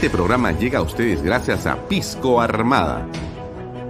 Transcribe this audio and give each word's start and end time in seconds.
Este 0.00 0.08
programa 0.08 0.52
llega 0.52 0.78
a 0.78 0.82
ustedes 0.82 1.22
gracias 1.22 1.66
a 1.66 1.76
Pisco 1.86 2.40
Armada. 2.40 3.06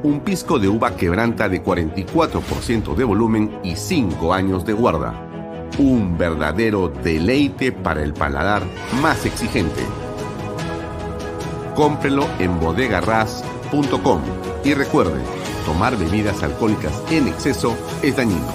Un 0.03 0.19
pisco 0.19 0.59
de 0.59 0.67
uva 0.67 0.97
quebranta 0.97 1.49
de 1.49 1.63
44% 1.63 2.97
de 2.97 3.05
volumen 3.05 3.61
y 3.63 3.77
5 3.77 4.35
años 4.35 4.67
de 4.67 4.73
guarda. 4.73 5.15
Un 5.79 6.19
verdadero 6.19 6.89
deleite 6.89 7.71
para 7.71 8.03
el 8.03 8.13
paladar 8.13 8.65
más 9.01 9.25
exigente. 9.25 9.83
Cómprelo 11.77 12.27
en 12.41 12.59
bodegarras.com 12.59 14.21
y 14.65 14.75
recuerde, 14.75 15.21
tomar 15.65 15.97
bebidas 15.97 16.43
alcohólicas 16.43 17.05
en 17.13 17.29
exceso 17.29 17.77
es 18.03 18.17
dañino. 18.17 18.49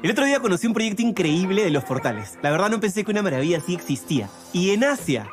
El 0.00 0.12
otro 0.12 0.26
día 0.26 0.38
conocí 0.38 0.68
un 0.68 0.74
proyecto 0.74 1.02
increíble 1.02 1.64
de 1.64 1.70
los 1.70 1.82
portales. 1.82 2.38
La 2.40 2.52
verdad 2.52 2.70
no 2.70 2.78
pensé 2.78 3.02
que 3.02 3.10
una 3.10 3.22
maravilla 3.22 3.58
así 3.58 3.74
existía. 3.74 4.30
Y 4.52 4.70
en 4.70 4.84
Asia. 4.84 5.28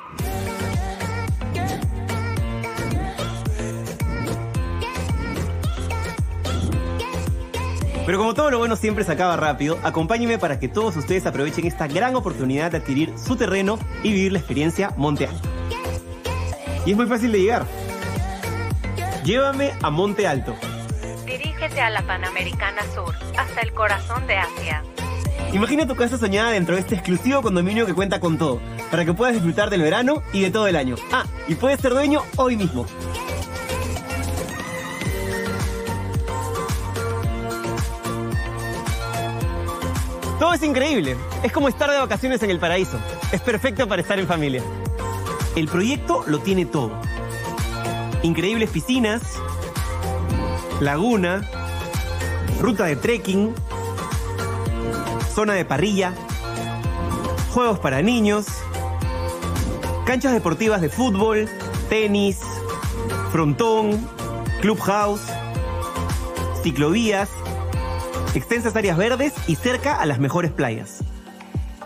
Pero 8.06 8.20
como 8.20 8.36
todo 8.36 8.52
lo 8.52 8.60
bueno 8.60 8.76
siempre 8.76 9.04
se 9.04 9.12
acaba 9.12 9.36
rápido, 9.36 9.80
acompáñenme 9.84 10.38
para 10.38 10.60
que 10.60 10.68
todos 10.68 10.96
ustedes 10.96 11.26
aprovechen 11.26 11.66
esta 11.66 11.88
gran 11.88 12.16
oportunidad 12.16 12.72
de 12.72 12.78
adquirir 12.78 13.14
su 13.18 13.36
terreno 13.36 13.80
y 14.04 14.12
vivir 14.12 14.32
la 14.32 14.40
experiencia 14.40 14.94
Monte 14.96 15.26
Alto. 15.26 15.50
Y 16.86 16.92
es 16.92 16.98
muy 16.98 17.08
fácil 17.08 17.32
de 17.32 17.40
llegar. 17.42 17.66
Llévame 19.24 19.72
a 19.82 19.90
Monte 19.90 20.28
Alto. 20.28 20.56
Dirígete 21.26 21.82
a 21.82 21.90
la 21.90 22.04
Panamericana 22.04 22.84
Sur, 22.94 23.16
hasta 23.38 23.62
el 23.62 23.74
corazón 23.74 24.28
de 24.28 24.38
Asia. 24.38 24.84
Imagina 25.52 25.88
tu 25.88 25.96
casa 25.96 26.20
soñada 26.20 26.52
dentro 26.52 26.76
de 26.76 26.82
este 26.82 26.94
exclusivo 26.94 27.42
condominio 27.42 27.88
que 27.88 27.96
cuenta 27.96 28.20
con 28.20 28.38
todo, 28.38 28.62
para 28.92 29.04
que 29.04 29.14
puedas 29.14 29.34
disfrutar 29.34 29.72
del 29.72 29.82
verano 29.82 30.22
y 30.32 30.42
de 30.42 30.52
todo 30.52 30.68
el 30.68 30.76
año. 30.76 30.96
Ah, 31.12 31.24
y 31.48 31.56
puedes 31.56 31.80
ser 31.80 31.94
dueño 31.94 32.22
hoy 32.36 32.56
mismo. 32.56 32.86
Todo 40.40 40.54
es 40.54 40.64
increíble. 40.64 41.16
Es 41.44 41.52
como 41.52 41.70
estar 41.70 41.90
de 41.90 41.98
vacaciones 41.98 42.44
en 42.44 42.50
el 42.50 42.60
paraíso. 42.60 43.00
Es 43.32 43.42
perfecto 43.42 43.88
para 43.88 44.02
estar 44.02 44.20
en 44.20 44.28
familia. 44.28 44.62
El 45.56 45.68
proyecto 45.68 46.24
lo 46.28 46.40
tiene 46.40 46.66
todo. 46.66 46.92
Increíbles 48.22 48.70
piscinas, 48.70 49.22
laguna, 50.82 51.50
ruta 52.60 52.86
de 52.86 52.98
trekking, 52.98 53.56
zona 55.34 55.54
de 55.54 55.64
parrilla, 55.64 56.14
juegos 57.54 57.80
para 57.80 58.02
niños, 58.02 58.48
canchas 60.06 60.34
deportivas 60.34 60.82
de 60.82 60.90
fútbol, 60.90 61.48
tenis, 61.88 62.40
frontón, 63.32 64.06
clubhouse, 64.60 65.22
ciclovías, 66.62 67.30
extensas 68.40 68.76
áreas 68.76 68.98
verdes 68.98 69.34
y 69.48 69.56
cerca 69.56 69.96
a 69.96 70.06
las 70.06 70.20
mejores 70.20 70.52
playas. 70.52 71.04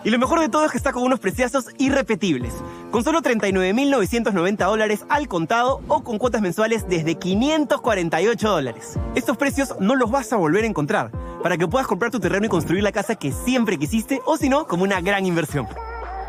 Y 0.03 0.11
lo 0.11 0.19
mejor 0.19 0.39
de 0.39 0.47
todo 0.47 0.65
es 0.65 0.71
que 0.71 0.77
está 0.77 0.93
con 0.93 1.03
unos 1.03 1.19
preciazos 1.19 1.65
irrepetibles, 1.77 2.53
con 2.89 3.03
solo 3.03 3.21
39.990 3.21 4.57
dólares 4.57 5.05
al 5.09 5.27
contado 5.27 5.81
o 5.89 6.03
con 6.03 6.17
cuotas 6.17 6.41
mensuales 6.41 6.87
desde 6.87 7.15
548 7.15 8.49
dólares. 8.49 8.97
Estos 9.15 9.35
precios 9.35 9.75
no 9.81 9.95
los 9.95 10.09
vas 10.09 10.31
a 10.31 10.37
volver 10.37 10.63
a 10.63 10.67
encontrar, 10.67 11.11
para 11.43 11.57
que 11.57 11.67
puedas 11.67 11.87
comprar 11.87 12.11
tu 12.11 12.19
terreno 12.21 12.45
y 12.45 12.49
construir 12.49 12.83
la 12.83 12.93
casa 12.93 13.15
que 13.15 13.33
siempre 13.33 13.77
quisiste 13.77 14.21
o 14.25 14.37
si 14.37 14.47
no, 14.47 14.67
como 14.67 14.83
una 14.83 15.01
gran 15.01 15.25
inversión. 15.25 15.67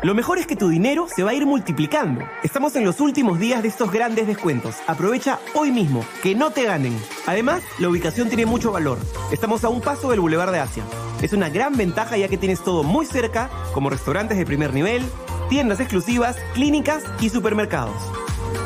Lo 0.03 0.15
mejor 0.15 0.39
es 0.39 0.47
que 0.47 0.55
tu 0.55 0.69
dinero 0.69 1.05
se 1.07 1.21
va 1.21 1.29
a 1.29 1.33
ir 1.35 1.45
multiplicando. 1.45 2.21
Estamos 2.41 2.75
en 2.75 2.83
los 2.83 2.99
últimos 3.01 3.37
días 3.37 3.61
de 3.61 3.67
estos 3.67 3.91
grandes 3.91 4.25
descuentos. 4.25 4.77
Aprovecha 4.87 5.37
hoy 5.53 5.71
mismo, 5.71 6.03
que 6.23 6.33
no 6.33 6.49
te 6.49 6.65
ganen. 6.65 6.99
Además, 7.27 7.61
la 7.77 7.87
ubicación 7.87 8.27
tiene 8.27 8.47
mucho 8.47 8.71
valor. 8.71 8.97
Estamos 9.31 9.63
a 9.63 9.69
un 9.69 9.79
paso 9.79 10.09
del 10.09 10.19
Boulevard 10.19 10.51
de 10.51 10.59
Asia. 10.59 10.83
Es 11.21 11.33
una 11.33 11.49
gran 11.49 11.77
ventaja 11.77 12.17
ya 12.17 12.27
que 12.29 12.39
tienes 12.39 12.63
todo 12.63 12.81
muy 12.81 13.05
cerca, 13.05 13.51
como 13.75 13.91
restaurantes 13.91 14.39
de 14.39 14.45
primer 14.45 14.73
nivel, 14.73 15.03
tiendas 15.49 15.79
exclusivas, 15.79 16.35
clínicas 16.55 17.03
y 17.19 17.29
supermercados. 17.29 18.01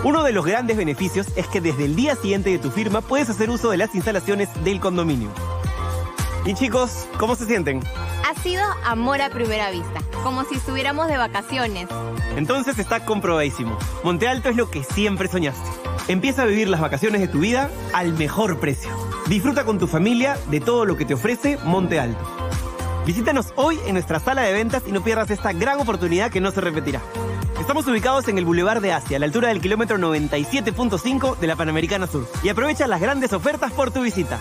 Uno 0.06 0.23
de 0.23 0.31
los 0.31 0.46
grandes 0.46 0.78
beneficios 0.78 1.28
es 1.35 1.47
que 1.47 1.59
desde 1.59 1.84
el 1.84 1.97
día 1.97 2.16
siguiente 2.16 2.50
de 2.50 2.59
tu 2.59 2.72
firma 2.72 3.02
puedes 3.02 3.29
hacer 3.29 3.50
uso 3.50 3.72
de 3.72 3.78
las 3.78 3.94
instalaciones 3.94 4.47
del 4.63 4.79
condominio. 4.79 5.31
Y 6.46 6.54
chicos, 6.54 7.08
¿cómo 7.18 7.36
se 7.36 7.48
sienten? 7.48 7.82
Ha 8.24 8.40
sido 8.42 8.64
amor 8.86 9.20
a 9.20 9.32
primera 9.32 9.72
vista, 9.72 10.00
como 10.22 10.44
si 10.44 10.56
estuviéramos 10.56 11.08
de 11.08 11.18
vacaciones. 11.18 11.88
Entonces 12.36 12.78
está 12.78 13.04
comprobadísimo. 13.04 13.80
Monte 14.04 14.28
Alto 14.28 14.50
es 14.50 14.56
lo 14.56 14.70
que 14.70 14.84
siempre 14.84 15.28
soñaste. 15.28 15.68
Empieza 16.08 16.44
a 16.44 16.46
vivir 16.46 16.70
las 16.70 16.82
vacaciones 16.82 17.22
de 17.22 17.28
tu 17.28 17.40
vida 17.40 17.72
al 17.94 18.14
mejor 18.14 18.60
precio. 18.60 18.92
Disfruta 19.28 19.66
con 19.66 19.80
tu 19.80 19.88
familia 19.88 20.38
de 20.52 20.60
todo 20.60 20.86
lo 20.86 20.96
que 20.96 21.06
te 21.06 21.16
ofrece 21.16 21.58
Monte 21.64 22.00
Alto. 22.00 22.24
Visítanos 23.08 23.48
hoy 23.56 23.80
en 23.88 23.94
nuestra 23.94 24.20
sala 24.20 24.44
de 24.44 24.54
ventas 24.54 24.84
y 24.86 24.92
no 24.92 25.04
pierdas 25.04 25.32
esta 25.32 25.52
gran 25.52 25.80
oportunidad 25.80 26.30
que 26.30 26.42
no 26.42 26.52
se 26.52 26.62
repetirá. 26.62 27.02
Estamos 27.60 27.88
ubicados 27.88 28.28
en 28.28 28.38
el 28.38 28.46
Boulevard 28.46 28.82
de 28.82 28.94
Asia, 28.94 29.18
a 29.18 29.20
la 29.20 29.26
altura 29.26 29.48
del 29.48 29.62
kilómetro 29.62 29.98
97.5 29.98 31.38
de 31.38 31.48
la 31.48 31.56
Panamericana 31.56 32.06
Sur. 32.06 32.30
Y 32.44 32.50
aprovecha 32.50 32.86
las 32.86 33.02
grandes 33.02 33.34
ofertas 33.34 33.72
por 33.72 33.90
tu 33.90 34.02
visita. 34.02 34.40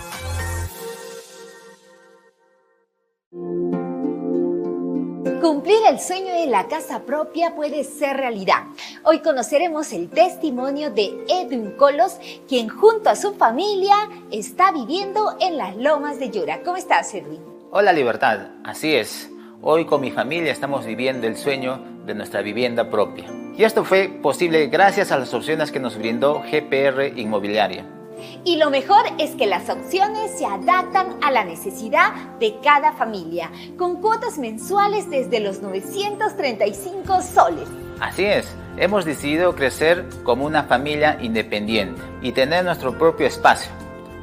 Cumplir 5.45 5.77
el 5.87 5.99
sueño 5.99 6.33
de 6.33 6.47
la 6.47 6.67
casa 6.67 7.03
propia 7.03 7.53
puede 7.53 7.83
ser 7.83 8.17
realidad. 8.17 8.63
Hoy 9.03 9.19
conoceremos 9.19 9.93
el 9.93 10.09
testimonio 10.09 10.89
de 10.89 11.23
Edwin 11.29 11.73
Colos, 11.77 12.17
quien 12.47 12.67
junto 12.67 13.11
a 13.11 13.15
su 13.15 13.35
familia 13.35 13.93
está 14.31 14.71
viviendo 14.71 15.37
en 15.39 15.57
las 15.57 15.77
lomas 15.77 16.19
de 16.19 16.31
Yura. 16.31 16.63
¿Cómo 16.63 16.77
estás, 16.77 17.13
Edwin? 17.13 17.43
Hola, 17.69 17.93
Libertad. 17.93 18.39
Así 18.63 18.95
es. 18.95 19.29
Hoy 19.61 19.85
con 19.85 20.01
mi 20.01 20.09
familia 20.09 20.51
estamos 20.51 20.83
viviendo 20.83 21.27
el 21.27 21.37
sueño 21.37 21.79
de 22.07 22.15
nuestra 22.15 22.41
vivienda 22.41 22.89
propia. 22.89 23.31
Y 23.55 23.65
esto 23.65 23.83
fue 23.83 24.07
posible 24.09 24.65
gracias 24.65 25.11
a 25.11 25.19
las 25.19 25.31
opciones 25.35 25.71
que 25.71 25.79
nos 25.79 25.95
brindó 25.95 26.41
GPR 26.41 27.19
Inmobiliaria. 27.19 27.94
Y 28.43 28.57
lo 28.57 28.69
mejor 28.69 29.03
es 29.17 29.31
que 29.31 29.47
las 29.47 29.69
opciones 29.69 30.31
se 30.37 30.45
adaptan 30.45 31.17
a 31.21 31.31
la 31.31 31.43
necesidad 31.43 32.13
de 32.39 32.57
cada 32.63 32.93
familia, 32.93 33.51
con 33.77 34.01
cuotas 34.01 34.37
mensuales 34.37 35.09
desde 35.09 35.39
los 35.39 35.61
935 35.61 37.21
soles. 37.21 37.67
Así 37.99 38.25
es, 38.25 38.45
hemos 38.77 39.05
decidido 39.05 39.55
crecer 39.55 40.05
como 40.23 40.45
una 40.45 40.63
familia 40.63 41.17
independiente 41.21 42.01
y 42.21 42.31
tener 42.33 42.65
nuestro 42.65 42.97
propio 42.97 43.25
espacio. 43.25 43.71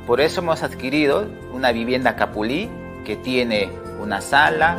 Por 0.07 0.21
eso 0.21 0.41
hemos 0.41 0.63
adquirido 0.63 1.27
una 1.53 1.73
vivienda 1.73 2.17
Capulí 2.17 2.69
que 3.05 3.17
tiene 3.17 3.71
una 4.01 4.21
sala, 4.21 4.77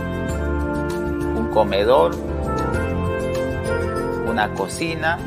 un 1.35 1.50
comedor, 1.53 2.16
una 4.28 4.53
cocina, 4.53 5.18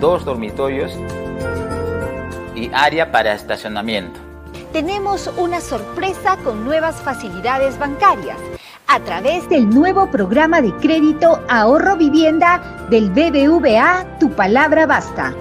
dos 0.00 0.24
dormitorios 0.24 0.92
y 2.58 2.70
área 2.74 3.10
para 3.10 3.34
estacionamiento. 3.34 4.20
Tenemos 4.72 5.30
una 5.36 5.60
sorpresa 5.60 6.36
con 6.44 6.64
nuevas 6.64 6.96
facilidades 6.96 7.78
bancarias 7.78 8.38
a 8.86 9.00
través 9.00 9.48
del 9.48 9.68
nuevo 9.68 10.10
programa 10.10 10.60
de 10.62 10.74
crédito 10.76 11.42
Ahorro 11.48 11.96
Vivienda 11.96 12.86
del 12.90 13.10
BBVA 13.10 14.18
Tu 14.18 14.30
Palabra 14.30 14.86
Basta. 14.86 15.34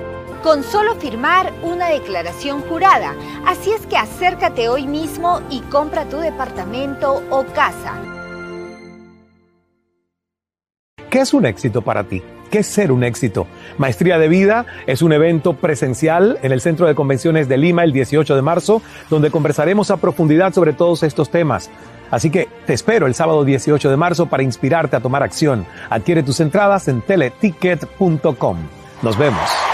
Con 0.44 0.64
solo 0.64 0.96
firmar 0.96 1.52
una 1.64 1.88
declaración 1.88 2.62
jurada. 2.62 3.16
Así 3.46 3.72
es 3.72 3.86
que 3.88 3.98
acércate 3.98 4.69
hoy 4.69 4.86
mismo 4.86 5.42
y 5.50 5.62
compra 5.62 6.06
tu 6.06 6.18
departamento 6.18 7.24
o 7.30 7.46
casa. 7.46 7.94
¿Qué 11.10 11.22
es 11.22 11.34
un 11.34 11.46
éxito 11.46 11.81
para 11.81 12.04
ti? 12.04 12.22
¿Qué 12.50 12.64
ser 12.64 12.92
un 12.92 13.04
éxito? 13.04 13.48
Maestría 13.78 14.18
de 14.18 14.30
Vida 14.30 14.66
es 14.86 15.02
un 15.02 15.12
evento 15.12 15.54
presencial 15.54 16.40
en 16.42 16.52
el 16.52 16.62
Centro 16.62 16.88
de 16.88 16.96
Convenciones 16.96 17.50
de 17.50 17.58
Lima 17.58 17.84
el 17.84 17.92
18 17.92 18.36
de 18.36 18.42
marzo, 18.42 18.82
donde 19.10 19.32
conversaremos 19.32 19.92
a 19.92 19.98
profundidad 19.98 20.54
sobre 20.54 20.74
todos 20.74 21.04
estos 21.04 21.30
temas. 21.30 21.70
Así 22.10 22.30
que 22.30 22.48
te 22.66 22.74
espero 22.74 23.06
el 23.06 23.16
sábado 23.16 23.44
18 23.44 23.90
de 23.90 23.98
marzo 23.98 24.28
para 24.28 24.44
inspirarte 24.44 24.96
a 24.96 25.02
tomar 25.02 25.24
acción. 25.24 25.66
Adquiere 25.90 26.24
tus 26.24 26.40
entradas 26.40 26.88
en 26.88 27.02
teleticket.com. 27.02 28.58
Nos 29.02 29.18
vemos. 29.18 29.67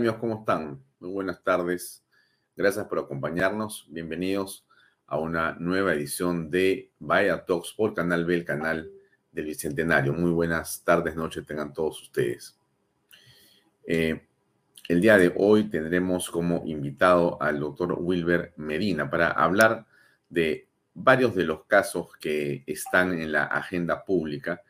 Amigos? 0.00 0.16
¿Cómo 0.18 0.38
están? 0.38 0.82
Muy 0.98 1.10
buenas 1.10 1.44
tardes. 1.44 2.02
Gracias 2.56 2.86
por 2.86 3.00
acompañarnos. 3.00 3.86
Bienvenidos 3.90 4.66
a 5.06 5.18
una 5.18 5.56
nueva 5.60 5.92
edición 5.92 6.50
de 6.50 6.90
Vaya 6.98 7.44
Talks 7.44 7.74
por 7.74 7.92
Canal 7.92 8.24
B, 8.24 8.36
el 8.36 8.44
canal 8.46 8.90
del 9.30 9.44
Bicentenario. 9.44 10.14
Muy 10.14 10.30
buenas 10.30 10.82
tardes, 10.84 11.14
noches 11.16 11.44
tengan 11.44 11.74
todos 11.74 12.00
ustedes. 12.00 12.58
Eh, 13.84 14.26
el 14.88 15.02
día 15.02 15.18
de 15.18 15.34
hoy 15.36 15.64
tendremos 15.64 16.30
como 16.30 16.62
invitado 16.64 17.36
al 17.38 17.60
doctor 17.60 17.94
Wilber 18.00 18.54
Medina 18.56 19.10
para 19.10 19.32
hablar 19.32 19.84
de 20.30 20.66
varios 20.94 21.34
de 21.34 21.44
los 21.44 21.66
casos 21.66 22.16
que 22.18 22.64
están 22.66 23.20
en 23.20 23.32
la 23.32 23.44
agenda 23.44 24.02
pública 24.02 24.62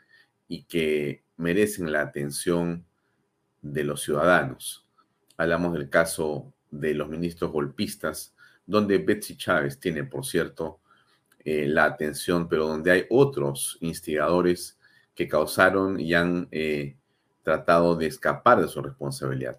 y 0.48 0.64
que 0.64 1.22
merecen 1.36 1.92
la 1.92 2.00
atención 2.00 2.84
de 3.62 3.84
los 3.84 4.02
ciudadanos. 4.02 4.89
Hablamos 5.40 5.72
del 5.72 5.88
caso 5.88 6.52
de 6.70 6.92
los 6.92 7.08
ministros 7.08 7.50
golpistas, 7.50 8.34
donde 8.66 8.98
Betsy 8.98 9.38
Chávez 9.38 9.80
tiene, 9.80 10.04
por 10.04 10.26
cierto, 10.26 10.80
eh, 11.42 11.66
la 11.66 11.86
atención, 11.86 12.46
pero 12.46 12.68
donde 12.68 12.90
hay 12.90 13.06
otros 13.08 13.78
instigadores 13.80 14.78
que 15.14 15.28
causaron 15.28 15.98
y 15.98 16.12
han 16.12 16.46
eh, 16.50 16.94
tratado 17.42 17.96
de 17.96 18.08
escapar 18.08 18.60
de 18.60 18.68
su 18.68 18.82
responsabilidad. 18.82 19.58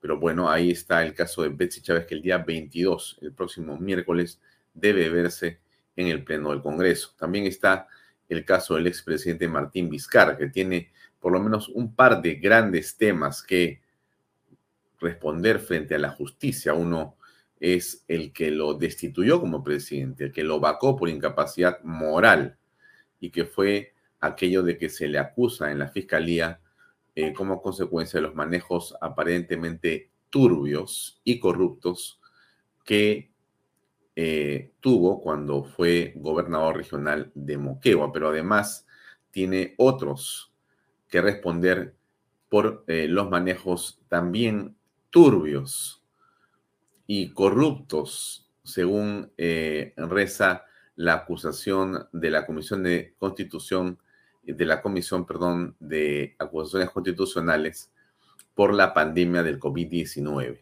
Pero 0.00 0.18
bueno, 0.18 0.50
ahí 0.50 0.72
está 0.72 1.04
el 1.04 1.14
caso 1.14 1.44
de 1.44 1.50
Betsy 1.50 1.82
Chávez, 1.82 2.04
que 2.04 2.16
el 2.16 2.22
día 2.22 2.38
22, 2.38 3.18
el 3.22 3.32
próximo 3.32 3.78
miércoles, 3.78 4.40
debe 4.74 5.08
verse 5.08 5.60
en 5.94 6.08
el 6.08 6.24
Pleno 6.24 6.50
del 6.50 6.62
Congreso. 6.62 7.14
También 7.16 7.46
está 7.46 7.86
el 8.28 8.44
caso 8.44 8.74
del 8.74 8.88
expresidente 8.88 9.46
Martín 9.46 9.88
Vizcarra, 9.88 10.36
que 10.36 10.48
tiene 10.48 10.90
por 11.20 11.30
lo 11.30 11.38
menos 11.38 11.68
un 11.68 11.94
par 11.94 12.20
de 12.20 12.34
grandes 12.34 12.96
temas 12.96 13.40
que 13.40 13.85
responder 15.00 15.58
frente 15.58 15.94
a 15.94 15.98
la 15.98 16.10
justicia. 16.10 16.74
Uno 16.74 17.16
es 17.58 18.04
el 18.08 18.32
que 18.32 18.50
lo 18.50 18.74
destituyó 18.74 19.40
como 19.40 19.62
presidente, 19.62 20.24
el 20.24 20.32
que 20.32 20.44
lo 20.44 20.60
vacó 20.60 20.96
por 20.96 21.08
incapacidad 21.08 21.82
moral 21.82 22.58
y 23.20 23.30
que 23.30 23.44
fue 23.44 23.94
aquello 24.20 24.62
de 24.62 24.76
que 24.76 24.88
se 24.88 25.08
le 25.08 25.18
acusa 25.18 25.70
en 25.70 25.78
la 25.78 25.88
fiscalía 25.88 26.60
eh, 27.14 27.32
como 27.32 27.62
consecuencia 27.62 28.18
de 28.18 28.26
los 28.26 28.34
manejos 28.34 28.94
aparentemente 29.00 30.10
turbios 30.28 31.20
y 31.24 31.38
corruptos 31.38 32.20
que 32.84 33.30
eh, 34.14 34.72
tuvo 34.80 35.20
cuando 35.20 35.64
fue 35.64 36.12
gobernador 36.16 36.76
regional 36.76 37.30
de 37.34 37.58
Moquegua, 37.58 38.12
pero 38.12 38.28
además 38.28 38.86
tiene 39.30 39.74
otros 39.78 40.52
que 41.08 41.20
responder 41.20 41.94
por 42.48 42.84
eh, 42.86 43.08
los 43.08 43.28
manejos 43.30 44.00
también 44.08 44.75
turbios 45.16 46.02
y 47.06 47.30
corruptos, 47.30 48.50
según 48.62 49.32
reza 49.96 50.66
la 50.94 51.14
acusación 51.14 52.06
de 52.12 52.28
la 52.28 52.44
Comisión 52.44 52.82
de 52.82 53.14
Constitución 53.16 53.98
de 54.42 54.64
la 54.66 54.82
Comisión, 54.82 55.24
perdón, 55.24 55.74
de 55.80 56.36
Acusaciones 56.38 56.90
Constitucionales 56.90 57.90
por 58.54 58.74
la 58.74 58.92
pandemia 58.92 59.42
del 59.42 59.58
COVID-19. 59.58 60.60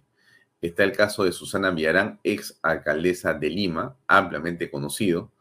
Está 0.61 0.85
el 0.85 0.93
caso 0.93 1.25
de 1.25 1.33
Susana 1.33 1.73
Villarán, 1.73 2.21
ex 2.23 2.56
alcaldesa 2.62 3.35
de 3.35 3.51
Lima, 3.51 3.97
ampliamente 4.06 4.71
conocido. 4.71 5.33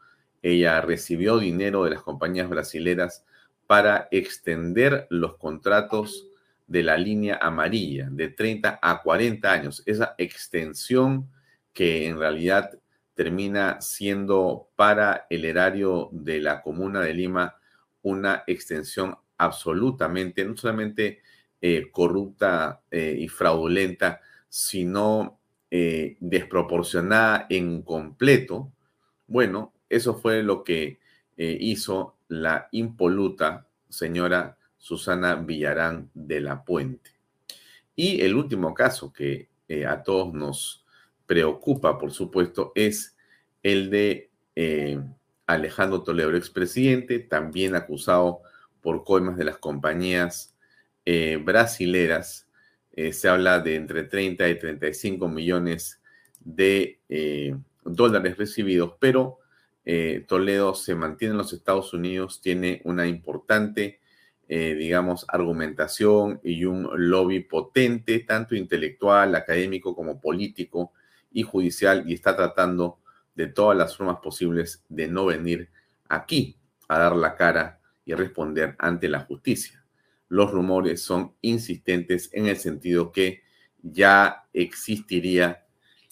Ella 0.42 0.82
recibió 0.82 1.38
dinero 1.38 1.84
de 1.84 1.92
las 1.92 2.02
compañías 2.02 2.50
brasileras 2.50 3.24
para 3.68 4.08
extender 4.10 5.06
los 5.12 5.38
contratos 5.38 6.26
de 6.68 6.84
la 6.84 6.98
línea 6.98 7.40
amarilla 7.42 8.08
de 8.10 8.30
30 8.30 8.80
a 8.82 9.02
40 9.02 9.52
años. 9.52 9.84
Esa 9.86 10.16
extensión 10.18 11.30
que 11.74 12.08
en 12.08 12.18
realidad 12.18 12.80
termina 13.14 13.82
siendo 13.82 14.70
para 14.76 15.28
el 15.30 15.46
erario 15.46 16.10
de 16.12 16.40
la 16.40 16.62
comuna 16.62 17.02
de 17.02 17.14
Lima 17.14 17.56
una 18.02 18.44
extensión 18.48 19.16
absolutamente, 19.38 20.46
no 20.46 20.56
solamente 20.58 21.22
eh, 21.62 21.90
corrupta 21.92 22.82
eh, 22.92 23.16
y 23.18 23.28
fraudulenta, 23.28 24.22
sino 24.50 25.40
eh, 25.72 26.18
desproporcionada 26.20 27.48
en 27.50 27.82
completo, 27.82 28.72
bueno, 29.28 29.74
eso 29.90 30.16
fue 30.16 30.44
lo 30.44 30.64
que 30.64 31.00
hizo 31.36 32.18
la 32.28 32.68
impoluta 32.72 33.66
señora 33.90 34.56
Susana 34.84 35.36
Villarán 35.36 36.10
de 36.14 36.42
la 36.42 36.66
Puente. 36.66 37.12
Y 37.96 38.20
el 38.20 38.36
último 38.36 38.74
caso 38.74 39.14
que 39.14 39.48
a 39.88 40.04
todos 40.04 40.34
nos 40.34 40.86
preocupa, 41.26 41.98
por 41.98 42.12
supuesto, 42.12 42.74
es 42.76 43.16
el 43.64 43.90
de 43.90 44.30
Alejandro 45.48 46.04
Toledo, 46.04 46.36
expresidente, 46.36 47.20
también 47.20 47.76
acusado 47.76 48.42
por 48.82 49.06
coimas 49.06 49.38
de 49.38 49.46
las 49.46 49.58
compañías 49.58 50.54
eh, 51.06 51.40
brasileras. 51.42 52.48
Eh, 52.92 53.14
se 53.14 53.30
habla 53.30 53.60
de 53.60 53.76
entre 53.76 54.04
30 54.04 54.50
y 54.50 54.60
35 54.60 55.28
millones 55.30 56.02
de 56.42 57.00
eh, 57.10 57.56
dólares 57.84 58.38
recibidos, 58.38 58.96
pero 59.00 59.40
Toledo 60.28 60.76
se 60.76 60.96
mantiene 60.96 61.34
en 61.34 61.40
los 61.40 61.52
Estados 61.52 61.94
Unidos, 61.94 62.40
tiene 62.40 62.82
una 62.86 63.06
importante, 63.06 64.00
digamos, 64.48 65.26
argumentación 65.30 66.40
y 66.44 66.66
un 66.66 66.88
lobby 67.10 67.40
potente, 67.40 68.20
tanto 68.20 68.56
intelectual, 68.56 69.34
académico 69.36 69.96
como 69.96 70.22
político 70.22 70.92
y 71.32 71.44
judicial, 71.44 72.04
y 72.08 72.14
está 72.14 72.36
tratando 72.36 73.00
de 73.36 73.48
todas 73.48 73.78
las 73.78 73.98
formas 73.98 74.18
posibles 74.22 74.84
de 74.90 75.08
no 75.08 75.26
venir 75.26 75.70
aquí 76.08 76.58
a 76.88 77.00
dar 77.00 77.16
la 77.16 77.36
cara 77.36 77.80
y 78.06 78.14
responder 78.14 78.76
ante 78.80 79.08
la 79.10 79.22
justicia. 79.22 79.84
Los 80.30 80.52
rumores 80.52 81.02
son 81.02 81.36
insistentes 81.42 82.30
en 82.34 82.48
el 82.48 82.58
sentido 82.58 83.12
que 83.12 83.44
ya 83.82 84.48
existiría 84.54 85.66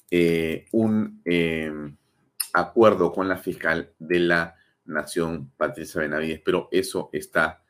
eh, 0.10 0.66
un 0.72 1.22
em, 1.26 1.96
acuerdo 2.54 3.12
con 3.12 3.28
la 3.30 3.38
fiscal 3.38 3.94
de 3.98 4.20
la 4.20 4.56
Nación, 4.86 5.52
Patricia 5.56 6.02
Benavides, 6.02 6.42
pero 6.44 6.68
eso 6.72 7.10
está 7.14 7.61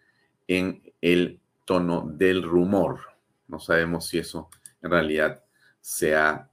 en 0.57 0.83
el 0.99 1.39
tono 1.65 2.05
del 2.13 2.43
rumor. 2.43 2.99
No 3.47 3.59
sabemos 3.59 4.07
si 4.07 4.19
eso 4.19 4.49
en 4.81 4.91
realidad 4.91 5.43
se 5.79 6.15
ha 6.15 6.49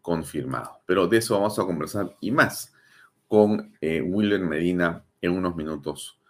confirmado. 0.00 0.80
Pero 0.86 1.08
de 1.08 1.18
eso 1.18 1.34
vamos 1.34 1.58
a 1.58 1.64
conversar 1.64 2.16
y 2.20 2.30
más 2.30 2.72
con 3.26 3.76
eh, 3.80 4.02
Medina 4.02 5.04
en 5.20 5.32
unos 5.32 5.56
minutos, 5.56 6.20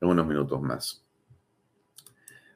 en 0.00 0.08
unos 0.08 0.26
minutos 0.26 0.60
más. 0.62 1.04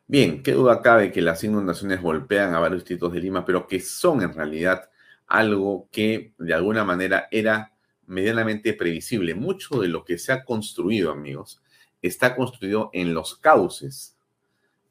Bien, 0.07 0.43
qué 0.43 0.53
duda 0.53 0.81
cabe 0.81 1.13
que 1.13 1.21
las 1.23 1.45
inundaciones 1.45 2.01
golpean 2.01 2.55
a 2.55 2.61
varios 2.61 2.81
distritos 2.81 3.13
de 3.13 3.21
Lima, 3.21 3.45
pero 3.45 3.67
que 3.67 3.81
son 3.81 4.23
en 4.23 4.33
realidad 4.33 4.91
algo 5.27 5.89
que 5.91 6.35
de 6.39 6.55
alguna 6.55 6.85
manera 6.85 7.29
era 7.31 7.73
medianamente 8.07 8.73
previsible. 8.73 9.35
Mucho 9.35 9.81
de 9.81 9.89
lo 9.89 10.05
que 10.05 10.19
se 10.19 10.33
ha 10.33 10.45
construido, 10.45 11.11
amigos, 11.11 11.63
está 12.03 12.37
construido 12.37 12.91
en 12.93 13.15
los 13.15 13.37
cauces, 13.37 14.14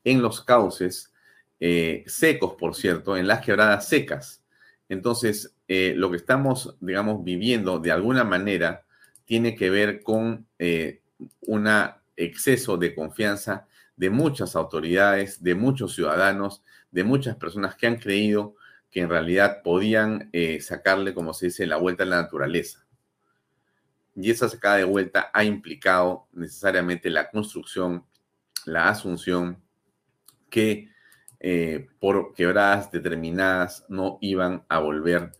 en 0.04 0.22
los 0.22 0.42
cauces 0.42 1.14
eh, 1.60 2.04
secos, 2.08 2.56
por 2.56 2.76
cierto, 2.76 3.16
en 3.18 3.28
las 3.28 3.42
quebradas 3.42 3.88
secas. 3.88 4.44
Entonces, 4.90 5.56
eh, 5.68 5.94
lo 5.96 6.12
que 6.12 6.18
estamos, 6.18 6.76
digamos, 6.80 7.24
viviendo 7.24 7.80
de 7.80 7.92
alguna 7.92 8.24
manera 8.24 8.86
tiene 9.26 9.56
que 9.56 9.70
ver 9.70 10.04
con 10.04 10.46
eh, 10.60 11.02
un 11.42 11.68
exceso 12.16 12.78
de 12.78 12.94
confianza 12.94 13.68
de 13.96 14.10
muchas 14.10 14.56
autoridades, 14.56 15.42
de 15.44 15.56
muchos 15.56 15.96
ciudadanos, 15.96 16.64
de 16.92 17.04
muchas 17.04 17.36
personas 17.36 17.76
que 17.76 17.88
han 17.88 17.98
creído 17.98 18.56
que 18.92 19.02
en 19.02 19.10
realidad 19.10 19.64
podían 19.64 20.30
eh, 20.34 20.62
sacarle, 20.62 21.16
como 21.16 21.34
se 21.34 21.48
dice, 21.48 21.66
la 21.66 21.78
vuelta 21.78 22.04
a 22.04 22.06
la 22.06 22.22
naturaleza. 22.22 22.86
Y 24.16 24.30
esa 24.30 24.48
sacada 24.48 24.78
de 24.78 24.84
vuelta 24.84 25.32
ha 25.34 25.44
implicado 25.44 26.28
necesariamente 26.32 27.10
la 27.10 27.32
construcción, 27.32 28.06
la 28.66 28.90
asunción 28.90 29.63
que 30.54 30.90
por 32.00 32.34
quebradas 32.34 32.90
determinadas 32.90 33.86
no 33.90 34.18
iban 34.22 34.64
a 34.70 34.80
volver 34.80 35.34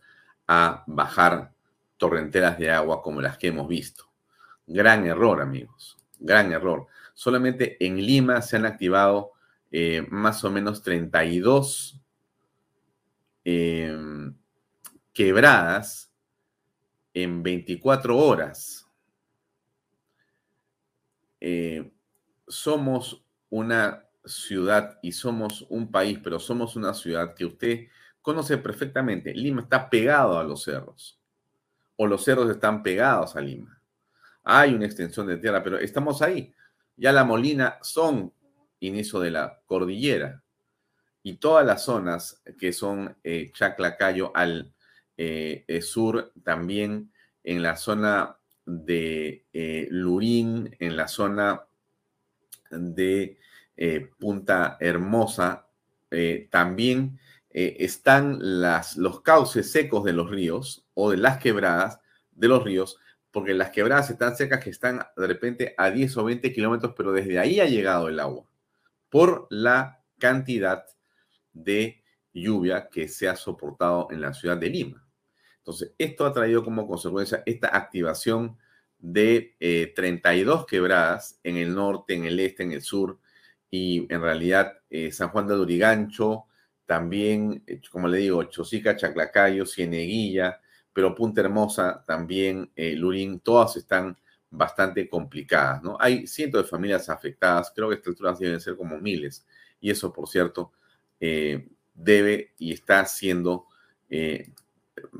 a 0.46 0.84
bajar 0.86 1.54
torrenteras 1.96 2.58
de 2.58 2.70
agua 2.70 3.00
como 3.00 3.22
las 3.22 3.38
que 3.38 3.46
hemos 3.48 3.68
visto. 3.68 4.10
Gran 4.66 5.06
error, 5.06 5.40
amigos, 5.40 5.96
gran 6.18 6.52
error. 6.52 6.86
Solamente 7.14 7.76
en 7.84 7.96
Lima 7.96 8.42
se 8.42 8.56
han 8.56 8.66
activado 8.66 9.32
eh, 9.70 10.06
más 10.10 10.44
o 10.44 10.50
menos 10.50 10.82
32 10.82 12.00
em, 13.44 14.34
quebradas 15.12 16.12
en 17.12 17.42
24 17.42 18.16
horas. 18.16 18.88
Eh, 21.40 21.92
somos 22.48 23.24
una 23.50 24.03
ciudad 24.24 24.98
y 25.02 25.12
somos 25.12 25.66
un 25.68 25.90
país, 25.90 26.18
pero 26.22 26.38
somos 26.38 26.76
una 26.76 26.94
ciudad 26.94 27.34
que 27.34 27.44
usted 27.44 27.88
conoce 28.22 28.56
perfectamente, 28.58 29.34
Lima 29.34 29.62
está 29.62 29.90
pegado 29.90 30.38
a 30.38 30.44
los 30.44 30.62
cerros, 30.62 31.20
o 31.96 32.06
los 32.06 32.24
cerros 32.24 32.50
están 32.50 32.82
pegados 32.82 33.36
a 33.36 33.40
Lima. 33.40 33.80
Hay 34.42 34.74
una 34.74 34.86
extensión 34.86 35.26
de 35.26 35.36
tierra, 35.36 35.62
pero 35.62 35.78
estamos 35.78 36.22
ahí. 36.22 36.52
Ya 36.96 37.12
la 37.12 37.24
Molina 37.24 37.78
son 37.82 38.32
inicio 38.80 39.20
de 39.20 39.30
la 39.30 39.60
cordillera 39.66 40.42
y 41.22 41.36
todas 41.36 41.66
las 41.66 41.84
zonas 41.84 42.42
que 42.58 42.72
son 42.72 43.16
eh, 43.24 43.50
Chaclacayo 43.52 44.30
al 44.34 44.72
eh, 45.16 45.64
eh, 45.66 45.82
sur, 45.82 46.32
también 46.44 47.12
en 47.42 47.62
la 47.62 47.76
zona 47.76 48.36
de 48.64 49.44
Lurín, 49.90 50.74
en 50.78 50.96
la 50.96 51.08
zona 51.08 51.64
de 52.70 53.38
Punta 54.18 54.76
Hermosa, 54.80 55.68
también 56.50 57.18
están 57.50 58.38
las, 58.40 58.96
los 58.96 59.20
cauces 59.22 59.70
secos 59.70 60.04
de 60.04 60.12
los 60.12 60.30
ríos 60.30 60.86
o 60.94 61.10
de 61.10 61.16
las 61.16 61.38
quebradas 61.38 62.00
de 62.30 62.48
los 62.48 62.62
ríos, 62.62 62.98
porque 63.30 63.52
las 63.52 63.70
quebradas 63.70 64.10
están 64.10 64.36
secas 64.36 64.62
que 64.62 64.70
están 64.70 65.04
de 65.16 65.26
repente 65.26 65.74
a 65.76 65.90
10 65.90 66.16
o 66.18 66.24
20 66.24 66.52
kilómetros, 66.52 66.94
pero 66.96 67.12
desde 67.12 67.38
ahí 67.38 67.58
ha 67.58 67.66
llegado 67.66 68.08
el 68.08 68.20
agua 68.20 68.44
por 69.08 69.46
la 69.50 70.02
cantidad 70.18 70.84
de 71.52 72.02
lluvia 72.32 72.88
que 72.90 73.08
se 73.08 73.28
ha 73.28 73.36
soportado 73.36 74.08
en 74.10 74.20
la 74.20 74.34
ciudad 74.34 74.56
de 74.56 74.68
Lima. 74.68 75.06
Entonces, 75.58 75.94
esto 75.98 76.26
ha 76.26 76.32
traído 76.32 76.64
como 76.64 76.86
consecuencia 76.86 77.42
esta 77.46 77.76
activación 77.76 78.58
de 78.98 79.54
32 79.94 80.62
eh, 80.62 80.64
quebradas 80.68 81.38
en 81.42 81.56
el 81.56 81.74
norte, 81.74 82.14
en 82.14 82.24
el 82.24 82.40
este, 82.40 82.64
en 82.64 82.72
el 82.72 82.82
sur, 82.82 83.18
y 83.70 84.06
en 84.12 84.20
realidad 84.20 84.74
eh, 84.90 85.10
San 85.12 85.28
Juan 85.30 85.46
de 85.46 85.54
Durigancho, 85.54 86.44
también, 86.86 87.62
eh, 87.66 87.80
como 87.90 88.08
le 88.08 88.18
digo, 88.18 88.42
Chosica, 88.44 88.96
Chaclacayo, 88.96 89.66
Cieneguilla, 89.66 90.60
pero 90.92 91.14
Punta 91.14 91.40
Hermosa, 91.40 92.04
también 92.06 92.70
Lurín, 92.76 93.40
todas 93.40 93.76
están 93.76 94.16
bastante 94.48 95.08
complicadas, 95.08 95.82
¿no? 95.82 95.96
Hay 95.98 96.26
cientos 96.28 96.62
de 96.62 96.68
familias 96.68 97.08
afectadas, 97.08 97.72
creo 97.74 97.88
que 97.88 97.96
estas 97.96 98.12
alturas 98.12 98.38
deben 98.38 98.60
ser 98.60 98.76
como 98.76 98.98
miles, 99.00 99.44
y 99.80 99.90
eso, 99.90 100.12
por 100.12 100.28
cierto, 100.28 100.70
debe 101.18 102.52
y 102.58 102.72
está 102.72 103.04
siendo 103.06 103.66
eh, 104.16 104.52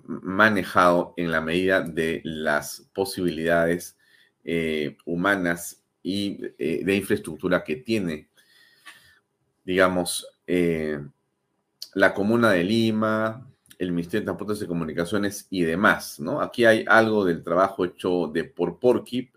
manejado 0.06 1.14
en 1.16 1.30
la 1.30 1.40
medida 1.40 1.80
de 1.80 2.20
las 2.24 2.88
posibilidades 2.92 3.96
eh, 4.44 4.96
humanas 5.04 5.82
y 6.02 6.38
eh, 6.58 6.84
de 6.84 6.94
infraestructura 6.94 7.64
que 7.64 7.76
tiene, 7.76 8.28
digamos, 9.64 10.26
la 11.94 12.14
Comuna 12.14 12.50
de 12.50 12.64
Lima, 12.64 13.46
el 13.78 13.92
Ministerio 13.92 14.20
de 14.20 14.24
Transportes 14.26 14.62
y 14.62 14.66
Comunicaciones 14.66 15.46
y 15.50 15.62
demás, 15.62 16.20
¿no? 16.20 16.40
Aquí 16.40 16.64
hay 16.64 16.84
algo 16.86 17.24
del 17.24 17.42
trabajo 17.42 17.84
hecho 17.84 18.30
de 18.32 18.44
por 18.44 18.78
Porkip, 18.78 19.34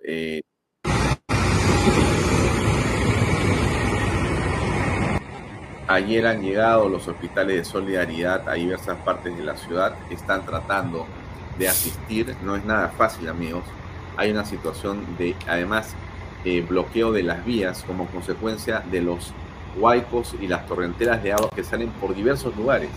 Ayer 5.89 6.27
han 6.27 6.41
llegado 6.41 6.89
los 6.89 7.07
hospitales 7.07 7.55
de 7.55 7.63
solidaridad 7.63 8.49
a 8.49 8.55
diversas 8.55 8.97
partes 9.03 9.37
de 9.37 9.43
la 9.43 9.55
ciudad. 9.55 9.95
Están 10.11 10.45
tratando 10.45 11.07
de 11.57 11.69
asistir. 11.69 12.35
No 12.43 12.57
es 12.57 12.65
nada 12.65 12.89
fácil, 12.89 13.29
amigos. 13.29 13.63
Hay 14.17 14.31
una 14.31 14.43
situación 14.43 15.05
de, 15.17 15.33
además, 15.47 15.95
eh, 16.43 16.59
bloqueo 16.67 17.13
de 17.13 17.23
las 17.23 17.45
vías 17.45 17.83
como 17.83 18.07
consecuencia 18.07 18.81
de 18.91 19.01
los 19.01 19.31
huaicos 19.79 20.35
y 20.39 20.47
las 20.47 20.65
torrenteras 20.65 21.23
de 21.23 21.33
agua 21.33 21.49
que 21.55 21.63
salen 21.63 21.89
por 21.89 22.15
diversos 22.15 22.55
lugares. 22.55 22.89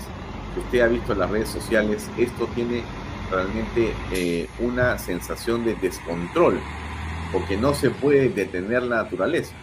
Si 0.55 0.61
usted 0.61 0.81
ha 0.81 0.89
visto 0.89 1.13
en 1.13 1.19
las 1.21 1.31
redes 1.31 1.49
sociales, 1.49 2.09
esto 2.19 2.47
tiene 2.55 2.83
realmente 3.31 3.95
eh, 4.13 4.49
una 4.59 4.99
sensación 4.99 5.65
de 5.65 5.75
descontrol, 5.77 6.59
porque 7.33 7.57
no 7.57 7.75
se 7.75 7.91
puede 7.91 8.29
detener 8.29 8.83
la 8.83 9.03
naturaleza. 9.05 9.55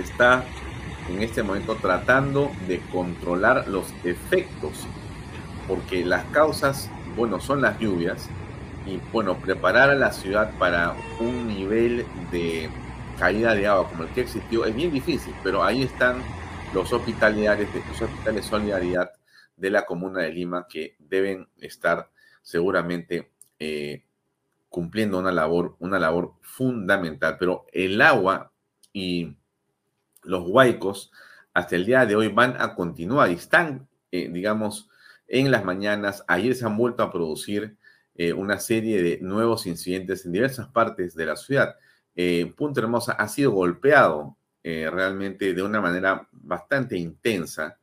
está 0.00 0.44
en 1.08 1.22
este 1.22 1.42
momento 1.42 1.76
tratando 1.76 2.50
de 2.66 2.80
controlar 2.92 3.68
los 3.68 3.86
efectos, 4.04 4.86
porque 5.68 6.04
las 6.04 6.24
causas, 6.26 6.90
bueno, 7.16 7.40
son 7.40 7.60
las 7.60 7.78
lluvias, 7.78 8.28
y 8.86 9.00
bueno, 9.12 9.36
preparar 9.36 9.90
a 9.90 9.94
la 9.94 10.12
ciudad 10.12 10.56
para 10.58 10.94
un 11.18 11.48
nivel 11.48 12.06
de 12.30 12.70
caída 13.18 13.54
de 13.54 13.66
agua 13.66 13.88
como 13.88 14.04
el 14.04 14.10
que 14.10 14.20
existió 14.20 14.64
es 14.64 14.74
bien 14.74 14.92
difícil, 14.92 15.34
pero 15.42 15.64
ahí 15.64 15.82
están 15.82 16.22
los 16.72 16.92
hospitales, 16.92 17.68
los 17.88 18.02
hospitales 18.02 18.46
Solidaridad 18.46 19.10
de 19.56 19.70
la 19.70 19.84
Comuna 19.86 20.20
de 20.20 20.32
Lima 20.32 20.66
que 20.68 20.96
deben 20.98 21.48
estar 21.58 22.10
seguramente 22.42 23.32
eh, 23.58 24.04
cumpliendo 24.68 25.18
una 25.18 25.32
labor, 25.32 25.76
una 25.80 25.98
labor 25.98 26.34
fundamental, 26.42 27.36
pero 27.38 27.66
el 27.72 28.00
agua 28.00 28.52
y 28.92 29.36
los 30.22 30.46
huaicos 30.46 31.10
hasta 31.54 31.74
el 31.74 31.86
día 31.86 32.04
de 32.06 32.14
hoy 32.14 32.28
van 32.28 32.60
a 32.60 32.74
continuar 32.74 33.30
y 33.30 33.34
están, 33.34 33.88
eh, 34.12 34.28
digamos, 34.28 34.88
en 35.26 35.50
las 35.50 35.64
mañanas. 35.64 36.24
Ayer 36.28 36.54
se 36.54 36.66
han 36.66 36.76
vuelto 36.76 37.02
a 37.02 37.10
producir 37.10 37.78
eh, 38.16 38.32
una 38.32 38.58
serie 38.58 39.02
de 39.02 39.18
nuevos 39.20 39.66
incidentes 39.66 40.24
en 40.24 40.32
diversas 40.32 40.68
partes 40.68 41.14
de 41.14 41.26
la 41.26 41.36
ciudad. 41.36 41.76
Eh, 42.14 42.52
Punta 42.56 42.80
Hermosa 42.80 43.12
ha 43.12 43.28
sido 43.28 43.52
golpeado 43.52 44.36
realmente 44.68 45.54
de 45.54 45.62
una 45.62 45.80
manera 45.80 46.26
bastante 46.32 46.98
intensa 46.98 47.78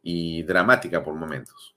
y 0.00 0.42
dramática 0.42 1.04
por 1.04 1.14
momentos. 1.14 1.73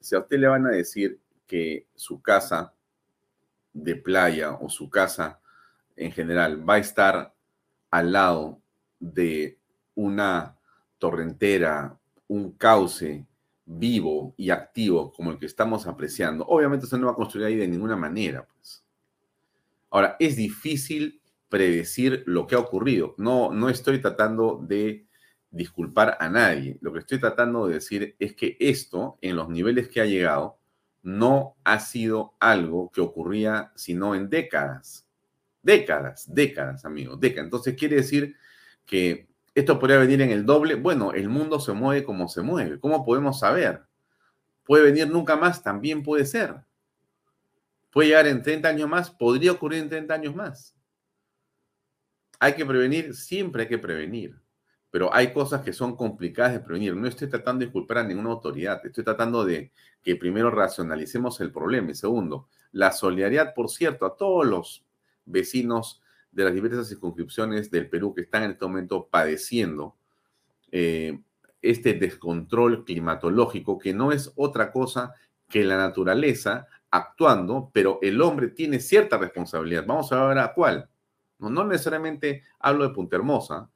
Si 0.00 0.14
a 0.14 0.20
usted 0.20 0.38
le 0.38 0.48
van 0.48 0.66
a 0.66 0.70
decir 0.70 1.20
que 1.46 1.86
su 1.94 2.20
casa 2.20 2.72
de 3.72 3.96
playa 3.96 4.52
o 4.52 4.68
su 4.68 4.90
casa 4.90 5.40
en 5.96 6.12
general 6.12 6.68
va 6.68 6.74
a 6.74 6.78
estar 6.78 7.34
al 7.90 8.12
lado 8.12 8.60
de 8.98 9.58
una 9.94 10.56
torrentera, 10.98 11.98
un 12.28 12.52
cauce 12.52 13.26
vivo 13.64 14.34
y 14.36 14.50
activo 14.50 15.12
como 15.12 15.30
el 15.30 15.38
que 15.38 15.46
estamos 15.46 15.86
apreciando, 15.86 16.44
obviamente 16.46 16.86
se 16.86 16.98
no 16.98 17.06
va 17.06 17.12
a 17.12 17.16
construir 17.16 17.46
ahí 17.46 17.56
de 17.56 17.68
ninguna 17.68 17.96
manera. 17.96 18.46
Pues. 18.46 18.84
Ahora, 19.90 20.16
es 20.18 20.36
difícil 20.36 21.20
predecir 21.48 22.22
lo 22.26 22.46
que 22.46 22.54
ha 22.54 22.58
ocurrido. 22.58 23.14
No, 23.18 23.52
no 23.52 23.68
estoy 23.68 24.00
tratando 24.00 24.58
de 24.62 25.06
disculpar 25.52 26.16
a 26.18 26.28
nadie. 26.28 26.78
Lo 26.80 26.92
que 26.92 27.00
estoy 27.00 27.20
tratando 27.20 27.66
de 27.66 27.74
decir 27.74 28.16
es 28.18 28.34
que 28.34 28.56
esto, 28.58 29.18
en 29.20 29.36
los 29.36 29.48
niveles 29.48 29.88
que 29.88 30.00
ha 30.00 30.06
llegado, 30.06 30.58
no 31.02 31.56
ha 31.62 31.78
sido 31.78 32.34
algo 32.40 32.90
que 32.90 33.00
ocurría 33.00 33.70
sino 33.76 34.14
en 34.14 34.28
décadas. 34.28 35.06
Décadas, 35.62 36.24
décadas, 36.32 36.84
amigos, 36.84 37.20
décadas. 37.20 37.44
Entonces 37.44 37.76
quiere 37.76 37.96
decir 37.96 38.36
que 38.86 39.28
esto 39.54 39.78
podría 39.78 39.98
venir 39.98 40.22
en 40.22 40.30
el 40.30 40.46
doble. 40.46 40.74
Bueno, 40.74 41.12
el 41.12 41.28
mundo 41.28 41.60
se 41.60 41.72
mueve 41.72 42.02
como 42.02 42.28
se 42.28 42.42
mueve. 42.42 42.80
¿Cómo 42.80 43.04
podemos 43.04 43.38
saber? 43.38 43.82
¿Puede 44.64 44.84
venir 44.84 45.08
nunca 45.08 45.36
más? 45.36 45.62
También 45.62 46.02
puede 46.02 46.24
ser. 46.24 46.56
¿Puede 47.90 48.08
llegar 48.08 48.26
en 48.26 48.42
30 48.42 48.68
años 48.68 48.88
más? 48.88 49.10
Podría 49.10 49.52
ocurrir 49.52 49.82
en 49.82 49.90
30 49.90 50.14
años 50.14 50.34
más. 50.34 50.74
Hay 52.38 52.54
que 52.54 52.64
prevenir, 52.64 53.14
siempre 53.14 53.62
hay 53.62 53.68
que 53.68 53.78
prevenir 53.78 54.41
pero 54.92 55.12
hay 55.12 55.32
cosas 55.32 55.62
que 55.62 55.72
son 55.72 55.96
complicadas 55.96 56.52
de 56.52 56.60
prevenir. 56.60 56.94
No 56.94 57.08
estoy 57.08 57.26
tratando 57.26 57.64
de 57.64 57.72
culpar 57.72 57.98
a 57.98 58.04
ninguna 58.04 58.28
autoridad, 58.28 58.84
estoy 58.84 59.02
tratando 59.02 59.42
de 59.42 59.72
que 60.02 60.16
primero 60.16 60.50
racionalicemos 60.50 61.40
el 61.40 61.50
problema 61.50 61.90
y 61.90 61.94
segundo, 61.94 62.46
la 62.72 62.92
solidaridad, 62.92 63.54
por 63.54 63.70
cierto, 63.70 64.04
a 64.04 64.14
todos 64.18 64.46
los 64.46 64.84
vecinos 65.24 66.02
de 66.30 66.44
las 66.44 66.52
diversas 66.52 66.88
circunscripciones 66.88 67.70
del 67.70 67.88
Perú 67.88 68.12
que 68.12 68.20
están 68.20 68.42
en 68.42 68.50
este 68.50 68.66
momento 68.66 69.08
padeciendo 69.10 69.96
eh, 70.70 71.18
este 71.62 71.94
descontrol 71.94 72.84
climatológico, 72.84 73.78
que 73.78 73.94
no 73.94 74.12
es 74.12 74.30
otra 74.36 74.70
cosa 74.72 75.14
que 75.48 75.64
la 75.64 75.78
naturaleza 75.78 76.66
actuando, 76.90 77.70
pero 77.72 77.98
el 78.02 78.20
hombre 78.20 78.48
tiene 78.48 78.78
cierta 78.78 79.16
responsabilidad. 79.16 79.86
Vamos 79.86 80.12
a 80.12 80.26
ver 80.26 80.38
a 80.38 80.52
cuál. 80.52 80.90
No, 81.38 81.48
no 81.48 81.64
necesariamente 81.64 82.42
hablo 82.58 82.86
de 82.86 82.94
Punta 82.94 83.16
Hermosa. 83.16 83.70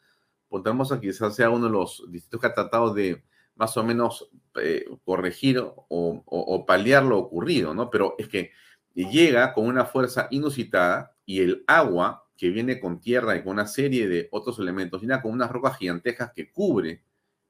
Punta 0.49 0.71
Hermosa 0.71 1.01
quizás 1.01 1.35
sea 1.35 1.51
uno 1.51 1.67
de 1.67 1.73
los 1.73 2.05
distritos 2.09 2.41
que 2.41 2.47
ha 2.47 2.55
tratado 2.55 2.95
de 2.95 3.23
más 3.57 3.77
o 3.77 3.85
menos 3.85 4.31
eh, 4.61 4.85
corregir 5.05 5.63
o, 5.63 6.65
paliar 6.67 7.05
lo 7.05 7.19
ocurrido, 7.19 7.75
¿no? 7.75 7.91
Pero 7.91 8.15
es 8.19 8.29
que 8.29 8.53
llega 8.95 9.53
con 9.53 9.67
una 9.67 9.85
fuerza 9.85 10.29
inusitada 10.31 11.17
y 11.25 11.41
el 11.41 11.65
agua 11.67 12.27
que 12.37 12.51
viene 12.51 12.79
con 12.79 13.01
tierra 13.01 13.37
y 13.37 13.43
con 13.43 13.53
una 13.53 13.67
serie 13.67 14.09
de 14.09 14.29
otros 14.31 14.59
elementos, 14.59 15.01
viene 15.01 15.21
con 15.23 15.33
unas 15.33 15.51
rocas 15.51 15.79
gigantejas 15.79 16.33
que 16.35 16.53
cubre, 16.53 17.03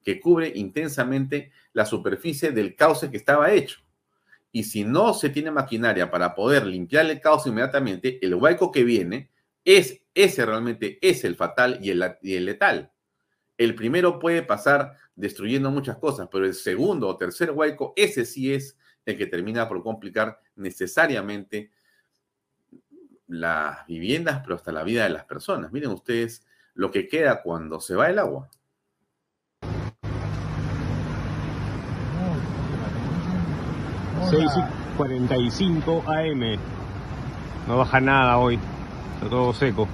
que 0.02 0.20
cubre 0.20 0.52
intensamente 0.54 1.50
la 1.72 1.84
superficie 1.84 2.52
del 2.52 2.76
cauce 2.76 3.10
que 3.10 3.16
estaba 3.16 3.52
hecho. 3.52 3.80
Y 4.52 4.62
si 4.62 4.84
no 4.84 5.12
se 5.12 5.28
tiene 5.28 5.50
maquinaria 5.50 6.10
para 6.10 6.34
poder 6.34 6.64
limpiar 6.64 7.06
el 7.06 7.20
cauce 7.20 7.48
inmediatamente, 7.48 8.24
el 8.24 8.36
hueco 8.36 8.70
que 8.70 8.84
viene 8.84 9.30
es 9.64 10.05
ese 10.16 10.46
realmente 10.46 10.98
es 11.02 11.24
el 11.24 11.36
fatal 11.36 11.78
y 11.82 11.90
el, 11.90 12.44
letal. 12.46 12.90
El 13.58 13.74
primero 13.74 14.18
puede 14.18 14.42
pasar 14.42 14.96
destruyendo 15.14 15.70
muchas 15.70 15.98
cosas, 15.98 16.28
pero 16.32 16.46
el 16.46 16.54
segundo 16.54 17.06
o 17.06 17.18
tercer 17.18 17.50
hueco, 17.50 17.92
ese 17.96 18.24
sí 18.24 18.52
es 18.52 18.78
el 19.04 19.18
que 19.18 19.26
termina 19.26 19.68
por 19.68 19.82
complicar 19.82 20.40
necesariamente 20.56 21.70
las 23.28 23.86
viviendas, 23.86 24.40
pero 24.42 24.54
hasta 24.54 24.72
la 24.72 24.84
vida 24.84 25.04
de 25.04 25.10
las 25.10 25.26
personas. 25.26 25.70
Miren 25.70 25.90
ustedes 25.90 26.46
lo 26.72 26.90
que 26.90 27.06
queda 27.06 27.42
cuando 27.42 27.78
se 27.78 27.94
va 27.94 28.08
el 28.08 28.18
agua. 28.18 28.48
6:45 34.30 36.02
AM. 36.06 36.58
No 37.68 37.76
baja 37.76 38.00
nada 38.00 38.38
hoy. 38.38 38.58
Está 39.16 39.28
todo 39.28 39.52
seco. 39.52 39.86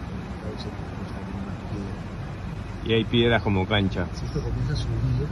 Y 2.84 2.92
hay 2.92 3.04
piedras 3.04 3.42
como 3.42 3.66
cancha. 3.66 4.06
Si 4.14 4.24
esto 4.24 4.42
comienza 4.42 4.72
a 4.72 4.76
subir. 4.76 5.28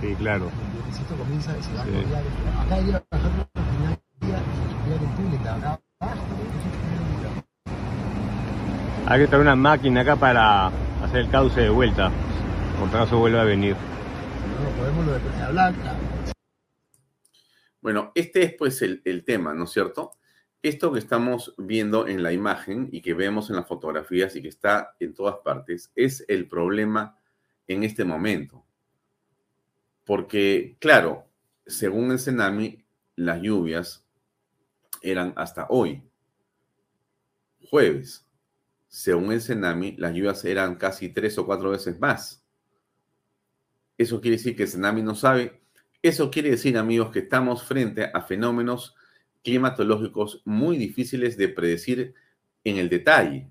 Sí, 0.00 0.14
claro. 0.16 0.50
Si 0.92 1.02
esto 1.02 1.16
comienza, 1.16 1.62
se 1.62 1.72
va 1.74 1.82
a 1.82 1.84
cambiar. 1.84 2.22
Acá 2.60 2.80
iba 2.80 2.96
a 2.96 3.02
bajar 3.10 3.48
la 3.54 3.62
final 3.62 3.98
día 4.20 5.50
acá 5.50 5.80
abajo. 6.00 6.24
Hay 9.08 9.20
que 9.20 9.26
traer 9.28 9.42
una 9.42 9.56
máquina 9.56 10.00
acá 10.00 10.16
para 10.16 10.66
hacer 11.02 11.18
el 11.20 11.30
cauce 11.30 11.60
de 11.60 11.70
vuelta. 11.70 12.10
Por 12.78 12.90
caso 12.90 13.18
vuelva 13.18 13.42
a 13.42 13.44
venir. 13.44 13.74
No, 13.74 14.70
podemos 14.70 15.06
lo 15.06 15.12
de 15.12 15.52
Blanca. 15.52 15.94
Bueno, 17.80 18.10
este 18.14 18.42
es 18.42 18.54
pues 18.58 18.82
el, 18.82 19.00
el 19.04 19.24
tema, 19.24 19.54
¿no 19.54 19.64
es 19.64 19.70
cierto? 19.70 20.15
Esto 20.66 20.92
que 20.92 20.98
estamos 20.98 21.54
viendo 21.58 22.08
en 22.08 22.24
la 22.24 22.32
imagen 22.32 22.88
y 22.90 23.00
que 23.00 23.14
vemos 23.14 23.50
en 23.50 23.54
las 23.54 23.68
fotografías 23.68 24.34
y 24.34 24.42
que 24.42 24.48
está 24.48 24.96
en 24.98 25.14
todas 25.14 25.36
partes 25.44 25.92
es 25.94 26.24
el 26.26 26.48
problema 26.48 27.16
en 27.68 27.84
este 27.84 28.04
momento. 28.04 28.64
Porque, 30.04 30.76
claro, 30.80 31.28
según 31.64 32.10
el 32.10 32.18
Senami, 32.18 32.84
las 33.14 33.40
lluvias 33.40 34.04
eran 35.02 35.34
hasta 35.36 35.68
hoy, 35.68 36.02
jueves. 37.70 38.26
Según 38.88 39.30
el 39.30 39.42
Senami, 39.42 39.94
las 39.98 40.14
lluvias 40.14 40.44
eran 40.44 40.74
casi 40.74 41.10
tres 41.10 41.38
o 41.38 41.46
cuatro 41.46 41.70
veces 41.70 42.00
más. 42.00 42.44
Eso 43.96 44.20
quiere 44.20 44.36
decir 44.36 44.56
que 44.56 44.64
el 44.64 44.68
Senami 44.68 45.00
no 45.00 45.14
sabe. 45.14 45.60
Eso 46.02 46.28
quiere 46.28 46.50
decir, 46.50 46.76
amigos, 46.76 47.12
que 47.12 47.20
estamos 47.20 47.62
frente 47.62 48.10
a 48.12 48.20
fenómenos 48.22 48.95
climatológicos 49.46 50.42
muy 50.44 50.76
difíciles 50.76 51.36
de 51.36 51.48
predecir 51.48 52.14
en 52.64 52.78
el 52.78 52.88
detalle. 52.88 53.48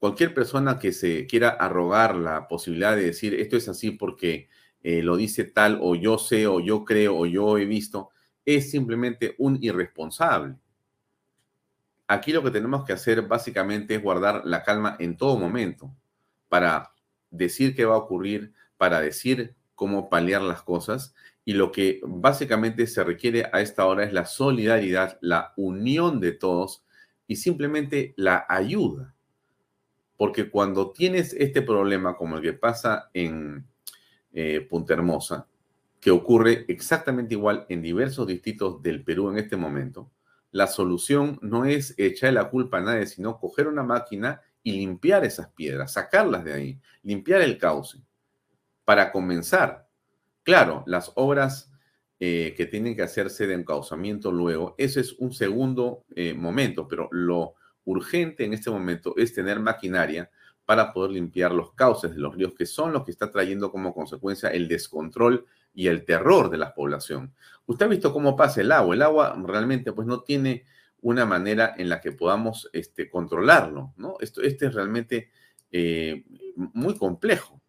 Cualquier 0.00 0.34
persona 0.34 0.76
que 0.80 0.90
se 0.90 1.28
quiera 1.28 1.50
arrogar 1.50 2.16
la 2.16 2.48
posibilidad 2.48 2.96
de 2.96 3.04
decir 3.04 3.32
esto 3.34 3.56
es 3.56 3.68
así 3.68 3.92
porque 3.92 4.48
eh, 4.82 5.04
lo 5.04 5.16
dice 5.16 5.44
tal 5.44 5.78
o 5.80 5.94
yo 5.94 6.18
sé 6.18 6.48
o 6.48 6.58
yo 6.58 6.84
creo 6.84 7.16
o 7.16 7.26
yo 7.26 7.56
he 7.58 7.64
visto, 7.64 8.10
es 8.44 8.72
simplemente 8.72 9.36
un 9.38 9.56
irresponsable. 9.62 10.56
Aquí 12.08 12.32
lo 12.32 12.42
que 12.42 12.50
tenemos 12.50 12.84
que 12.84 12.92
hacer 12.92 13.22
básicamente 13.22 13.94
es 13.94 14.02
guardar 14.02 14.42
la 14.44 14.64
calma 14.64 14.96
en 14.98 15.16
todo 15.16 15.38
momento 15.38 15.94
para 16.48 16.92
decir 17.30 17.76
qué 17.76 17.84
va 17.84 17.94
a 17.94 17.98
ocurrir, 17.98 18.52
para 18.76 19.00
decir 19.00 19.54
cómo 19.76 20.10
paliar 20.10 20.42
las 20.42 20.62
cosas 20.62 21.14
y 21.44 21.52
lo 21.52 21.70
que 21.70 22.00
básicamente 22.02 22.86
se 22.86 23.04
requiere 23.04 23.48
a 23.52 23.60
esta 23.60 23.86
hora 23.86 24.04
es 24.04 24.12
la 24.12 24.24
solidaridad, 24.24 25.18
la 25.20 25.52
unión 25.56 26.20
de 26.20 26.32
todos 26.32 26.84
y 27.26 27.36
simplemente 27.36 28.14
la 28.16 28.46
ayuda. 28.48 29.14
Porque 30.16 30.48
cuando 30.48 30.92
tienes 30.92 31.34
este 31.34 31.60
problema 31.60 32.16
como 32.16 32.36
el 32.36 32.42
que 32.42 32.54
pasa 32.54 33.10
en 33.12 33.66
eh, 34.32 34.66
Punta 34.68 34.94
Hermosa, 34.94 35.46
que 36.00 36.10
ocurre 36.10 36.64
exactamente 36.68 37.34
igual 37.34 37.66
en 37.68 37.82
diversos 37.82 38.26
distritos 38.26 38.82
del 38.82 39.02
Perú 39.02 39.30
en 39.30 39.38
este 39.38 39.56
momento, 39.56 40.10
la 40.50 40.66
solución 40.66 41.38
no 41.42 41.64
es 41.64 41.94
echar 41.98 42.32
la 42.32 42.48
culpa 42.48 42.78
a 42.78 42.80
nadie, 42.80 43.06
sino 43.06 43.38
coger 43.38 43.66
una 43.66 43.82
máquina 43.82 44.40
y 44.62 44.72
limpiar 44.72 45.24
esas 45.24 45.48
piedras, 45.48 45.92
sacarlas 45.92 46.44
de 46.44 46.52
ahí, 46.52 46.80
limpiar 47.02 47.42
el 47.42 47.58
cauce, 47.58 47.98
para 48.84 49.10
comenzar 49.10 49.83
Claro, 50.44 50.84
las 50.86 51.10
obras 51.16 51.72
eh, 52.20 52.54
que 52.56 52.66
tienen 52.66 52.94
que 52.94 53.02
hacerse 53.02 53.46
de 53.46 53.54
encauzamiento 53.54 54.30
luego, 54.30 54.74
ese 54.78 55.00
es 55.00 55.14
un 55.14 55.32
segundo 55.32 56.04
eh, 56.14 56.34
momento, 56.34 56.86
pero 56.86 57.08
lo 57.10 57.54
urgente 57.84 58.44
en 58.44 58.52
este 58.52 58.70
momento 58.70 59.14
es 59.16 59.34
tener 59.34 59.58
maquinaria 59.58 60.30
para 60.64 60.92
poder 60.92 61.12
limpiar 61.12 61.52
los 61.52 61.72
cauces 61.72 62.14
de 62.14 62.20
los 62.20 62.34
ríos, 62.34 62.54
que 62.54 62.66
son 62.66 62.92
los 62.92 63.04
que 63.04 63.10
está 63.10 63.30
trayendo 63.30 63.70
como 63.70 63.94
consecuencia 63.94 64.50
el 64.50 64.68
descontrol 64.68 65.46
y 65.74 65.88
el 65.88 66.04
terror 66.04 66.50
de 66.50 66.58
la 66.58 66.74
población. 66.74 67.34
Usted 67.66 67.86
ha 67.86 67.88
visto 67.88 68.12
cómo 68.12 68.36
pasa 68.36 68.60
el 68.60 68.72
agua. 68.72 68.94
El 68.94 69.02
agua 69.02 69.36
realmente 69.44 69.92
pues 69.92 70.06
no 70.06 70.22
tiene 70.22 70.64
una 71.02 71.26
manera 71.26 71.74
en 71.76 71.88
la 71.88 72.00
que 72.00 72.12
podamos 72.12 72.70
este, 72.72 73.10
controlarlo, 73.10 73.92
¿no? 73.96 74.16
Esto, 74.20 74.40
este 74.40 74.66
es 74.66 74.74
realmente 74.74 75.30
eh, 75.70 76.24
muy 76.56 76.96
complejo. 76.96 77.60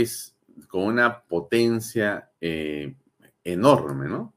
Es 0.00 0.34
con 0.68 0.84
una 0.84 1.22
potencia 1.22 2.30
eh, 2.40 2.94
enorme, 3.44 4.08
¿no? 4.08 4.34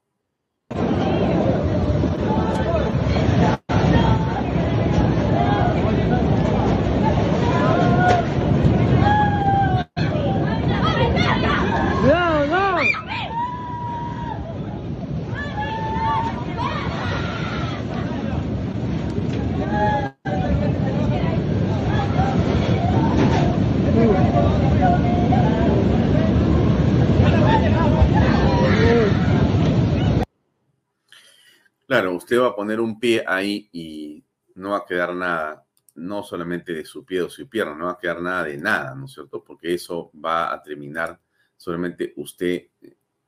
Claro, 31.88 32.15
usted 32.15 32.39
va 32.39 32.48
a 32.48 32.56
poner 32.56 32.80
un 32.80 33.00
pie 33.00 33.24
ahí 33.28 33.69
y 33.71 34.24
no 34.56 34.71
va 34.71 34.78
a 34.78 34.86
quedar 34.86 35.13
nada, 35.13 35.65
no 35.95 36.24
solamente 36.24 36.74
de 36.74 36.84
su 36.84 37.06
pie 37.06 37.21
o 37.21 37.30
su 37.30 37.48
pierna, 37.48 37.76
no 37.76 37.86
va 37.86 37.91
a 37.91 38.00
quedar 38.00 38.21
nada 38.21 38.43
de 38.45 38.58
nada, 38.58 38.95
¿no 38.95 39.06
es 39.06 39.13
cierto? 39.13 39.43
Porque 39.43 39.74
eso 39.74 40.12
va 40.13 40.52
a 40.52 40.63
terminar 40.63 41.19
solamente 41.56 42.13
usted 42.17 42.69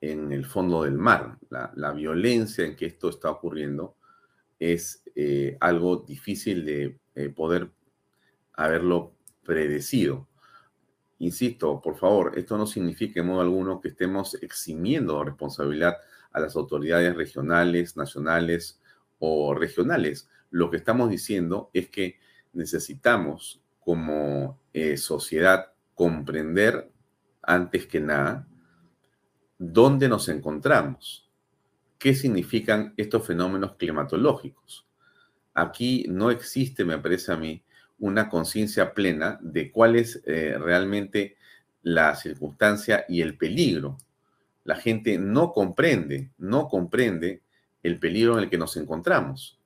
en 0.02 0.32
el 0.32 0.46
fondo 0.46 0.84
del 0.84 0.98
mar. 0.98 1.38
La, 1.50 1.92
violencia 1.92 2.66
en 2.66 2.76
que 2.76 2.88
esto 2.88 3.10
está 3.10 3.30
ocurriendo 3.30 3.96
es 4.60 5.04
eh, 5.16 5.56
algo 5.60 5.98
difícil 5.98 6.66
de 6.66 7.00
eh, 7.16 7.30
poder 7.30 7.70
haberlo 8.54 9.14
predecido. 9.44 10.28
Insisto, 11.20 11.82
por 11.82 11.98
favor, 11.98 12.34
esto 12.38 12.58
no 12.58 12.66
significa 12.66 13.20
en 13.20 13.28
modo 13.28 13.42
alguno 13.42 13.82
que 13.82 13.90
estemos 13.90 14.36
eximiendo 14.42 15.24
responsabilidad 15.24 15.98
a 16.32 16.40
las 16.40 16.56
autoridades 16.56 17.16
regionales, 17.16 17.98
nacionales 17.98 18.82
o 19.20 19.54
regionales. 19.54 20.30
Lo 20.50 20.70
que 20.70 20.78
estamos 20.78 21.10
diciendo 21.10 21.70
es 21.74 21.90
que 21.90 22.20
necesitamos 22.54 23.62
como 23.80 24.60
eh, 24.74 24.98
sociedad 24.98 25.74
comprender 25.94 26.92
antes 27.42 27.88
que 27.88 28.00
nada 28.00 28.48
dónde 29.58 30.08
nos 30.10 30.30
encontramos, 30.30 31.30
qué 31.98 32.14
significan 32.14 32.94
estos 32.98 33.26
fenómenos 33.26 33.76
climatológicos. 33.76 34.86
Aquí 35.54 36.06
no 36.10 36.30
existe, 36.30 36.86
me 36.86 37.00
parece 37.00 37.32
a 37.32 37.38
mí, 37.38 37.64
una 38.00 38.30
conciencia 38.30 38.94
plena 38.94 39.40
de 39.42 39.72
cuál 39.72 39.96
es 39.96 40.22
eh, 40.26 40.56
realmente 40.60 41.38
la 41.82 42.16
circunstancia 42.16 43.06
y 43.10 43.22
el 43.22 43.38
peligro. 43.38 43.98
La 44.68 44.76
gente 44.76 45.18
no 45.18 45.54
comprende, 45.54 46.32
no 46.38 46.68
comprende 46.68 47.42
el 47.84 48.00
peligro 48.00 48.38
en 48.38 48.44
el 48.44 48.50
que 48.50 48.58
nos 48.58 48.76
encontramos, 48.76 49.62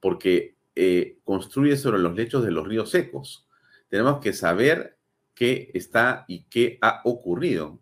porque 0.00 0.56
eh, 0.74 1.18
construye 1.22 1.76
sobre 1.76 2.00
los 2.00 2.16
lechos 2.16 2.44
de 2.44 2.50
los 2.50 2.66
ríos 2.66 2.90
secos. 2.90 3.46
Tenemos 3.88 4.18
que 4.18 4.32
saber 4.32 4.98
qué 5.32 5.70
está 5.74 6.24
y 6.26 6.42
qué 6.50 6.76
ha 6.82 7.02
ocurrido. 7.04 7.78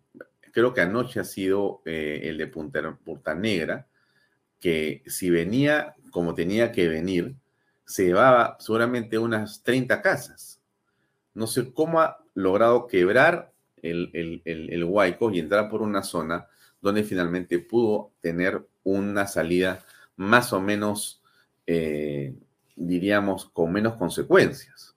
Creo 0.51 0.71
que 0.71 0.81
anoche 0.81 1.19
ha 1.19 1.23
sido 1.23 1.81
eh, 1.83 2.21
el 2.25 2.37
de 2.37 2.45
Punta, 2.45 2.95
Punta 3.03 3.33
Negra, 3.33 3.87
que 4.59 5.01
si 5.07 5.31
venía 5.31 5.95
como 6.11 6.35
tenía 6.35 6.71
que 6.71 6.87
venir, 6.87 7.33
se 7.85 8.05
llevaba 8.05 8.57
seguramente 8.59 9.17
unas 9.17 9.63
30 9.63 9.99
casas. 10.03 10.61
No 11.33 11.47
sé 11.47 11.73
cómo 11.73 12.01
ha 12.01 12.23
logrado 12.35 12.85
quebrar 12.85 13.50
el, 13.81 14.09
el, 14.13 14.69
el, 14.69 14.83
Huayco 14.83 15.31
y 15.31 15.39
entrar 15.39 15.69
por 15.69 15.81
una 15.81 16.03
zona 16.03 16.47
donde 16.81 17.03
finalmente 17.03 17.59
pudo 17.59 18.11
tener 18.21 18.65
una 18.83 19.27
salida 19.27 19.83
más 20.15 20.53
o 20.53 20.59
menos, 20.59 21.21
eh, 21.67 22.35
diríamos, 22.75 23.49
con 23.49 23.71
menos 23.71 23.95
consecuencias. 23.95 24.95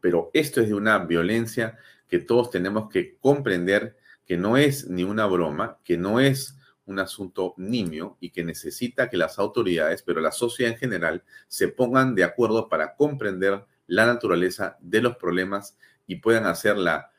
Pero 0.00 0.30
esto 0.32 0.60
es 0.60 0.68
de 0.68 0.74
una 0.74 0.98
violencia 0.98 1.78
que 2.08 2.18
todos 2.18 2.50
tenemos 2.50 2.88
que 2.88 3.16
comprender 3.18 3.96
que 4.24 4.36
no 4.36 4.56
es 4.56 4.88
ni 4.88 5.04
una 5.04 5.26
broma, 5.26 5.78
que 5.84 5.96
no 5.96 6.20
es 6.20 6.56
un 6.86 6.98
asunto 7.00 7.54
nimio 7.56 8.16
y 8.20 8.30
que 8.30 8.44
necesita 8.44 9.10
que 9.10 9.16
las 9.16 9.38
autoridades, 9.38 10.02
pero 10.02 10.20
la 10.20 10.32
sociedad 10.32 10.72
en 10.72 10.78
general, 10.78 11.24
se 11.48 11.68
pongan 11.68 12.14
de 12.14 12.24
acuerdo 12.24 12.68
para 12.68 12.94
comprender 12.94 13.64
la 13.86 14.06
naturaleza 14.06 14.76
de 14.80 15.00
los 15.00 15.16
problemas 15.16 15.76
y 16.06 16.16
puedan 16.16 16.46
hacer 16.46 16.76
la 16.76 17.10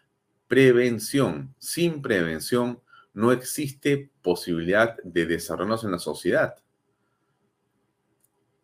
prevención. 0.48 1.54
Sin 1.58 2.02
prevención 2.02 2.82
no 3.14 3.32
existe 3.32 4.12
posibilidad 4.22 4.98
de 5.04 5.26
desarrollarnos 5.26 5.84
en 5.84 5.92
la 5.92 6.00
sociedad. 6.00 6.56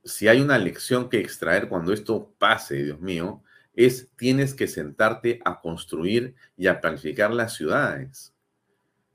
Si 0.03 0.27
hay 0.27 0.41
una 0.41 0.57
lección 0.57 1.09
que 1.09 1.19
extraer 1.19 1.69
cuando 1.69 1.93
esto 1.93 2.33
pase, 2.37 2.83
Dios 2.83 2.99
mío, 2.99 3.43
es 3.75 4.09
tienes 4.17 4.53
que 4.53 4.67
sentarte 4.67 5.39
a 5.45 5.61
construir 5.61 6.35
y 6.57 6.67
a 6.67 6.81
planificar 6.81 7.33
las 7.33 7.55
ciudades 7.55 8.33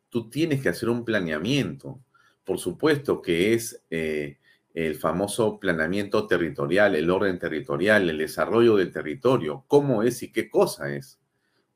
tú 0.09 0.28
tienes 0.31 0.62
que 0.62 0.68
hacer 0.68 0.88
un 0.88 1.04
planeamiento. 1.04 2.00
Por 2.44 2.59
supuesto 2.59 3.20
que 3.20 3.54
es 3.54 3.83
eh, 3.90 4.38
el 4.74 4.94
famoso 4.94 5.59
planeamiento 5.59 6.26
territorial, 6.26 6.94
el 6.94 7.11
orden 7.11 7.38
territorial, 7.38 8.09
el 8.09 8.18
desarrollo 8.18 8.76
del 8.76 8.92
territorio, 8.92 9.64
cómo 9.66 10.02
es 10.02 10.22
y 10.22 10.33
qué 10.33 10.48
cosa 10.48 10.94
es. 10.94 11.18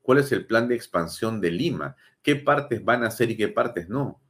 ¿Cuál 0.03 0.19
es 0.19 0.33
el 0.33 0.47
plan 0.47 0.69
de 0.69 0.75
expansión 0.75 1.41
de 1.41 1.51
Lima? 1.51 1.97
¿Qué 2.23 2.37
partes 2.37 2.85
van 2.85 3.05
a 3.05 3.09
hacer 3.09 3.31
y 3.31 3.37
qué 3.37 3.49
partes 3.49 3.89
no? 3.89 4.21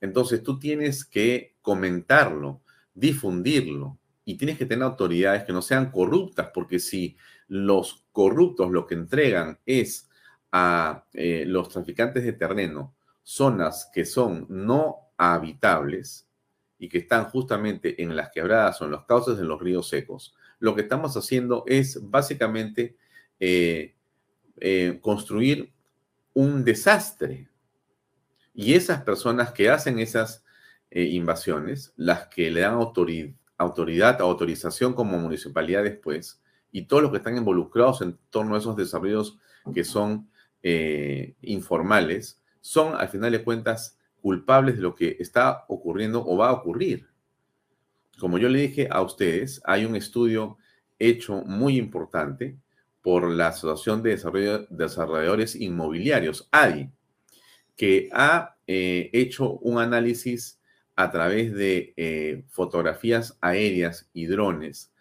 Entonces 0.00 0.42
tú 0.42 0.58
tienes 0.58 1.04
que 1.04 1.56
comentarlo, 1.62 2.62
difundirlo 2.94 3.98
y 4.24 4.36
tienes 4.36 4.58
que 4.58 4.66
tener 4.66 4.84
autoridades 4.84 5.44
que 5.44 5.52
no 5.52 5.62
sean 5.62 5.90
corruptas, 5.90 6.50
porque 6.54 6.78
si 6.78 7.16
los 7.48 8.06
corruptos 8.12 8.70
lo 8.70 8.86
que 8.86 8.94
entregan 8.94 9.58
es 9.66 10.08
a 10.52 11.04
eh, 11.12 11.44
los 11.46 11.68
traficantes 11.68 12.24
de 12.24 12.32
terreno 12.32 12.94
zonas 13.22 13.90
que 13.92 14.04
son 14.04 14.46
no 14.48 15.12
habitables 15.16 16.26
y 16.78 16.88
que 16.88 16.98
están 16.98 17.26
justamente 17.26 18.02
en 18.02 18.16
las 18.16 18.30
quebradas 18.30 18.80
o 18.80 18.86
en 18.86 18.92
los 18.92 19.04
cauces 19.04 19.36
de 19.36 19.44
los 19.44 19.60
ríos 19.60 19.88
secos, 19.88 20.34
lo 20.58 20.74
que 20.74 20.82
estamos 20.82 21.16
haciendo 21.16 21.64
es 21.66 22.00
básicamente 22.10 22.96
eh, 23.38 23.94
eh, 24.60 24.98
construir 25.00 25.72
un 26.34 26.64
desastre. 26.64 27.48
Y 28.54 28.74
esas 28.74 29.02
personas 29.02 29.52
que 29.52 29.70
hacen 29.70 29.98
esas 29.98 30.44
eh, 30.90 31.04
invasiones, 31.04 31.92
las 31.96 32.28
que 32.28 32.50
le 32.50 32.60
dan 32.60 32.74
autoridad, 32.74 33.34
autoridad, 33.56 34.20
autorización 34.20 34.94
como 34.94 35.18
municipalidad 35.18 35.82
después, 35.82 36.40
y 36.72 36.82
todos 36.82 37.02
los 37.02 37.10
que 37.10 37.18
están 37.18 37.36
involucrados 37.36 38.00
en 38.02 38.18
torno 38.30 38.54
a 38.54 38.58
esos 38.58 38.76
desarrollos 38.76 39.38
que 39.74 39.84
son 39.84 40.28
informales, 41.40 42.40
son, 42.60 42.94
al 42.94 43.08
final 43.08 43.32
de 43.32 43.42
cuentas, 43.42 43.98
culpables 44.20 44.76
de 44.76 44.82
lo 44.82 44.94
que 44.94 45.16
está 45.18 45.64
ocurriendo 45.68 46.24
o 46.24 46.36
va 46.36 46.50
a 46.50 46.52
ocurrir. 46.52 47.08
Como 48.18 48.38
yo 48.38 48.48
le 48.48 48.60
dije 48.60 48.88
a 48.90 49.00
ustedes, 49.02 49.62
hay 49.64 49.84
un 49.84 49.96
estudio 49.96 50.58
hecho 50.98 51.42
muy 51.42 51.78
importante 51.78 52.58
por 53.02 53.30
la 53.30 53.48
Asociación 53.48 54.02
de 54.02 54.20
Desarrolladores 54.70 55.56
Inmobiliarios, 55.56 56.48
ADI, 56.50 56.90
que 57.76 58.08
ha 58.12 58.56
eh, 58.66 59.10
hecho 59.12 59.54
un 59.58 59.78
análisis 59.78 60.60
a 60.96 61.10
través 61.10 61.54
de 61.54 61.94
eh, 61.96 62.44
fotografías 62.48 63.38
aéreas 63.40 64.08
y 64.12 64.26
drones 64.26 64.92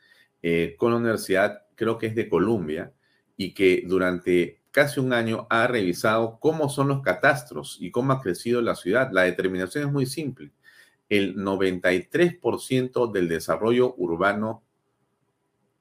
eh, 0.41 0.75
con 0.77 0.91
la 0.91 0.97
Universidad, 0.97 1.63
creo 1.75 1.97
que 1.97 2.07
es 2.07 2.15
de 2.15 2.29
Columbia, 2.29 2.93
y 3.35 3.53
que 3.53 3.83
durante 3.85 4.62
casi 4.71 4.99
un 4.99 5.12
año 5.12 5.47
ha 5.49 5.67
revisado 5.67 6.39
cómo 6.39 6.69
son 6.69 6.88
los 6.88 7.01
catastros 7.01 7.77
y 7.79 7.91
cómo 7.91 8.13
ha 8.13 8.21
crecido 8.21 8.62
la 8.62 8.75
ciudad. 8.75 9.09
La 9.12 9.23
determinación 9.23 9.85
es 9.85 9.91
muy 9.91 10.05
simple. 10.05 10.51
El 11.09 11.35
93% 11.35 13.12
del 13.12 13.27
desarrollo 13.27 13.95
urbano 13.97 14.63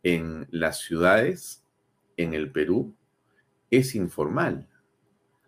en 0.02 0.48
las 0.50 0.78
ciudades 0.78 1.64
en 2.18 2.35
el 2.35 2.52
Perú 2.52 2.94
es 3.70 3.94
informal. 3.94 4.68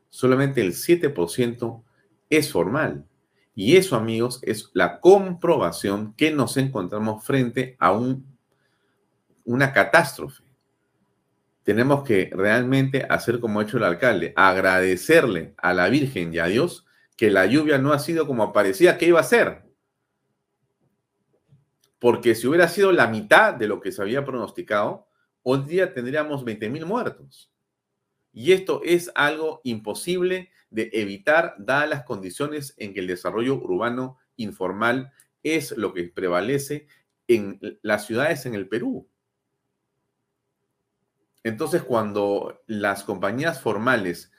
Solamente 0.09 0.63
el 0.63 0.73
7% 0.73 1.83
es 2.31 2.51
formal. 2.51 3.07
Y 3.55 3.77
eso, 3.77 3.97
amigos, 3.97 4.41
es 4.43 4.71
la 4.73 5.01
comprobación 5.01 6.15
que 6.15 6.31
nos 6.31 6.57
encontramos 6.57 7.25
frente 7.25 7.77
a 7.79 7.93
un, 7.93 8.27
una 9.45 9.73
catástrofe 9.73 10.51
tenemos 11.63 12.05
que 12.05 12.31
realmente 12.33 13.07
hacer 13.09 13.39
como 13.39 13.61
ha 13.61 13.63
hecho 13.63 13.77
el 13.77 13.85
alcalde, 13.85 14.33
agradecerle 14.35 15.55
a 15.57 15.75
la 15.75 15.89
Virgen 15.89 16.33
y 16.33 16.39
a 16.39 16.47
Dios 16.47 16.87
que 17.17 17.31
la 17.31 17.47
lluvia 17.47 17.79
no 17.79 17.93
ha 17.93 17.99
sido 17.99 18.27
como 18.27 18.53
parecía 18.53 18.97
que 18.97 19.07
iba 19.07 19.21
a 19.21 19.23
ser. 19.23 19.63
Porque 21.99 22.35
si 22.35 22.47
hubiera 22.49 22.67
sido 22.67 22.93
la 22.93 23.09
mitad 23.09 23.55
de 23.55 23.69
lo 23.69 23.81
que 23.81 23.93
se 23.93 24.01
había 24.01 24.25
pronosticado, 24.25 25.07
hoy 25.43 25.63
día 25.65 25.93
tendríamos 25.93 26.45
20 26.45 26.69
mil 26.69 26.87
muertos. 26.87 27.51
Y 28.33 28.53
esto 28.53 28.83
es 28.85 29.11
algo 29.15 29.61
imposible 29.65 30.51
de 30.71 30.91
evitar, 30.93 31.55
dadas 31.59 31.89
las 31.89 32.05
condiciones 32.05 32.75
en 32.77 32.95
que 32.95 33.01
el 33.01 33.09
desarrollo 33.09 33.57
urbano 33.57 34.19
informal 34.37 35.13
es 35.43 35.73
lo 35.77 35.93
que 35.93 36.05
prevalece 36.05 36.87
en 37.27 37.59
las 37.83 38.07
ciudades 38.07 38.47
en 38.47 38.55
el 38.55 38.69
Perú. 38.69 39.09
Entonces, 41.43 41.83
cuando 41.83 42.63
las 42.67 43.03
compañías 43.03 43.61
formales 43.61 44.31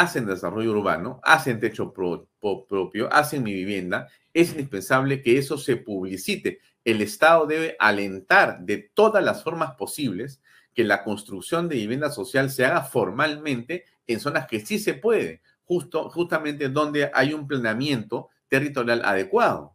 hacen 0.00 0.26
desarrollo 0.26 0.72
urbano, 0.72 1.20
hacen 1.22 1.58
techo 1.58 1.92
propio, 1.92 3.08
hacen 3.12 3.42
mi 3.42 3.54
vivienda, 3.54 4.08
es 4.34 4.50
indispensable 4.50 5.22
que 5.22 5.38
eso 5.38 5.56
se 5.56 5.76
publicite. 5.76 6.60
El 6.84 7.00
Estado 7.00 7.46
debe 7.46 7.76
alentar 7.78 8.60
de 8.60 8.90
todas 8.94 9.24
las 9.24 9.42
formas 9.42 9.74
posibles 9.74 10.42
que 10.74 10.84
la 10.84 11.02
construcción 11.02 11.68
de 11.68 11.76
vivienda 11.76 12.10
social 12.10 12.50
se 12.50 12.66
haga 12.66 12.82
formalmente 12.82 13.84
en 14.06 14.20
zonas 14.20 14.46
que 14.46 14.60
sí 14.60 14.78
se 14.78 14.94
puede, 14.94 15.40
justo, 15.64 16.10
justamente 16.10 16.68
donde 16.68 17.10
hay 17.14 17.32
un 17.32 17.48
planeamiento 17.48 18.28
territorial 18.48 19.02
adecuado. 19.04 19.74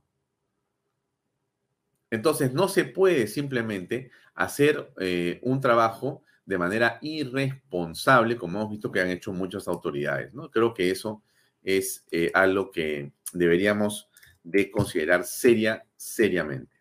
Entonces, 2.12 2.53
no 2.53 2.67
se 2.67 2.86
puede 2.86 3.25
simplemente 3.25 4.12
hacer 4.36 4.93
eh, 4.99 5.39
un 5.41 5.62
trabajo 5.62 6.23
de 6.52 6.58
manera 6.58 7.00
irresponsable, 7.02 8.36
como 8.36 8.60
hemos 8.60 8.72
visto 8.72 8.92
que 8.92 9.00
han 9.00 9.10
hecho 9.10 9.32
muchas 9.32 9.70
autoridades. 9.70 10.34
¿no? 10.34 10.52
Creo 10.52 10.74
que 10.74 10.92
eso 10.92 11.24
es 11.64 12.06
eh, 12.12 12.30
algo 12.34 12.72
que 12.72 13.14
deberíamos 13.32 14.10
de 14.44 14.70
considerar 14.70 15.24
seria, 15.24 15.86
seriamente. 15.96 16.76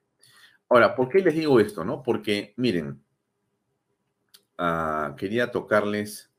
Ahora, 0.68 0.96
¿por 0.96 1.08
qué 1.08 1.20
les 1.20 1.36
digo 1.36 1.60
esto? 1.60 1.84
No? 1.84 2.02
Porque, 2.02 2.52
miren, 2.56 3.00
ah, 4.58 5.14
quería 5.16 5.52
tocarles 5.52 6.32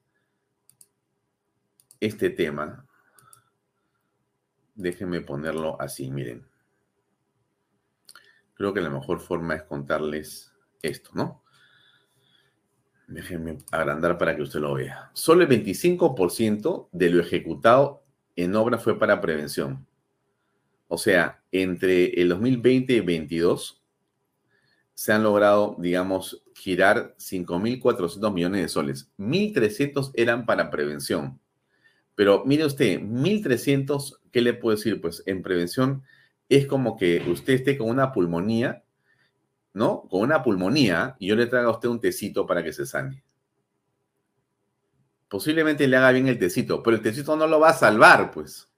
este 2.01 2.31
tema. 2.31 2.85
Déjenme 4.75 5.21
ponerlo 5.21 5.79
así, 5.79 6.11
miren. 6.11 6.45
Creo 8.55 8.73
que 8.73 8.81
la 8.81 8.89
mejor 8.89 9.21
forma 9.21 9.55
es 9.55 9.63
contarles 9.63 10.51
esto, 10.81 11.11
¿no? 11.13 11.40
Déjenme 13.11 13.57
agrandar 13.71 14.17
para 14.17 14.35
que 14.35 14.41
usted 14.41 14.61
lo 14.61 14.73
vea. 14.73 15.11
Solo 15.13 15.43
el 15.43 15.49
25% 15.49 16.87
de 16.93 17.09
lo 17.09 17.21
ejecutado 17.21 18.03
en 18.37 18.55
obra 18.55 18.77
fue 18.77 18.97
para 18.97 19.19
prevención. 19.19 19.85
O 20.87 20.97
sea, 20.97 21.43
entre 21.51 22.21
el 22.21 22.29
2020 22.29 22.93
y 22.93 22.97
2022 22.97 23.81
se 24.93 25.11
han 25.11 25.23
logrado, 25.23 25.75
digamos, 25.79 26.41
girar 26.55 27.15
5.400 27.17 28.33
millones 28.33 28.61
de 28.61 28.69
soles. 28.69 29.11
1.300 29.17 30.11
eran 30.13 30.45
para 30.45 30.69
prevención. 30.69 31.39
Pero 32.15 32.43
mire 32.45 32.65
usted, 32.65 33.01
1.300, 33.01 34.19
¿qué 34.31 34.41
le 34.41 34.53
puedo 34.53 34.77
decir? 34.77 35.01
Pues 35.01 35.21
en 35.25 35.41
prevención 35.41 36.03
es 36.47 36.65
como 36.65 36.95
que 36.95 37.21
usted 37.29 37.53
esté 37.53 37.77
con 37.77 37.89
una 37.89 38.13
pulmonía, 38.13 38.83
¿no? 39.73 40.07
Con 40.09 40.21
una 40.21 40.43
pulmonía 40.43 41.15
y 41.19 41.27
yo 41.27 41.35
le 41.35 41.47
traiga 41.47 41.69
a 41.69 41.71
usted 41.71 41.89
un 41.89 41.99
tecito 41.99 42.45
para 42.45 42.63
que 42.63 42.73
se 42.73 42.85
sane. 42.85 43.23
Posiblemente 45.27 45.87
le 45.87 45.97
haga 45.97 46.11
bien 46.11 46.27
el 46.27 46.37
tecito, 46.37 46.83
pero 46.83 46.97
el 46.97 47.01
tecito 47.01 47.35
no 47.35 47.47
lo 47.47 47.59
va 47.59 47.69
a 47.69 47.73
salvar, 47.73 48.31
pues. 48.31 48.69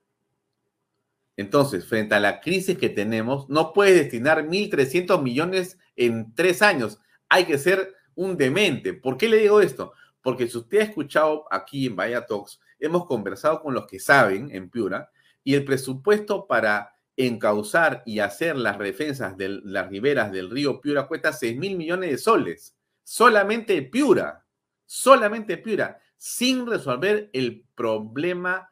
Entonces, 1.36 1.84
frente 1.84 2.14
a 2.14 2.20
la 2.20 2.40
crisis 2.40 2.78
que 2.78 2.88
tenemos, 2.88 3.48
no 3.48 3.72
puede 3.72 3.94
destinar 3.94 4.46
1.300 4.46 5.20
millones 5.20 5.78
en 5.96 6.32
tres 6.34 6.62
años. 6.62 7.00
Hay 7.28 7.44
que 7.44 7.58
ser 7.58 7.94
un 8.14 8.36
demente. 8.36 8.94
¿Por 8.94 9.16
qué 9.16 9.28
le 9.28 9.38
digo 9.38 9.60
esto? 9.60 9.92
Porque 10.22 10.46
si 10.46 10.58
usted 10.58 10.80
ha 10.80 10.84
escuchado 10.84 11.44
aquí 11.50 11.86
en 11.86 11.96
Vaya 11.96 12.24
Talks, 12.24 12.60
hemos 12.78 13.06
conversado 13.06 13.60
con 13.60 13.74
los 13.74 13.86
que 13.86 13.98
saben 13.98 14.48
en 14.52 14.70
Piura 14.70 15.10
y 15.42 15.54
el 15.54 15.64
presupuesto 15.64 16.46
para 16.46 16.93
encauzar 17.16 18.02
y 18.06 18.18
hacer 18.18 18.56
las 18.56 18.78
defensas 18.78 19.36
de 19.36 19.60
las 19.64 19.88
riberas 19.88 20.32
del 20.32 20.50
río 20.50 20.80
Piura 20.80 21.06
cuesta 21.06 21.32
6 21.32 21.56
mil 21.56 21.76
millones 21.76 22.10
de 22.10 22.18
soles. 22.18 22.76
Solamente 23.02 23.80
Piura, 23.82 24.44
solamente 24.84 25.56
Piura, 25.58 26.00
sin 26.16 26.66
resolver 26.66 27.30
el 27.32 27.64
problema 27.74 28.70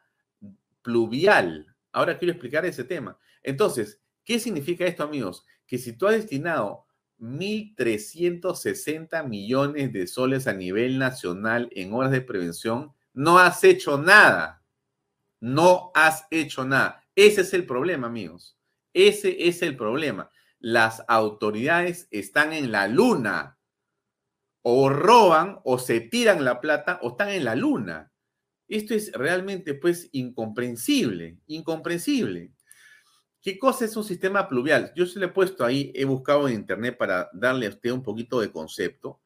pluvial. 0.81 1.75
Ahora 1.91 2.17
quiero 2.17 2.31
explicar 2.31 2.65
ese 2.65 2.83
tema. 2.83 3.17
Entonces, 3.41 4.01
¿qué 4.25 4.39
significa 4.39 4.85
esto, 4.85 5.03
amigos? 5.03 5.45
Que 5.67 5.77
si 5.77 5.93
tú 5.93 6.07
has 6.07 6.15
destinado 6.15 6.85
1.360 7.19 9.27
millones 9.27 9.93
de 9.93 10.07
soles 10.07 10.47
a 10.47 10.53
nivel 10.53 10.97
nacional 10.99 11.69
en 11.71 11.93
horas 11.93 12.11
de 12.11 12.21
prevención, 12.21 12.93
no 13.13 13.39
has 13.39 13.63
hecho 13.63 13.97
nada. 13.97 14.61
No 15.39 15.91
has 15.93 16.25
hecho 16.31 16.65
nada. 16.65 17.02
Ese 17.15 17.41
es 17.41 17.53
el 17.53 17.65
problema, 17.65 18.07
amigos. 18.07 18.57
Ese 18.93 19.47
es 19.47 19.61
el 19.61 19.75
problema. 19.75 20.29
Las 20.59 21.03
autoridades 21.07 22.07
están 22.11 22.53
en 22.53 22.71
la 22.71 22.87
luna. 22.87 23.59
O 24.61 24.89
roban 24.89 25.59
o 25.65 25.77
se 25.77 25.99
tiran 25.99 26.45
la 26.45 26.61
plata 26.61 26.99
o 27.01 27.09
están 27.11 27.29
en 27.29 27.43
la 27.45 27.55
luna. 27.55 28.11
Esto 28.67 28.93
es 28.93 29.11
realmente, 29.11 29.73
pues, 29.73 30.09
incomprensible. 30.13 31.37
Incomprensible. 31.47 32.53
¿Qué 33.41 33.59
cosa 33.59 33.83
es 33.83 33.97
un 33.97 34.05
sistema 34.05 34.47
pluvial? 34.47 34.93
Yo 34.95 35.05
se 35.05 35.19
lo 35.19 35.25
he 35.25 35.29
puesto 35.29 35.65
ahí, 35.65 35.91
he 35.95 36.05
buscado 36.05 36.47
en 36.47 36.55
internet 36.55 36.97
para 36.97 37.29
darle 37.33 37.65
a 37.67 37.69
usted 37.69 37.91
un 37.91 38.01
poquito 38.01 38.39
de 38.39 38.51
concepto. 38.51 39.19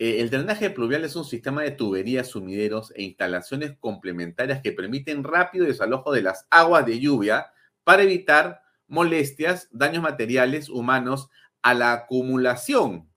Eh, 0.00 0.22
el 0.22 0.30
drenaje 0.30 0.70
pluvial 0.70 1.04
es 1.04 1.14
un 1.14 1.26
sistema 1.26 1.62
de 1.62 1.72
tuberías, 1.72 2.28
sumideros 2.28 2.90
e 2.96 3.02
instalaciones 3.02 3.76
complementarias 3.78 4.62
que 4.62 4.72
permiten 4.72 5.22
rápido 5.22 5.66
desalojo 5.66 6.10
de 6.10 6.22
las 6.22 6.46
aguas 6.48 6.86
de 6.86 6.98
lluvia 6.98 7.48
para 7.84 8.02
evitar 8.02 8.62
molestias, 8.88 9.68
daños 9.70 10.02
materiales, 10.02 10.70
humanos 10.70 11.28
a 11.60 11.74
la 11.74 11.92
acumulación. 11.92 13.10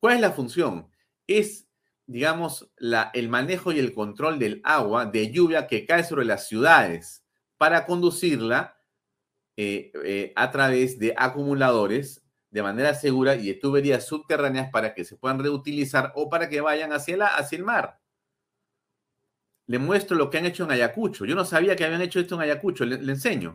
¿Cuál 0.00 0.16
es 0.16 0.20
la 0.20 0.32
función? 0.32 0.88
Es, 1.28 1.68
digamos, 2.06 2.72
el 3.12 3.28
manejo 3.28 3.70
y 3.70 3.78
el 3.78 3.94
control 3.94 4.40
del 4.40 4.60
agua 4.64 5.06
de 5.06 5.30
lluvia 5.30 5.68
que 5.68 5.86
cae 5.86 6.02
sobre 6.02 6.24
las 6.24 6.48
ciudades 6.48 7.24
para 7.56 7.86
conducirla 7.86 8.80
eh, 9.56 9.92
eh, 10.04 10.32
a 10.34 10.50
través 10.50 10.98
de 10.98 11.14
acumuladores 11.16 12.27
de 12.50 12.62
manera 12.62 12.94
segura 12.94 13.34
y 13.36 13.48
de 13.48 13.54
tuberías 13.54 14.06
subterráneas 14.06 14.70
para 14.70 14.94
que 14.94 15.04
se 15.04 15.16
puedan 15.16 15.38
reutilizar 15.38 16.12
o 16.14 16.28
para 16.30 16.48
que 16.48 16.60
vayan 16.60 16.92
hacia, 16.92 17.16
la, 17.16 17.26
hacia 17.26 17.58
el 17.58 17.64
mar. 17.64 18.00
Le 19.66 19.78
muestro 19.78 20.16
lo 20.16 20.30
que 20.30 20.38
han 20.38 20.46
hecho 20.46 20.64
en 20.64 20.70
Ayacucho. 20.70 21.26
Yo 21.26 21.34
no 21.34 21.44
sabía 21.44 21.76
que 21.76 21.84
habían 21.84 22.00
hecho 22.02 22.20
esto 22.20 22.36
en 22.36 22.40
Ayacucho. 22.42 22.84
le, 22.86 23.02
le 23.02 23.12
enseño. 23.12 23.54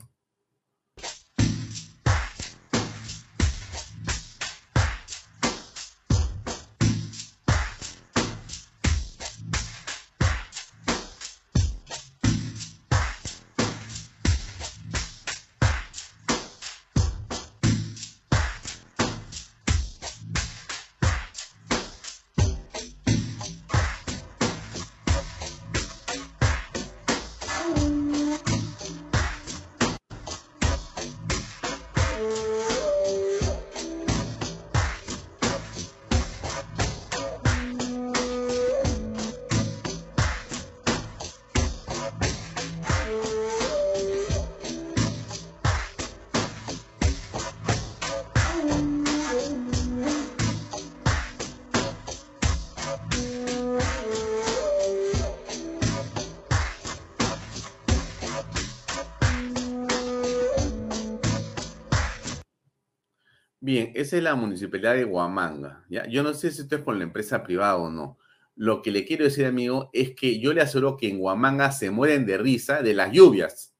Bien, 63.63 63.93
esa 63.95 64.17
es 64.17 64.23
la 64.23 64.35
municipalidad 64.35 64.93
de 64.93 65.05
Huamanga. 65.05 65.85
¿ya? 65.87 66.05
Yo 66.07 66.21
no 66.21 66.33
sé 66.33 66.51
si 66.51 66.63
esto 66.63 66.75
es 66.75 66.81
con 66.81 66.97
la 66.97 67.05
empresa 67.05 67.43
privada 67.43 67.77
o 67.77 67.89
no. 67.89 68.17
Lo 68.55 68.81
que 68.81 68.91
le 68.91 69.05
quiero 69.05 69.23
decir, 69.23 69.45
amigo, 69.45 69.89
es 69.93 70.13
que 70.15 70.37
yo 70.37 70.51
le 70.51 70.59
aseguro 70.59 70.97
que 70.97 71.07
en 71.07 71.21
Huamanga 71.21 71.71
se 71.71 71.89
mueren 71.89 72.25
de 72.25 72.37
risa 72.37 72.81
de 72.81 72.93
las 72.93 73.13
lluvias. 73.13 73.73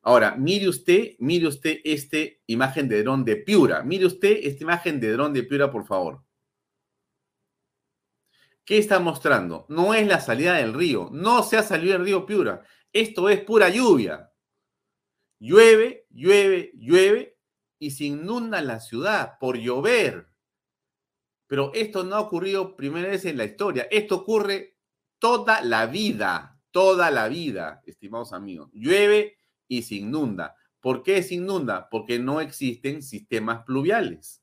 Ahora, 0.00 0.36
mire 0.36 0.68
usted, 0.68 1.16
mire 1.18 1.48
usted 1.48 1.78
esta 1.82 2.18
imagen 2.46 2.88
de 2.88 3.02
dron 3.02 3.24
de 3.24 3.34
Piura. 3.34 3.82
Mire 3.82 4.06
usted 4.06 4.38
esta 4.44 4.62
imagen 4.62 5.00
de 5.00 5.10
dron 5.10 5.32
de 5.32 5.42
Piura, 5.42 5.72
por 5.72 5.84
favor. 5.84 6.22
¿Qué 8.64 8.78
está 8.78 9.00
mostrando? 9.00 9.66
No 9.68 9.92
es 9.92 10.06
la 10.06 10.20
salida 10.20 10.54
del 10.54 10.72
río. 10.72 11.10
No 11.12 11.42
se 11.42 11.56
ha 11.56 11.64
salido 11.64 11.96
el 11.96 12.04
río 12.04 12.24
Piura. 12.24 12.62
Esto 12.92 13.28
es 13.28 13.40
pura 13.40 13.70
lluvia. 13.70 14.30
Llueve, 15.40 16.06
llueve, 16.10 16.70
llueve 16.76 17.35
y 17.78 17.90
se 17.90 18.04
inunda 18.04 18.60
la 18.62 18.80
ciudad 18.80 19.38
por 19.38 19.56
llover. 19.58 20.28
Pero 21.46 21.72
esto 21.74 22.04
no 22.04 22.16
ha 22.16 22.20
ocurrido 22.20 22.76
primera 22.76 23.08
vez 23.08 23.24
en 23.24 23.36
la 23.36 23.44
historia. 23.44 23.86
Esto 23.90 24.16
ocurre 24.16 24.76
toda 25.18 25.60
la 25.62 25.86
vida, 25.86 26.60
toda 26.70 27.10
la 27.10 27.28
vida, 27.28 27.82
estimados 27.86 28.32
amigos. 28.32 28.70
Llueve 28.72 29.38
y 29.68 29.82
se 29.82 29.96
inunda. 29.96 30.56
¿Por 30.80 31.02
qué 31.02 31.22
se 31.22 31.34
inunda? 31.34 31.88
Porque 31.88 32.18
no 32.18 32.40
existen 32.40 33.02
sistemas 33.02 33.64
pluviales. 33.64 34.42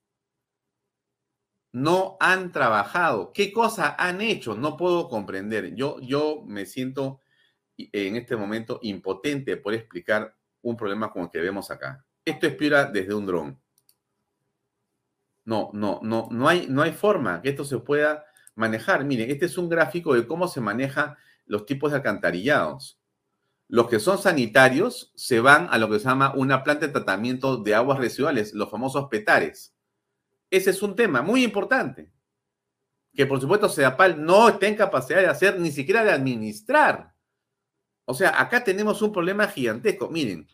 No 1.71 2.17
han 2.19 2.51
trabajado. 2.51 3.33
¿Qué 3.33 3.51
cosa 3.51 3.95
han 3.97 4.21
hecho? 4.21 4.55
No 4.55 4.77
puedo 4.77 5.09
comprender. 5.09 5.73
Yo, 5.75 5.99
yo 6.01 6.43
me 6.45 6.65
siento 6.65 7.21
en 7.77 8.15
este 8.15 8.35
momento 8.35 8.79
impotente 8.83 9.57
por 9.57 9.73
explicar 9.73 10.37
un 10.61 10.77
problema 10.77 11.11
como 11.11 11.25
el 11.25 11.31
que 11.31 11.39
vemos 11.39 11.71
acá. 11.71 12.05
Esto 12.25 12.47
es 12.47 12.57
desde 12.93 13.13
un 13.13 13.25
dron. 13.25 13.59
No, 15.45 15.71
no, 15.73 15.99
no, 16.01 16.29
no 16.31 16.47
hay, 16.47 16.67
no 16.69 16.81
hay 16.81 16.93
forma 16.93 17.41
que 17.41 17.49
esto 17.49 17.65
se 17.65 17.79
pueda 17.79 18.25
manejar. 18.55 19.03
Miren, 19.03 19.29
este 19.29 19.45
es 19.45 19.57
un 19.57 19.67
gráfico 19.67 20.13
de 20.13 20.25
cómo 20.25 20.47
se 20.47 20.61
maneja 20.61 21.17
los 21.45 21.65
tipos 21.65 21.91
de 21.91 21.97
alcantarillados. 21.97 22.99
Los 23.67 23.89
que 23.89 23.99
son 23.99 24.17
sanitarios 24.17 25.11
se 25.15 25.39
van 25.39 25.67
a 25.69 25.77
lo 25.77 25.89
que 25.89 25.99
se 25.99 26.05
llama 26.05 26.33
una 26.35 26.63
planta 26.63 26.87
de 26.87 26.93
tratamiento 26.93 27.57
de 27.57 27.75
aguas 27.75 27.97
residuales, 27.97 28.53
los 28.53 28.69
famosos 28.69 29.07
petares. 29.09 29.75
Ese 30.49 30.69
es 30.69 30.81
un 30.81 30.95
tema 30.95 31.21
muy 31.21 31.43
importante. 31.43 32.11
Que 33.13 33.25
por 33.25 33.41
supuesto 33.41 33.69
SEDAPAL 33.69 34.23
no 34.23 34.49
está 34.49 34.67
en 34.67 34.75
capacidad 34.75 35.19
de 35.19 35.27
hacer, 35.27 35.59
ni 35.59 35.71
siquiera 35.71 36.03
de 36.03 36.11
administrar. 36.11 37.13
O 38.05 38.13
sea, 38.13 38.39
acá 38.39 38.63
tenemos 38.63 39.01
un 39.01 39.11
problema 39.11 39.47
gigantesco. 39.47 40.09
Miren, 40.09 40.47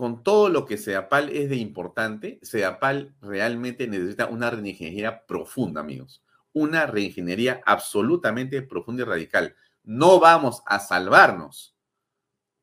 con 0.00 0.22
todo 0.22 0.48
lo 0.48 0.64
que 0.64 0.78
Seapal 0.78 1.28
es 1.28 1.50
de 1.50 1.56
importante, 1.56 2.38
Seapal 2.40 3.14
realmente 3.20 3.86
necesita 3.86 4.28
una 4.28 4.48
reingeniería 4.48 5.26
profunda, 5.26 5.82
amigos. 5.82 6.24
Una 6.54 6.86
reingeniería 6.86 7.60
absolutamente 7.66 8.62
profunda 8.62 9.02
y 9.02 9.04
radical. 9.04 9.54
No 9.84 10.18
vamos 10.18 10.62
a 10.64 10.78
salvarnos 10.78 11.76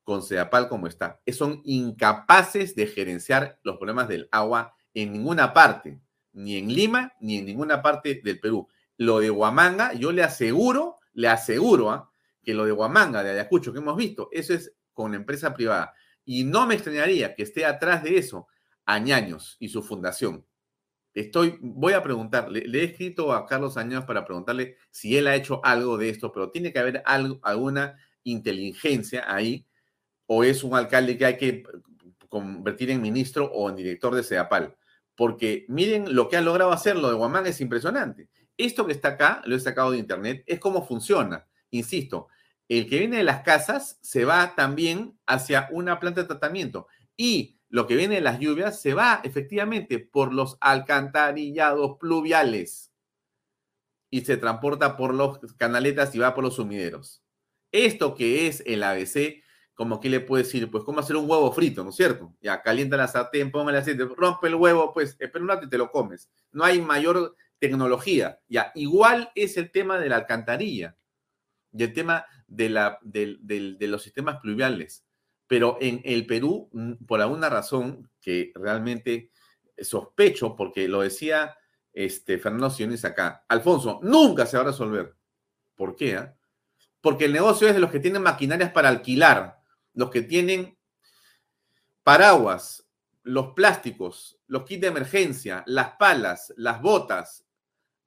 con 0.04 0.24
Seapal 0.24 0.68
como 0.68 0.88
está. 0.88 1.22
Son 1.28 1.62
incapaces 1.64 2.76
de 2.76 2.88
gerenciar 2.88 3.60
los 3.62 3.78
problemas 3.78 4.08
del 4.08 4.28
agua 4.32 4.74
en 4.96 5.14
ninguna 5.14 5.54
parte, 5.54 6.02
ni 6.34 6.58
en 6.58 6.74
Lima, 6.74 7.14
ni 7.22 7.38
en 7.38 7.46
ninguna 7.46 7.84
parte 7.84 8.20
del 8.24 8.40
Perú. 8.40 8.68
Lo 8.98 9.20
de 9.20 9.30
Huamanga, 9.30 9.94
yo 9.94 10.12
le 10.12 10.24
aseguro, 10.24 10.96
le 11.14 11.28
aseguro 11.28 11.92
¿ah? 11.92 12.10
que 12.42 12.56
lo 12.56 12.66
de 12.66 12.72
Huamanga, 12.72 13.22
de 13.22 13.30
Ayacucho, 13.30 13.72
que 13.72 13.78
hemos 13.78 13.96
visto, 13.96 14.28
eso 14.32 14.56
es 14.56 14.74
con 14.92 15.14
empresa 15.14 15.54
privada. 15.54 15.94
Y 16.28 16.44
no 16.44 16.68
me 16.68 16.76
extrañaría 16.76 17.34
que 17.34 17.44
esté 17.44 17.66
atrás 17.66 18.04
de 18.04 18.18
eso 18.18 18.48
Añaños 18.86 19.56
y 19.60 19.70
su 19.70 19.82
fundación. 19.82 20.46
Estoy, 21.14 21.58
voy 21.62 21.94
a 21.94 22.04
preguntarle, 22.04 22.68
le 22.68 22.82
he 22.82 22.84
escrito 22.84 23.32
a 23.32 23.46
Carlos 23.46 23.78
Añaños 23.78 24.04
para 24.04 24.26
preguntarle 24.26 24.76
si 24.92 25.18
él 25.18 25.28
ha 25.28 25.36
hecho 25.36 25.62
algo 25.64 25.98
de 25.98 26.10
esto, 26.10 26.32
pero 26.32 26.52
tiene 26.52 26.72
que 26.72 26.80
haber 26.80 27.02
algo, 27.06 27.40
alguna 27.44 27.98
inteligencia 28.24 29.24
ahí, 29.34 29.66
o 30.26 30.44
es 30.44 30.64
un 30.64 30.76
alcalde 30.76 31.18
que 31.18 31.26
hay 31.26 31.38
que 31.38 31.64
convertir 32.28 32.92
en 32.92 33.02
ministro 33.02 33.46
o 33.46 33.70
en 33.70 33.78
director 33.78 34.14
de 34.14 34.24
SEAPAL. 34.24 34.76
Porque 35.16 35.66
miren 35.70 36.14
lo 36.14 36.28
que 36.28 36.36
ha 36.36 36.42
logrado 36.42 36.72
hacer 36.72 36.98
lo 36.98 37.10
de 37.10 37.16
Guamán 37.16 37.48
es 37.48 37.62
impresionante. 37.62 38.30
Esto 38.58 38.86
que 38.86 38.92
está 38.92 39.10
acá, 39.10 39.42
lo 39.46 39.56
he 39.56 39.60
sacado 39.62 39.92
de 39.92 39.98
internet, 39.98 40.44
es 40.46 40.60
cómo 40.60 40.86
funciona. 40.86 41.48
Insisto, 41.72 42.28
el 42.70 42.90
que 42.90 43.00
viene 43.00 43.18
de 43.18 43.24
las 43.24 43.44
casas 43.44 43.98
se 44.02 44.26
va 44.26 44.56
también 44.56 45.18
hacia 45.26 45.70
una 45.72 46.00
planta 46.00 46.22
de 46.22 46.28
tratamiento 46.28 46.88
y 47.16 47.60
lo 47.70 47.88
que 47.88 47.96
viene 47.96 48.16
de 48.16 48.22
las 48.22 48.40
lluvias 48.40 48.82
se 48.82 48.94
va 48.94 49.22
efectivamente 49.24 50.00
por 50.00 50.34
los 50.34 50.58
alcantarillados 50.62 51.98
pluviales 52.00 52.94
y 54.10 54.22
se 54.22 54.38
transporta 54.38 54.96
por 54.96 55.14
los 55.14 55.40
canaletas 55.58 56.14
y 56.16 56.20
va 56.20 56.34
por 56.34 56.44
los 56.44 56.56
sumideros. 56.56 57.24
Esto 57.72 58.16
que 58.16 58.48
es 58.48 58.64
el 58.66 58.84
ABC, 58.84 59.44
como 59.74 60.00
que 60.00 60.10
le 60.10 60.22
puede 60.22 60.44
decir, 60.44 60.72
pues 60.72 60.86
cómo 60.86 61.02
hacer 61.02 61.18
un 61.18 61.30
huevo 61.30 61.52
frito, 61.52 61.84
¿no 61.84 61.90
es 61.90 61.98
cierto? 61.98 62.34
Ya 62.42 62.62
calienta 62.62 62.96
la 62.96 63.08
sartén, 63.08 63.52
póngale 63.52 63.80
aceite, 63.80 64.06
rompe 64.06 64.48
el 64.48 64.56
huevo, 64.56 64.94
pues 64.94 65.18
espera 65.20 65.44
un 65.44 65.50
rato 65.50 65.66
y 65.66 65.70
te 65.70 65.78
lo 65.78 65.92
comes. 65.92 66.30
No 66.52 66.64
hay 66.64 66.82
mayor 66.82 67.36
tecnología. 67.60 68.40
Ya, 68.48 68.72
igual 68.76 69.32
es 69.36 69.58
el 69.58 69.72
tema 69.72 70.00
de 70.00 70.10
la 70.10 70.18
alcantarilla 70.18 70.96
y 71.72 71.84
el 71.84 71.94
tema 71.94 72.26
de, 72.48 72.70
la, 72.70 73.00
de, 73.02 73.76
los 73.82 74.04
sistemas 74.04 74.38
pluviales. 74.42 75.06
Pero 75.48 75.78
en 75.80 76.02
el 76.04 76.26
Perú, 76.26 76.70
por 77.08 77.22
alguna 77.22 77.50
razón 77.50 78.10
que 78.22 78.52
realmente 78.56 79.32
sospecho, 79.78 80.56
porque 80.56 80.88
lo 80.88 81.02
decía 81.02 81.58
este, 81.94 82.38
Fernando 82.38 82.70
Siones 82.70 83.06
acá, 83.06 83.46
Alfonso, 83.48 84.00
nunca 84.04 84.46
se 84.46 84.58
va 84.58 84.64
a 84.64 84.68
resolver. 84.68 85.16
¿Por 85.76 85.96
qué? 85.96 86.18
Ah? 86.18 86.36
Porque 87.02 87.26
el 87.26 87.34
negocio 87.34 87.68
es 87.68 87.74
de 87.74 87.80
los 87.80 87.92
que 87.92 88.00
tienen 88.00 88.24
maquinarias 88.24 88.72
para 88.72 88.90
alquilar, 88.90 89.60
los 89.94 90.10
que 90.10 90.22
tienen 90.22 90.78
paraguas, 92.04 92.88
los 93.24 93.54
plásticos, 93.54 94.40
los 94.48 94.64
kits 94.64 94.82
de 94.82 94.88
emergencia, 94.88 95.64
las 95.68 95.92
palas, 95.98 96.54
las 96.58 96.82
botas, 96.82 97.47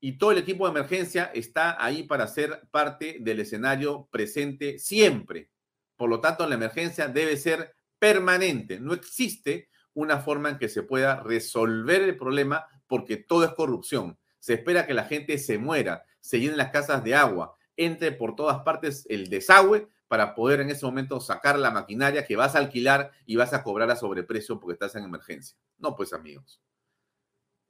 y 0.00 0.16
todo 0.16 0.32
el 0.32 0.38
equipo 0.38 0.64
de 0.64 0.70
emergencia 0.70 1.30
está 1.34 1.82
ahí 1.82 2.04
para 2.04 2.26
ser 2.26 2.66
parte 2.70 3.18
del 3.20 3.40
escenario 3.40 4.08
presente 4.10 4.78
siempre. 4.78 5.50
Por 5.96 6.08
lo 6.08 6.20
tanto, 6.20 6.46
la 6.46 6.54
emergencia 6.54 7.06
debe 7.06 7.36
ser 7.36 7.74
permanente. 7.98 8.80
No 8.80 8.94
existe 8.94 9.68
una 9.92 10.20
forma 10.20 10.48
en 10.48 10.58
que 10.58 10.70
se 10.70 10.82
pueda 10.82 11.22
resolver 11.22 12.00
el 12.00 12.16
problema 12.16 12.66
porque 12.86 13.18
todo 13.18 13.44
es 13.44 13.52
corrupción. 13.52 14.18
Se 14.38 14.54
espera 14.54 14.86
que 14.86 14.94
la 14.94 15.04
gente 15.04 15.36
se 15.36 15.58
muera, 15.58 16.04
se 16.18 16.40
llenen 16.40 16.56
las 16.56 16.70
casas 16.70 17.04
de 17.04 17.14
agua, 17.14 17.54
entre 17.76 18.10
por 18.10 18.34
todas 18.34 18.60
partes 18.60 19.04
el 19.10 19.28
desagüe 19.28 19.88
para 20.08 20.34
poder 20.34 20.60
en 20.60 20.70
ese 20.70 20.86
momento 20.86 21.20
sacar 21.20 21.58
la 21.58 21.70
maquinaria 21.70 22.24
que 22.24 22.36
vas 22.36 22.54
a 22.54 22.58
alquilar 22.58 23.12
y 23.26 23.36
vas 23.36 23.52
a 23.52 23.62
cobrar 23.62 23.90
a 23.90 23.96
sobreprecio 23.96 24.58
porque 24.58 24.72
estás 24.72 24.94
en 24.96 25.04
emergencia. 25.04 25.58
No, 25.76 25.94
pues 25.94 26.14
amigos. 26.14 26.60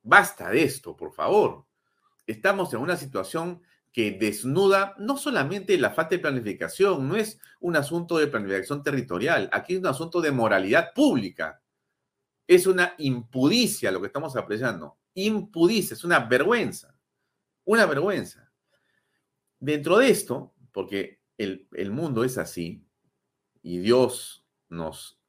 Basta 0.02 0.48
de 0.50 0.62
esto, 0.62 0.96
por 0.96 1.12
favor 1.12 1.69
estamos 2.30 2.72
en 2.74 2.80
una 2.80 2.96
situación 2.96 3.62
que 3.92 4.12
desnuda 4.12 4.94
no 4.98 5.16
solamente 5.16 5.76
la 5.76 5.90
falta 5.90 6.14
de 6.14 6.20
planificación, 6.20 7.08
no 7.08 7.16
es 7.16 7.40
un 7.60 7.76
asunto 7.76 8.18
de 8.18 8.28
planificación 8.28 8.82
territorial, 8.82 9.50
aquí 9.52 9.74
es 9.74 9.80
un 9.80 9.86
asunto 9.86 10.20
de 10.20 10.30
moralidad 10.30 10.92
pública. 10.94 11.60
Es 12.46 12.66
una 12.66 12.94
impudicia 12.98 13.90
lo 13.90 14.00
que 14.00 14.08
estamos 14.08 14.36
apreciando. 14.36 14.98
Impudicia, 15.14 15.94
es 15.94 16.04
una 16.04 16.20
vergüenza. 16.20 16.96
Una 17.64 17.86
vergüenza. 17.86 18.50
Dentro 19.58 19.98
de 19.98 20.10
esto, 20.10 20.54
porque 20.72 21.20
el, 21.36 21.68
el 21.72 21.90
mundo 21.90 22.24
es 22.24 22.38
así 22.38 22.84
y 23.62 23.78
Dios 23.78 24.44
nos 24.68 25.20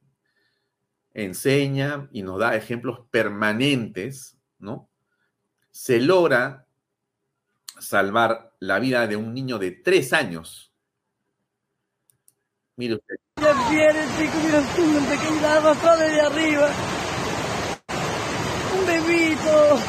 enseña 1.14 2.10
y 2.12 2.24
nos 2.24 2.40
da 2.40 2.56
ejemplos 2.56 3.02
permanentes, 3.10 4.38
¿no? 4.60 4.90
Se 5.72 6.00
logra 6.00 6.68
salvar 7.82 8.54
la 8.60 8.80
vida 8.80 9.08
de 9.08 9.16
un 9.16 9.34
niño 9.34 9.58
de 9.58 9.72
tres 9.72 10.14
años. 10.14 10.72
Mire 12.78 12.96
usted. 12.96 13.16
Ya 13.42 13.54
viene, 13.70 14.06
chico, 14.18 14.38
mira 14.46 14.60
un 14.60 15.06
pequeño 15.06 15.48
arrastrado 15.48 16.00
de 16.00 16.22
arriba. 16.22 16.70
Un 18.78 18.86
bebito. 18.86 19.80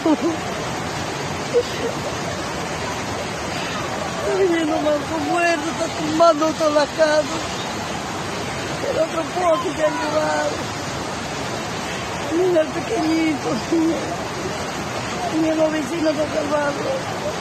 Está 4.22 4.38
viniendo 4.38 4.76
manco 4.76 5.18
muerto, 5.30 5.70
está 5.70 5.86
tumbando 5.98 6.52
toda 6.52 6.70
la 6.70 6.86
casa. 6.86 7.36
El 8.90 8.98
otro 8.98 9.22
poco 9.22 9.76
que 9.76 9.82
ha 9.82 9.90
llevado. 9.90 10.50
Mira 12.36 12.60
el 12.62 12.68
pequeñito. 12.68 13.48
Mira 15.40 15.54
los 15.54 15.72
vecinos 15.72 16.16
de 16.16 16.26
salvarlo. 16.26 17.31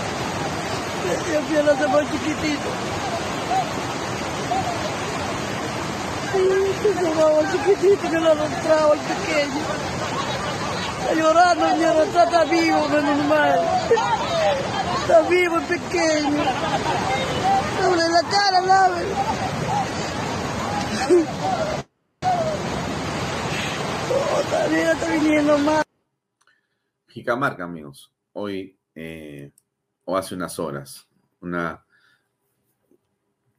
Yo 1.02 1.42
fui 1.42 1.58
a 1.58 1.64
la 1.64 1.88
más 1.88 2.12
chiquitito. 2.12 2.70
Se 6.82 7.04
llamaba 7.04 7.52
chiquitito 7.52 8.10
que 8.10 8.20
lo 8.20 8.32
arrastraba 8.32 8.94
el 8.94 9.00
pequeño. 9.00 9.62
Está 11.00 11.14
llorando, 11.16 11.70
señora, 11.70 12.04
está, 12.04 12.24
está 12.24 12.44
vivo, 12.46 12.88
menos 12.90 13.26
mal. 13.26 13.60
Está 15.02 15.22
vivo 15.24 15.58
el 15.58 15.64
pequeño. 15.64 16.44
Sobre 17.82 18.10
la 18.10 18.22
cara, 18.30 18.62
lave. 18.62 19.06
Oh, 24.14 24.42
todavía 24.50 24.92
está 24.92 25.08
viniendo 25.08 25.58
más. 25.58 25.84
Jicamarca, 27.08 27.64
amigos. 27.64 28.12
Hoy 28.34 28.78
eh, 28.96 29.52
hace 30.18 30.36
unas 30.36 30.60
horas. 30.60 31.08
Una 31.42 31.86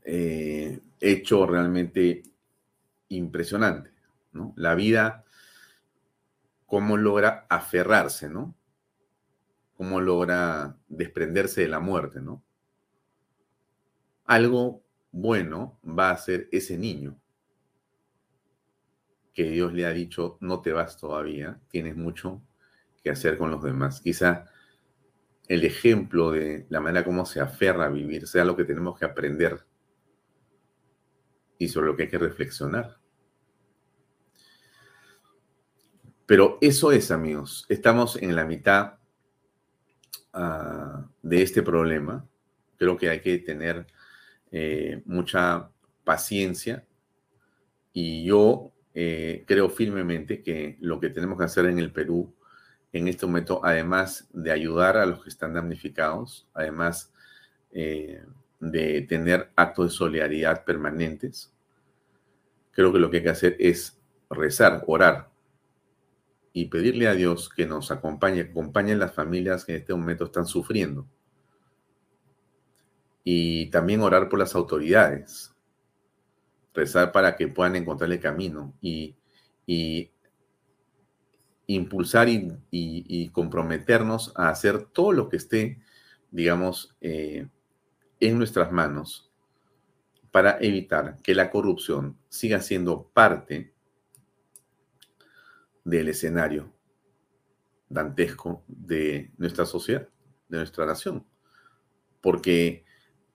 eh, 0.05 0.80
hecho 1.00 1.46
realmente 1.46 2.22
impresionante, 3.09 3.92
¿no? 4.32 4.53
La 4.57 4.74
vida, 4.74 5.24
cómo 6.66 6.96
logra 6.96 7.46
aferrarse, 7.48 8.28
¿no? 8.28 8.55
Cómo 9.76 10.00
logra 10.00 10.76
desprenderse 10.88 11.62
de 11.62 11.68
la 11.68 11.80
muerte, 11.80 12.20
¿no? 12.20 12.42
Algo 14.24 14.82
bueno 15.11 15.78
va 15.86 16.11
a 16.11 16.16
ser 16.16 16.48
ese 16.53 16.78
niño 16.78 17.18
que 19.34 19.44
Dios 19.44 19.72
le 19.72 19.86
ha 19.86 19.90
dicho, 19.90 20.36
no 20.40 20.61
te 20.61 20.72
vas 20.72 20.96
todavía, 20.98 21.59
tienes 21.68 21.96
mucho 21.96 22.42
que 23.03 23.11
hacer 23.11 23.38
con 23.38 23.50
los 23.50 23.62
demás. 23.62 24.00
Quizá 24.00 24.46
el 25.53 25.64
ejemplo 25.66 26.30
de 26.30 26.64
la 26.70 26.80
manera 26.80 27.05
como 27.05 27.26
se 27.26 27.38
aferra 27.38 27.84
a 27.84 27.90
vivir 27.90 28.26
sea 28.26 28.42
lo 28.42 28.57
que 28.57 28.64
tenemos 28.64 28.98
que 28.98 29.05
aprender 29.05 29.61
y 31.59 31.68
sobre 31.68 31.88
lo 31.88 31.96
que 31.96 32.05
hay 32.05 32.09
que 32.09 32.16
reflexionar. 32.16 32.96
Pero 36.24 36.57
eso 36.62 36.90
es, 36.90 37.11
amigos, 37.11 37.66
estamos 37.68 38.16
en 38.16 38.34
la 38.34 38.46
mitad 38.46 38.94
uh, 40.32 41.07
de 41.20 41.42
este 41.42 41.62
problema. 41.62 42.26
Creo 42.78 42.96
que 42.96 43.11
hay 43.11 43.20
que 43.20 43.36
tener 43.36 43.86
eh, 44.50 45.03
mucha 45.05 45.70
paciencia 46.03 46.86
y 47.92 48.24
yo 48.24 48.72
eh, 48.94 49.44
creo 49.46 49.68
firmemente 49.68 50.42
que 50.42 50.78
lo 50.80 50.98
que 50.98 51.11
tenemos 51.11 51.36
que 51.36 51.44
hacer 51.44 51.66
en 51.66 51.78
el 51.78 51.92
Perú 51.92 52.34
en 52.93 53.09
este 53.09 53.26
momento, 53.26 53.61
además 53.64 54.28
de 54.32 54.53
ayudar 54.53 54.97
a 54.97 55.07
los 55.07 55.22
que 55.22 55.30
están 55.30 55.55
damnificados, 55.55 56.49
además 56.53 57.12
eh, 57.72 58.22
de 58.61 59.03
tener 59.03 59.51
actos 59.57 59.86
de 59.86 59.97
solidaridad 59.97 60.64
permanentes. 60.64 61.53
Creo 62.70 62.93
que 62.93 62.99
lo 62.99 63.11
que 63.11 63.18
hay 63.18 63.22
que 63.22 63.30
hacer 63.30 63.57
es 63.59 63.99
rezar, 64.30 64.84
orar 64.86 65.32
y 66.53 66.66
pedirle 66.66 67.09
a 67.09 67.14
Dios 67.14 67.49
que 67.49 67.66
nos 67.66 67.90
acompañe, 67.90 68.43
acompañe 68.43 68.93
a 68.93 68.97
las 68.97 69.14
familias 69.14 69.64
que 69.64 69.72
en 69.72 69.78
este 69.78 69.95
momento 69.95 70.24
están 70.24 70.47
sufriendo. 70.47 71.07
Y 73.24 73.70
también 73.70 74.03
orar 74.03 74.28
por 74.28 74.38
las 74.38 74.55
autoridades. 74.55 75.55
Rezar 76.74 77.12
para 77.12 77.36
que 77.36 77.49
puedan 77.49 77.76
encontrar 77.76 78.11
el 78.12 78.20
camino 78.20 78.74
y, 78.80 79.16
impulsar 81.66 82.28
y, 82.28 83.28
comprometernos 83.30 84.32
a 84.36 84.48
hacer 84.48 84.84
todo 84.86 85.12
lo 85.12 85.28
que 85.28 85.36
esté, 85.36 85.80
digamos, 86.30 86.96
eh, 87.00 87.48
en 88.20 88.38
nuestras 88.38 88.70
manos 88.72 89.30
para 90.30 90.58
evitar 90.60 91.18
que 91.22 91.34
la 91.34 91.50
corrupción 91.50 92.16
siga 92.28 92.60
siendo 92.60 93.10
parte 93.12 93.72
del 95.84 96.08
escenario 96.08 96.72
dantesco 97.88 98.64
de 98.66 99.30
nuestra 99.36 99.66
sociedad, 99.66 100.08
de 100.48 100.58
nuestra 100.58 100.86
nación. 100.86 101.26
Porque 102.20 102.84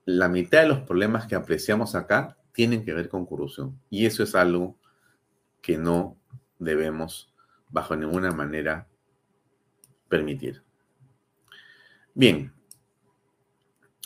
la 0.06 0.30
mitad 0.30 0.62
de 0.62 0.70
los 0.70 0.80
problemas 0.80 1.28
que 1.28 1.36
apreciamos 1.36 1.94
acá 1.94 2.38
tienen 2.54 2.84
que 2.84 2.94
ver 2.94 3.10
con 3.10 3.26
corrupción. 3.26 3.80
Y 3.90 4.06
eso 4.08 4.24
es 4.24 4.34
algo 4.34 4.80
que 5.62 5.78
no 5.78 6.18
debemos 6.58 7.32
bajo 7.70 7.96
ninguna 7.96 8.32
manera 8.32 8.88
permitir. 10.08 10.64
Bien, 12.14 12.54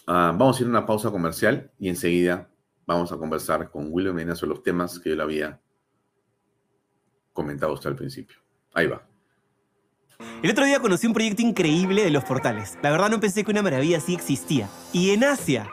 ah, 0.07 0.34
vamos 0.38 0.57
a 0.57 0.62
ir 0.62 0.68
a 0.68 0.70
una 0.70 0.86
pausa 0.86 1.12
comercial 1.12 1.72
y 1.80 1.89
enseguida 1.89 2.49
vamos 2.86 3.12
a 3.12 3.18
conversar 3.18 3.70
con 3.70 3.88
William 3.89 4.16
Medina 4.16 4.36
sobre 4.36 4.55
los 4.55 4.64
temas 4.64 4.99
que 4.99 5.12
yo 5.12 5.16
le 5.16 5.24
había 5.24 5.62
comentado 7.34 7.74
hasta 7.74 7.89
el 7.89 7.95
principio. 7.95 8.38
Ahí 8.74 8.88
va. 8.88 9.07
El 10.43 10.51
otro 10.51 10.66
día 10.66 10.80
conocí 10.80 11.07
un 11.07 11.14
proyecto 11.14 11.41
increíble 11.41 12.03
de 12.03 12.12
los 12.12 12.24
portales. 12.24 12.78
La 12.82 12.91
verdad 12.91 13.09
no 13.09 13.20
pensé 13.20 13.43
que 13.43 13.51
una 13.51 13.62
maravilla 13.62 13.97
así 13.97 14.14
existía. 14.14 14.70
Y 14.93 15.12
en 15.12 15.24
Asia. 15.24 15.70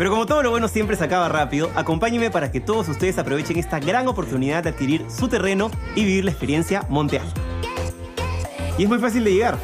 Pero 0.00 0.12
como 0.12 0.24
todo 0.24 0.42
lo 0.42 0.50
bueno 0.50 0.66
siempre 0.66 0.96
se 0.96 1.04
acaba 1.04 1.28
rápido, 1.28 1.70
acompáñenme 1.74 2.30
para 2.30 2.50
que 2.50 2.58
todos 2.58 2.88
ustedes 2.88 3.18
aprovechen 3.18 3.58
esta 3.58 3.78
gran 3.78 4.08
oportunidad 4.08 4.62
de 4.62 4.70
adquirir 4.70 5.04
su 5.10 5.28
terreno 5.28 5.70
y 5.94 6.06
vivir 6.06 6.24
la 6.24 6.30
experiencia 6.30 6.86
Monte 6.88 7.18
Alto. 7.18 7.38
Y 8.78 8.84
es 8.84 8.88
muy 8.88 8.98
fácil 8.98 9.24
de 9.24 9.34
llegar. 9.34 9.58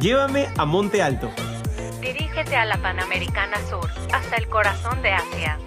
Llévame 0.00 0.48
a 0.58 0.66
Monte 0.66 1.02
Alto 1.02 1.30
Dirígete 2.02 2.56
a 2.56 2.66
la 2.66 2.76
Panamericana 2.76 3.56
Sur, 3.70 3.88
hasta 4.12 4.36
el 4.36 4.48
corazón 4.48 5.00
de 5.00 5.12
Asia. 5.12 5.58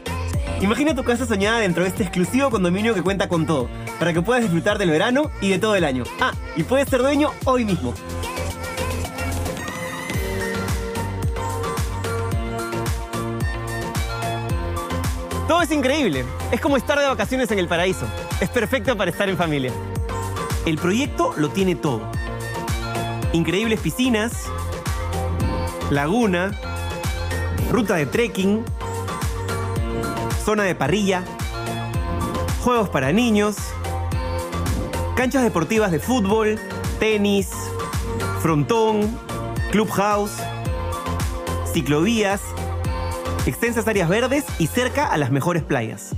Imagina 0.61 0.93
tu 0.93 1.03
casa 1.03 1.25
soñada 1.25 1.57
dentro 1.57 1.81
de 1.81 1.89
este 1.89 2.03
exclusivo 2.03 2.51
condominio 2.51 2.93
que 2.93 3.01
cuenta 3.01 3.27
con 3.27 3.47
todo, 3.47 3.67
para 3.97 4.13
que 4.13 4.21
puedas 4.21 4.43
disfrutar 4.43 4.77
del 4.77 4.91
verano 4.91 5.31
y 5.41 5.49
de 5.49 5.57
todo 5.57 5.75
el 5.75 5.85
año. 5.85 6.03
Ah, 6.21 6.33
y 6.55 6.61
puedes 6.61 6.87
ser 6.87 7.01
dueño 7.01 7.31
hoy 7.45 7.65
mismo. 7.65 7.95
Todo 15.47 15.61
es 15.61 15.71
increíble. 15.71 16.25
Es 16.51 16.59
como 16.59 16.75
estar 16.75 16.99
de 16.99 17.07
vacaciones 17.07 17.49
en 17.51 17.59
el 17.59 17.69
paraíso. 17.69 18.05
Es 18.41 18.49
perfecto 18.49 18.97
para 18.97 19.11
estar 19.11 19.29
en 19.29 19.37
familia. 19.37 19.71
El 20.65 20.77
proyecto 20.77 21.33
lo 21.37 21.49
tiene 21.49 21.75
todo. 21.75 22.01
Increíbles 23.31 23.79
piscinas, 23.79 24.43
laguna, 25.89 26.51
ruta 27.71 27.95
de 27.95 28.05
trekking, 28.05 28.65
zona 30.43 30.63
de 30.63 30.75
parrilla, 30.75 31.23
juegos 32.61 32.89
para 32.89 33.13
niños, 33.13 33.55
canchas 35.15 35.43
deportivas 35.43 35.91
de 35.91 35.99
fútbol, 35.99 36.59
tenis, 36.99 37.51
frontón, 38.41 39.17
clubhouse, 39.71 40.33
ciclovías, 41.71 42.41
extensas 43.47 43.87
áreas 43.87 44.09
verdes 44.09 44.45
y 44.59 44.67
cerca 44.67 45.07
a 45.07 45.17
las 45.17 45.31
mejores 45.31 45.63
playas. 45.63 46.15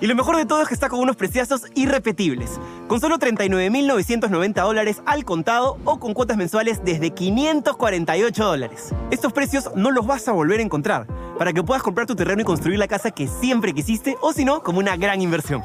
Y 0.00 0.06
lo 0.06 0.14
mejor 0.14 0.36
de 0.36 0.44
todo 0.44 0.60
es 0.60 0.68
que 0.68 0.74
está 0.74 0.90
con 0.90 1.00
unos 1.00 1.16
preciazos 1.16 1.62
irrepetibles, 1.74 2.60
con 2.86 3.00
solo 3.00 3.18
39.990 3.18 4.52
dólares 4.52 5.02
al 5.06 5.24
contado 5.24 5.78
o 5.84 5.98
con 5.98 6.12
cuotas 6.12 6.36
mensuales 6.36 6.84
desde 6.84 7.10
548 7.10 8.44
dólares. 8.44 8.94
Estos 9.10 9.32
precios 9.32 9.70
no 9.74 9.90
los 9.90 10.06
vas 10.06 10.28
a 10.28 10.32
volver 10.32 10.60
a 10.60 10.64
encontrar, 10.64 11.06
para 11.38 11.54
que 11.54 11.62
puedas 11.62 11.82
comprar 11.82 12.06
tu 12.06 12.14
terreno 12.14 12.42
y 12.42 12.44
construir 12.44 12.78
la 12.78 12.88
casa 12.88 13.10
que 13.10 13.26
siempre 13.26 13.72
quisiste 13.72 14.16
o 14.20 14.34
si 14.34 14.44
no, 14.44 14.62
como 14.62 14.80
una 14.80 14.96
gran 14.96 15.22
inversión. 15.22 15.62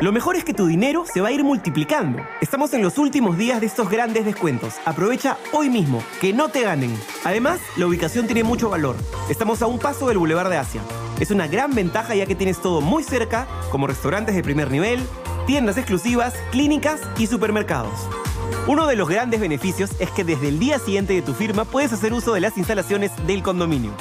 Lo 0.00 0.12
mejor 0.12 0.34
es 0.34 0.44
que 0.44 0.54
tu 0.54 0.64
dinero 0.64 1.04
se 1.04 1.20
va 1.20 1.28
a 1.28 1.32
ir 1.32 1.44
multiplicando. 1.44 2.22
Estamos 2.40 2.72
en 2.72 2.80
los 2.80 2.96
últimos 2.96 3.36
días 3.36 3.60
de 3.60 3.66
estos 3.66 3.90
grandes 3.90 4.24
descuentos. 4.24 4.76
Aprovecha 4.86 5.36
hoy 5.52 5.68
mismo, 5.68 6.02
que 6.22 6.32
no 6.32 6.48
te 6.48 6.62
ganen. 6.62 6.98
Además, 7.22 7.60
la 7.76 7.86
ubicación 7.86 8.24
tiene 8.24 8.42
mucho 8.42 8.70
valor. 8.70 8.96
Estamos 9.28 9.60
a 9.60 9.66
un 9.66 9.78
paso 9.78 10.08
del 10.08 10.16
Boulevard 10.16 10.48
de 10.48 10.56
Asia. 10.56 10.80
Es 11.20 11.30
una 11.30 11.48
gran 11.48 11.74
ventaja 11.74 12.14
ya 12.14 12.24
que 12.24 12.34
tienes 12.34 12.62
todo 12.62 12.80
muy 12.80 13.02
cerca, 13.02 13.46
como 13.70 13.86
restaurantes 13.86 14.34
de 14.34 14.42
primer 14.42 14.70
nivel, 14.70 15.00
tiendas 15.46 15.76
exclusivas, 15.76 16.32
clínicas 16.50 17.02
y 17.18 17.26
supermercados. 17.26 18.08
Uno 18.66 18.86
de 18.86 18.96
los 18.96 19.06
grandes 19.06 19.38
beneficios 19.38 19.90
es 19.98 20.10
que 20.12 20.24
desde 20.24 20.48
el 20.48 20.58
día 20.58 20.78
siguiente 20.78 21.12
de 21.12 21.20
tu 21.20 21.34
firma 21.34 21.66
puedes 21.66 21.92
hacer 21.92 22.14
uso 22.14 22.32
de 22.32 22.40
las 22.40 22.56
instalaciones 22.56 23.12
del 23.26 23.42
condominio. 23.42 23.92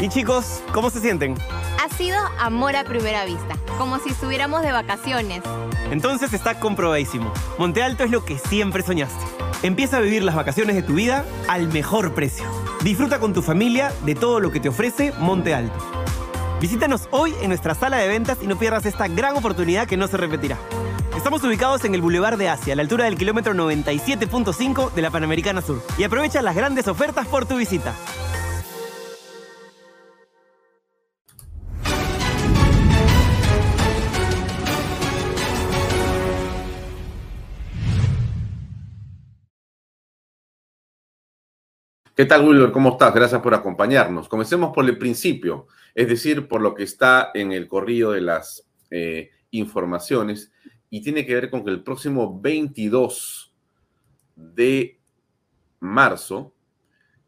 Y 0.00 0.08
chicos, 0.08 0.62
¿cómo 0.72 0.90
se 0.90 1.00
sienten? 1.00 1.36
Ha 1.82 1.88
sido 1.96 2.18
amor 2.38 2.76
a 2.76 2.84
primera 2.84 3.24
vista, 3.24 3.56
como 3.78 3.98
si 3.98 4.10
estuviéramos 4.10 4.62
de 4.62 4.72
vacaciones. 4.72 5.42
Entonces 5.90 6.32
está 6.32 6.58
comprobadísimo. 6.58 7.32
Monte 7.58 7.82
Alto 7.82 8.04
es 8.04 8.10
lo 8.10 8.24
que 8.24 8.38
siempre 8.38 8.82
soñaste. 8.82 9.24
Empieza 9.62 9.98
a 9.98 10.00
vivir 10.00 10.24
las 10.24 10.34
vacaciones 10.34 10.74
de 10.74 10.82
tu 10.82 10.94
vida 10.94 11.24
al 11.48 11.68
mejor 11.68 12.14
precio. 12.14 12.44
Disfruta 12.82 13.20
con 13.20 13.32
tu 13.32 13.42
familia 13.42 13.92
de 14.04 14.14
todo 14.14 14.40
lo 14.40 14.50
que 14.50 14.58
te 14.58 14.68
ofrece 14.68 15.12
Monte 15.18 15.54
Alto. 15.54 15.78
Visítanos 16.60 17.08
hoy 17.10 17.34
en 17.40 17.48
nuestra 17.48 17.74
sala 17.74 17.98
de 17.98 18.08
ventas 18.08 18.38
y 18.40 18.46
no 18.46 18.58
pierdas 18.58 18.86
esta 18.86 19.08
gran 19.08 19.36
oportunidad 19.36 19.86
que 19.86 19.96
no 19.96 20.08
se 20.08 20.16
repetirá. 20.16 20.58
Estamos 21.16 21.44
ubicados 21.44 21.84
en 21.84 21.94
el 21.94 22.00
Boulevard 22.00 22.38
de 22.38 22.48
Asia, 22.48 22.72
a 22.72 22.76
la 22.76 22.82
altura 22.82 23.04
del 23.04 23.16
kilómetro 23.16 23.52
97.5 23.52 24.92
de 24.92 25.02
la 25.02 25.10
Panamericana 25.10 25.60
Sur. 25.60 25.82
Y 25.98 26.04
aprovecha 26.04 26.40
las 26.40 26.56
grandes 26.56 26.88
ofertas 26.88 27.26
por 27.26 27.46
tu 27.46 27.56
visita. 27.56 27.94
¿Qué 42.22 42.26
tal, 42.26 42.46
Wilber? 42.46 42.70
¿Cómo 42.70 42.90
estás? 42.90 43.12
Gracias 43.12 43.42
por 43.42 43.52
acompañarnos. 43.52 44.28
Comencemos 44.28 44.72
por 44.72 44.84
el 44.84 44.96
principio, 44.96 45.66
es 45.92 46.06
decir, 46.06 46.46
por 46.46 46.60
lo 46.60 46.72
que 46.72 46.84
está 46.84 47.32
en 47.34 47.50
el 47.50 47.66
corrido 47.66 48.12
de 48.12 48.20
las 48.20 48.64
eh, 48.92 49.30
informaciones 49.50 50.52
y 50.88 51.02
tiene 51.02 51.26
que 51.26 51.34
ver 51.34 51.50
con 51.50 51.64
que 51.64 51.70
el 51.70 51.82
próximo 51.82 52.40
22 52.40 53.52
de 54.36 55.00
marzo 55.80 56.54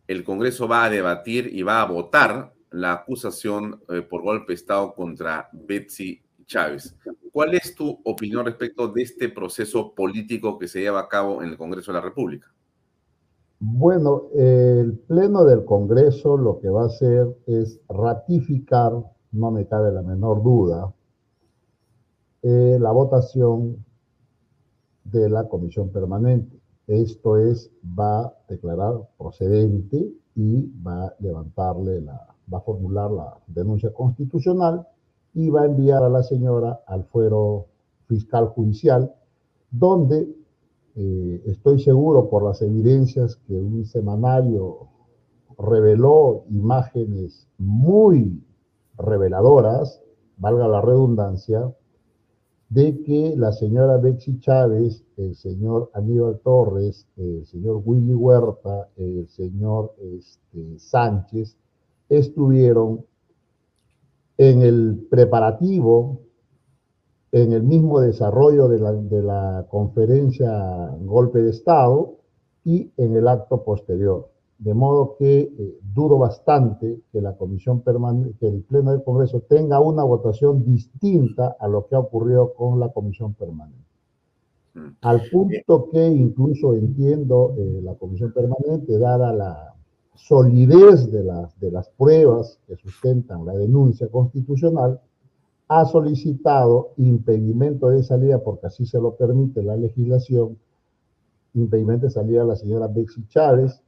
el 0.06 0.22
Congreso 0.22 0.68
va 0.68 0.84
a 0.84 0.90
debatir 0.90 1.50
y 1.52 1.62
va 1.62 1.82
a 1.82 1.86
votar 1.86 2.54
la 2.70 2.92
acusación 2.92 3.82
eh, 3.88 4.02
por 4.02 4.22
golpe 4.22 4.52
de 4.52 4.54
Estado 4.54 4.94
contra 4.94 5.48
Betsy 5.52 6.22
Chávez. 6.46 6.94
¿Cuál 7.32 7.54
es 7.54 7.74
tu 7.74 8.00
opinión 8.04 8.46
respecto 8.46 8.86
de 8.86 9.02
este 9.02 9.28
proceso 9.28 9.92
político 9.92 10.56
que 10.56 10.68
se 10.68 10.82
lleva 10.82 11.00
a 11.00 11.08
cabo 11.08 11.42
en 11.42 11.48
el 11.48 11.56
Congreso 11.56 11.90
de 11.90 11.98
la 11.98 12.04
República? 12.04 12.53
Bueno, 13.66 14.24
el 14.34 14.98
Pleno 15.08 15.42
del 15.46 15.64
Congreso 15.64 16.36
lo 16.36 16.60
que 16.60 16.68
va 16.68 16.82
a 16.82 16.86
hacer 16.88 17.34
es 17.46 17.80
ratificar, 17.88 18.92
no 19.32 19.50
me 19.50 19.66
cabe 19.66 19.90
la 19.90 20.02
menor 20.02 20.42
duda, 20.42 20.92
eh, 22.42 22.76
la 22.78 22.92
votación 22.92 23.82
de 25.04 25.30
la 25.30 25.48
Comisión 25.48 25.88
Permanente. 25.88 26.60
Esto 26.86 27.38
es, 27.38 27.70
va 27.98 28.26
a 28.26 28.34
declarar 28.50 29.08
procedente 29.16 30.12
y 30.34 30.70
va 30.86 31.06
a 31.06 31.14
levantarle 31.20 32.02
la, 32.02 32.36
va 32.52 32.58
a 32.58 32.60
formular 32.60 33.10
la 33.10 33.38
denuncia 33.46 33.94
constitucional 33.94 34.86
y 35.32 35.48
va 35.48 35.62
a 35.62 35.66
enviar 35.66 36.02
a 36.02 36.10
la 36.10 36.22
señora 36.22 36.82
al 36.86 37.04
fuero 37.04 37.68
fiscal 38.08 38.48
judicial, 38.48 39.14
donde 39.70 40.43
eh, 40.96 41.42
estoy 41.46 41.80
seguro 41.80 42.28
por 42.30 42.44
las 42.44 42.62
evidencias 42.62 43.36
que 43.46 43.54
un 43.54 43.84
semanario 43.84 44.88
reveló 45.58 46.44
imágenes 46.50 47.48
muy 47.58 48.42
reveladoras, 48.96 50.00
valga 50.36 50.68
la 50.68 50.80
redundancia, 50.80 51.74
de 52.68 53.02
que 53.02 53.34
la 53.36 53.52
señora 53.52 53.98
Betsy 53.98 54.38
Chávez, 54.40 55.04
el 55.16 55.36
señor 55.36 55.90
Aníbal 55.94 56.40
Torres, 56.40 57.06
el 57.16 57.46
señor 57.46 57.82
Willy 57.84 58.14
Huerta, 58.14 58.88
el 58.96 59.28
señor 59.28 59.94
este, 60.00 60.78
Sánchez, 60.78 61.56
estuvieron 62.08 63.04
en 64.38 64.62
el 64.62 65.06
preparativo, 65.10 66.20
en 67.34 67.52
el 67.52 67.64
mismo 67.64 67.98
desarrollo 67.98 68.68
de 68.68 68.78
la, 68.78 68.92
de 68.92 69.20
la 69.20 69.66
conferencia 69.68 70.94
Golpe 71.00 71.42
de 71.42 71.50
Estado 71.50 72.14
y 72.64 72.92
en 72.96 73.16
el 73.16 73.26
acto 73.26 73.64
posterior. 73.64 74.30
De 74.56 74.72
modo 74.72 75.16
que 75.18 75.40
eh, 75.40 75.78
dudo 75.92 76.16
bastante 76.16 77.00
que 77.10 77.20
la 77.20 77.36
comisión 77.36 77.80
permanente, 77.80 78.36
que 78.38 78.46
el 78.46 78.62
Pleno 78.62 78.92
del 78.92 79.02
Congreso 79.02 79.40
tenga 79.40 79.80
una 79.80 80.04
votación 80.04 80.64
distinta 80.64 81.56
a 81.58 81.66
lo 81.66 81.88
que 81.88 81.96
ha 81.96 81.98
ocurrido 81.98 82.54
con 82.54 82.78
la 82.78 82.90
comisión 82.90 83.34
permanente. 83.34 83.82
Mm. 84.74 84.88
Al 85.00 85.22
punto 85.28 85.90
que 85.90 86.06
incluso 86.06 86.74
entiendo 86.74 87.56
eh, 87.58 87.80
la 87.82 87.96
comisión 87.96 88.32
permanente, 88.32 88.96
dada 88.96 89.32
la 89.32 89.74
solidez 90.14 91.10
de 91.10 91.24
las, 91.24 91.58
de 91.58 91.72
las 91.72 91.88
pruebas 91.88 92.60
que 92.68 92.76
sustentan 92.76 93.44
la 93.44 93.54
denuncia 93.54 94.06
constitucional, 94.06 95.00
ha 95.68 95.84
solicitado 95.84 96.92
impedimento 96.96 97.88
de 97.88 98.02
salida, 98.02 98.42
porque 98.42 98.66
así 98.66 98.84
se 98.86 99.00
lo 99.00 99.16
permite 99.16 99.62
la 99.62 99.76
legislación, 99.76 100.58
impedimento 101.54 102.06
de 102.06 102.12
salida 102.12 102.42
a 102.42 102.46
la 102.46 102.56
señora 102.56 102.88
Bexy 102.88 103.26
Chávez, 103.28 103.80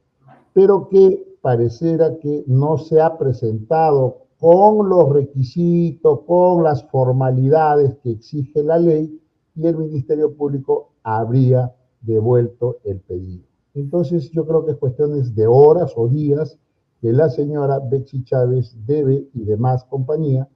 pero 0.53 0.87
que 0.89 1.37
pareciera 1.41 2.17
que 2.17 2.43
no 2.47 2.77
se 2.77 2.99
ha 2.99 3.17
presentado 3.17 4.23
con 4.39 4.89
los 4.89 5.09
requisitos, 5.09 6.21
con 6.25 6.63
las 6.63 6.83
formalidades 6.89 7.95
que 8.03 8.11
exige 8.11 8.63
la 8.63 8.77
ley, 8.77 9.21
y 9.55 9.65
el 9.65 9.77
Ministerio 9.77 10.35
Público 10.35 10.91
habría 11.03 11.73
devuelto 12.01 12.77
el 12.83 12.99
pedido. 12.99 13.43
Entonces 13.73 14.29
yo 14.31 14.45
creo 14.45 14.65
que 14.65 14.71
es 14.71 14.77
cuestiones 14.77 15.35
de 15.35 15.47
horas 15.47 15.93
o 15.95 16.07
días 16.07 16.57
que 17.01 17.11
la 17.11 17.29
señora 17.29 17.79
Betsy 17.79 18.23
Chávez 18.23 18.75
debe 18.85 19.27
y 19.33 19.43
demás 19.43 19.83
compañía 19.83 20.47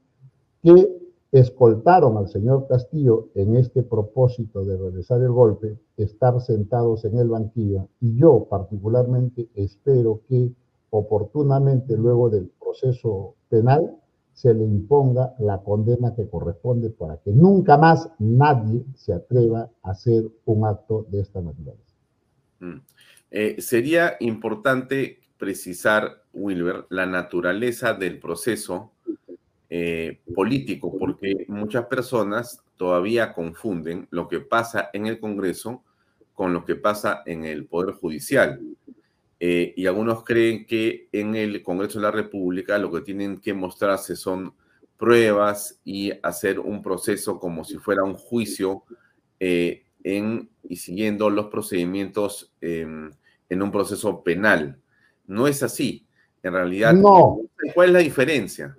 que 0.64 1.01
escoltaron 1.32 2.18
al 2.18 2.28
señor 2.28 2.68
Castillo 2.68 3.30
en 3.36 3.56
este 3.56 3.84
propósito 3.84 4.66
de 4.66 4.78
realizar 4.78 5.22
el 5.22 5.32
golpe, 5.32 5.78
estar 5.96 6.40
sentados 6.42 7.06
en 7.06 7.18
el 7.18 7.30
banquillo. 7.30 7.88
Y 8.02 8.18
yo 8.18 8.48
particularmente 8.50 9.48
espero 9.56 10.22
que 10.28 10.52
oportunamente 10.90 11.96
luego 11.96 12.30
del 12.30 12.52
proceso 12.60 13.36
penal 13.50 13.98
se 14.34 14.54
le 14.54 14.64
imponga 14.64 15.36
la 15.40 15.62
condena 15.62 16.14
que 16.16 16.28
corresponde 16.28 16.90
para 16.90 17.18
que 17.18 17.32
nunca 17.32 17.78
más 17.78 18.10
nadie 18.20 18.84
se 18.96 19.14
atreva 19.14 19.70
a 19.84 19.92
hacer 19.92 20.24
un 20.46 20.66
acto 20.66 21.06
de 21.10 21.22
esta 21.22 21.42
naturaleza. 21.42 21.96
Mm. 22.60 22.82
Eh, 23.32 23.56
sería 23.62 24.18
importante 24.20 25.20
precisar, 25.38 26.24
Wilber, 26.34 26.86
la 26.90 27.06
naturaleza 27.06 27.94
del 27.94 28.20
proceso 28.20 28.92
eh, 29.74 30.20
político, 30.36 30.98
porque 31.00 31.46
muchas 31.48 31.86
personas 31.86 32.62
todavía 32.76 33.32
confunden 33.32 34.06
lo 34.12 34.28
que 34.28 34.42
pasa 34.42 34.90
en 34.92 35.06
el 35.06 35.18
Congreso 35.18 35.82
con 36.34 36.52
lo 36.52 36.66
que 36.66 36.76
pasa 36.76 37.24
en 37.26 37.46
el 37.46 37.68
Poder 37.68 37.96
Judicial. 37.96 38.60
Eh, 39.40 39.74
y 39.78 39.86
algunos 39.86 40.26
creen 40.26 40.66
que 40.66 41.08
en 41.14 41.36
el 41.38 41.64
Congreso 41.64 42.00
de 42.00 42.04
la 42.04 42.12
República 42.12 42.78
lo 42.78 42.92
que 42.92 43.00
tienen 43.00 43.40
que 43.40 43.54
mostrarse 43.54 44.18
son 44.18 44.54
pruebas 44.98 45.80
y 45.86 46.12
hacer 46.22 46.60
un 46.60 46.84
proceso 46.84 47.40
como 47.40 47.64
si 47.64 47.78
fuera 47.78 48.04
un 48.04 48.16
juicio 48.16 48.84
eh, 49.40 49.86
en, 50.04 50.50
y 50.68 50.76
siguiendo 50.76 51.30
los 51.30 51.46
procedimientos 51.46 52.52
em, 52.60 53.10
en 53.48 53.62
un 53.62 53.72
proceso 53.72 54.22
penal. 54.22 54.82
No 55.28 55.48
es 55.48 55.64
así. 55.64 56.06
En 56.44 56.52
realidad, 56.52 56.94
no. 56.94 57.40
¿cuál 57.74 57.88
es 57.88 57.94
la 57.94 58.00
diferencia? 58.00 58.76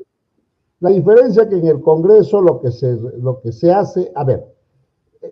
La 0.83 0.91
diferencia 0.91 1.49
que 1.49 1.59
en 1.59 1.67
el 1.69 1.81
Congreso 1.81 2.41
lo 2.41 2.61
que 2.61 2.73
se, 2.73 2.97
lo 3.21 3.41
que 3.41 3.53
se 3.53 3.73
hace, 3.73 4.11
a 4.17 4.25
ver, 4.25 4.53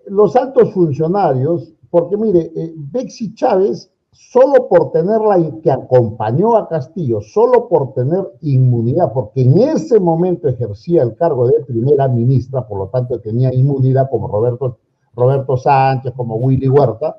los 0.06 0.36
altos 0.36 0.72
funcionarios, 0.72 1.74
porque 1.90 2.16
mire, 2.16 2.52
eh, 2.54 2.72
Bexy 2.76 3.34
Chávez, 3.34 3.90
solo 4.12 4.68
por 4.68 4.92
tener 4.92 5.20
la 5.20 5.60
que 5.60 5.72
acompañó 5.72 6.56
a 6.56 6.68
Castillo, 6.68 7.20
solo 7.20 7.68
por 7.68 7.94
tener 7.94 8.30
inmunidad, 8.42 9.12
porque 9.12 9.42
en 9.42 9.58
ese 9.58 9.98
momento 9.98 10.46
ejercía 10.46 11.02
el 11.02 11.16
cargo 11.16 11.48
de 11.48 11.64
primera 11.64 12.06
ministra, 12.06 12.64
por 12.68 12.78
lo 12.78 12.86
tanto 12.86 13.18
tenía 13.18 13.52
inmunidad 13.52 14.08
como 14.08 14.28
Roberto, 14.28 14.78
Roberto 15.16 15.56
Sánchez, 15.56 16.12
como 16.16 16.36
Willy 16.36 16.68
Huerta, 16.68 17.18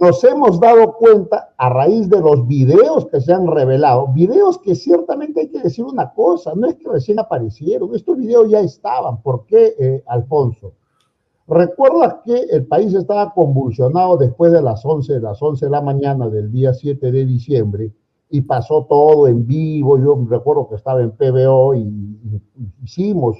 nos 0.00 0.24
hemos 0.24 0.60
dado 0.60 0.94
cuenta 0.94 1.54
a 1.56 1.68
raíz 1.68 2.08
de 2.08 2.20
los 2.20 2.46
videos 2.46 3.06
que 3.06 3.20
se 3.20 3.32
han 3.32 3.46
revelado, 3.46 4.08
videos 4.08 4.58
que 4.58 4.74
ciertamente 4.74 5.40
hay 5.40 5.48
que 5.48 5.60
decir 5.60 5.84
una 5.84 6.12
cosa, 6.12 6.52
no 6.54 6.66
es 6.66 6.74
que 6.76 6.88
recién 6.88 7.18
aparecieron, 7.18 7.94
estos 7.94 8.16
videos 8.16 8.48
ya 8.50 8.60
estaban. 8.60 9.22
¿Por 9.22 9.46
qué, 9.46 9.74
eh, 9.78 10.02
Alfonso? 10.06 10.72
Recuerda 11.46 12.22
que 12.24 12.34
el 12.50 12.66
país 12.66 12.94
estaba 12.94 13.32
convulsionado 13.34 14.16
después 14.16 14.50
de 14.52 14.62
las 14.62 14.84
11, 14.84 15.14
de 15.14 15.20
las 15.20 15.40
11 15.42 15.66
de 15.66 15.70
la 15.70 15.82
mañana 15.82 16.28
del 16.28 16.50
día 16.50 16.72
7 16.72 17.12
de 17.12 17.26
diciembre 17.26 17.92
y 18.30 18.40
pasó 18.40 18.86
todo 18.88 19.28
en 19.28 19.46
vivo. 19.46 19.98
Yo 19.98 20.18
recuerdo 20.28 20.68
que 20.68 20.76
estaba 20.76 21.02
en 21.02 21.10
PBO 21.10 21.74
y, 21.74 22.30
hicimos 22.82 23.36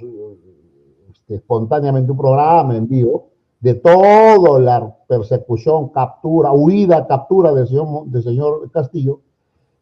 este, 1.11 1.37
espontáneamente 1.37 2.13
un 2.13 2.19
programa 2.19 2.77
en 2.77 2.87
vivo 2.87 3.34
de 3.65 3.73
toda 3.77 4.61
la 4.61 4.95
persecución, 5.09 5.89
captura, 5.89 6.53
huida, 6.53 7.07
captura 7.07 7.51
del 7.55 7.67
señor, 7.67 8.05
del 8.09 8.23
señor 8.23 8.71
Castillo. 8.71 9.21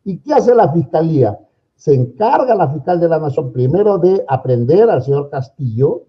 ¿Y 0.04 0.18
qué 0.18 0.34
hace 0.34 0.54
la 0.54 0.72
fiscalía? 0.72 1.40
Se 1.74 1.92
encarga 1.92 2.54
la 2.54 2.68
fiscal 2.68 3.00
de 3.00 3.08
la 3.08 3.18
Nación 3.18 3.52
primero 3.52 3.98
de 3.98 4.24
aprender 4.28 4.88
al 4.88 5.02
señor 5.02 5.30
Castillo, 5.30 6.02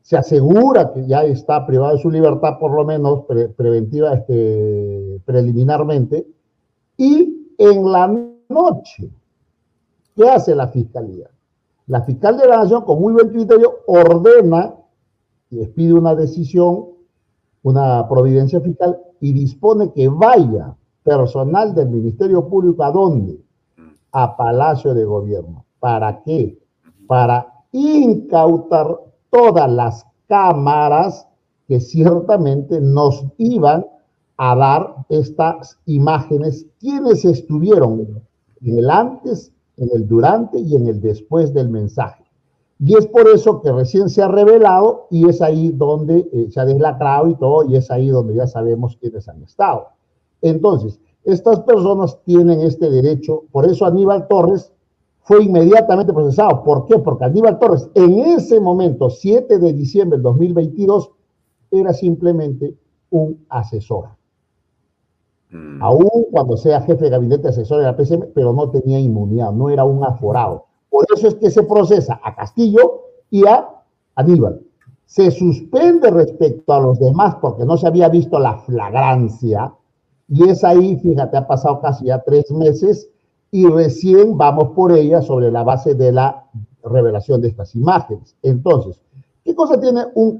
se 0.00 0.16
asegura 0.16 0.90
que 0.94 1.06
ya 1.06 1.22
está 1.24 1.66
privado 1.66 1.96
de 1.96 2.02
su 2.02 2.10
libertad, 2.10 2.58
por 2.58 2.72
lo 2.72 2.82
menos 2.86 3.24
preventiva, 3.58 4.14
este, 4.14 5.20
preliminarmente, 5.26 6.26
y 6.96 7.52
en 7.58 7.92
la 7.92 8.06
noche, 8.48 9.10
¿qué 10.16 10.30
hace 10.30 10.54
la 10.54 10.68
fiscalía? 10.68 11.28
La 11.88 12.00
fiscal 12.00 12.38
de 12.38 12.48
la 12.48 12.56
Nación, 12.56 12.84
con 12.86 13.02
muy 13.02 13.12
buen 13.12 13.28
criterio, 13.28 13.80
ordena 13.86 14.76
y 15.50 15.56
les 15.56 15.68
pide 15.68 15.92
una 15.92 16.14
decisión 16.14 16.91
una 17.62 18.08
providencia 18.08 18.60
fiscal 18.60 18.98
y 19.20 19.32
dispone 19.32 19.92
que 19.92 20.08
vaya 20.08 20.76
personal 21.02 21.74
del 21.74 21.88
Ministerio 21.88 22.48
Público 22.48 22.84
a 22.84 22.90
dónde? 22.90 23.40
A 24.12 24.36
Palacio 24.36 24.94
de 24.94 25.04
Gobierno. 25.04 25.64
¿Para 25.80 26.22
qué? 26.22 26.58
Para 27.06 27.46
incautar 27.72 28.98
todas 29.30 29.70
las 29.70 30.06
cámaras 30.28 31.26
que 31.66 31.80
ciertamente 31.80 32.80
nos 32.80 33.24
iban 33.38 33.86
a 34.36 34.56
dar 34.56 34.96
estas 35.08 35.78
imágenes, 35.86 36.66
quienes 36.80 37.24
estuvieron 37.24 38.22
en 38.60 38.78
el 38.78 38.90
antes, 38.90 39.52
en 39.76 39.88
el 39.94 40.06
durante 40.06 40.58
y 40.58 40.76
en 40.76 40.86
el 40.88 41.00
después 41.00 41.54
del 41.54 41.68
mensaje. 41.68 42.21
Y 42.84 42.96
es 42.96 43.06
por 43.06 43.28
eso 43.28 43.62
que 43.62 43.70
recién 43.70 44.08
se 44.08 44.22
ha 44.22 44.28
revelado 44.28 45.06
y 45.08 45.28
es 45.28 45.40
ahí 45.40 45.70
donde 45.70 46.28
eh, 46.32 46.48
se 46.50 46.58
ha 46.58 46.64
deslacrado 46.64 47.28
y 47.28 47.36
todo, 47.36 47.64
y 47.64 47.76
es 47.76 47.88
ahí 47.92 48.08
donde 48.08 48.34
ya 48.34 48.48
sabemos 48.48 48.96
quiénes 48.96 49.28
han 49.28 49.40
estado. 49.40 49.86
Entonces, 50.40 50.98
estas 51.22 51.60
personas 51.60 52.18
tienen 52.24 52.60
este 52.60 52.90
derecho, 52.90 53.44
por 53.52 53.66
eso 53.66 53.86
Aníbal 53.86 54.26
Torres 54.26 54.72
fue 55.20 55.44
inmediatamente 55.44 56.12
procesado. 56.12 56.64
¿Por 56.64 56.86
qué? 56.86 56.98
Porque 56.98 57.24
Aníbal 57.24 57.60
Torres 57.60 57.88
en 57.94 58.18
ese 58.18 58.58
momento, 58.58 59.10
7 59.10 59.60
de 59.60 59.72
diciembre 59.72 60.16
del 60.16 60.24
2022, 60.24 61.12
era 61.70 61.92
simplemente 61.92 62.74
un 63.10 63.46
asesor. 63.48 64.08
Mm. 65.50 65.80
Aún 65.80 66.26
cuando 66.32 66.56
sea 66.56 66.80
jefe 66.80 67.04
de 67.04 67.10
gabinete 67.10 67.46
asesor 67.46 67.78
de 67.78 67.84
la 67.84 67.96
PCM, 67.96 68.32
pero 68.34 68.52
no 68.52 68.70
tenía 68.70 68.98
inmunidad, 68.98 69.52
no 69.52 69.70
era 69.70 69.84
un 69.84 70.02
aforado. 70.02 70.66
Por 70.92 71.06
eso 71.16 71.28
es 71.28 71.36
que 71.36 71.50
se 71.50 71.62
procesa 71.62 72.20
a 72.22 72.34
Castillo 72.34 73.04
y 73.30 73.46
a 73.46 73.66
Aníbal. 74.14 74.60
Se 75.06 75.30
suspende 75.30 76.10
respecto 76.10 76.74
a 76.74 76.80
los 76.80 77.00
demás 77.00 77.36
porque 77.40 77.64
no 77.64 77.78
se 77.78 77.86
había 77.86 78.10
visto 78.10 78.38
la 78.38 78.58
flagrancia. 78.58 79.72
Y 80.28 80.50
es 80.50 80.62
ahí, 80.62 80.98
fíjate, 80.98 81.38
ha 81.38 81.46
pasado 81.46 81.80
casi 81.80 82.04
ya 82.04 82.22
tres 82.22 82.50
meses 82.50 83.08
y 83.50 83.66
recién 83.66 84.36
vamos 84.36 84.72
por 84.74 84.92
ella 84.92 85.22
sobre 85.22 85.50
la 85.50 85.62
base 85.62 85.94
de 85.94 86.12
la 86.12 86.44
revelación 86.84 87.40
de 87.40 87.48
estas 87.48 87.74
imágenes. 87.74 88.36
Entonces, 88.42 89.00
¿qué 89.44 89.54
cosa 89.54 89.80
tiene 89.80 90.04
un, 90.14 90.38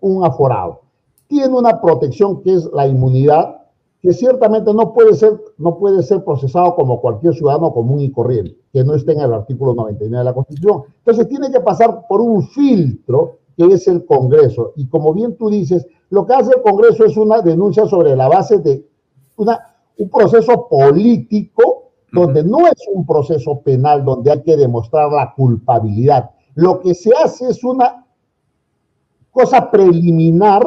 un 0.00 0.24
aforado? 0.24 0.82
Tiene 1.28 1.54
una 1.56 1.80
protección 1.80 2.42
que 2.42 2.54
es 2.54 2.68
la 2.74 2.86
inmunidad 2.86 3.57
que 4.00 4.12
ciertamente 4.12 4.72
no 4.72 4.92
puede 4.92 5.14
ser, 5.14 5.40
no 5.58 5.76
puede 5.78 6.02
ser 6.02 6.24
procesado 6.24 6.74
como 6.76 7.00
cualquier 7.00 7.34
ciudadano 7.34 7.72
común 7.72 8.00
y 8.00 8.12
corriente, 8.12 8.56
que 8.72 8.84
no 8.84 8.94
esté 8.94 9.12
en 9.12 9.20
el 9.20 9.32
artículo 9.32 9.74
99 9.74 10.18
de 10.18 10.24
la 10.24 10.34
Constitución. 10.34 10.82
Entonces 10.98 11.28
tiene 11.28 11.50
que 11.50 11.60
pasar 11.60 12.06
por 12.08 12.20
un 12.20 12.42
filtro 12.48 13.38
que 13.56 13.64
es 13.66 13.88
el 13.88 14.04
Congreso. 14.06 14.72
Y 14.76 14.88
como 14.88 15.12
bien 15.12 15.36
tú 15.36 15.50
dices, 15.50 15.86
lo 16.10 16.24
que 16.26 16.34
hace 16.34 16.52
el 16.56 16.62
Congreso 16.62 17.04
es 17.04 17.16
una 17.16 17.42
denuncia 17.42 17.86
sobre 17.86 18.14
la 18.14 18.28
base 18.28 18.58
de 18.58 18.86
una, 19.36 19.58
un 19.98 20.08
proceso 20.08 20.68
político 20.68 21.90
donde 22.12 22.42
no 22.44 22.66
es 22.68 22.86
un 22.92 23.04
proceso 23.04 23.60
penal 23.60 24.04
donde 24.04 24.30
hay 24.30 24.42
que 24.42 24.56
demostrar 24.56 25.10
la 25.10 25.34
culpabilidad. 25.34 26.30
Lo 26.54 26.80
que 26.80 26.94
se 26.94 27.12
hace 27.12 27.48
es 27.48 27.62
una 27.64 28.06
cosa 29.30 29.70
preliminar 29.70 30.64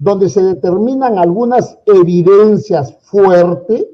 donde 0.00 0.30
se 0.30 0.42
determinan 0.42 1.18
algunas 1.18 1.78
evidencias 1.84 2.96
fuertes 3.02 3.86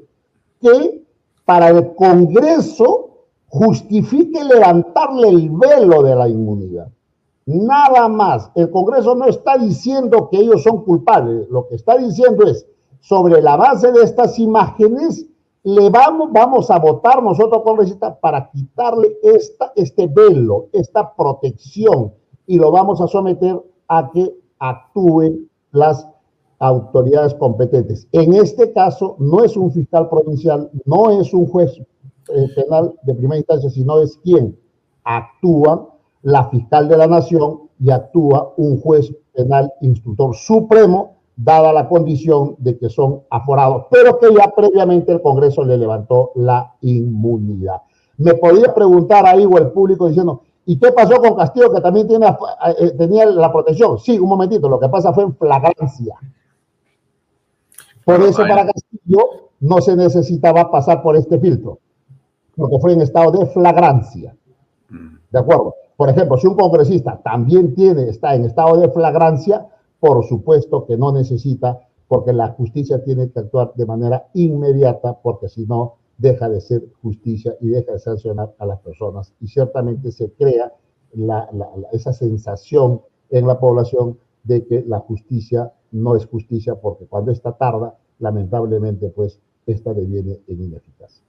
que 0.61 1.03
para 1.45 1.69
el 1.69 1.93
Congreso 1.95 3.09
justifique 3.47 4.41
levantarle 4.43 5.27
el 5.29 5.49
velo 5.49 6.01
de 6.03 6.15
la 6.15 6.29
inmunidad. 6.29 6.87
Nada 7.45 8.07
más. 8.07 8.49
El 8.55 8.71
Congreso 8.71 9.15
no 9.15 9.25
está 9.25 9.57
diciendo 9.57 10.29
que 10.29 10.37
ellos 10.37 10.63
son 10.63 10.83
culpables. 10.83 11.49
Lo 11.49 11.67
que 11.67 11.75
está 11.75 11.97
diciendo 11.97 12.45
es, 12.45 12.65
sobre 13.01 13.41
la 13.41 13.57
base 13.57 13.91
de 13.91 14.03
estas 14.03 14.39
imágenes, 14.39 15.25
le 15.63 15.89
vamos, 15.89 16.31
vamos 16.31 16.71
a 16.71 16.79
votar 16.79 17.21
nosotros 17.21 17.63
congresistas 17.63 18.15
para 18.21 18.49
quitarle 18.49 19.17
esta, 19.23 19.73
este 19.75 20.07
velo, 20.07 20.67
esta 20.71 21.13
protección, 21.13 22.13
y 22.45 22.57
lo 22.57 22.71
vamos 22.71 23.01
a 23.01 23.07
someter 23.07 23.61
a 23.89 24.09
que 24.09 24.33
actúen 24.59 25.49
las 25.77 26.07
autoridades 26.59 27.33
competentes. 27.35 28.07
En 28.11 28.33
este 28.33 28.73
caso, 28.73 29.15
no 29.19 29.43
es 29.43 29.55
un 29.55 29.71
fiscal 29.71 30.09
provincial, 30.09 30.69
no 30.85 31.21
es 31.21 31.33
un 31.33 31.45
juez 31.47 31.77
eh, 31.77 32.47
penal 32.55 32.93
de 33.03 33.13
primera 33.13 33.37
instancia, 33.37 33.69
sino 33.69 34.01
es 34.01 34.17
quien 34.17 34.57
actúa 35.03 35.89
la 36.23 36.49
fiscal 36.49 36.87
de 36.89 36.97
la 36.97 37.07
nación 37.07 37.69
y 37.79 37.91
actúa 37.91 38.53
un 38.57 38.81
juez 38.81 39.13
penal 39.33 39.71
instructor 39.81 40.35
supremo, 40.35 41.17
dada 41.35 41.71
la 41.71 41.87
condición 41.87 42.55
de 42.57 42.77
que 42.77 42.89
son 42.89 43.21
aforados, 43.29 43.85
pero 43.91 44.17
que 44.17 44.33
ya 44.33 44.51
previamente 44.55 45.11
el 45.11 45.21
Congreso 45.21 45.63
le 45.63 45.77
levantó 45.77 46.31
la 46.35 46.73
inmunidad. 46.81 47.81
Me 48.17 48.33
podía 48.33 48.73
preguntar 48.73 49.27
ahí 49.27 49.45
o 49.45 49.57
el 49.59 49.67
público 49.67 50.07
diciendo, 50.07 50.41
¿y 50.67 50.77
qué 50.77 50.91
pasó 50.91 51.19
con 51.21 51.35
Castillo 51.35 51.73
que 51.73 51.79
también 51.79 52.07
tiene, 52.07 52.27
eh, 52.27 52.91
tenía 52.91 53.25
la 53.25 53.51
protección? 53.51 53.97
Sí, 53.97 54.19
un 54.19 54.27
momentito, 54.27 54.67
lo 54.67 54.79
que 54.79 54.89
pasa 54.89 55.13
fue 55.13 55.23
en 55.23 55.35
flagrancia. 55.35 56.15
Por 58.03 58.21
eso 58.21 58.43
para 58.43 58.65
Castillo 58.65 59.49
no 59.61 59.81
se 59.81 59.95
necesitaba 59.95 60.69
pasar 60.69 61.01
por 61.01 61.15
este 61.15 61.39
filtro, 61.39 61.79
porque 62.55 62.79
fue 62.79 62.93
en 62.93 63.01
estado 63.01 63.31
de 63.31 63.45
flagrancia. 63.47 64.35
Mm. 64.89 65.15
¿De 65.31 65.39
acuerdo? 65.39 65.75
Por 65.95 66.09
ejemplo, 66.09 66.37
si 66.37 66.47
un 66.47 66.55
congresista 66.55 67.19
también 67.23 67.73
tiene, 67.73 68.09
está 68.09 68.35
en 68.35 68.43
estado 68.43 68.77
de 68.77 68.89
flagrancia, 68.89 69.65
por 70.01 70.25
supuesto 70.25 70.85
que 70.85 70.97
no 70.97 71.13
necesita, 71.13 71.79
porque 72.09 72.33
la 72.33 72.49
justicia 72.49 73.03
tiene 73.03 73.29
que 73.31 73.39
actuar 73.39 73.71
de 73.73 73.85
manera 73.85 74.27
inmediata, 74.33 75.17
porque 75.21 75.47
si 75.47 75.65
no, 75.65 75.95
deja 76.17 76.49
de 76.49 76.61
ser 76.61 76.83
justicia 77.01 77.55
y 77.61 77.69
deja 77.69 77.93
de 77.93 77.99
sancionar 77.99 78.53
a 78.59 78.65
las 78.65 78.79
personas. 78.79 79.33
Y 79.39 79.47
ciertamente 79.47 80.11
se 80.11 80.31
crea 80.31 80.73
esa 81.91 82.13
sensación 82.13 83.01
en 83.29 83.47
la 83.47 83.59
población 83.59 84.17
de 84.43 84.65
que 84.65 84.83
la 84.87 84.99
justicia 84.99 85.71
no 85.91 86.15
es 86.15 86.25
justicia 86.25 86.75
porque 86.75 87.05
cuando 87.05 87.31
esta 87.31 87.53
tarda, 87.53 87.95
lamentablemente, 88.19 89.09
pues 89.09 89.39
esta 89.65 89.93
deviene 89.93 90.39
en 90.47 90.63
ineficaz. 90.63 91.23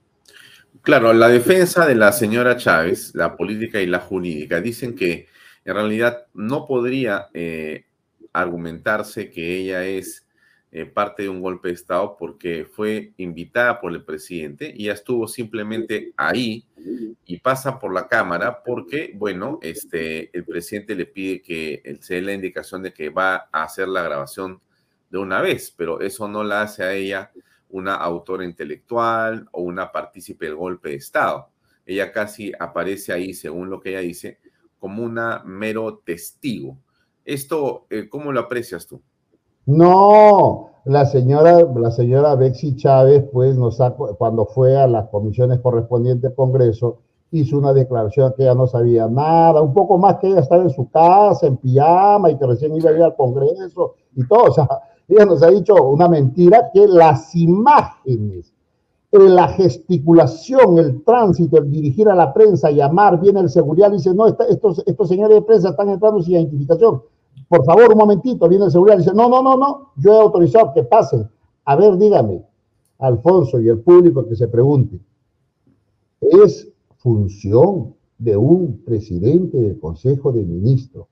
Claro, 0.81 1.13
la 1.13 1.27
defensa 1.27 1.85
de 1.85 1.95
la 1.95 2.11
señora 2.11 2.55
Chávez, 2.55 3.13
la 3.13 3.35
política 3.35 3.81
y 3.81 3.87
la 3.87 3.99
jurídica, 3.99 4.61
dicen 4.61 4.95
que 4.95 5.27
en 5.65 5.73
realidad 5.73 6.25
no 6.33 6.65
podría 6.65 7.27
eh, 7.33 7.85
argumentarse 8.31 9.29
que 9.29 9.57
ella 9.57 9.83
es 9.85 10.25
eh, 10.71 10.85
parte 10.85 11.23
de 11.23 11.29
un 11.29 11.41
golpe 11.41 11.69
de 11.69 11.73
Estado 11.73 12.15
porque 12.17 12.63
fue 12.63 13.13
invitada 13.17 13.81
por 13.81 13.91
el 13.91 14.03
presidente 14.03 14.71
y 14.75 14.85
ya 14.85 14.93
estuvo 14.93 15.27
simplemente 15.27 16.13
ahí 16.15 16.63
y 17.25 17.37
pasa 17.39 17.79
por 17.79 17.91
la 17.91 18.07
Cámara 18.07 18.61
porque, 18.63 19.13
bueno, 19.15 19.57
este, 19.63 20.29
el 20.31 20.45
presidente 20.45 20.93
le 20.93 21.07
pide 21.07 21.41
que 21.41 21.97
se 22.01 22.15
dé 22.15 22.21
la 22.21 22.33
indicación 22.33 22.83
de 22.83 22.93
que 22.93 23.09
va 23.09 23.49
a 23.51 23.63
hacer 23.63 23.87
la 23.87 24.03
grabación 24.03 24.61
de 25.09 25.17
una 25.17 25.41
vez, 25.41 25.73
pero 25.75 26.01
eso 26.01 26.27
no 26.27 26.43
la 26.43 26.61
hace 26.61 26.83
a 26.83 26.93
ella 26.93 27.31
una 27.69 27.95
autora 27.95 28.45
intelectual 28.45 29.47
o 29.51 29.61
una 29.61 29.91
partícipe 29.91 30.45
del 30.45 30.55
golpe 30.55 30.89
de 30.89 30.95
Estado. 30.95 31.49
Ella 31.85 32.11
casi 32.11 32.51
aparece 32.59 33.11
ahí, 33.11 33.33
según 33.33 33.71
lo 33.71 33.79
que 33.79 33.89
ella 33.89 34.01
dice, 34.01 34.39
como 34.77 35.03
una 35.03 35.41
mero 35.45 36.01
testigo. 36.05 36.77
Esto, 37.25 37.87
eh, 37.89 38.07
¿cómo 38.07 38.31
lo 38.31 38.39
aprecias 38.39 38.85
tú? 38.85 39.01
No, 39.65 40.69
la 40.85 41.05
señora, 41.05 41.63
la 41.75 41.91
señora 41.91 42.35
Bexy 42.35 42.75
Chávez, 42.75 43.25
pues, 43.31 43.55
nos 43.55 43.77
cuando 44.17 44.45
fue 44.45 44.75
a 44.75 44.87
las 44.87 45.09
comisiones 45.09 45.59
correspondientes 45.59 46.31
al 46.31 46.35
Congreso, 46.35 46.99
hizo 47.31 47.57
una 47.57 47.73
declaración 47.73 48.33
que 48.35 48.43
ella 48.43 48.55
no 48.55 48.65
sabía 48.65 49.07
nada, 49.07 49.61
un 49.61 49.73
poco 49.73 49.97
más 49.97 50.17
que 50.17 50.27
ella 50.27 50.39
estaba 50.39 50.63
en 50.63 50.71
su 50.71 50.89
casa, 50.89 51.45
en 51.45 51.57
pijama, 51.57 52.31
y 52.31 52.37
que 52.37 52.47
recién 52.47 52.75
iba 52.75 52.89
a 52.89 52.93
ir 52.93 53.03
al 53.03 53.15
Congreso 53.15 53.95
y 54.15 54.27
todo. 54.27 54.43
O 54.49 54.51
sea, 54.51 54.67
ella 55.07 55.25
nos 55.25 55.43
ha 55.43 55.49
dicho 55.49 55.75
una 55.75 56.07
mentira 56.07 56.69
que 56.73 56.87
las 56.87 57.35
imágenes, 57.35 58.53
la 59.11 59.47
gesticulación, 59.49 60.77
el 60.77 61.03
tránsito, 61.03 61.57
el 61.57 61.69
dirigir 61.69 62.09
a 62.09 62.15
la 62.15 62.33
prensa, 62.33 62.71
llamar, 62.71 63.19
viene 63.19 63.41
el 63.41 63.49
seguridad 63.49 63.91
dice, 63.91 64.13
no, 64.13 64.27
estos, 64.27 64.83
estos 64.85 65.07
señores 65.07 65.35
de 65.35 65.41
prensa 65.41 65.69
están 65.69 65.89
entrando 65.89 66.21
sin 66.21 66.35
identificación 66.35 67.01
por 67.49 67.65
favor, 67.65 67.91
un 67.91 67.97
momentito, 67.97 68.47
viene 68.47 68.65
el 68.65 68.71
seguridad 68.71 68.97
y 68.97 68.99
dice, 68.99 69.13
no, 69.13 69.27
no, 69.27 69.41
no, 69.41 69.57
no, 69.57 69.91
yo 69.97 70.13
he 70.13 70.21
autorizado 70.21 70.71
que 70.73 70.83
pasen. 70.83 71.27
A 71.65 71.75
ver, 71.75 71.97
dígame, 71.97 72.45
Alfonso 72.99 73.59
y 73.59 73.67
el 73.67 73.79
público 73.79 74.27
que 74.27 74.35
se 74.35 74.47
pregunte, 74.47 74.99
¿es 76.21 76.71
función 76.97 77.95
de 78.19 78.37
un 78.37 78.81
presidente 78.85 79.57
del 79.57 79.79
Consejo 79.79 80.31
de 80.31 80.43
Ministros 80.43 81.07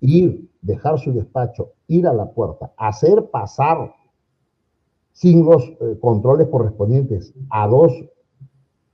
ir, 0.00 0.48
dejar 0.60 0.98
su 0.98 1.12
despacho, 1.12 1.72
ir 1.86 2.06
a 2.06 2.12
la 2.12 2.30
puerta, 2.30 2.72
hacer 2.76 3.30
pasar 3.30 3.94
sin 5.12 5.44
los 5.44 5.62
eh, 5.62 5.98
controles 6.00 6.48
correspondientes 6.48 7.32
a 7.50 7.68
dos 7.68 7.92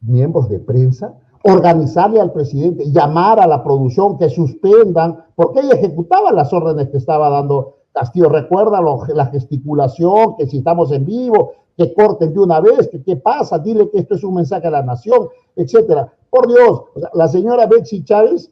miembros 0.01 0.49
de 0.51 0.59
prensa? 0.59 1.19
Organizarle 1.45 2.21
al 2.21 2.33
presidente, 2.33 2.91
llamar 2.91 3.41
a 3.41 3.47
la 3.47 3.63
producción 3.63 4.19
que 4.19 4.31
suspendan, 4.31 5.25
porque 5.35 5.61
ella 5.61 5.75
ejecutaba 5.75 6.33
las 6.33 6.53
órdenes 6.53 6.89
que 6.89 6.99
estaba 6.99 7.29
dando 7.31 7.77
Castillo. 7.93 8.29
Recuerda 8.29 8.81
la 9.15 9.27
gesticulación, 9.27 10.37
que 10.37 10.47
si 10.47 10.59
estamos 10.59 10.93
en 10.93 11.05
vivo, 11.05 11.53
que 11.77 11.93
corten 11.95 12.33
de 12.33 12.41
una 12.41 12.61
vez, 12.61 12.89
que 12.89 13.03
qué 13.03 13.17
pasa, 13.17 13.59
dile 13.59 13.91
que 13.91 13.99
esto 13.99 14.15
es 14.15 14.25
un 14.25 14.35
mensaje 14.35 14.67
a 14.67 14.71
la 14.71 14.83
nación, 14.83 15.29
etcétera. 15.57 16.13
Por 16.31 16.49
Dios, 16.49 16.83
la 17.13 17.29
señora 17.29 17.67
Betsy 17.67 18.05
Chávez 18.05 18.51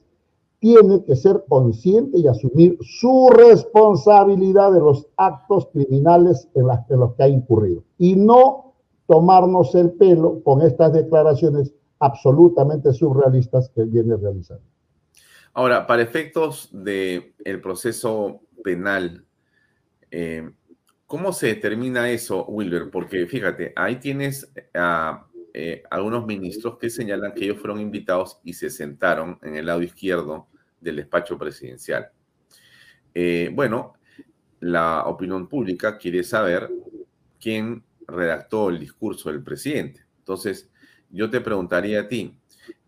tiene 0.58 1.02
que 1.04 1.16
ser 1.16 1.44
consciente 1.48 2.18
y 2.18 2.26
asumir 2.26 2.76
su 2.82 3.28
responsabilidad 3.30 4.72
de 4.72 4.80
los 4.80 5.06
actos 5.16 5.68
criminales 5.72 6.48
en, 6.54 6.66
en 6.88 7.00
los 7.00 7.14
que 7.14 7.22
ha 7.22 7.28
incurrido 7.28 7.82
y 7.96 8.14
no 8.14 8.74
tomarnos 9.06 9.74
el 9.74 9.92
pelo 9.92 10.42
con 10.44 10.60
estas 10.60 10.92
declaraciones 10.92 11.72
absolutamente 12.00 12.92
surrealistas 12.92 13.70
que 13.74 13.84
viene 13.84 14.16
realizando. 14.16 14.64
Ahora, 15.52 15.86
para 15.86 16.02
efectos 16.02 16.70
del 16.72 17.34
el 17.44 17.60
proceso 17.60 18.42
penal, 18.64 19.24
eh, 20.10 20.50
¿cómo 21.06 21.32
se 21.32 21.48
determina 21.48 22.10
eso, 22.10 22.44
Wilber? 22.46 22.90
Porque 22.90 23.26
fíjate, 23.26 23.72
ahí 23.76 23.96
tienes 23.96 24.52
a 24.74 25.26
eh, 25.52 25.82
algunos 25.90 26.26
ministros 26.26 26.78
que 26.78 26.88
señalan 26.88 27.34
que 27.34 27.44
ellos 27.44 27.58
fueron 27.58 27.80
invitados 27.80 28.40
y 28.44 28.54
se 28.54 28.70
sentaron 28.70 29.38
en 29.42 29.56
el 29.56 29.66
lado 29.66 29.82
izquierdo 29.82 30.48
del 30.80 30.96
despacho 30.96 31.36
presidencial. 31.36 32.10
Eh, 33.12 33.50
bueno, 33.52 33.94
la 34.60 35.04
opinión 35.06 35.48
pública 35.48 35.98
quiere 35.98 36.22
saber 36.22 36.70
quién 37.40 37.82
redactó 38.06 38.70
el 38.70 38.78
discurso 38.78 39.30
del 39.30 39.42
presidente. 39.42 40.04
Entonces, 40.18 40.69
yo 41.10 41.30
te 41.30 41.40
preguntaría 41.40 42.00
a 42.00 42.08
ti, 42.08 42.36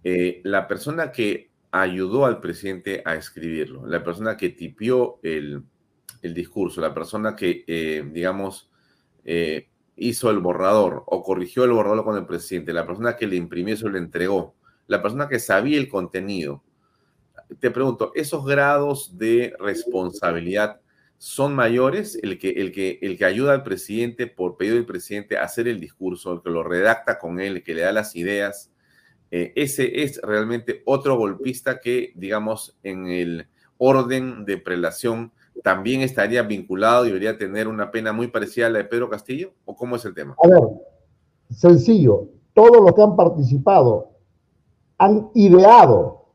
eh, 0.04 0.40
la 0.44 0.66
persona 0.66 1.12
que 1.12 1.50
ayudó 1.70 2.26
al 2.26 2.40
presidente 2.40 3.02
a 3.04 3.14
escribirlo, 3.14 3.86
la 3.86 4.04
persona 4.04 4.36
que 4.36 4.50
tipió 4.50 5.18
el, 5.22 5.64
discurso, 6.22 6.80
la 6.80 6.94
persona 6.94 7.34
que, 7.34 7.64
eh, 7.66 8.04
digamos, 8.12 8.70
eh, 9.24 9.68
hizo 9.96 10.30
el 10.30 10.38
borrador 10.38 11.02
o 11.06 11.22
corrigió 11.22 11.64
el 11.64 11.72
borrador 11.72 12.04
con 12.04 12.16
el 12.16 12.26
presidente, 12.26 12.72
la 12.72 12.86
persona 12.86 13.16
que 13.16 13.26
le 13.26 13.36
imprimió 13.36 13.74
eso 13.74 13.88
le 13.88 13.98
entregó, 13.98 14.54
la 14.86 15.02
persona 15.02 15.28
que 15.28 15.38
sabía 15.38 15.78
el 15.78 15.88
contenido. 15.88 16.62
Te 17.58 17.70
pregunto, 17.70 18.12
¿esos 18.14 18.44
grados 18.46 19.18
de 19.18 19.54
responsabilidad 19.58 20.80
son 21.22 21.54
mayores, 21.54 22.18
el 22.20 22.36
que, 22.36 22.50
el, 22.50 22.72
que, 22.72 22.98
el 23.00 23.16
que 23.16 23.24
ayuda 23.24 23.52
al 23.52 23.62
presidente 23.62 24.26
por 24.26 24.56
pedido 24.56 24.74
del 24.74 24.86
presidente 24.86 25.38
a 25.38 25.44
hacer 25.44 25.68
el 25.68 25.78
discurso, 25.78 26.32
el 26.32 26.42
que 26.42 26.50
lo 26.50 26.64
redacta 26.64 27.20
con 27.20 27.38
él, 27.38 27.58
el 27.58 27.62
que 27.62 27.76
le 27.76 27.82
da 27.82 27.92
las 27.92 28.16
ideas, 28.16 28.72
eh, 29.30 29.52
ese 29.54 30.02
es 30.02 30.20
realmente 30.20 30.82
otro 30.84 31.16
golpista 31.16 31.78
que, 31.78 32.12
digamos, 32.16 32.76
en 32.82 33.06
el 33.06 33.46
orden 33.78 34.44
de 34.44 34.58
prelación 34.58 35.30
también 35.62 36.00
estaría 36.00 36.42
vinculado 36.42 37.04
y 37.04 37.10
debería 37.10 37.38
tener 37.38 37.68
una 37.68 37.92
pena 37.92 38.12
muy 38.12 38.26
parecida 38.26 38.66
a 38.66 38.70
la 38.70 38.78
de 38.78 38.86
Pedro 38.86 39.08
Castillo? 39.08 39.52
¿O 39.64 39.76
cómo 39.76 39.94
es 39.94 40.04
el 40.04 40.14
tema? 40.14 40.34
A 40.42 40.48
ver, 40.48 40.60
sencillo. 41.50 42.30
Todos 42.52 42.82
los 42.82 42.96
que 42.96 43.02
han 43.02 43.14
participado 43.14 44.10
han 44.98 45.30
ideado 45.34 46.26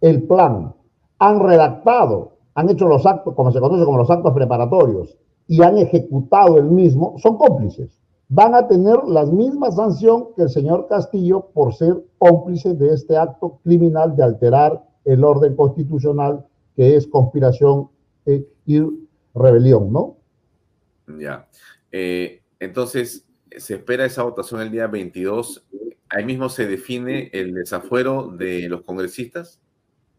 el 0.00 0.22
plan, 0.22 0.74
han 1.18 1.46
redactado, 1.46 2.33
han 2.54 2.70
hecho 2.70 2.86
los 2.86 3.04
actos, 3.04 3.34
como 3.34 3.52
se 3.52 3.60
conoce 3.60 3.84
como 3.84 3.98
los 3.98 4.10
actos 4.10 4.32
preparatorios, 4.32 5.16
y 5.46 5.62
han 5.62 5.78
ejecutado 5.78 6.58
el 6.58 6.64
mismo, 6.64 7.16
son 7.18 7.36
cómplices. 7.36 8.00
Van 8.28 8.54
a 8.54 8.66
tener 8.66 8.96
la 9.06 9.26
misma 9.26 9.70
sanción 9.70 10.28
que 10.34 10.42
el 10.42 10.48
señor 10.48 10.86
Castillo 10.88 11.50
por 11.52 11.74
ser 11.74 12.02
cómplice 12.18 12.74
de 12.74 12.94
este 12.94 13.16
acto 13.16 13.60
criminal 13.62 14.16
de 14.16 14.22
alterar 14.22 14.82
el 15.04 15.22
orden 15.22 15.54
constitucional 15.54 16.46
que 16.74 16.96
es 16.96 17.06
conspiración 17.06 17.90
eh, 18.26 18.46
y 18.66 18.80
rebelión, 19.34 19.92
¿no? 19.92 20.16
Ya. 21.18 21.46
Eh, 21.92 22.42
entonces, 22.58 23.26
se 23.56 23.74
espera 23.74 24.04
esa 24.04 24.22
votación 24.22 24.60
el 24.60 24.70
día 24.70 24.86
22. 24.86 25.66
¿Ahí 26.08 26.24
mismo 26.24 26.48
se 26.48 26.66
define 26.66 27.30
el 27.32 27.54
desafuero 27.54 28.28
de 28.28 28.68
los 28.68 28.82
congresistas? 28.82 29.60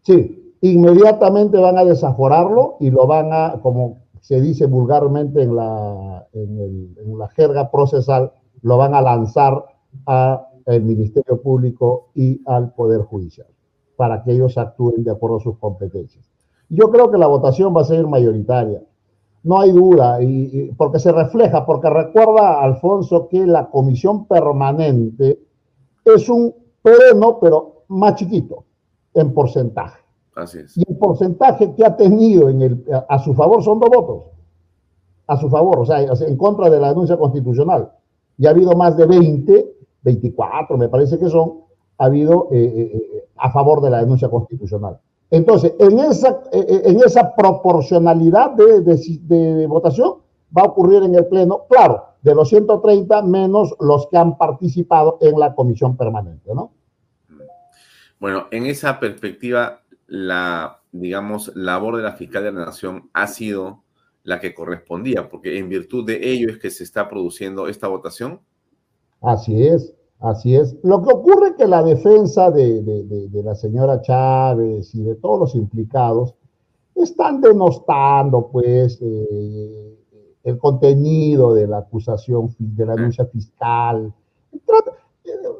Sí, 0.03 0.54
inmediatamente 0.71 1.57
van 1.57 1.77
a 1.77 1.85
desaforarlo 1.85 2.77
y 2.79 2.89
lo 2.89 3.07
van 3.07 3.31
a, 3.31 3.59
como 3.61 3.97
se 4.21 4.41
dice 4.41 4.65
vulgarmente 4.65 5.43
en 5.43 5.55
la, 5.55 6.27
en, 6.33 7.17
la 7.17 7.27
jerga 7.29 7.69
procesal, 7.69 8.31
lo 8.61 8.77
van 8.77 8.95
a 8.95 9.01
lanzar 9.01 9.65
al 10.05 10.81
Ministerio 10.81 11.41
Público 11.41 12.09
y 12.15 12.41
al 12.45 12.73
Poder 12.73 13.01
Judicial 13.01 13.47
para 13.95 14.23
que 14.23 14.31
ellos 14.31 14.57
actúen 14.57 15.03
de 15.03 15.11
acuerdo 15.11 15.37
a 15.37 15.41
sus 15.41 15.57
competencias. 15.57 16.25
Yo 16.69 16.89
creo 16.89 17.11
que 17.11 17.17
la 17.17 17.27
votación 17.27 17.75
va 17.75 17.81
a 17.81 17.85
ser 17.85 18.05
mayoritaria, 18.07 18.81
no 19.43 19.59
hay 19.59 19.71
duda, 19.71 20.17
porque 20.75 20.97
se 20.97 21.11
refleja, 21.11 21.65
porque 21.65 21.87
recuerda, 21.89 22.63
Alfonso, 22.63 23.27
que 23.27 23.45
la 23.45 23.69
comisión 23.69 24.25
permanente 24.25 25.39
es 26.03 26.27
un 26.27 26.55
pleno, 26.81 27.39
pero 27.39 27.83
más 27.89 28.15
chiquito 28.15 28.63
en 29.13 29.33
porcentaje. 29.33 30.04
Así 30.35 30.59
es. 30.59 30.77
Y 30.77 30.83
el 30.87 30.97
porcentaje 30.97 31.73
que 31.73 31.85
ha 31.85 31.95
tenido 31.95 32.49
en 32.49 32.61
el, 32.61 32.85
a, 33.07 33.19
su 33.19 33.33
favor 33.33 33.63
son 33.63 33.79
dos 33.79 33.89
votos. 33.89 34.23
A 35.27 35.37
su 35.37 35.49
favor, 35.49 35.79
o 35.79 35.85
sea, 35.85 36.01
en 36.01 36.37
contra 36.37 36.69
de 36.69 36.79
la 36.79 36.89
denuncia 36.89 37.17
constitucional. 37.17 37.91
Y 38.37 38.45
ha 38.45 38.51
habido 38.51 38.73
más 38.73 38.95
de 38.97 39.05
20, 39.05 39.75
24 40.03 40.77
me 40.77 40.87
parece 40.87 41.17
que 41.17 41.29
son, 41.29 41.61
ha 41.97 42.05
habido 42.05 42.49
eh, 42.51 42.63
eh, 42.63 42.91
eh, 42.93 43.27
a 43.37 43.51
favor 43.51 43.81
de 43.81 43.89
la 43.89 43.99
denuncia 43.99 44.29
constitucional. 44.29 44.99
Entonces, 45.31 45.73
en 45.79 45.99
esa, 45.99 46.43
en 46.51 46.99
esa 47.03 47.35
proporcionalidad 47.35 48.51
de, 48.51 48.81
de, 48.81 49.67
votación 49.67 50.17
va 50.55 50.61
a 50.61 50.65
ocurrir 50.65 51.01
en 51.01 51.15
el 51.15 51.25
Pleno, 51.25 51.63
claro, 51.67 52.05
de 52.21 52.35
los 52.35 52.47
130 52.49 53.23
menos 53.23 53.75
los 53.79 54.07
que 54.07 54.17
han 54.17 54.37
participado 54.37 55.17
en 55.21 55.39
la 55.39 55.55
comisión 55.55 55.97
permanente, 55.97 56.53
¿no? 56.53 56.71
Bueno, 58.19 58.45
en 58.51 58.67
esa 58.67 58.99
perspectiva, 58.99 59.81
la, 60.07 60.81
digamos, 60.91 61.51
labor 61.55 61.97
de 61.97 62.03
la 62.03 62.13
fiscal 62.13 62.43
de 62.43 62.51
la 62.51 62.65
Nación 62.65 63.09
ha 63.13 63.27
sido 63.27 63.83
la 64.23 64.39
que 64.39 64.53
correspondía, 64.53 65.29
porque 65.29 65.57
en 65.57 65.69
virtud 65.69 66.05
de 66.05 66.31
ello 66.31 66.49
es 66.49 66.57
que 66.57 66.71
se 66.71 66.83
está 66.83 67.07
produciendo 67.07 67.67
esta 67.67 67.87
votación. 67.87 68.39
Así 69.21 69.67
es, 69.67 69.93
así 70.19 70.55
es. 70.55 70.75
Lo 70.83 71.01
que 71.03 71.13
ocurre 71.13 71.49
es 71.49 71.55
que 71.55 71.67
la 71.67 71.83
defensa 71.83 72.49
de, 72.51 72.81
la 73.31 73.55
señora 73.55 74.01
Chávez 74.01 74.93
y 74.95 75.03
de 75.03 75.15
todos 75.15 75.39
los 75.39 75.55
implicados 75.55 76.33
están 76.95 77.39
denostando, 77.39 78.49
pues, 78.51 78.99
eh, 79.01 79.95
el 80.43 80.57
contenido 80.57 81.53
de 81.53 81.67
la 81.67 81.79
acusación, 81.79 82.55
de 82.57 82.85
la 82.85 82.95
denuncia 82.95 83.25
fiscal. 83.25 84.13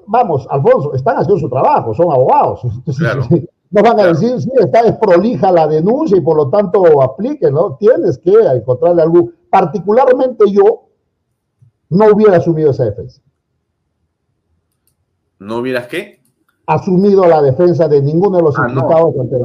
Vamos, 0.08 0.48
Alfonso, 0.50 0.94
están 0.94 1.18
haciendo 1.18 1.40
su 1.40 1.50
trabajo, 1.50 1.94
son 1.94 2.12
abogados. 2.12 2.62
Claro. 2.98 3.28
No 3.76 3.84
van 3.84 4.00
a 4.00 4.08
decir, 4.08 4.40
sí, 4.40 4.50
está 4.58 4.84
desprolija 4.84 5.52
la 5.52 5.68
denuncia 5.68 6.16
y 6.16 6.22
por 6.22 6.38
lo 6.38 6.50
tanto 6.50 7.02
aplique, 7.02 7.52
¿no? 7.52 7.76
Tienes 7.76 8.18
que 8.20 8.32
encontrarle 8.32 9.02
algo. 9.02 9.32
Particularmente 9.50 10.46
yo 10.50 10.86
no 11.90 12.06
hubiera 12.14 12.38
asumido 12.38 12.72
esa 12.72 12.86
defensa. 12.86 13.22
¿No 15.40 15.58
hubieras 15.58 15.88
qué? 15.88 16.22
Asumido 16.66 17.26
la 17.26 17.42
defensa 17.42 17.90
de 17.90 18.02
ninguno 18.02 18.38
de 18.38 18.44
los 18.44 18.58
ah, 18.58 18.66
implicados 18.66 19.14
ante, 19.20 19.40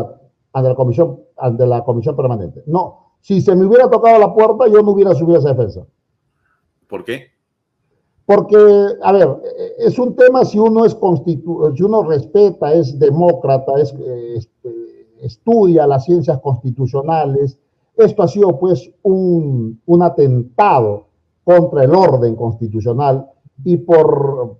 la, 0.69 0.75
comisión, 0.77 1.19
ante 1.37 1.67
la 1.67 1.83
comisión 1.83 2.15
permanente. 2.15 2.63
No, 2.67 3.15
si 3.21 3.41
se 3.41 3.57
me 3.57 3.67
hubiera 3.67 3.91
tocado 3.91 4.17
la 4.21 4.33
puerta, 4.33 4.69
yo 4.69 4.81
no 4.81 4.93
hubiera 4.93 5.11
asumido 5.11 5.41
esa 5.41 5.49
defensa. 5.49 5.85
¿Por 6.87 7.03
qué? 7.03 7.33
Porque, 8.33 8.57
a 9.03 9.11
ver, 9.11 9.29
es 9.79 9.99
un 9.99 10.15
tema 10.15 10.45
si 10.45 10.57
uno 10.57 10.85
es 10.85 10.95
constitu 10.95 11.75
si 11.75 11.83
uno 11.83 12.05
respeta, 12.05 12.73
es 12.73 12.97
demócrata, 12.97 13.73
es, 13.81 13.93
este, 14.37 14.71
estudia 15.21 15.85
las 15.85 16.05
ciencias 16.05 16.39
constitucionales. 16.39 17.59
Esto 17.97 18.23
ha 18.23 18.29
sido 18.29 18.57
pues 18.57 18.89
un, 19.03 19.81
un 19.85 20.03
atentado 20.03 21.09
contra 21.43 21.83
el 21.83 21.93
orden 21.93 22.37
constitucional 22.37 23.29
y 23.65 23.79
por, 23.79 24.59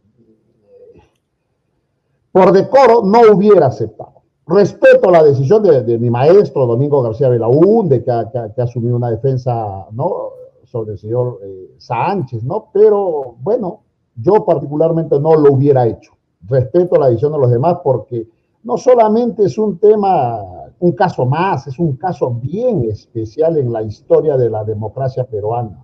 por 2.33 2.51
decoro 2.51 3.03
no 3.05 3.21
hubiera 3.33 3.67
aceptado. 3.67 4.23
Respeto 4.49 5.13
la 5.13 5.23
decisión 5.23 5.63
de, 5.63 5.97
mi 5.97 6.11
maestro 6.11 6.67
Domingo 6.67 7.03
García 7.03 7.29
Belaúnde, 7.29 8.03
que, 8.03 8.11
que, 8.33 8.53
que, 8.53 8.61
ha 8.63 8.65
asumido 8.65 8.97
una 8.97 9.13
defensa 9.13 9.87
¿no? 9.93 10.40
Sobre 10.71 10.93
el 10.93 10.99
señor 10.99 11.41
eh, 11.43 11.75
Sánchez, 11.79 12.45
¿no? 12.45 12.69
Pero 12.73 13.37
bueno, 13.41 13.81
yo 14.15 14.45
particularmente 14.45 15.19
no 15.19 15.35
lo 15.35 15.53
hubiera 15.53 15.87
hecho. 15.87 16.13
Respeto 16.47 16.97
la 16.97 17.09
decisión 17.09 17.33
de 17.33 17.39
los 17.39 17.51
demás 17.51 17.79
porque 17.83 18.29
no 18.63 18.77
solamente 18.77 19.45
es 19.45 19.59
un 19.59 19.79
tema, 19.79 20.39
un 20.79 20.93
caso 20.93 21.27
más, 21.27 21.67
es 21.67 21.79
un 21.79 21.97
caso 21.97 22.31
bien 22.31 22.85
especial 22.85 23.57
en 23.59 23.73
la 23.73 23.83
historia 23.83 24.37
de 24.37 24.51
la 24.51 24.65
democracia 24.65 25.25
peruana. 25.25 25.83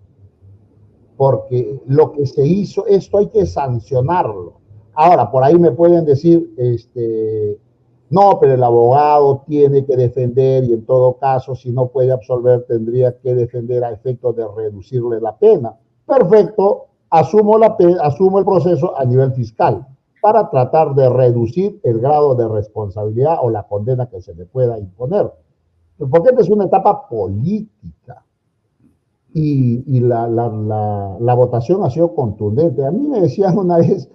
Porque 1.16 1.80
lo 1.86 2.12
que 2.12 2.26
se 2.26 2.46
hizo, 2.46 2.86
esto 2.86 3.18
hay 3.18 3.28
que 3.28 3.46
sancionarlo. 3.46 4.60
Ahora, 4.94 5.30
por 5.30 5.42
ahí 5.42 5.58
me 5.58 5.72
pueden 5.72 6.04
decir, 6.04 6.54
este, 6.58 7.58
no, 8.08 8.38
pero 8.40 8.54
el 8.54 8.62
abogado 8.62 9.42
tiene 9.46 9.84
que 9.84 9.96
defender 9.96 10.64
y 10.64 10.74
en 10.74 10.86
todo 10.86 11.16
caso, 11.18 11.56
si 11.56 11.72
no 11.72 11.88
puede 11.88 12.12
absolver, 12.12 12.64
tendría 12.66 13.18
que 13.18 13.34
defender 13.34 13.82
a 13.82 13.90
efectos 13.90 14.36
de 14.36 14.46
reducirle 14.46 15.20
la 15.20 15.36
pena. 15.36 15.74
Perfecto, 16.06 16.86
asumo, 17.10 17.58
el 17.58 18.44
proceso 18.44 18.96
a 18.96 19.04
nivel 19.04 19.32
fiscal 19.32 19.86
para 20.22 20.48
tratar 20.50 20.94
de 20.94 21.08
reducir 21.08 21.80
el 21.82 22.00
grado 22.00 22.34
de 22.36 22.46
responsabilidad 22.48 23.38
o 23.42 23.50
la 23.50 23.64
condena 23.64 24.08
que 24.08 24.22
se 24.22 24.34
le 24.34 24.46
pueda 24.46 24.78
imponer. 24.78 25.32
Porque 25.98 26.30
esta 26.30 26.42
es 26.42 26.48
una 26.48 26.66
etapa 26.66 27.08
política 27.08 28.24
y, 29.32 30.00
la, 30.00 30.28
la 30.28 31.34
votación 31.34 31.82
ha 31.84 31.90
sido 31.90 32.14
contundente. 32.14 32.84
A 32.84 32.90
mí 32.90 33.06
me 33.08 33.20
decían 33.20 33.58
una 33.58 33.78
vez, 33.78 34.08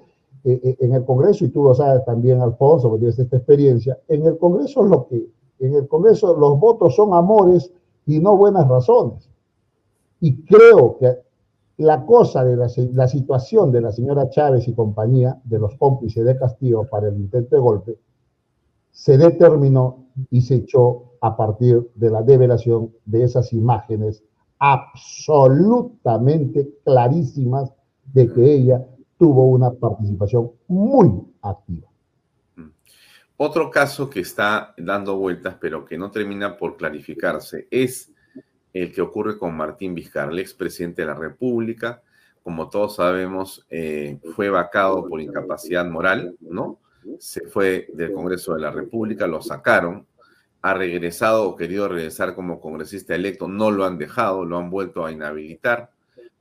eh, 0.44 0.60
eh, 0.64 0.78
en 0.80 0.94
el 0.94 1.06
Congreso, 1.06 1.46
y 1.46 1.50
tú 1.50 1.64
lo 1.64 1.76
sabes 1.76 2.04
también, 2.06 2.42
Alfonso, 2.42 2.90
porque 2.90 3.02
tienes 3.02 3.20
esta 3.20 3.38
experiencia, 3.38 4.00
en 4.08 4.26
el 4.26 4.38
Congreso 4.38 4.84
lo 4.84 5.08
que, 5.08 5.28
en 5.60 5.76
el 5.76 5.88
Congreso 5.88 6.36
los 6.36 6.60
votos 6.60 6.96
son 6.96 7.14
amores 7.14 7.72
y 8.06 8.20
no 8.20 8.38
buenas 8.38 8.68
razones. 8.68 9.30
Y 10.20 10.44
creo 10.44 10.98
que 10.98 11.18
la 11.78 12.06
cosa 12.06 12.44
de 12.44 12.56
la, 12.56 12.68
la 12.94 13.08
situación 13.08 13.72
de 13.72 13.82
la 13.82 13.92
señora 13.92 14.30
Chávez 14.30 14.68
y 14.68 14.74
compañía, 14.74 15.40
de 15.44 15.60
los 15.60 15.76
cómplices 15.76 16.26
de 16.26 16.38
Castillo 16.38 16.88
para 16.90 17.10
el 17.10 17.16
intento 17.16 17.56
de 17.56 17.62
golpe, 17.62 17.98
se 18.92 19.18
determinó 19.18 20.06
y 20.30 20.42
se 20.42 20.56
echó 20.56 21.12
a 21.22 21.38
partir 21.38 21.90
de 21.96 22.10
la 22.10 22.24
develación 22.24 22.92
de 23.06 23.24
esas 23.24 23.54
imágenes 23.54 24.22
absolutamente 24.60 26.70
clarísimas 26.84 27.72
de 28.14 28.30
que 28.32 28.54
ella 28.54 28.86
tuvo 29.22 29.46
una 29.52 29.70
participación 29.70 30.50
muy 30.68 31.12
activa. 31.44 31.88
Mm. 32.56 32.70
Otro 33.38 33.70
caso 33.70 34.10
que 34.10 34.22
está 34.22 34.74
dando 34.80 35.16
vueltas, 35.16 35.58
pero 35.62 35.86
que 35.86 35.96
no 35.96 36.10
termina 36.10 36.58
por 36.58 36.76
clarificarse, 36.76 37.68
es 37.70 38.12
el 38.74 38.92
que 38.92 39.00
ocurre 39.00 39.38
con 39.38 39.56
Martín 39.56 39.94
Vizcarra, 39.94 40.32
el 40.32 40.40
expresidente 40.40 41.04
de 41.04 41.10
la 41.10 41.14
República. 41.14 42.02
Como 42.42 42.68
todos 42.72 42.96
sabemos, 42.96 43.64
eh, 43.70 44.18
fue 44.36 44.50
vacado 44.50 45.08
por 45.08 45.22
incapacidad 45.22 45.86
moral, 45.86 46.36
¿no? 46.40 46.80
Se 47.20 47.42
fue 47.42 47.90
del 47.94 48.14
Congreso 48.14 48.56
de 48.56 48.62
la 48.62 48.72
República, 48.72 49.28
lo 49.28 49.44
sacaron, 49.44 50.08
ha 50.64 50.74
regresado 50.74 51.48
o 51.48 51.56
querido 51.56 51.88
regresar 51.88 52.34
como 52.34 52.60
congresista 52.60 53.14
electo, 53.14 53.48
no 53.48 53.70
lo 53.70 53.86
han 53.86 54.00
dejado, 54.00 54.46
lo 54.46 54.58
han 54.58 54.72
vuelto 54.72 55.06
a 55.06 55.12
inhabilitar 55.12 55.92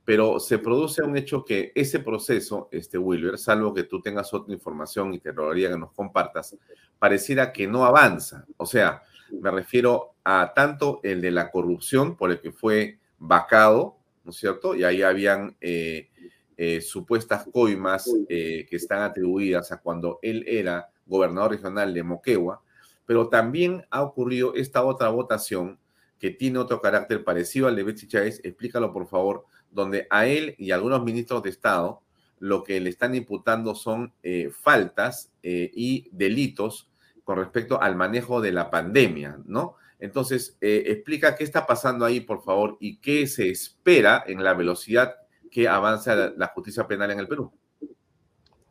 pero 0.03 0.39
se 0.39 0.57
produce 0.57 1.03
un 1.03 1.15
hecho 1.15 1.45
que 1.45 1.71
ese 1.75 1.99
proceso, 1.99 2.69
este 2.71 2.97
Wilber, 2.97 3.37
salvo 3.37 3.73
que 3.73 3.83
tú 3.83 4.01
tengas 4.01 4.33
otra 4.33 4.53
información 4.53 5.13
y 5.13 5.19
te 5.19 5.31
rogaría 5.31 5.69
que 5.69 5.77
nos 5.77 5.91
compartas, 5.91 6.57
pareciera 6.97 7.51
que 7.51 7.67
no 7.67 7.85
avanza. 7.85 8.45
O 8.57 8.65
sea, 8.65 9.03
Me 9.39 9.49
refiero 9.49 10.15
a 10.25 10.51
tanto 10.53 10.99
el 11.03 11.21
de 11.21 11.31
la 11.31 11.51
corrupción 11.51 12.17
por 12.17 12.31
el 12.31 12.41
que 12.41 12.51
fue 12.51 12.99
vacado, 13.17 13.95
¿no 14.25 14.31
es 14.31 14.37
cierto? 14.37 14.75
Y 14.75 14.83
ahí 14.83 15.03
habían 15.03 15.55
eh, 15.61 16.09
eh, 16.57 16.81
supuestas 16.81 17.47
coimas 17.51 18.11
eh, 18.27 18.67
que 18.69 18.75
están 18.75 19.03
atribuidas 19.03 19.71
a 19.71 19.77
cuando 19.77 20.19
él 20.21 20.43
era 20.47 20.89
gobernador 21.05 21.51
regional 21.51 21.93
de 21.93 22.03
Moquegua, 22.03 22.61
pero 23.05 23.29
también 23.29 23.85
ha 23.89 24.03
ocurrido 24.03 24.53
esta 24.53 24.83
otra 24.83 25.09
votación 25.09 25.79
que 26.19 26.29
tiene 26.29 26.59
otro 26.59 26.81
carácter 26.81 27.23
parecido 27.23 27.67
al 27.67 27.75
de 27.75 27.83
Betsy 27.83 28.07
Chávez, 28.07 28.41
explícalo 28.43 28.93
por 28.93 29.07
favor, 29.07 29.45
donde 29.71 30.07
a 30.09 30.27
él 30.27 30.55
y 30.57 30.71
algunos 30.71 31.03
ministros 31.03 31.43
de 31.43 31.49
Estado 31.49 32.01
lo 32.39 32.63
que 32.63 32.79
le 32.79 32.89
están 32.89 33.13
imputando 33.13 33.75
son 33.75 34.13
eh, 34.23 34.49
faltas 34.51 35.31
eh, 35.43 35.69
y 35.73 36.09
delitos 36.11 36.89
con 37.23 37.37
respecto 37.37 37.79
al 37.81 37.95
manejo 37.95 38.41
de 38.41 38.51
la 38.51 38.71
pandemia, 38.71 39.39
¿no? 39.45 39.75
Entonces, 39.99 40.57
eh, 40.59 40.83
explica 40.87 41.35
qué 41.35 41.43
está 41.43 41.67
pasando 41.67 42.03
ahí, 42.03 42.19
por 42.19 42.41
favor, 42.41 42.77
y 42.79 42.97
qué 42.97 43.27
se 43.27 43.49
espera 43.49 44.23
en 44.25 44.43
la 44.43 44.55
velocidad 44.55 45.13
que 45.51 45.67
avanza 45.67 46.33
la, 46.35 46.47
justicia 46.47 46.87
penal 46.87 47.11
en 47.11 47.19
el 47.19 47.27
Perú. 47.27 47.51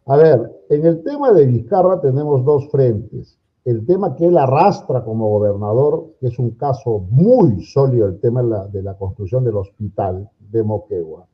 A 0.07 0.16
ver, 0.16 0.40
en 0.68 0.84
el 0.84 1.05
tema 1.05 1.32
de 1.32 1.46
Vizcarra 1.46 2.01
tenemos 2.01 2.44
dos 2.44 2.68
frentes 2.72 3.38
el 3.64 3.86
tema 3.86 4.16
que 4.16 4.26
él 4.26 4.38
arrastra 4.38 5.05
como 5.05 5.28
gobernador, 5.28 6.14
que 6.20 6.28
es 6.28 6.38
un 6.38 6.53
caso 6.53 7.07
muy 7.11 7.62
sólido, 7.64 8.07
el 8.07 8.18
tema 8.18 8.42
de 8.42 8.82
la 8.82 8.96
construcción 8.96 9.44
del 9.44 9.57
hospital 9.57 10.28
de 10.51 10.62
Moquegua, 10.62 11.26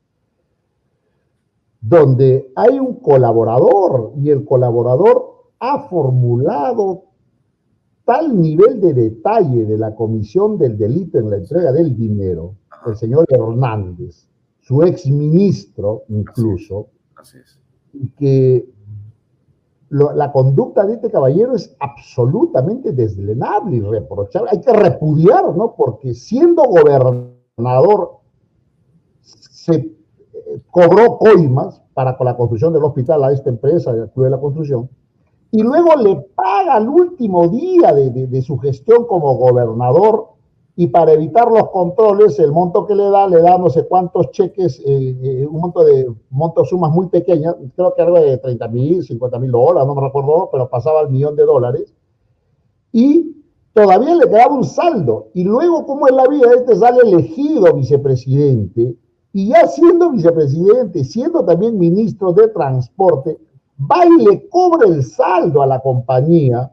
donde 1.80 2.52
hay 2.56 2.78
un 2.78 2.94
colaborador 3.00 4.12
y 4.16 4.30
el 4.30 4.44
colaborador 4.44 5.36
ha 5.58 5.88
formulado 5.88 7.04
tal 8.04 8.40
nivel 8.40 8.80
de 8.80 8.94
detalle 8.94 9.66
de 9.66 9.78
la 9.78 9.94
comisión 9.94 10.58
del 10.58 10.78
delito 10.78 11.18
en 11.18 11.30
la 11.30 11.36
entrega 11.36 11.72
del 11.72 11.96
dinero, 11.96 12.54
el 12.86 12.96
señor 12.96 13.26
Hernández, 13.28 14.28
su 14.60 14.82
ex 14.82 15.06
ministro 15.06 16.04
incluso, 16.08 16.88
Así 17.16 17.38
es. 17.38 17.58
y 17.92 18.08
que 18.10 18.68
lo, 19.88 20.12
la 20.12 20.30
conducta 20.32 20.84
de 20.84 20.94
este 20.94 21.10
caballero 21.10 21.54
es 21.54 21.74
absolutamente 21.80 22.92
deslenable 22.92 23.76
y 23.76 23.80
reprochable. 23.80 24.50
Hay 24.52 24.60
que 24.60 24.72
repudiar, 24.72 25.54
¿no? 25.56 25.74
Porque 25.76 26.14
siendo 26.14 26.64
gobernador 26.64 28.18
se 29.66 29.74
eh, 29.74 30.60
cobró 30.70 31.18
coimas 31.18 31.82
para 31.94 32.16
la 32.20 32.36
construcción 32.36 32.72
del 32.72 32.84
hospital 32.84 33.24
a 33.24 33.32
esta 33.32 33.50
empresa 33.50 33.92
del 33.92 34.10
Club 34.10 34.24
de 34.24 34.30
la 34.30 34.40
Construcción 34.40 34.88
y 35.50 35.62
luego 35.62 35.96
le 35.96 36.16
paga 36.34 36.74
al 36.74 36.88
último 36.88 37.48
día 37.48 37.92
de, 37.92 38.10
de, 38.10 38.26
de 38.26 38.42
su 38.42 38.58
gestión 38.58 39.06
como 39.06 39.34
gobernador 39.36 40.36
y 40.78 40.88
para 40.88 41.14
evitar 41.14 41.50
los 41.50 41.70
controles, 41.70 42.38
el 42.38 42.52
monto 42.52 42.86
que 42.86 42.94
le 42.94 43.08
da, 43.08 43.26
le 43.26 43.40
da 43.40 43.56
no 43.56 43.70
sé 43.70 43.86
cuántos 43.86 44.30
cheques, 44.30 44.78
eh, 44.84 45.16
eh, 45.22 45.46
un 45.46 45.58
monto 45.58 45.82
de 45.82 46.06
monto 46.28 46.66
sumas 46.66 46.92
muy 46.92 47.08
pequeñas, 47.08 47.56
creo 47.74 47.94
que 47.94 48.02
algo 48.02 48.20
de 48.20 48.36
30 48.36 48.68
mil, 48.68 49.02
50 49.02 49.38
mil 49.38 49.50
dólares, 49.50 49.88
no 49.88 49.94
me 49.94 50.02
recuerdo, 50.02 50.50
pero 50.52 50.68
pasaba 50.68 51.00
el 51.00 51.08
millón 51.08 51.34
de 51.34 51.44
dólares, 51.44 51.94
y 52.92 53.42
todavía 53.72 54.16
le 54.16 54.28
quedaba 54.28 54.54
un 54.54 54.64
saldo. 54.64 55.28
Y 55.32 55.44
luego, 55.44 55.86
como 55.86 56.08
en 56.08 56.16
la 56.16 56.28
vida, 56.28 56.48
este 56.54 56.76
sale 56.76 57.00
elegido 57.08 57.72
vicepresidente, 57.74 58.96
y 59.36 59.48
ya 59.48 59.68
siendo 59.68 60.12
vicepresidente, 60.12 61.04
siendo 61.04 61.44
también 61.44 61.78
ministro 61.78 62.32
de 62.32 62.48
Transporte, 62.48 63.38
va 63.78 64.06
y 64.06 64.24
le 64.24 64.48
cobra 64.48 64.88
el 64.88 65.04
saldo 65.04 65.60
a 65.60 65.66
la 65.66 65.78
compañía 65.78 66.72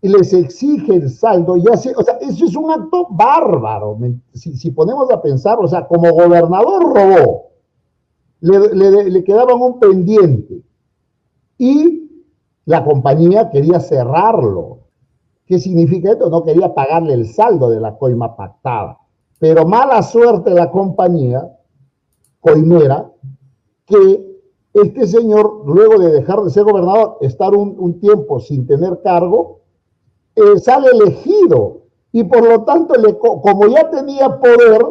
y 0.00 0.08
les 0.08 0.32
exige 0.32 0.94
el 0.94 1.10
saldo, 1.10 1.58
y 1.58 1.64
hace, 1.70 1.92
o 1.94 2.02
sea, 2.02 2.14
eso 2.22 2.46
es 2.46 2.56
un 2.56 2.70
acto 2.70 3.08
bárbaro. 3.10 3.98
Si, 4.32 4.56
si, 4.56 4.70
ponemos 4.70 5.10
a 5.10 5.20
pensar, 5.20 5.58
o 5.60 5.68
sea, 5.68 5.86
como 5.86 6.14
gobernador 6.14 6.82
robó, 6.82 7.50
le, 8.40 8.74
le, 8.74 9.10
le, 9.10 9.22
quedaban 9.22 9.60
un 9.60 9.78
pendiente 9.78 10.62
y 11.58 12.10
la 12.64 12.86
compañía 12.86 13.50
quería 13.50 13.80
cerrarlo. 13.80 14.78
¿Qué 15.44 15.58
significa 15.58 16.12
esto? 16.12 16.30
No 16.30 16.42
quería 16.42 16.72
pagarle 16.72 17.12
el 17.12 17.26
saldo 17.26 17.68
de 17.68 17.80
la 17.80 17.98
coima 17.98 18.34
pactada. 18.34 18.98
Pero 19.38 19.66
mala 19.66 20.02
suerte 20.02 20.52
la 20.52 20.70
compañía 20.70 21.52
coimera 22.46 23.10
que 23.86 24.24
este 24.72 25.06
señor, 25.06 25.62
luego 25.66 25.98
de 25.98 26.12
dejar 26.12 26.42
de 26.42 26.50
ser 26.50 26.64
gobernador, 26.64 27.16
estar 27.20 27.54
un, 27.54 27.98
tiempo 27.98 28.40
sin 28.40 28.66
tener 28.66 29.00
cargo, 29.02 29.60
eh, 30.34 30.58
sale 30.58 30.88
elegido 30.92 31.82
y 32.12 32.24
por 32.24 32.46
lo 32.46 32.62
tanto, 32.62 32.94
como 33.18 33.66
ya 33.68 33.90
tenía 33.90 34.38
poder, 34.38 34.86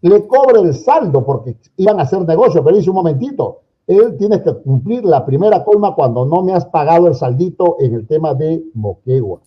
le 0.00 0.26
cobra 0.26 0.60
el 0.60 0.74
saldo 0.74 1.24
porque 1.24 1.56
iban 1.76 1.98
a 1.98 2.04
hacer 2.04 2.20
negocio, 2.26 2.62
pero 2.62 2.76
dice 2.76 2.90
un 2.90 2.96
momentito, 2.96 3.60
él 3.86 4.16
tiene 4.16 4.42
que 4.42 4.54
cumplir 4.54 5.04
la 5.04 5.24
primera 5.24 5.64
colma 5.64 5.94
cuando 5.94 6.24
no 6.24 6.42
me 6.42 6.52
has 6.52 6.66
pagado 6.66 7.08
el 7.08 7.14
saldito 7.14 7.76
en 7.80 7.94
el 7.94 8.06
tema 8.06 8.34
de 8.34 8.64
Moquegua. 8.74 9.40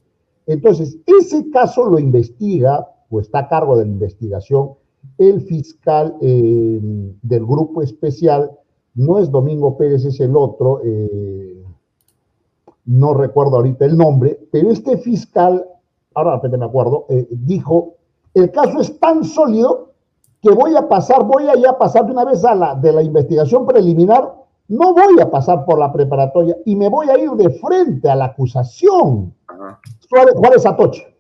Entonces, 0.46 0.98
ese 1.06 1.50
caso 1.52 1.86
lo 1.86 2.00
investiga 2.00 2.88
o 3.10 3.20
está 3.20 3.40
a 3.40 3.48
cargo 3.48 3.78
de 3.78 3.86
la 3.86 3.92
investigación 3.92 4.72
el 5.20 5.42
fiscal 5.42 6.16
eh, 6.22 6.80
del 7.22 7.46
grupo 7.46 7.82
especial, 7.82 8.52
no 8.96 9.20
es 9.20 9.30
Domingo 9.30 9.78
Pérez, 9.78 10.06
es 10.06 10.20
el 10.22 10.36
otro, 10.36 10.82
eh, 10.84 11.64
no 12.86 13.14
recuerdo 13.14 13.58
ahorita 13.58 13.86
el 13.86 13.98
nombre, 13.98 14.48
pero 14.52 14.72
este 14.72 14.98
fiscal, 14.98 15.66
ahora 16.16 16.36
repente 16.36 16.58
me 16.58 16.66
acuerdo, 16.66 17.06
eh, 17.10 17.28
dijo, 17.32 17.96
el 18.34 18.50
caso 18.52 18.80
es 18.80 18.98
tan 19.00 19.24
sólido 19.26 19.90
que 20.42 20.52
voy 20.52 20.76
a 20.76 20.88
pasar, 20.88 21.24
voy 21.26 21.48
a 21.50 21.56
ya 21.56 21.78
pasar 21.78 22.06
de 22.06 22.14
una 22.14 22.24
vez 22.24 22.44
a 22.46 22.56
la 22.56 22.76
de 22.76 22.94
la 22.94 23.04
investigación 23.04 23.66
preliminar, 23.66 24.34
no 24.70 24.94
voy 24.94 25.20
a 25.20 25.30
pasar 25.30 25.66
por 25.66 25.80
la 25.80 25.92
preparatoria 25.92 26.56
y 26.66 26.76
me 26.76 26.88
voy 26.88 27.10
a 27.10 27.18
ir 27.18 27.32
de 27.32 27.50
frente 27.50 28.10
a 28.10 28.16
la 28.16 28.26
acusación. 28.26 29.34
Juárez, 30.10 30.34
Juárez 30.36 30.66
Atoche. 30.66 31.18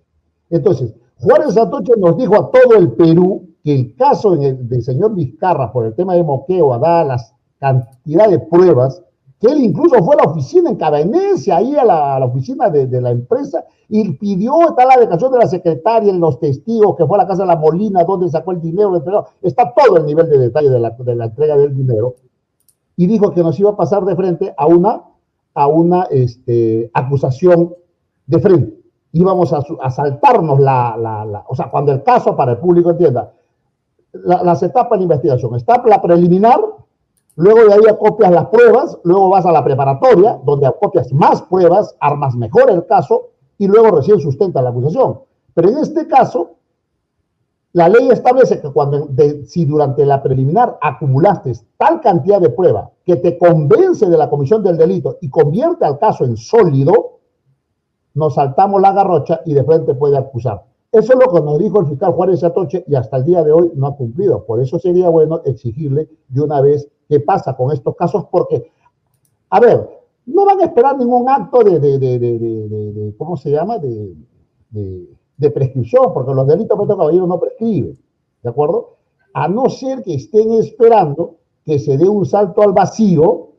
Entonces, 0.50 0.94
Juárez 1.20 1.58
Atoche 1.58 1.94
nos 1.98 2.16
dijo 2.16 2.36
a 2.36 2.50
todo 2.50 2.76
el 2.76 2.94
Perú 2.94 3.49
que 3.70 3.76
el 3.76 3.96
caso 3.96 4.34
el, 4.34 4.68
del 4.68 4.82
señor 4.82 5.14
Vizcarra 5.14 5.72
por 5.72 5.86
el 5.86 5.94
tema 5.94 6.16
de 6.16 6.24
moqueo, 6.24 6.76
dada 6.80 7.04
las 7.04 7.36
cantidad 7.60 8.28
de 8.28 8.40
pruebas, 8.40 9.04
que 9.40 9.48
él 9.48 9.64
incluso 9.64 10.04
fue 10.04 10.16
a 10.16 10.26
la 10.26 10.32
oficina 10.32 10.72
en 10.72 10.76
Cabenecia, 10.76 11.58
ahí 11.58 11.76
a 11.76 11.86
la, 11.86 12.16
a 12.16 12.20
la 12.20 12.26
oficina 12.26 12.68
de, 12.70 12.88
de, 12.88 13.00
la 13.00 13.12
empresa, 13.12 13.64
y 13.88 14.14
pidió, 14.14 14.70
está 14.70 14.86
la 14.86 14.98
declaración 14.98 15.34
de 15.34 15.38
la 15.38 15.48
secretaria, 15.48 16.12
los 16.14 16.40
testigos, 16.40 16.96
que 16.96 17.06
fue 17.06 17.18
a 17.18 17.22
la 17.22 17.28
casa 17.28 17.44
de 17.44 17.50
la 17.50 17.58
Molina, 17.58 18.04
donde 18.06 18.28
sacó 18.30 18.54
el 18.54 18.62
dinero, 18.62 18.96
está 19.44 19.72
todo 19.72 19.98
el 19.98 20.06
nivel 20.06 20.30
de 20.30 20.40
detalle 20.40 20.70
de 20.70 20.80
la, 20.80 20.90
de 20.92 21.16
la 21.16 21.26
entrega 21.26 21.56
del 21.56 21.76
dinero, 21.76 22.16
y 22.98 23.06
dijo 23.06 23.32
que 23.34 23.44
nos 23.44 23.60
iba 23.60 23.70
a 23.70 23.78
pasar 23.78 24.04
de 24.04 24.16
frente 24.16 24.52
a 24.58 24.66
una, 24.66 25.04
a 25.54 25.68
una 25.68 26.08
este, 26.10 26.90
acusación 26.94 27.76
de 28.26 28.40
frente. 28.40 28.80
Íbamos 29.12 29.54
a, 29.54 29.62
a 29.82 29.92
saltarnos 29.92 30.60
la, 30.60 30.98
la, 30.98 31.24
la, 31.24 31.46
o 31.48 31.56
sea, 31.56 31.70
cuando 31.70 31.92
el 31.92 32.02
caso, 32.02 32.36
para 32.36 32.54
el 32.54 32.58
público 32.58 32.90
entienda, 32.90 33.34
la, 34.14 34.44
las 34.44 34.64
etapas 34.64 35.00
de 35.00 35.04
investigación, 35.04 35.56
está 35.56 35.82
la 35.86 36.02
preliminar, 36.02 36.60
Luego 37.40 37.70
de 37.70 37.74
ahí 37.74 37.88
acopias 37.90 38.32
las 38.34 38.48
pruebas, 38.48 38.98
luego 39.04 39.30
vas 39.30 39.46
a 39.46 39.54
la 39.54 39.64
preparatoria, 39.64 40.38
donde 40.44 40.68
acopias 40.68 41.14
más 41.14 41.42
pruebas, 41.44 41.96
armas 42.02 42.36
mejor 42.36 42.70
el 42.70 42.86
caso 42.86 43.30
y 43.58 43.66
luego 43.66 43.92
recién 43.92 44.20
sustenta 44.20 44.62
la 44.62 44.72
acusación. 44.72 45.22
Pero 45.54 45.70
en 45.70 45.78
este 45.78 46.06
caso, 46.06 46.58
la 47.72 47.88
ley 47.88 48.10
establece 48.10 48.60
que 48.60 48.70
cuando, 48.74 49.08
si 49.46 49.64
durante 49.64 50.06
la 50.06 50.22
preliminar 50.22 50.78
acumulaste 50.82 51.54
tal 51.78 52.02
cantidad 52.02 52.42
de 52.42 52.50
prueba 52.50 52.92
que 53.06 53.16
te 53.16 53.38
convence 53.38 54.10
de 54.10 54.18
la 54.18 54.30
comisión 54.30 54.62
del 54.62 54.76
delito 54.76 55.18
y 55.22 55.30
convierte 55.30 55.86
al 55.86 55.98
caso 55.98 56.26
en 56.26 56.36
sólido, 56.36 57.20
nos 58.16 58.36
saltamos 58.36 58.82
la 58.82 58.92
garrocha 58.92 59.40
y 59.46 59.54
de 59.54 59.64
frente 59.64 59.94
puede 59.94 60.18
acusar. 60.18 60.66
Eso 60.92 61.14
es 61.14 61.20
lo 61.20 61.32
que 61.32 61.42
nos 61.42 61.60
dijo 61.60 61.80
el 61.82 61.88
fiscal 61.88 62.14
Juárez 62.14 62.44
Atoche 62.44 62.84
y 62.88 62.96
hasta 62.96 63.18
el 63.18 63.26
día 63.26 63.44
de 63.44 63.52
hoy 63.52 63.72
no 63.76 63.88
ha 63.88 63.96
cumplido. 63.96 64.44
Por 64.46 64.60
eso 64.60 64.80
sería 64.80 65.10
bueno 65.10 65.42
exigirle 65.46 66.10
de 66.30 66.42
una 66.42 66.62
vez 66.62 66.90
qué 67.08 67.20
pasa 67.20 67.56
con 67.56 67.72
estos 67.72 67.96
casos, 67.96 68.26
porque, 68.32 68.72
a 69.50 69.60
ver, 69.60 69.88
no 70.26 70.46
van 70.46 70.60
a 70.60 70.66
esperar 70.66 70.98
ningún 70.98 71.30
acto 71.30 71.64
de, 71.64 71.80
de, 71.80 72.00
de, 72.00 72.20
de 72.20 73.16
¿cómo 73.18 73.38
se 73.38 73.52
llama?, 73.52 73.78
de, 73.80 74.16
prescripción, 75.54 76.14
porque 76.14 76.34
los 76.34 76.46
delitos 76.48 76.78
de 76.80 76.88
caballero 76.88 77.26
no 77.26 77.40
prescriben, 77.40 77.98
¿de 78.44 78.50
acuerdo? 78.50 78.98
A 79.34 79.48
no 79.48 79.70
ser 79.70 80.04
que 80.04 80.16
estén 80.16 80.54
esperando 80.54 81.38
que 81.66 81.80
se 81.80 81.98
dé 81.98 82.08
un 82.08 82.26
salto 82.26 82.62
al 82.62 82.74
vacío, 82.74 83.50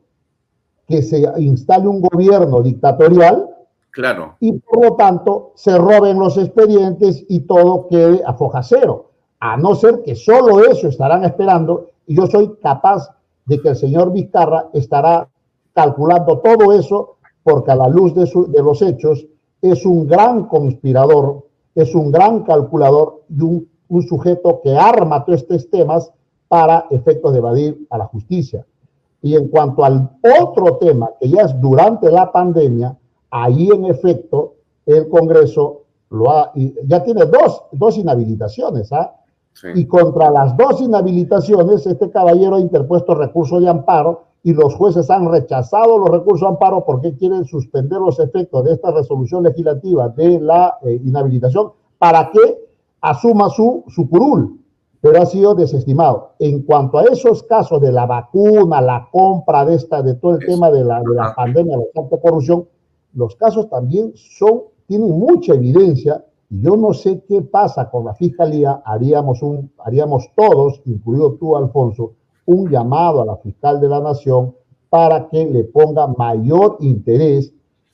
que 0.87 1.01
se 1.01 1.23
instale 1.37 1.87
un 1.87 2.01
gobierno 2.01 2.61
dictatorial, 2.61 3.50
Claro. 3.91 4.35
Y 4.39 4.53
por 4.53 4.85
lo 4.85 4.95
tanto 4.95 5.51
se 5.55 5.77
roben 5.77 6.17
los 6.17 6.37
expedientes 6.37 7.25
y 7.27 7.41
todo 7.41 7.87
quede 7.89 8.21
a 8.25 8.33
foja 8.33 8.63
cero. 8.63 9.11
A 9.39 9.57
no 9.57 9.75
ser 9.75 10.01
que 10.03 10.15
solo 10.15 10.63
eso 10.63 10.87
estarán 10.87 11.25
esperando, 11.25 11.87
y 12.07 12.15
yo 12.15 12.27
soy 12.27 12.55
capaz 12.61 13.09
de 13.45 13.59
que 13.59 13.69
el 13.69 13.75
señor 13.75 14.11
Vizcarra 14.13 14.69
estará 14.73 15.27
calculando 15.73 16.39
todo 16.39 16.73
eso, 16.73 17.17
porque 17.43 17.71
a 17.71 17.75
la 17.75 17.89
luz 17.89 18.13
de, 18.13 18.61
los 18.61 18.81
hechos 18.81 19.25
es 19.61 19.85
un 19.85 20.07
gran 20.07 20.45
conspirador, 20.45 21.47
es 21.75 21.93
un 21.95 22.11
gran 22.11 22.43
calculador 22.43 23.23
y 23.29 23.41
un, 23.41 23.67
un 23.89 24.03
sujeto 24.03 24.61
que 24.63 24.77
arma 24.77 25.25
todos 25.25 25.41
estos 25.41 25.69
temas 25.69 26.11
para 26.47 26.85
efectos 26.91 27.33
de 27.33 27.39
evadir 27.39 27.87
a 27.89 27.97
la 27.97 28.05
justicia. 28.05 28.65
Y 29.21 29.35
en 29.35 29.49
cuanto 29.49 29.83
al 29.83 30.17
otro 30.39 30.77
tema, 30.77 31.09
que 31.19 31.29
ya 31.29 31.43
es 31.43 31.59
durante 31.59 32.11
la 32.11 32.31
pandemia, 32.31 32.95
ahí 33.31 33.69
en 33.69 33.85
efecto 33.85 34.55
el 34.85 35.09
Congreso 35.09 35.83
lo 36.09 36.29
ha, 36.29 36.51
ya 36.85 37.03
tiene 37.03 37.25
dos, 37.25 37.63
dos 37.71 37.97
inhabilitaciones, 37.97 38.91
¿ah? 38.91 39.15
Y 39.75 39.85
contra 39.85 40.29
las 40.31 40.55
dos 40.55 40.81
inhabilitaciones, 40.81 41.85
este 41.85 42.09
caballero 42.09 42.55
ha 42.55 42.59
interpuesto 42.59 43.15
recurso 43.15 43.59
de 43.59 43.69
amparo 43.69 44.23
y 44.43 44.53
los 44.53 44.73
jueces 44.75 45.09
han 45.09 45.29
rechazado 45.29 45.97
los 45.97 46.09
recursos 46.09 46.41
de 46.41 46.47
amparo 46.47 46.83
porque 46.85 47.15
quieren 47.15 47.45
suspender 47.45 47.99
los 47.99 48.19
efectos 48.19 48.63
de 48.63 48.73
esta 48.73 48.91
resolución 48.91 49.43
legislativa 49.43 50.09
de 50.09 50.39
la 50.39 50.77
eh, 50.83 50.99
inhabilitación 51.03 51.71
para 51.99 52.31
que 52.31 52.57
asuma 53.01 53.49
su, 53.49 53.83
su 53.87 54.09
curul, 54.09 54.59
pero 54.99 55.21
ha 55.21 55.25
sido 55.25 55.53
desestimado. 55.53 56.31
En 56.39 56.63
cuanto 56.63 56.97
a 56.97 57.03
esos 57.03 57.43
casos 57.43 57.81
de 57.81 57.91
la 57.91 58.05
vacuna, 58.05 58.81
la 58.81 59.09
compra 59.11 59.65
de 59.65 59.75
esta, 59.75 60.01
de 60.01 60.15
todo 60.15 60.35
el 60.35 60.45
tema 60.45 60.71
de 60.71 60.83
la, 60.83 61.01
de 61.01 61.15
la 61.15 61.35
pandemia, 61.35 61.77
la 61.77 62.19
corrupción, 62.19 62.65
los 63.13 63.35
casos 63.35 63.69
también 63.69 64.13
son, 64.15 64.63
tienen 64.87 65.11
mucha 65.11 65.53
evidencia 65.53 66.25
y 66.49 66.61
yo 66.61 66.75
no 66.75 66.93
sé 66.93 67.23
qué 67.27 67.41
pasa 67.41 67.89
con 67.89 68.05
la 68.05 68.13
fiscalía, 68.13 68.81
haríamos, 68.85 69.41
un, 69.41 69.71
haríamos 69.79 70.29
todos, 70.35 70.81
incluido 70.85 71.33
tú, 71.33 71.55
Alfonso, 71.55 72.13
un 72.45 72.69
llamado 72.69 73.21
a 73.21 73.25
la 73.25 73.37
fiscal 73.37 73.79
de 73.79 73.87
la 73.87 74.01
nación 74.01 74.53
para 74.89 75.29
que 75.29 75.45
le 75.45 75.63
ponga 75.63 76.07
mayor 76.07 76.77
interés, 76.81 77.53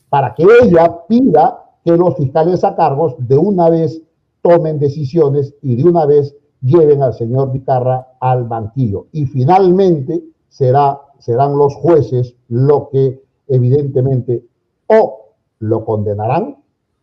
para 0.09 0.33
que 0.33 0.45
ella 0.63 1.05
pida 1.07 1.63
que 1.85 1.95
los 1.95 2.15
fiscales 2.15 2.63
a 2.63 2.75
cargos 2.75 3.15
de 3.19 3.37
una 3.37 3.69
vez 3.69 4.01
tomen 4.41 4.79
decisiones 4.79 5.53
y 5.61 5.75
de 5.75 5.83
una 5.83 6.05
vez 6.05 6.35
lleven 6.61 7.03
al 7.03 7.13
señor 7.13 7.51
Vicarra 7.51 8.07
al 8.19 8.45
banquillo. 8.45 9.07
Y 9.11 9.25
finalmente 9.25 10.23
será, 10.49 10.99
serán 11.19 11.57
los 11.57 11.75
jueces 11.75 12.35
lo 12.47 12.89
que 12.89 13.21
evidentemente 13.47 14.43
o 14.87 15.33
lo 15.59 15.85
condenarán, 15.85 16.57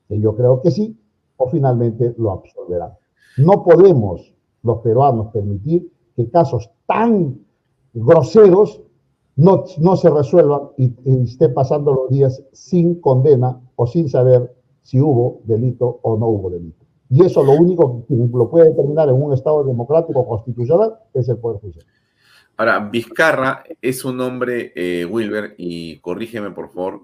que 0.08 0.20
yo 0.20 0.36
creo 0.36 0.60
que 0.62 0.70
sí, 0.70 0.98
o 1.36 1.48
finalmente 1.48 2.14
lo 2.18 2.32
absolverán. 2.32 2.92
No 3.36 3.64
podemos 3.64 4.32
los 4.62 4.78
peruanos 4.78 5.28
permitir 5.32 5.90
que 6.16 6.30
casos 6.30 6.70
tan 6.86 7.38
groseros 7.92 8.80
no, 9.36 9.64
no 9.78 9.96
se 9.96 10.10
resuelvan 10.10 10.68
y, 10.76 10.92
y 11.04 11.24
estén 11.24 11.52
pasando 11.52 11.92
los 11.92 12.10
días 12.10 12.42
sin 12.52 13.00
condena 13.00 13.60
o 13.76 13.86
sin 13.86 14.08
saber 14.08 14.54
si 14.82 15.00
hubo 15.00 15.40
delito 15.44 15.98
o 16.02 16.16
no 16.16 16.26
hubo 16.26 16.50
delito. 16.50 16.84
Y 17.10 17.24
eso 17.24 17.42
lo 17.42 17.52
único 17.52 18.04
que 18.06 18.14
lo 18.14 18.50
puede 18.50 18.70
determinar 18.70 19.08
en 19.08 19.20
un 19.20 19.32
Estado 19.32 19.64
democrático 19.64 20.26
constitucional 20.26 20.94
es 21.12 21.28
el 21.28 21.38
Poder 21.38 21.60
Judicial. 21.60 21.86
Ahora, 22.56 22.78
Vizcarra 22.78 23.64
es 23.82 24.04
un 24.04 24.20
hombre, 24.20 24.72
eh, 24.76 25.04
Wilber, 25.04 25.54
y 25.58 25.98
corrígeme 25.98 26.52
por 26.52 26.70
favor, 26.70 27.02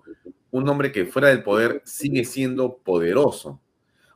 un 0.51 0.68
hombre 0.68 0.92
que 0.92 1.07
fuera 1.07 1.28
del 1.28 1.42
poder 1.42 1.82
sigue 1.84 2.24
siendo 2.24 2.78
poderoso. 2.78 3.61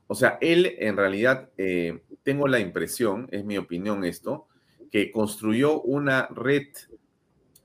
O 0.06 0.14
sea, 0.14 0.38
él 0.40 0.74
en 0.78 0.96
realidad, 0.96 1.50
eh, 1.56 2.02
tengo 2.22 2.46
la 2.48 2.60
impresión, 2.60 3.28
es 3.30 3.44
mi 3.44 3.58
opinión 3.58 4.04
esto, 4.04 4.46
que 4.90 5.10
construyó 5.10 5.80
una 5.80 6.28
red 6.28 6.68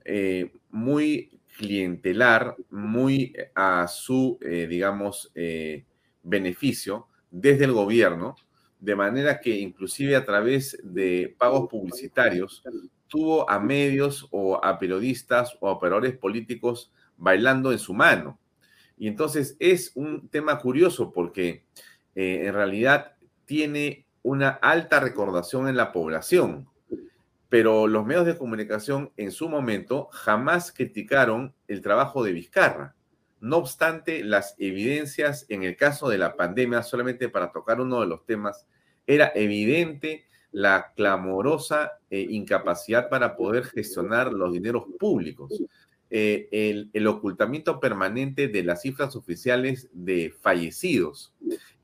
eh, 0.04 0.52
muy 0.70 1.38
clientelar, 1.56 2.56
muy 2.70 3.34
a 3.54 3.86
su, 3.88 4.38
eh, 4.40 4.66
digamos, 4.68 5.30
beneficio 6.22 7.06
desde 7.30 7.66
el 7.66 7.72
gobierno, 7.72 8.34
de 8.78 8.96
manera 8.96 9.40
que 9.40 9.58
inclusive 9.58 10.16
a 10.16 10.24
través 10.24 10.80
de 10.82 11.34
pagos 11.38 11.68
publicitarios 11.68 12.62
tuvo 13.08 13.48
a 13.50 13.60
medios 13.60 14.26
o 14.30 14.58
a 14.64 14.78
periodistas 14.78 15.56
o 15.60 15.68
a 15.68 15.72
operadores 15.72 16.16
políticos 16.16 16.90
bailando 17.18 17.70
en 17.72 17.78
su 17.78 17.92
mano. 17.92 18.39
Y 19.00 19.08
entonces 19.08 19.56
es 19.58 19.92
un 19.94 20.28
tema 20.28 20.58
curioso 20.58 21.10
porque 21.10 21.64
eh, 22.14 22.42
en 22.44 22.52
realidad 22.52 23.14
tiene 23.46 24.04
una 24.22 24.50
alta 24.50 25.00
recordación 25.00 25.68
en 25.68 25.78
la 25.78 25.90
población, 25.90 26.68
pero 27.48 27.86
los 27.86 28.04
medios 28.04 28.26
de 28.26 28.36
comunicación 28.36 29.10
en 29.16 29.32
su 29.32 29.48
momento 29.48 30.10
jamás 30.12 30.70
criticaron 30.70 31.54
el 31.66 31.80
trabajo 31.80 32.22
de 32.22 32.32
Vizcarra. 32.32 32.94
No 33.40 33.56
obstante, 33.56 34.22
las 34.22 34.54
evidencias 34.58 35.46
en 35.48 35.62
el 35.62 35.78
caso 35.78 36.10
de 36.10 36.18
la 36.18 36.36
pandemia, 36.36 36.82
solamente 36.82 37.30
para 37.30 37.52
tocar 37.52 37.80
uno 37.80 38.02
de 38.02 38.06
los 38.06 38.26
temas, 38.26 38.66
era 39.06 39.32
evidente 39.34 40.26
la 40.52 40.92
clamorosa 40.94 41.92
eh, 42.10 42.26
incapacidad 42.28 43.08
para 43.08 43.34
poder 43.34 43.64
gestionar 43.64 44.30
los 44.30 44.52
dineros 44.52 44.84
públicos. 44.98 45.58
Eh, 46.12 46.88
el, 46.92 47.06
ocultamiento 47.06 47.78
permanente 47.78 48.48
de 48.48 48.64
las 48.64 48.82
cifras 48.82 49.14
oficiales 49.14 49.88
de 49.92 50.34
fallecidos 50.40 51.32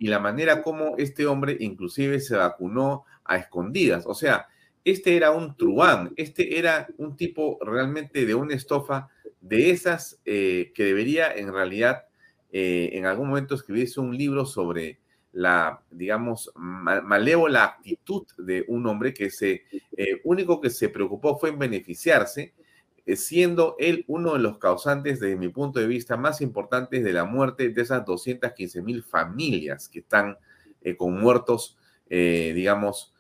y 0.01 0.09
la 0.09 0.18
manera 0.18 0.64
como 0.64 0.97
este 0.99 1.27
hombre 1.27 1.57
inclusive 1.61 2.18
se 2.18 2.35
vacunó 2.35 3.05
a 3.24 3.37
escondidas. 3.37 4.05
O 4.05 4.14
sea, 4.14 4.49
este 4.85 5.16
era 5.16 5.31
un 5.31 5.57
truán, 5.57 6.12
este 6.16 6.59
era 6.59 6.89
un 6.99 7.16
tipo 7.16 7.61
realmente 7.64 8.27
de 8.27 8.35
una 8.35 8.55
estofa 8.55 9.11
de 9.41 9.70
esas 9.70 10.20
eh, 10.24 10.72
que 10.74 10.83
debería 10.83 11.33
en 11.33 11.53
realidad 11.53 12.07
eh, 12.51 12.91
en 12.95 13.07
algún 13.07 13.29
momento 13.29 13.55
escribirse 13.55 14.01
un 14.01 14.16
libro 14.16 14.45
sobre 14.45 14.99
la, 15.31 15.83
digamos, 15.93 16.51
malévola 16.57 17.64
actitud 17.64 18.27
de 18.39 18.64
un 18.66 18.89
hombre 18.89 19.14
que 19.14 19.31
se, 19.31 19.66
único 20.24 20.61
que 20.61 20.70
se 20.70 20.89
preocupó 20.89 21.39
fue 21.39 21.51
en 21.51 21.61
beneficiarse 21.61 22.55
siendo 23.15 23.77
él 23.79 24.05
uno 24.09 24.33
de 24.33 24.41
los 24.41 24.59
causantes, 24.59 25.21
desde 25.21 25.37
mi 25.37 25.49
punto 25.49 25.79
de 25.79 25.87
vista, 25.87 26.17
más 26.17 26.41
importantes 26.41 27.05
de 27.05 27.13
la 27.13 27.25
muerte 27.25 27.69
de 27.69 27.83
esas 27.83 28.05
215 28.05 28.83
mil 28.83 29.03
familias 29.05 29.89
que 29.89 30.01
están 30.01 30.37
eh, 30.83 30.97
con 30.97 31.21
muertos, 31.21 31.77
eh, 32.11 32.53
digamos, 32.55 33.13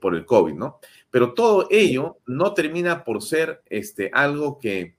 por 0.00 0.14
el 0.14 0.24
COVID, 0.24 0.54
¿no? 0.54 0.80
Pero 1.10 1.34
todo 1.34 1.68
ello 1.70 2.16
no 2.24 2.54
termina 2.54 3.04
por 3.04 3.20
ser 3.20 3.60
este, 3.68 4.10
algo 4.10 4.58
que 4.58 4.96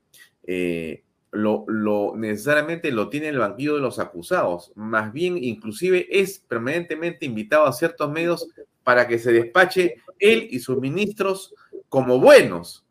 lo, 1.31 1.65
lo, 1.67 2.13
necesariamente 2.15 2.91
lo 2.91 3.09
tiene 3.09 3.29
el 3.29 3.39
banquillo 3.39 3.75
de 3.75 3.81
los 3.81 3.99
acusados. 3.99 4.71
Más 4.75 5.11
bien, 5.13 5.43
inclusive, 5.43 6.07
es 6.09 6.39
permanentemente 6.39 7.25
invitado 7.25 7.65
a 7.65 7.73
ciertos 7.73 8.11
medios 8.11 8.47
para 8.83 9.07
que 9.07 9.19
se 9.19 9.31
despache 9.31 9.95
él 10.19 10.47
y 10.49 10.59
sus 10.59 10.79
ministros 10.79 11.53
como 11.89 12.19
buenos 12.19 12.86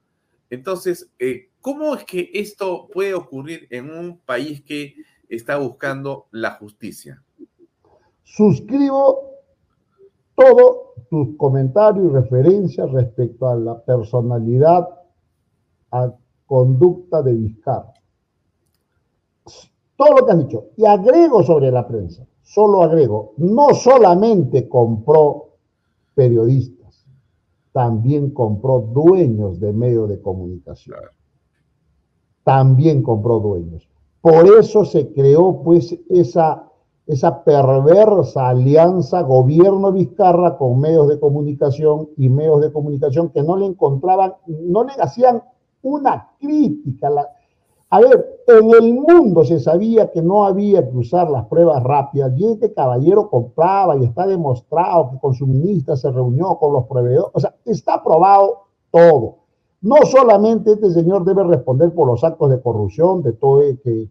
entonces, 0.51 1.11
eh, 1.19 1.51
¿cómo 1.61 1.95
es 1.95 2.05
que 2.05 2.31
esto 2.35 2.89
puede 2.93 3.15
ocurrir 3.15 3.67
en 3.71 3.91
un 3.91 4.19
país 4.19 4.63
que 4.63 4.95
está 5.29 5.57
buscando 5.57 6.27
la 6.31 6.53
justicia? 6.53 7.23
Suscribo 8.23 9.31
todo 10.35 10.95
tus 11.09 11.37
comentarios 11.37 12.07
y 12.07 12.15
referencias 12.15 12.91
respecto 12.93 13.49
a 13.49 13.57
la 13.57 13.81
personalidad, 13.83 14.89
a 15.91 16.13
conducta 16.47 17.23
de 17.23 17.33
Vizcarra. 17.33 17.95
Todo 19.97 20.13
lo 20.19 20.27
que 20.27 20.33
has 20.33 20.39
dicho. 20.39 20.67
Y 20.77 20.85
agrego 20.85 21.43
sobre 21.43 21.71
la 21.71 21.87
prensa, 21.87 22.27
solo 22.43 22.83
agrego, 22.83 23.33
no 23.39 23.75
solamente 23.75 24.69
compró 24.69 25.55
periodistas, 26.15 26.86
también 27.77 28.31
compró 28.31 28.81
dueños 28.81 29.61
de 29.61 29.71
medios 29.71 30.09
de 30.09 30.19
comunicación. 30.23 30.97
También 32.43 33.03
compró 33.03 33.39
dueños. 33.39 33.87
Por 34.23 34.47
eso 34.59 34.87
se 34.87 35.13
creó 35.13 35.63
pues 35.63 35.95
esa, 36.09 36.71
esa 37.07 37.45
perversa 37.45 38.49
alianza 38.49 39.21
gobierno 39.21 39.93
Vizcarra 39.93 40.57
con 40.57 40.81
medios 40.81 41.07
de 41.09 41.21
comunicación 41.21 42.09
y 42.17 42.31
medios 42.31 42.63
de 42.63 42.73
comunicación 42.73 43.29
que 43.29 43.43
no 43.43 43.59
le 43.59 43.67
encontraban, 43.67 44.33
no 44.47 44.83
le 44.83 44.95
hacían 44.99 45.43
una 45.83 46.31
crítica. 46.41 47.11
La, 47.11 47.29
a 47.89 48.01
ver, 48.01 48.43
en 48.49 48.71
el 48.71 48.95
mundo 48.95 49.45
se 49.45 49.61
sabía 49.61 50.11
que 50.11 50.21
no 50.21 50.45
había 50.45 50.89
que 50.89 50.97
usar 50.97 51.31
las 51.31 51.47
pruebas 51.47 51.83
rápidas 51.85 52.33
y 52.37 52.45
este 52.45 52.73
caballero 52.73 53.31
compraba 53.31 53.97
y 53.97 54.05
está 54.05 54.27
demostrado 54.27 55.11
que 55.11 55.19
con 55.19 55.35
su 55.35 55.47
ministra 55.47 55.97
se 55.97 56.11
reunió 56.11 56.57
con 56.59 56.73
los 56.73 56.87
proveedores. 56.87 57.31
O 57.33 57.41
sea, 57.41 57.55
está 57.65 58.03
probado 58.03 58.65
todo. 58.91 59.37
No 59.83 59.97
solamente 60.05 60.73
este 60.73 60.91
señor 60.91 61.25
debe 61.25 61.45
responder 61.45 61.95
por 61.95 62.09
los 62.09 62.25
actos 62.25 62.51
de 62.51 62.61
corrupción, 62.61 63.23
de 63.23 63.35
todo 63.35 63.63
el 63.63 63.79
que, 63.81 64.09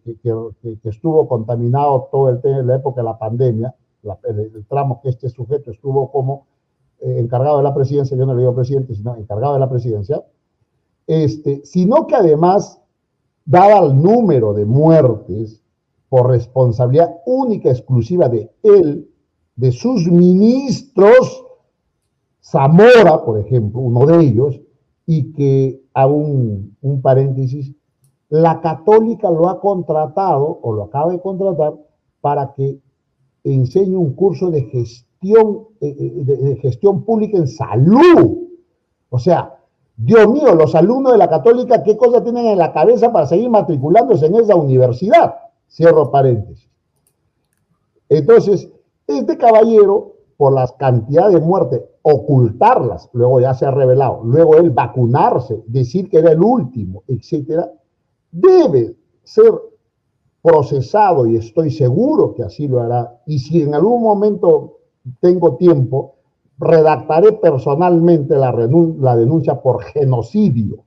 estuvo 0.83 1.27
contaminado 1.27 2.07
todo 2.09 2.29
el 2.29 2.39
tema 2.39 2.57
de 2.57 2.63
la 2.63 2.75
época 2.75 3.01
de 3.01 3.05
la 3.05 3.17
pandemia, 3.17 3.75
el, 4.23 4.65
tramo 4.69 5.01
que 5.01 5.09
este 5.09 5.27
sujeto 5.29 5.71
estuvo 5.71 6.11
como 6.11 6.45
eh, 6.99 7.17
encargado 7.19 7.57
de 7.57 7.63
la 7.63 7.73
presidencia, 7.73 8.15
yo 8.15 8.25
no 8.25 8.35
le 8.35 8.41
digo 8.41 8.55
presidente, 8.55 8.95
sino 8.95 9.15
encargado 9.17 9.55
de 9.55 9.59
la 9.59 9.69
presidencia, 9.69 10.23
este, 11.07 11.65
sino 11.65 12.07
que 12.07 12.15
además 12.15 12.79
dada 13.45 13.85
el 13.85 14.01
número 14.01 14.53
de 14.53 14.65
muertes 14.65 15.61
por 16.09 16.29
responsabilidad 16.29 17.17
única, 17.25 17.69
exclusiva 17.69 18.27
de 18.27 18.51
él, 18.63 19.09
de 19.55 19.71
sus 19.71 20.07
ministros, 20.11 21.43
Zamora, 22.41 23.23
por 23.23 23.39
ejemplo, 23.39 23.81
uno 23.81 24.05
de 24.05 24.25
ellos, 24.25 24.59
y 25.05 25.31
que, 25.33 25.81
hago 25.93 26.15
un, 26.15 27.01
paréntesis, 27.01 27.73
la 28.29 28.59
católica 28.59 29.29
lo 29.29 29.49
ha 29.49 29.59
contratado 29.59 30.59
o 30.61 30.73
lo 30.73 30.83
acaba 30.83 31.11
de 31.11 31.21
contratar 31.21 31.73
para 32.21 32.53
que 32.53 32.79
enseñe 33.43 33.95
un 33.95 34.13
curso 34.13 34.51
de 34.51 34.63
gestión, 34.63 35.67
eh, 35.79 35.95
eh, 35.97 36.11
de, 36.23 36.37
de 36.37 36.55
gestión 36.57 37.03
pública 37.03 37.37
en 37.37 37.47
salud. 37.47 38.49
O 39.09 39.19
sea, 39.19 39.54
Dios 39.97 40.27
mío, 40.27 40.53
los 40.55 40.75
alumnos 40.75 41.13
de 41.13 41.17
la 41.17 41.29
católica, 41.29 41.81
¿qué 41.83 41.95
cosa 41.95 42.21
tienen 42.21 42.47
en 42.47 42.57
la 42.57 42.73
cabeza 42.73 43.11
para 43.11 43.25
seguir 43.25 43.49
matriculándose 43.49 44.25
en 44.25 44.35
esa 44.35 44.55
universidad? 44.55 45.35
Cierro 45.69 46.11
paréntesis. 46.11 46.69
Entonces, 48.09 48.69
este 49.07 49.37
caballero, 49.37 50.13
por 50.37 50.53
las 50.53 50.73
cantidades 50.73 51.35
de 51.35 51.41
muertes, 51.41 51.81
ocultarlas, 52.01 53.09
luego 53.13 53.39
ya 53.39 53.53
se 53.53 53.65
ha 53.65 53.71
revelado, 53.71 54.21
luego 54.23 54.57
él 54.57 54.69
vacunarse, 54.69 55.63
decir 55.67 56.09
que 56.09 56.19
era 56.19 56.31
el 56.31 56.43
último, 56.43 57.03
etcétera, 57.07 57.71
debe 58.31 58.95
ser 59.23 59.53
procesado 60.41 61.25
y 61.25 61.37
estoy 61.37 61.71
seguro 61.71 62.35
que 62.35 62.43
así 62.43 62.67
lo 62.67 62.81
hará. 62.81 63.21
Y 63.25 63.39
si 63.39 63.63
en 63.63 63.73
algún 63.73 64.03
momento 64.03 64.77
tengo 65.19 65.55
tiempo, 65.55 66.14
redactaré 66.57 67.33
personalmente 67.33 68.35
la, 68.35 68.51
la 68.51 69.15
denuncia 69.15 69.61
por 69.61 69.83
genocidio. 69.83 70.83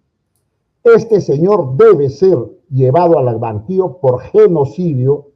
Este 0.83 1.21
señor 1.21 1.77
debe 1.77 2.09
ser 2.09 2.39
llevado 2.71 3.19
al 3.19 3.39
banquillo 3.39 3.99
por 3.99 4.21
genocidio 4.21 5.27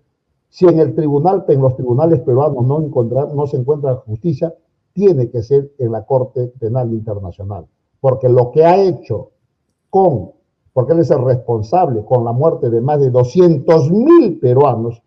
si 0.49 0.67
en 0.67 0.79
el 0.81 0.95
tribunal, 0.95 1.45
en 1.49 1.63
los 1.63 1.77
tribunales 1.77 2.21
peruanos 2.21 2.67
no, 2.67 2.81
no 2.81 3.47
se 3.47 3.57
encuentra 3.57 3.97
justicia, 3.97 4.55
tiene 4.93 5.31
que 5.31 5.43
ser 5.43 5.73
en 5.79 5.93
la 5.93 6.05
Corte 6.05 6.49
Penal 6.59 6.93
Internacional. 6.93 7.67
Porque 8.01 8.29
lo 8.29 8.51
que 8.51 8.65
ha 8.65 8.77
hecho 8.77 9.31
con, 9.89 10.33
porque 10.73 10.93
él 10.93 11.01
es 11.01 11.11
el 11.11 11.25
responsable 11.25 12.05
con 12.05 12.25
la 12.25 12.33
muerte 12.33 12.69
de 12.69 12.81
más 12.83 13.01
de 13.01 13.11
200 13.11 13.91
mil 13.91 14.39
peruanos, 14.41 15.03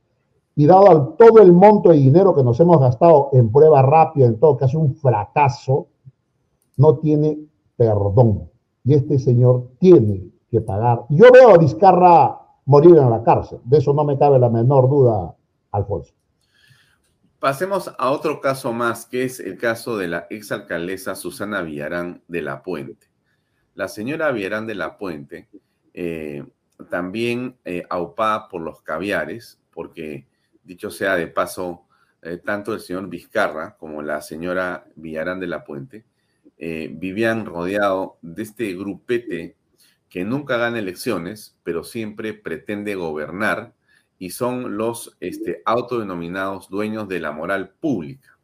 y 0.55 0.65
dado 0.65 1.15
todo 1.17 1.41
el 1.41 1.51
monto 1.51 1.89
de 1.89 1.97
dinero 1.97 2.33
que 2.33 2.43
nos 2.43 2.59
hemos 2.59 2.79
gastado 2.79 3.29
en 3.33 3.51
prueba 3.51 3.81
rápida, 3.81 4.25
en 4.25 4.39
todo, 4.39 4.57
que 4.57 4.65
es 4.65 4.73
un 4.73 4.95
fracaso, 4.95 5.87
no 6.77 6.97
tiene 6.97 7.37
perdón. 7.75 8.49
Y 8.83 8.93
este 8.93 9.19
señor 9.19 9.69
tiene 9.79 10.29
que 10.49 10.61
pagar. 10.61 11.05
Yo 11.09 11.31
veo 11.31 11.49
a 11.49 11.57
Vizcarra 11.57 12.39
morir 12.65 12.97
en 12.97 13.09
la 13.09 13.23
cárcel. 13.23 13.59
De 13.63 13.79
eso 13.79 13.93
no 13.93 14.03
me 14.03 14.17
cabe 14.17 14.39
la 14.39 14.49
menor 14.49 14.89
duda, 14.89 15.35
Alfonso. 15.71 16.13
Pasemos 17.39 17.93
a 17.97 18.11
otro 18.11 18.39
caso 18.41 18.73
más, 18.73 19.05
que 19.05 19.23
es 19.23 19.39
el 19.39 19.57
caso 19.57 19.97
de 19.97 20.07
la 20.07 20.27
exalcaldesa 20.29 21.15
Susana 21.15 21.61
Villarán 21.61 22.23
de 22.27 22.41
la 22.41 22.63
Puente. 22.63 23.07
La 23.75 23.87
señora 23.87 24.31
Villarán 24.31 24.67
de 24.67 24.75
la 24.75 24.97
Puente, 24.97 25.49
eh, 25.93 26.45
también 26.89 27.57
eh, 27.65 27.83
aupada 27.89 28.47
por 28.47 28.61
los 28.61 28.81
caviares, 28.81 29.59
porque 29.73 30.27
dicho 30.65 30.89
sea 30.89 31.15
de 31.15 31.27
paso, 31.27 31.85
eh, 32.21 32.37
tanto 32.43 32.73
el 32.73 32.79
señor 32.79 33.07
Vizcarra 33.07 33.77
como 33.77 34.01
la 34.01 34.21
señora 34.21 34.85
Villarán 34.95 35.39
de 35.39 35.47
la 35.47 35.63
Puente 35.63 36.05
eh, 36.57 36.89
vivían 36.91 37.45
rodeados 37.45 38.13
de 38.21 38.43
este 38.43 38.73
grupete 38.73 39.55
que 40.09 40.23
nunca 40.23 40.57
gana 40.57 40.79
elecciones, 40.79 41.57
pero 41.63 41.83
siempre 41.83 42.33
pretende 42.33 42.95
gobernar 42.95 43.73
y 44.17 44.29
son 44.29 44.77
los 44.77 45.17
este, 45.19 45.61
autodenominados 45.65 46.69
dueños 46.69 47.07
de 47.07 47.19
la 47.19 47.31
moral 47.31 47.69
pública. 47.79 48.37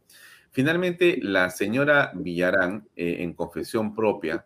Finalmente, 0.51 1.17
la 1.22 1.49
señora 1.49 2.11
Villarán, 2.13 2.88
eh, 2.95 3.17
en 3.19 3.34
confesión 3.34 3.95
propia, 3.95 4.45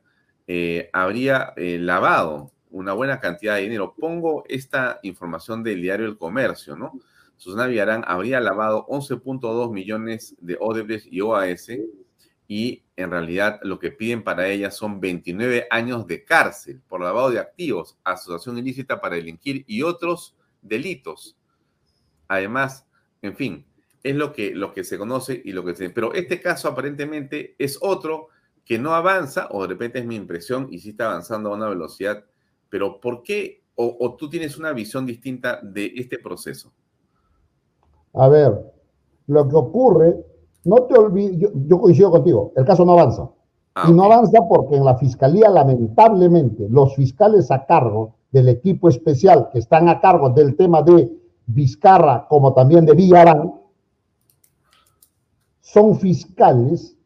habría 0.93 1.55
lavado 1.57 2.51
una 2.69 2.93
buena 2.93 3.19
cantidad 3.19 3.55
de 3.55 3.63
dinero. 3.63 3.95
Pongo 3.97 4.43
esta 4.47 4.99
información 5.01 5.63
del 5.63 5.81
diario 5.81 6.05
El 6.05 6.17
Comercio, 6.17 6.75
¿no? 6.75 6.99
Susana 7.45 7.67
Villarán 7.67 8.03
habría 8.07 8.39
lavado 8.39 8.87
11.2 8.87 9.71
millones 9.71 10.35
de 10.39 10.57
Odebrecht 10.59 11.05
y 11.13 11.21
OAS 11.21 11.69
y 12.47 12.83
en 12.95 13.11
realidad 13.11 13.59
lo 13.61 13.77
que 13.77 13.91
piden 13.91 14.23
para 14.23 14.47
ella 14.47 14.71
son 14.71 14.99
29 14.99 15.67
años 15.69 16.07
de 16.07 16.23
cárcel 16.23 16.81
por 16.87 17.01
lavado 17.01 17.29
de 17.29 17.37
activos, 17.37 17.99
asociación 18.03 18.57
ilícita 18.57 18.99
para 18.99 19.17
delinquir 19.17 19.63
y 19.67 19.83
otros 19.83 20.35
delitos. 20.63 21.37
Además, 22.27 22.87
en 23.21 23.35
fin, 23.35 23.63
es 24.01 24.15
lo 24.15 24.33
que, 24.33 24.59
que 24.73 24.83
se 24.83 24.97
conoce 24.97 25.39
y 25.45 25.51
lo 25.51 25.63
que 25.63 25.75
se... 25.75 25.91
Pero 25.91 26.15
este 26.15 26.41
caso 26.41 26.67
aparentemente 26.67 27.53
es 27.59 27.77
otro 27.79 28.29
que 28.65 28.79
no 28.79 28.95
avanza, 28.95 29.49
o 29.51 29.61
de 29.61 29.67
repente 29.67 29.99
es 29.99 30.05
mi 30.07 30.15
impresión 30.15 30.67
y 30.71 30.79
sí 30.79 30.89
está 30.89 31.11
avanzando 31.11 31.51
a 31.51 31.55
una 31.55 31.69
velocidad, 31.69 32.25
pero 32.69 32.99
¿por 32.99 33.21
qué? 33.21 33.61
O 33.75 34.15
tú 34.17 34.31
tienes 34.31 34.57
una 34.57 34.73
visión 34.73 35.05
distinta 35.05 35.59
de 35.61 35.93
este 35.95 36.17
proceso. 36.17 36.73
A 38.15 38.27
ver, 38.27 38.73
lo 39.27 39.47
que 39.47 39.55
ocurre 39.55 40.25
no 40.63 40.83
te 40.83 40.97
olvides, 40.97 41.37
yo, 41.37 41.49
yo, 41.67 41.79
coincido 41.79 42.11
contigo, 42.11 42.51
el 42.55 42.65
caso 42.65 42.85
no 42.85 42.93
avanza. 42.93 43.29
Ah, 43.75 43.87
y 43.89 43.93
no 43.93 44.03
avanza 44.03 44.39
porque 44.47 44.75
en 44.75 44.85
la 44.85 44.95
fiscalía, 44.95 45.49
lamentablemente, 45.49 46.67
los 46.69 46.95
fiscales 46.95 47.51
a 47.51 47.65
cargo 47.65 48.15
del 48.31 48.49
equipo 48.49 48.89
especial 48.89 49.49
que 49.51 49.59
están 49.59 49.89
a 49.89 49.99
cargo 49.99 50.29
del 50.29 50.55
tema 50.55 50.81
de 50.81 51.11
Vizcarra, 51.45 52.25
como 52.27 52.53
también 52.53 52.85
de 52.85 52.93
Villarán, 52.93 53.53
son 55.61 55.97
fiscales 55.97 56.97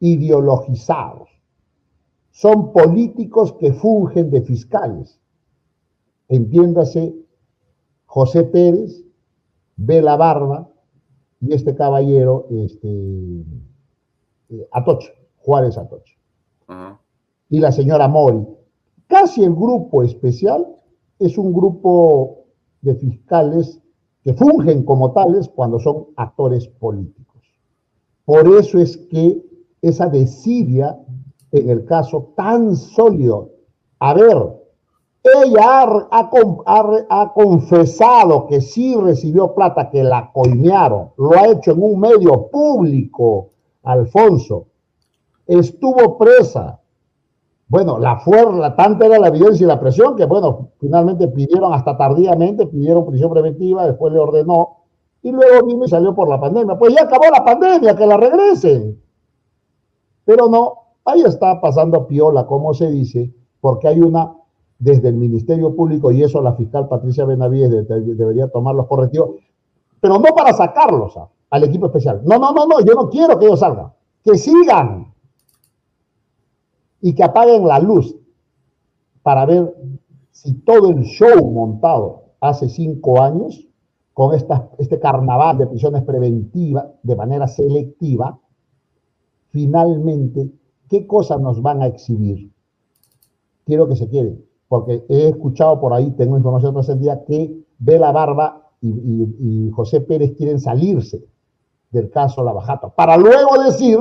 ideologizados. 0.00 1.28
Son 2.30 2.72
políticos 2.72 3.54
que 3.54 3.72
fungen 3.72 4.30
de 4.30 4.42
fiscales. 4.42 5.18
Entiéndase, 6.28 7.14
José 8.04 8.44
Pérez, 8.44 9.02
Vela 9.76 10.16
Barba, 10.16 10.68
y 11.40 11.52
este 11.52 11.74
caballero, 11.74 12.46
este, 12.50 12.88
eh, 14.48 14.68
Atoche, 14.72 15.12
Juárez 15.38 15.76
Atoche. 15.76 16.16
Uh 16.68 16.72
-huh. 16.72 16.98
Y 17.50 17.60
la 17.60 17.70
señora 17.72 18.08
Mori. 18.08 18.46
Casi 19.06 19.44
el 19.44 19.54
grupo 19.54 20.02
especial 20.02 20.66
es 21.18 21.38
un 21.38 21.52
grupo 21.52 22.46
de 22.80 22.94
fiscales 22.94 23.80
que 24.24 24.34
fungen 24.34 24.84
como 24.84 25.12
tales 25.12 25.48
cuando 25.48 25.78
son 25.78 26.06
actores 26.16 26.66
políticos. 26.66 27.42
Por 28.24 28.48
eso 28.58 28.78
es 28.78 28.96
que 28.96 29.40
esa 29.82 30.08
desidia 30.08 30.98
en 31.52 31.70
el 31.70 31.84
caso 31.84 32.32
tan 32.36 32.74
sólido, 32.76 33.50
a 34.00 34.14
ver, 34.14 34.36
ella 35.44 36.06
ha, 36.10 37.32
confesado 37.34 38.46
que 38.46 38.60
sí 38.60 38.94
recibió 38.96 39.54
plata, 39.54 39.90
que 39.90 40.02
la 40.02 40.30
coimearon. 40.32 41.10
Lo 41.16 41.32
ha 41.32 41.48
hecho 41.48 41.72
en 41.72 41.82
un 41.82 42.00
medio 42.00 42.48
público, 42.48 43.50
Alfonso. 43.82 44.66
Estuvo 45.46 46.18
presa. 46.18 46.80
Bueno, 47.68 47.98
la 47.98 48.18
fuerza, 48.20 48.76
tanta 48.76 49.06
era 49.06 49.18
la 49.18 49.28
evidencia 49.28 49.64
y 49.64 49.68
la 49.68 49.80
presión 49.80 50.14
que, 50.16 50.24
bueno, 50.24 50.68
finalmente 50.78 51.28
pidieron 51.28 51.72
hasta 51.72 51.96
tardíamente, 51.96 52.66
pidieron 52.66 53.06
prisión 53.06 53.32
preventiva, 53.32 53.86
después 53.86 54.12
le 54.12 54.20
ordenó, 54.20 54.76
y 55.22 55.32
luego 55.32 55.66
vino 55.66 55.84
y 55.84 55.88
salió 55.88 56.14
por 56.14 56.28
la 56.28 56.40
pandemia. 56.40 56.78
Pues 56.78 56.94
ya 56.94 57.02
acabó 57.02 57.24
la 57.30 57.44
pandemia, 57.44 57.96
que 57.96 58.06
la 58.06 58.16
regresen. 58.16 59.02
Pero 60.24 60.48
no, 60.48 60.74
ahí 61.04 61.22
está 61.22 61.60
pasando 61.60 62.06
piola, 62.06 62.46
como 62.46 62.72
se 62.74 62.90
dice, 62.90 63.32
porque 63.60 63.88
hay 63.88 64.00
una 64.00 64.32
desde 64.78 65.08
el 65.08 65.16
Ministerio 65.16 65.74
Público, 65.74 66.10
y 66.10 66.22
eso 66.22 66.40
la 66.42 66.54
fiscal 66.54 66.88
Patricia 66.88 67.24
Benavides 67.24 67.88
debería 67.88 68.48
tomar 68.48 68.74
los 68.74 68.86
correctivos, 68.86 69.30
pero 70.00 70.18
no 70.18 70.34
para 70.34 70.52
sacarlos 70.52 71.14
al 71.50 71.64
equipo 71.64 71.86
especial. 71.86 72.20
No, 72.24 72.38
no, 72.38 72.52
no, 72.52 72.66
no, 72.66 72.80
yo 72.80 72.94
no 72.94 73.08
quiero 73.08 73.38
que 73.38 73.46
ellos 73.46 73.60
salgan, 73.60 73.92
que 74.22 74.36
sigan 74.36 75.14
y 77.00 77.14
que 77.14 77.24
apaguen 77.24 77.66
la 77.66 77.78
luz 77.78 78.16
para 79.22 79.46
ver 79.46 79.74
si 80.30 80.54
todo 80.60 80.90
el 80.90 81.02
show 81.04 81.50
montado 81.50 82.24
hace 82.40 82.68
cinco 82.68 83.22
años, 83.22 83.66
con 84.12 84.34
esta, 84.34 84.70
este 84.78 84.98
carnaval 84.98 85.58
de 85.58 85.66
prisiones 85.66 86.02
preventivas 86.02 86.86
de 87.02 87.16
manera 87.16 87.46
selectiva, 87.46 88.38
finalmente, 89.50 90.50
¿qué 90.88 91.06
cosas 91.06 91.38
nos 91.40 91.60
van 91.60 91.82
a 91.82 91.86
exhibir? 91.86 92.50
Quiero 93.66 93.86
que 93.86 93.96
se 93.96 94.08
queden 94.08 94.45
porque 94.68 95.04
he 95.08 95.28
escuchado 95.28 95.80
por 95.80 95.92
ahí, 95.92 96.10
tengo 96.12 96.36
información 96.36 96.74
trascendida, 96.74 97.24
que 97.24 97.56
Vela 97.78 98.12
Barba 98.12 98.62
y, 98.80 99.70
José 99.74 100.00
Pérez 100.00 100.34
quieren 100.36 100.60
salirse 100.60 101.24
del 101.90 102.10
caso 102.10 102.42
Lavajato, 102.42 102.90
para 102.90 103.16
luego 103.16 103.62
decir, 103.62 103.98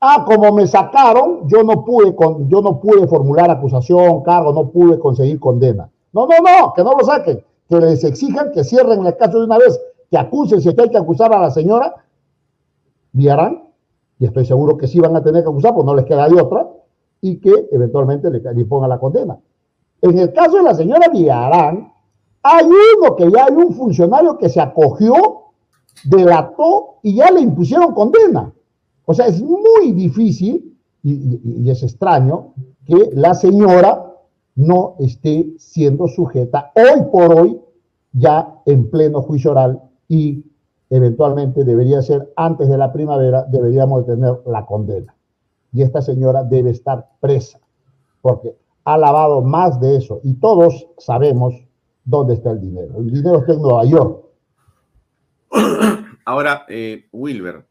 ah, 0.00 0.24
como 0.26 0.52
me 0.52 0.66
sacaron, 0.66 1.48
yo 1.48 1.62
no 1.62 1.84
pude, 1.84 2.14
con, 2.14 2.48
yo 2.48 2.60
no 2.60 2.80
pude 2.80 3.06
formular 3.06 3.50
acusación, 3.50 4.22
cargo, 4.22 4.52
no 4.52 4.68
pude 4.70 4.98
conseguir 4.98 5.38
condena. 5.38 5.88
No, 6.12 6.26
no, 6.26 6.34
no, 6.38 6.72
que 6.74 6.84
no 6.84 6.92
lo 6.92 7.04
saquen, 7.04 7.44
que 7.68 7.76
les 7.76 8.04
exijan 8.04 8.52
que 8.52 8.64
cierren 8.64 9.06
el 9.06 9.16
caso 9.16 9.38
de 9.38 9.44
una 9.44 9.58
vez, 9.58 9.80
que 10.10 10.18
acusen 10.18 10.60
si 10.60 10.68
hay 10.68 10.88
que 10.90 10.98
acusar 10.98 11.32
a 11.32 11.40
la 11.40 11.50
señora 11.50 11.94
Villarán, 13.12 13.68
y 14.18 14.26
estoy 14.26 14.44
seguro 14.44 14.76
que 14.76 14.86
sí 14.86 15.00
van 15.00 15.16
a 15.16 15.22
tener 15.22 15.42
que 15.42 15.48
acusar, 15.48 15.74
pues 15.74 15.86
no 15.86 15.94
les 15.94 16.04
queda 16.04 16.28
de 16.28 16.40
otra, 16.40 16.68
y 17.20 17.38
que 17.38 17.68
eventualmente 17.70 18.30
le, 18.30 18.40
le 18.40 18.66
la 18.88 18.98
condena. 18.98 19.38
En 20.02 20.18
el 20.18 20.32
caso 20.32 20.56
de 20.58 20.62
la 20.64 20.74
señora 20.74 21.08
Villarán, 21.08 21.92
hay 22.42 22.66
uno 22.66 23.14
que 23.16 23.30
ya 23.30 23.46
hay 23.46 23.54
un 23.54 23.72
funcionario 23.74 24.36
que 24.36 24.48
se 24.48 24.60
acogió, 24.60 25.14
delató 26.04 26.96
y 27.02 27.16
ya 27.16 27.30
le 27.30 27.40
impusieron 27.40 27.94
condena. 27.94 28.52
O 29.04 29.14
sea, 29.14 29.26
es 29.26 29.40
muy 29.42 29.92
difícil 29.92 30.76
y, 31.02 31.40
y- 31.64 31.70
es 31.70 31.82
extraño 31.82 32.52
que 32.84 33.10
la 33.14 33.34
señora 33.34 34.12
no 34.56 34.96
esté 34.98 35.54
siendo 35.58 36.08
sujeta 36.08 36.72
hoy 36.74 37.02
por 37.10 37.32
hoy 37.40 37.60
ya 38.12 38.54
en 38.66 38.90
pleno 38.90 39.22
juicio 39.22 39.52
oral 39.52 39.80
y 40.08 40.44
eventualmente 40.90 41.64
debería 41.64 42.02
ser 42.02 42.32
antes 42.36 42.68
de 42.68 42.76
la 42.76 42.92
primavera, 42.92 43.44
deberíamos 43.44 44.06
de 44.06 44.14
tener 44.14 44.40
la 44.46 44.66
condena. 44.66 45.14
Y 45.72 45.82
esta 45.82 46.02
señora 46.02 46.44
debe 46.44 46.70
estar 46.70 47.08
presa 47.20 47.58
porque 48.20 48.56
ha 48.84 48.98
lavado 48.98 49.42
más 49.42 49.80
de 49.80 49.96
eso 49.96 50.20
y 50.24 50.34
todos 50.34 50.88
sabemos 50.98 51.54
dónde 52.04 52.34
está 52.34 52.50
el 52.50 52.60
dinero. 52.60 52.98
El 52.98 53.12
dinero 53.12 53.38
está 53.38 53.52
en 53.52 53.62
Nueva 53.62 53.84
York. 53.84 54.24
Ahora, 56.24 56.64
eh, 56.68 57.06
Wilber, 57.12 57.66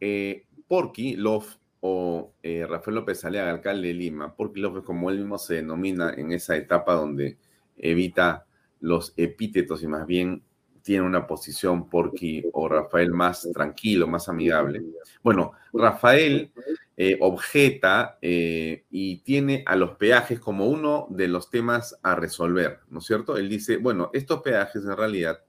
eh, 0.00 0.44
Porky 0.68 1.16
Love 1.16 1.56
o 1.80 2.32
eh, 2.42 2.66
Rafael 2.68 2.96
López 2.96 3.24
Aliaga, 3.24 3.50
alcalde 3.50 3.88
de 3.88 3.94
Lima, 3.94 4.34
Porky 4.34 4.60
Love 4.60 4.84
como 4.84 5.10
él 5.10 5.18
mismo 5.18 5.38
se 5.38 5.54
denomina 5.54 6.12
en 6.16 6.32
esa 6.32 6.56
etapa 6.56 6.94
donde 6.94 7.36
evita 7.76 8.46
los 8.80 9.14
epítetos 9.16 9.82
y 9.82 9.86
más 9.86 10.06
bien 10.06 10.42
tiene 10.86 11.04
una 11.04 11.26
posición 11.26 11.90
Porky 11.90 12.44
o 12.52 12.68
Rafael 12.68 13.10
más 13.10 13.48
tranquilo, 13.52 14.06
más 14.06 14.28
amigable. 14.28 14.84
Bueno, 15.20 15.50
Rafael 15.72 16.52
eh, 16.96 17.18
objeta 17.20 18.18
eh, 18.22 18.84
y 18.88 19.16
tiene 19.18 19.64
a 19.66 19.74
los 19.74 19.96
peajes 19.96 20.38
como 20.38 20.66
uno 20.66 21.08
de 21.10 21.26
los 21.26 21.50
temas 21.50 21.98
a 22.04 22.14
resolver, 22.14 22.78
¿no 22.88 23.00
es 23.00 23.04
cierto? 23.04 23.36
Él 23.36 23.48
dice, 23.48 23.78
bueno, 23.78 24.10
estos 24.12 24.42
peajes 24.42 24.84
en 24.84 24.96
realidad 24.96 25.40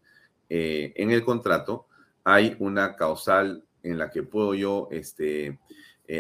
eh, 0.50 0.92
en 0.96 1.12
el 1.12 1.24
contrato 1.24 1.86
hay 2.24 2.56
una 2.58 2.96
causal 2.96 3.64
en 3.84 4.00
la 4.00 4.10
que 4.10 4.24
puedo 4.24 4.56
yo 4.56 4.88
este, 4.90 5.60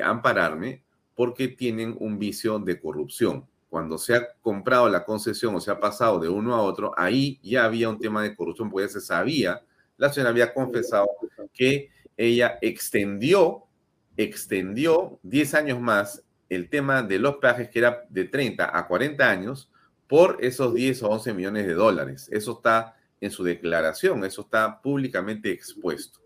ampararme 0.04 0.84
porque 1.16 1.48
tienen 1.48 1.98
un 2.00 2.20
vicio 2.20 2.60
de 2.60 2.80
corrupción. 2.80 3.48
Cuando 3.70 3.98
se 3.98 4.16
ha 4.16 4.28
comprado 4.42 4.88
la 4.90 5.04
concesión 5.04 5.56
o 5.56 5.60
se 5.60 5.72
ha 5.72 5.80
pasado 5.80 6.20
de 6.20 6.30
uno 6.30 6.56
a 6.56 6.62
otro, 6.62 6.94
ahí 6.98 7.40
ya 7.44 7.66
había 7.66 7.90
un 7.90 8.00
tema 8.00 8.24
de 8.24 8.36
corrupción, 8.36 8.70
porque 8.70 8.88
ya 8.88 8.94
se 8.94 9.02
sabía, 9.02 9.62
la 9.98 10.12
señora 10.12 10.30
había 10.30 10.54
confesado 10.54 11.08
que 11.54 11.90
ella 12.16 12.58
extendió, 12.62 13.66
extendió 14.16 15.20
10 15.24 15.54
años 15.54 15.82
más 15.82 16.24
el 16.50 16.70
tema 16.70 17.04
de 17.04 17.20
los 17.20 17.38
peajes 17.38 17.70
que 17.70 17.80
era 17.80 18.06
de 18.10 18.26
30 18.26 18.78
a 18.78 18.88
40 18.88 19.30
años 19.30 19.70
por 20.08 20.38
esos 20.40 20.74
10 20.74 21.04
o 21.04 21.10
11 21.10 21.34
millones 21.34 21.68
de 21.68 21.74
dólares. 21.74 22.30
Eso 22.32 22.54
está 22.54 22.96
en 23.20 23.32
su 23.32 23.44
declaración, 23.44 24.24
eso 24.24 24.42
está 24.42 24.82
públicamente 24.82 25.52
expuesto. 25.52 26.20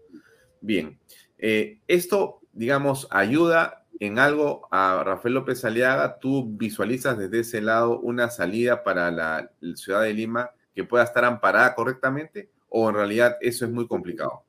Bien, 0.60 1.00
eh, 1.38 1.80
esto, 1.88 2.42
digamos, 2.52 3.08
ayuda 3.10 3.81
en 4.02 4.18
algo 4.18 4.68
a 4.72 5.04
Rafael 5.06 5.36
López 5.36 5.64
Aliaga. 5.64 6.18
¿Tú 6.20 6.58
visualizas 6.58 7.20
desde 7.20 7.42
ese 7.42 7.62
lado 7.62 8.00
una 8.00 8.32
salida 8.32 8.84
para 8.84 9.12
la 9.12 9.52
ciudad 9.76 10.02
de 10.02 10.14
Lima 10.14 10.50
que 10.74 10.84
pueda 10.84 11.04
estar 11.04 11.24
amparada 11.24 11.76
correctamente? 11.76 12.50
¿O 12.68 12.90
en 12.90 12.96
realidad 12.96 13.36
eso 13.42 13.64
es 13.64 13.72
muy 13.72 13.88
complicado? 13.88 14.42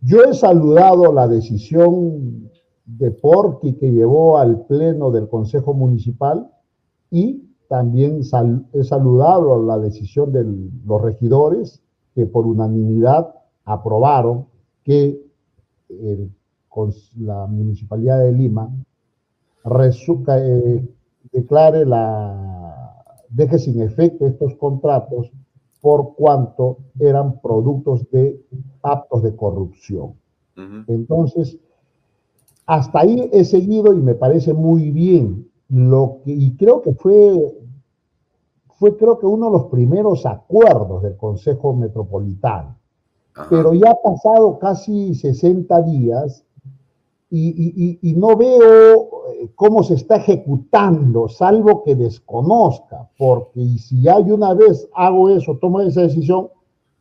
Yo 0.00 0.24
he 0.24 0.32
saludado 0.32 1.12
la 1.12 1.28
decisión 1.28 2.50
de 2.86 3.10
Porqui 3.10 3.74
que 3.74 3.90
llevó 3.90 4.38
al 4.38 4.64
pleno 4.64 5.10
del 5.10 5.28
Consejo 5.28 5.74
Municipal 5.74 6.50
y 7.10 7.42
también 7.68 8.22
he 8.72 8.84
saludado 8.84 9.62
la 9.62 9.78
decisión 9.78 10.32
de 10.32 10.46
los 10.86 11.02
regidores 11.02 11.82
que 12.14 12.24
por 12.24 12.46
unanimidad 12.46 13.28
aprobaron 13.66 14.46
que 14.84 15.20
la 17.18 17.46
Municipalidad 17.46 18.22
de 18.22 18.32
Lima 18.32 18.70
eh, 20.38 20.88
declare 21.32 21.84
la, 21.84 23.02
deje 23.28 23.58
sin 23.58 23.80
efecto 23.82 24.26
estos 24.26 24.54
contratos 24.56 25.30
por 25.80 26.14
cuanto 26.14 26.78
eran 26.98 27.40
productos 27.40 28.08
de 28.10 28.40
actos 28.82 29.22
de 29.22 29.34
corrupción. 29.36 30.14
Entonces, 30.88 31.58
hasta 32.66 33.00
ahí 33.00 33.28
he 33.32 33.44
seguido 33.44 33.92
y 33.92 34.00
me 34.00 34.14
parece 34.14 34.54
muy 34.54 34.90
bien. 34.90 35.48
Lo 35.68 36.18
que, 36.24 36.32
y 36.32 36.56
creo 36.56 36.80
que 36.82 36.92
fue, 36.94 37.58
fue 38.78 38.96
creo 38.96 39.18
que 39.18 39.26
uno 39.26 39.46
de 39.46 39.52
los 39.52 39.64
primeros 39.66 40.26
acuerdos 40.26 41.02
del 41.02 41.16
Consejo 41.16 41.74
Metropolitano. 41.74 42.76
Pero 43.50 43.74
ya 43.74 43.90
ha 43.90 44.02
pasado 44.02 44.58
casi 44.58 45.14
60 45.14 45.82
días 45.82 46.42
y, 47.30 47.48
y- 47.48 47.98
y- 48.00 48.10
y 48.10 48.14
no 48.14 48.34
veo 48.36 49.15
cómo 49.54 49.82
se 49.82 49.94
está 49.94 50.16
ejecutando, 50.16 51.28
salvo 51.28 51.82
que 51.82 51.94
desconozca, 51.94 53.08
porque 53.18 53.60
si 53.78 54.02
ya 54.02 54.18
una 54.18 54.54
vez 54.54 54.88
hago 54.94 55.28
eso, 55.28 55.58
tomo 55.60 55.80
esa 55.80 56.02
decisión, 56.02 56.48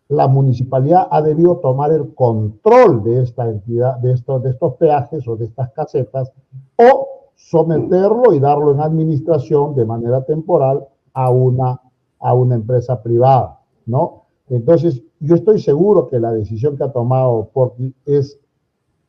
la 0.08 0.28
municipalidad 0.28 1.08
ha 1.10 1.22
debido 1.22 1.58
tomar 1.58 1.92
el 1.92 2.14
control 2.14 3.04
de 3.04 3.24
esta 3.24 3.50
entidad, 3.50 3.98
de 3.98 4.14
estos, 4.14 4.44
de 4.44 4.52
estos 4.52 4.76
peajes 4.76 5.28
o 5.28 5.36
de 5.36 5.46
estas 5.46 5.72
casetas, 5.72 6.32
o 6.78 7.08
someterlo 7.36 8.34
y 8.34 8.40
darlo 8.40 8.72
en 8.72 8.82
administración 8.82 9.76
de 9.76 9.86
manera 9.86 10.24
temporal 10.24 10.88
a 11.14 11.30
una, 11.32 11.82
a 12.20 12.34
una 12.34 12.56
empresa 12.56 13.02
privada, 13.02 13.60
¿no? 13.86 14.26
Entonces, 14.50 15.02
yo 15.20 15.36
estoy 15.36 15.60
seguro 15.60 16.08
que 16.08 16.20
la 16.20 16.32
decisión 16.32 16.78
que 16.78 16.84
ha 16.84 16.92
tomado 16.92 17.50
Porky 17.52 17.94
es, 18.06 18.40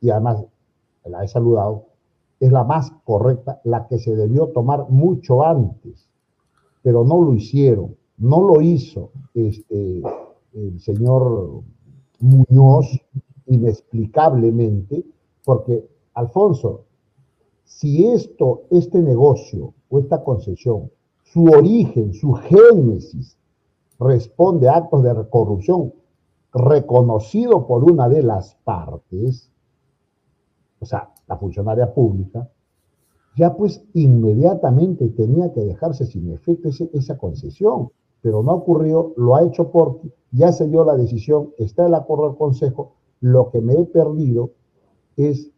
y 0.01 0.09
además 0.09 0.43
la 1.05 1.23
he 1.23 1.27
saludado, 1.27 1.85
es 2.39 2.51
la 2.51 2.63
más 2.63 2.91
correcta, 3.03 3.61
la 3.63 3.87
que 3.87 3.97
se 3.97 4.15
debió 4.15 4.47
tomar 4.47 4.89
mucho 4.89 5.43
antes, 5.43 6.07
pero 6.81 7.03
no 7.03 7.21
lo 7.21 7.33
hicieron, 7.33 7.95
no 8.17 8.41
lo 8.41 8.61
hizo 8.61 9.11
este, 9.33 10.01
el 10.53 10.79
señor 10.79 11.61
Muñoz 12.19 12.99
inexplicablemente, 13.47 15.05
porque 15.43 15.87
Alfonso, 16.13 16.85
si 17.63 18.07
esto, 18.07 18.63
este 18.69 19.01
negocio 19.01 19.73
o 19.89 19.99
esta 19.99 20.23
concesión, 20.23 20.91
su 21.23 21.45
origen, 21.45 22.13
su 22.13 22.33
génesis, 22.33 23.37
responde 23.99 24.69
a 24.69 24.77
actos 24.77 25.03
de 25.03 25.29
corrupción 25.29 25.93
reconocido 26.53 27.67
por 27.67 27.83
una 27.83 28.09
de 28.09 28.23
las 28.23 28.55
partes, 28.63 29.49
o 30.79 30.85
sea, 30.85 31.09
la 31.27 31.37
funcionaria 31.37 31.93
pública, 31.93 32.49
ya 33.35 33.55
pues 33.55 33.83
inmediatamente 33.93 35.09
tenía 35.09 35.53
que 35.53 35.61
dejarse 35.61 36.05
sin 36.05 36.31
efecto 36.31 36.69
esa 36.93 37.17
concesión, 37.17 37.89
pero 38.21 38.41
no 38.41 38.53
ocurrió, 38.53 39.13
lo 39.15 39.35
ha 39.35 39.43
hecho 39.43 39.69
porque 39.69 40.11
ya 40.31 40.51
se 40.51 40.67
dio 40.67 40.83
la 40.83 40.95
decisión, 40.95 41.51
está 41.57 41.85
el 41.85 41.93
acuerdo 41.93 42.27
del 42.27 42.37
Consejo, 42.37 42.93
lo 43.21 43.49
que 43.51 43.61
me 43.61 43.73
he 43.73 43.85
perdido 43.85 44.51
es 45.15 45.51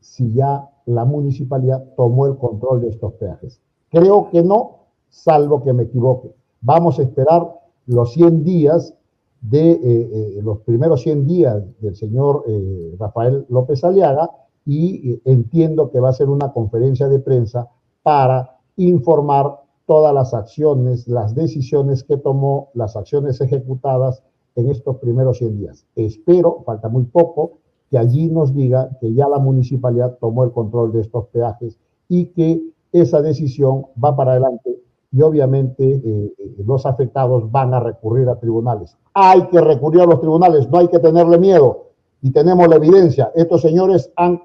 si 0.00 0.32
ya 0.32 0.68
la 0.86 1.04
municipalidad 1.04 1.84
tomó 1.96 2.26
el 2.26 2.36
control 2.36 2.80
de 2.80 2.88
estos 2.88 3.12
peajes. 3.14 3.60
Creo 3.90 4.30
que 4.30 4.42
no, 4.42 4.86
salvo 5.10 5.62
que 5.62 5.72
me 5.72 5.84
equivoque. 5.84 6.34
Vamos 6.60 6.98
a 6.98 7.02
esperar 7.02 7.54
los 7.86 8.12
100 8.12 8.44
días 8.44 8.94
de 9.40 9.70
eh, 9.70 9.78
eh, 9.82 10.40
los 10.42 10.58
primeros 10.60 11.02
100 11.02 11.26
días 11.26 11.62
del 11.80 11.94
señor 11.94 12.44
eh, 12.48 12.96
Rafael 12.98 13.46
López 13.48 13.84
Aliaga 13.84 14.30
y 14.68 15.12
eh, 15.12 15.20
entiendo 15.24 15.90
que 15.90 15.98
va 15.98 16.10
a 16.10 16.12
ser 16.12 16.28
una 16.28 16.52
conferencia 16.52 17.08
de 17.08 17.20
prensa 17.20 17.70
para 18.02 18.58
informar 18.76 19.62
todas 19.86 20.14
las 20.14 20.34
acciones, 20.34 21.08
las 21.08 21.34
decisiones 21.34 22.04
que 22.04 22.18
tomó, 22.18 22.68
las 22.74 22.94
acciones 22.94 23.40
ejecutadas 23.40 24.22
en 24.56 24.68
estos 24.68 24.98
primeros 24.98 25.38
100 25.38 25.56
días. 25.56 25.86
Espero, 25.96 26.62
falta 26.66 26.90
muy 26.90 27.04
poco, 27.04 27.52
que 27.90 27.96
allí 27.96 28.28
nos 28.28 28.54
diga 28.54 28.90
que 29.00 29.14
ya 29.14 29.26
la 29.26 29.38
municipalidad 29.38 30.18
tomó 30.20 30.44
el 30.44 30.52
control 30.52 30.92
de 30.92 31.00
estos 31.00 31.28
peajes 31.28 31.78
y 32.06 32.26
que 32.26 32.62
esa 32.92 33.22
decisión 33.22 33.86
va 34.02 34.14
para 34.14 34.32
adelante 34.32 34.82
y 35.10 35.22
obviamente 35.22 35.82
eh, 35.82 36.34
eh, 36.38 36.54
los 36.66 36.84
afectados 36.84 37.50
van 37.50 37.72
a 37.72 37.80
recurrir 37.80 38.28
a 38.28 38.38
tribunales. 38.38 38.98
Hay 39.14 39.46
que 39.46 39.62
recurrir 39.62 40.02
a 40.02 40.06
los 40.06 40.20
tribunales, 40.20 40.68
no 40.68 40.76
hay 40.76 40.88
que 40.88 40.98
tenerle 40.98 41.38
miedo 41.38 41.86
y 42.20 42.30
tenemos 42.30 42.68
la 42.68 42.76
evidencia. 42.76 43.32
Estos 43.34 43.62
señores 43.62 44.12
han, 44.16 44.42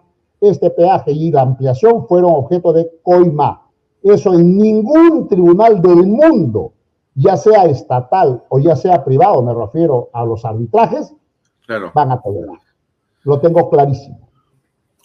este 0.49 0.69
peaje 0.69 1.11
y 1.11 1.31
la 1.31 1.41
ampliación 1.41 2.07
fueron 2.07 2.31
objeto 2.31 2.73
de 2.73 2.89
coima. 3.01 3.61
Eso 4.01 4.33
en 4.33 4.57
ningún 4.57 5.27
tribunal 5.27 5.81
del 5.81 6.05
mundo, 6.05 6.73
ya 7.15 7.37
sea 7.37 7.65
estatal 7.65 8.43
o 8.49 8.59
ya 8.59 8.75
sea 8.75 9.03
privado, 9.03 9.41
me 9.41 9.53
refiero 9.53 10.09
a 10.13 10.25
los 10.25 10.43
arbitrajes, 10.45 11.13
Claro. 11.65 11.91
van 11.95 12.11
a 12.11 12.21
tolerar. 12.21 12.57
Lo 13.23 13.39
tengo 13.39 13.69
clarísimo. 13.69 14.29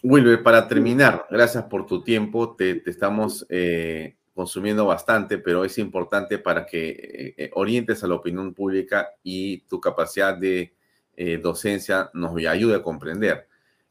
Wilber, 0.03 0.43
para 0.43 0.67
terminar, 0.67 1.25
gracias 1.29 1.63
por 1.65 1.85
tu 1.85 2.03
tiempo. 2.03 2.55
Te, 2.55 2.75
te 2.75 2.89
estamos 2.89 3.45
eh, 3.49 4.15
consumiendo 4.39 4.85
bastante, 4.85 5.37
pero 5.37 5.65
es 5.65 5.77
importante 5.77 6.39
para 6.39 6.65
que 6.65 6.89
eh, 6.91 7.33
eh, 7.35 7.51
orientes 7.55 8.01
a 8.05 8.07
la 8.07 8.15
opinión 8.15 8.53
pública 8.53 9.09
y 9.21 9.63
tu 9.67 9.81
capacidad 9.81 10.37
de 10.37 10.73
eh, 11.17 11.37
docencia 11.43 12.09
nos 12.13 12.33
ayude 12.47 12.75
a 12.77 12.81
comprender. 12.81 13.48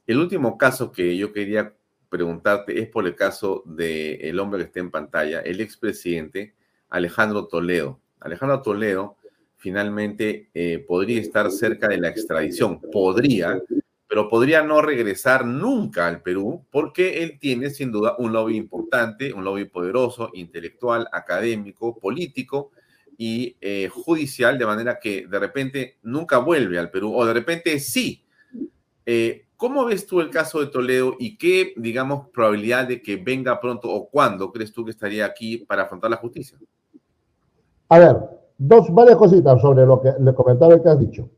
El 0.08 0.16
último 0.16 0.56
caso 0.56 0.90
que 0.90 1.18
yo 1.18 1.34
quería 1.34 1.74
preguntarte 2.08 2.80
es 2.80 2.88
por 2.88 3.06
el 3.06 3.14
caso 3.14 3.62
del 3.66 4.40
hombre 4.40 4.60
que 4.60 4.64
está 4.64 4.80
en 4.80 4.90
pantalla, 4.90 5.40
el 5.40 5.60
expresidente 5.60 6.54
Alejandro 6.88 7.46
Toledo. 7.46 8.00
Alejandro 8.18 8.62
Toledo 8.62 9.16
finalmente 9.58 10.48
eh, 10.54 10.78
podría 10.78 11.20
estar 11.20 11.50
cerca 11.50 11.88
de 11.88 11.98
la 11.98 12.08
extradición, 12.08 12.80
podría, 12.90 13.62
pero 14.08 14.30
podría 14.30 14.62
no 14.62 14.80
regresar 14.80 15.44
nunca 15.44 16.06
al 16.06 16.22
Perú 16.22 16.64
porque 16.70 17.22
él 17.22 17.38
tiene 17.38 17.68
sin 17.68 17.92
duda 17.92 18.16
un 18.16 18.32
lobby 18.32 18.56
importante, 18.56 19.34
un 19.34 19.44
lobby 19.44 19.66
poderoso, 19.66 20.30
intelectual, 20.32 21.06
académico, 21.12 21.98
político 21.98 22.70
y 23.18 23.58
eh, 23.60 23.90
judicial, 23.92 24.56
de 24.56 24.64
manera 24.64 24.98
que 24.98 25.26
de 25.26 25.38
repente 25.38 25.98
nunca 26.00 26.38
vuelve 26.38 26.78
al 26.78 26.90
Perú 26.90 27.14
o 27.14 27.26
de 27.26 27.34
repente 27.34 27.78
sí. 27.78 28.24
Eh, 29.04 29.47
¿Cómo 29.58 29.84
ves 29.84 30.06
tú 30.06 30.20
el 30.20 30.30
caso 30.30 30.60
de 30.60 30.68
Toledo 30.68 31.16
y 31.18 31.36
qué, 31.36 31.74
digamos, 31.76 32.28
probabilidad 32.28 32.86
de 32.86 33.02
que 33.02 33.16
venga 33.16 33.60
pronto 33.60 33.90
o 33.90 34.08
cuándo 34.08 34.52
crees 34.52 34.72
tú 34.72 34.84
que 34.84 34.92
estaría 34.92 35.26
aquí 35.26 35.58
para 35.58 35.82
afrontar 35.82 36.12
la 36.12 36.16
justicia? 36.16 36.56
A 37.88 37.98
ver, 37.98 38.16
dos, 38.56 38.88
varias 38.94 39.16
cositas 39.16 39.60
sobre 39.60 39.84
lo 39.84 40.00
que 40.00 40.12
le 40.20 40.32
comentaba 40.32 40.80
que 40.80 40.88
has 40.88 41.00
dicho. 41.00 41.28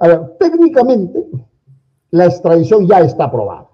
A 0.00 0.08
ver, 0.08 0.36
técnicamente 0.40 1.24
la 2.10 2.24
extradición 2.24 2.88
ya 2.88 2.98
está 2.98 3.26
aprobada. 3.26 3.70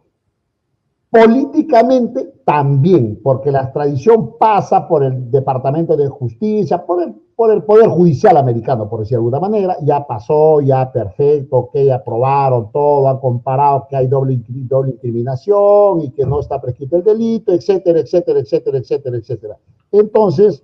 Políticamente 1.09 2.40
también, 2.51 3.21
porque 3.23 3.53
la 3.53 3.63
extradición 3.63 4.37
pasa 4.37 4.89
por 4.89 5.05
el 5.05 5.31
Departamento 5.31 5.97
de 5.97 6.09
Justicia, 6.09 6.85
por 6.85 7.01
el, 7.01 7.15
por 7.37 7.53
el 7.53 7.63
Poder 7.63 7.87
Judicial 7.87 8.37
americano, 8.37 8.91
por 8.91 8.99
decir 8.99 9.13
de 9.13 9.17
alguna 9.19 9.39
manera. 9.39 9.77
Ya 9.83 10.05
pasó, 10.05 10.61
ya 10.61 10.91
perfecto, 10.91 11.71
que 11.73 11.93
aprobaron 11.93 12.73
todo, 12.73 13.09
han 13.09 13.19
comparado 13.19 13.87
que 13.89 13.95
hay 13.95 14.09
doble, 14.09 14.41
doble 14.49 14.91
incriminación 14.91 16.01
y 16.01 16.11
que 16.11 16.27
no 16.27 16.41
está 16.41 16.61
prescrito 16.61 16.97
el 16.97 17.05
delito, 17.05 17.53
etcétera, 17.53 18.01
etcétera, 18.01 18.41
etcétera, 18.41 18.79
etcétera, 18.79 19.17
etcétera. 19.17 19.57
Entonces, 19.93 20.61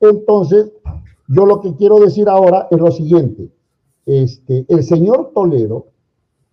entonces, 0.00 0.72
yo 1.28 1.46
lo 1.46 1.60
que 1.60 1.76
quiero 1.76 2.00
decir 2.00 2.28
ahora 2.28 2.66
es 2.68 2.80
lo 2.80 2.90
siguiente. 2.90 3.48
Este, 4.06 4.66
el 4.68 4.82
señor 4.82 5.30
Toledo 5.32 5.86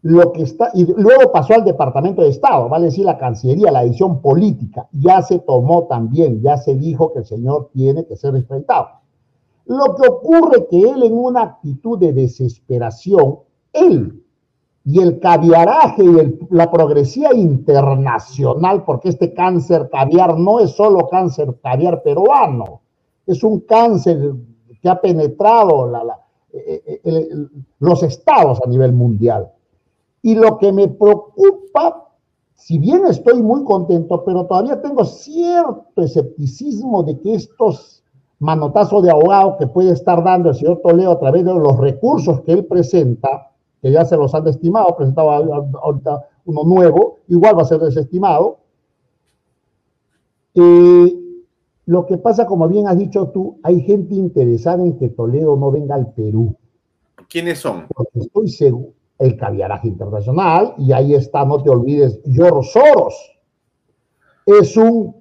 lo 0.02 0.32
que 0.32 0.44
está, 0.44 0.72
y 0.74 0.86
luego 0.86 1.32
pasó 1.32 1.56
al 1.56 1.66
Departamento 1.66 2.22
de 2.22 2.30
Estado, 2.30 2.70
vale 2.70 2.86
decir 2.86 3.06
la 3.06 3.18
Cancillería, 3.18 3.72
la 3.72 3.84
edición 3.84 4.22
política, 4.22 4.88
ya 4.94 5.22
se 5.22 5.40
tomó 5.40 5.86
también, 5.86 6.42
ya 6.42 6.58
se 6.58 6.76
dijo 6.76 7.12
que 7.12 7.20
el 7.20 7.26
señor 7.26 7.70
tiene 7.74 8.06
que 8.06 8.16
ser 8.16 8.36
enfrentado. 8.36 8.88
Lo 9.66 9.96
que 9.96 10.08
ocurre 10.08 10.68
que 10.68 10.80
él 10.80 11.04
en 11.04 11.14
una 11.14 11.44
actitud 11.44 12.00
de 12.00 12.14
desesperación, 12.14 13.40
él 13.74 14.24
y 14.86 15.02
el 15.02 15.20
caviaraje 15.20 16.04
y 16.04 16.20
el, 16.20 16.40
la 16.50 16.72
progresía 16.72 17.34
internacional, 17.34 18.84
porque 18.86 19.10
este 19.10 19.34
cáncer 19.34 19.90
caviar 19.92 20.40
no 20.40 20.62
es 20.62 20.72
solo 20.72 21.10
cáncer 21.10 21.56
caviar 21.62 22.02
peruano, 22.02 22.82
es 23.28 23.44
un 23.44 23.60
cáncer 23.60 24.32
que 24.82 24.90
ha 24.90 25.00
penetrado 25.00 25.88
la, 25.88 26.20
eh, 26.54 27.02
eh, 27.04 27.30
los 27.80 28.02
estados 28.02 28.60
a 28.66 28.70
nivel 28.70 28.94
mundial 28.94 29.52
y 30.22 30.36
lo 30.36 30.58
que 30.58 30.72
me 30.72 30.88
preocupa, 30.88 32.10
si 32.56 32.78
bien 32.78 33.06
estoy 33.08 33.42
muy 33.42 33.64
contento, 33.64 34.24
pero 34.26 34.46
todavía 34.46 34.82
tengo 34.82 35.06
cierto 35.06 36.02
escepticismo 36.02 37.04
de 37.04 37.20
que 37.20 37.36
estos 37.36 38.04
manotazos 38.40 39.04
de 39.04 39.12
abogado 39.12 39.58
que 39.58 39.68
puede 39.68 39.92
estar 39.92 40.24
dando 40.24 40.50
el 40.50 40.56
señor 40.56 40.82
Toledo 40.82 41.12
a 41.12 41.20
través 41.20 41.46
de 41.46 41.54
los 41.54 41.78
recursos 41.78 42.42
que 42.42 42.54
él 42.54 42.66
presenta, 42.66 43.52
que 43.82 43.92
ya 43.92 44.06
se 44.06 44.18
los 44.18 44.34
han 44.34 44.44
desestimado, 44.46 44.96
presentaba 44.96 45.38
ahorita 45.38 46.28
uno 46.46 46.64
nuevo, 46.64 47.18
igual 47.28 47.58
va 47.58 47.62
a 47.62 47.66
ser 47.66 47.80
desestimado. 47.80 48.58
Eh, 50.56 51.16
lo 51.86 52.06
que 52.06 52.18
pasa, 52.18 52.46
como 52.46 52.68
bien 52.68 52.88
has 52.88 52.98
dicho 52.98 53.28
tú, 53.30 53.60
hay 53.64 53.82
gente 53.82 54.16
interesada 54.16 54.84
en 54.84 54.98
que 54.98 55.10
Toledo 55.10 55.56
no 55.56 55.72
venga 55.72 55.96
al 55.96 56.14
Perú. 56.14 56.56
¿Quiénes 57.28 57.60
son? 57.60 57.86
Porque 57.88 58.20
estoy 58.20 58.48
seguro, 58.50 58.94
el 59.20 59.36
caviaraje 59.36 59.90
internacional, 59.90 60.74
y 60.78 60.94
ahí 60.94 61.14
está, 61.14 61.44
no 61.46 61.62
te 61.62 61.70
olvides, 61.70 62.22
George 62.26 62.70
Soros. 62.72 63.14
Es 64.46 64.78
un, 64.78 65.16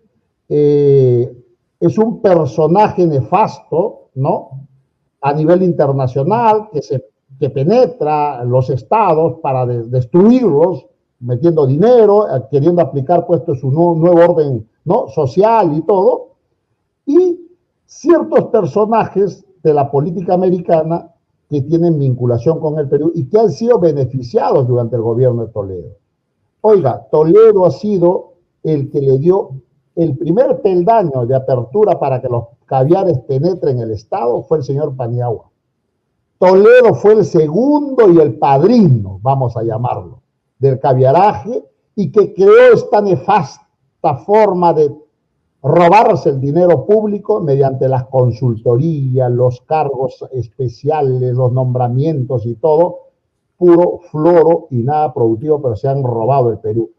eh, 0.48 1.36
es 1.80 1.98
un 1.98 2.22
personaje 2.22 3.06
nefasto, 3.06 4.10
¿no? 4.14 4.66
A 5.20 5.32
nivel 5.32 5.64
internacional, 5.64 6.68
que, 6.72 6.80
se, 6.80 7.04
que 7.40 7.50
penetra 7.50 8.44
los 8.44 8.70
estados 8.70 9.40
para 9.42 9.66
de, 9.66 9.82
destruirlos, 9.88 10.86
metiendo 11.20 11.66
dinero, 11.66 12.34
eh, 12.34 12.44
queriendo 12.50 12.80
aplicar 12.82 13.26
puesto 13.26 13.54
su 13.56 13.70
nuevo 13.70 14.20
orden 14.20 14.68
¿no? 14.84 15.08
social 15.08 15.76
y 15.76 15.82
todo. 15.82 16.28
Y 17.04 17.48
ciertos 17.84 18.46
personajes 18.46 19.44
de 19.62 19.74
la 19.74 19.90
política 19.90 20.34
americana 20.34 21.10
que 21.48 21.62
tienen 21.62 21.98
vinculación 21.98 22.60
con 22.60 22.78
el 22.78 22.88
Perú 22.88 23.12
y 23.14 23.24
que 23.28 23.38
han 23.38 23.50
sido 23.50 23.78
beneficiados 23.78 24.66
durante 24.68 24.96
el 24.96 25.02
gobierno 25.02 25.46
de 25.46 25.52
Toledo. 25.52 25.96
Oiga, 26.60 27.06
Toledo 27.10 27.64
ha 27.64 27.70
sido 27.70 28.34
el 28.62 28.90
que 28.90 29.00
le 29.00 29.18
dio 29.18 29.50
el 29.94 30.16
primer 30.16 30.60
peldaño 30.60 31.26
de 31.26 31.34
apertura 31.34 31.98
para 31.98 32.20
que 32.20 32.28
los 32.28 32.44
caviares 32.66 33.18
penetren 33.20 33.80
el 33.80 33.90
Estado, 33.90 34.42
fue 34.42 34.58
el 34.58 34.64
señor 34.64 34.94
Paniagua. 34.94 35.50
Toledo 36.38 36.94
fue 36.94 37.14
el 37.14 37.24
segundo 37.24 38.08
y 38.10 38.18
el 38.20 38.38
padrino, 38.38 39.18
vamos 39.22 39.56
a 39.56 39.62
llamarlo, 39.62 40.20
del 40.58 40.78
caviaraje 40.78 41.64
y 41.96 42.12
que 42.12 42.32
creó 42.32 42.74
esta 42.74 43.00
nefasta 43.00 44.14
forma 44.24 44.72
de 44.72 44.94
robarse 45.62 46.30
el 46.30 46.40
dinero 46.40 46.86
público 46.86 47.40
mediante 47.40 47.88
las 47.88 48.04
consultorías, 48.04 49.30
los 49.30 49.60
cargos 49.62 50.24
especiales, 50.32 51.34
los 51.34 51.52
nombramientos 51.52 52.46
y 52.46 52.54
todo, 52.54 53.08
puro 53.56 54.00
floro 54.10 54.68
y 54.70 54.76
nada 54.76 55.12
productivo, 55.12 55.60
pero 55.60 55.76
se 55.76 55.88
han 55.88 56.02
robado 56.02 56.50
el 56.50 56.58
Perú. 56.58 56.90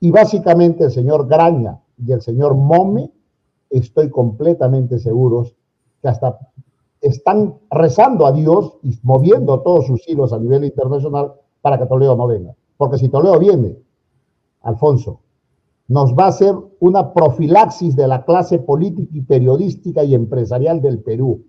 Y 0.00 0.10
básicamente 0.10 0.84
el 0.84 0.90
señor 0.90 1.28
Graña 1.28 1.80
y 1.96 2.12
el 2.12 2.20
señor 2.20 2.54
Mome, 2.54 3.10
estoy 3.70 4.10
completamente 4.10 4.98
seguros 4.98 5.54
que 6.00 6.08
hasta 6.08 6.38
están 7.00 7.54
rezando 7.70 8.26
a 8.26 8.32
Dios 8.32 8.78
y 8.82 8.98
moviendo 9.02 9.60
todos 9.60 9.86
sus 9.86 10.08
hilos 10.08 10.32
a 10.32 10.38
nivel 10.38 10.64
internacional 10.64 11.32
para 11.60 11.78
que 11.78 11.86
Toledo 11.86 12.16
no 12.16 12.26
venga. 12.26 12.54
Porque 12.76 12.98
si 12.98 13.08
Toledo 13.08 13.38
viene, 13.38 13.76
Alfonso, 14.62 15.20
nos 15.88 16.12
va 16.14 16.26
a 16.26 16.28
hacer 16.28 16.54
una 16.80 17.12
profilaxis 17.14 17.96
de 17.96 18.06
la 18.06 18.24
clase 18.24 18.58
política 18.58 19.10
y 19.12 19.22
periodística 19.22 20.04
y 20.04 20.14
empresarial 20.14 20.82
del 20.82 21.00
Perú. 21.00 21.44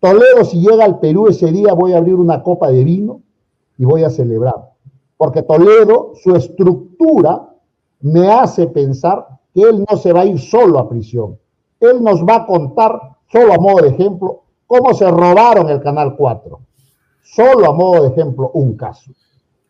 Toledo, 0.00 0.44
si 0.44 0.60
llega 0.60 0.84
al 0.84 0.98
Perú 0.98 1.28
ese 1.28 1.52
día, 1.52 1.72
voy 1.72 1.92
a 1.92 1.98
abrir 1.98 2.16
una 2.16 2.42
copa 2.42 2.70
de 2.70 2.82
vino 2.82 3.22
y 3.78 3.84
voy 3.84 4.02
a 4.02 4.10
celebrar. 4.10 4.70
Porque 5.16 5.42
Toledo, 5.42 6.12
su 6.20 6.34
estructura, 6.34 7.54
me 8.00 8.28
hace 8.28 8.66
pensar 8.66 9.26
que 9.54 9.62
él 9.62 9.84
no 9.88 9.96
se 9.96 10.12
va 10.12 10.22
a 10.22 10.26
ir 10.26 10.40
solo 10.40 10.78
a 10.78 10.88
prisión. 10.88 11.38
Él 11.78 12.02
nos 12.02 12.22
va 12.24 12.36
a 12.36 12.46
contar, 12.46 13.18
solo 13.30 13.52
a 13.52 13.58
modo 13.58 13.82
de 13.82 13.90
ejemplo, 13.90 14.42
cómo 14.66 14.94
se 14.94 15.08
robaron 15.10 15.68
el 15.68 15.80
Canal 15.80 16.16
4. 16.16 16.60
Solo 17.22 17.66
a 17.66 17.72
modo 17.72 18.02
de 18.02 18.08
ejemplo, 18.08 18.50
un 18.54 18.76
caso. 18.76 19.12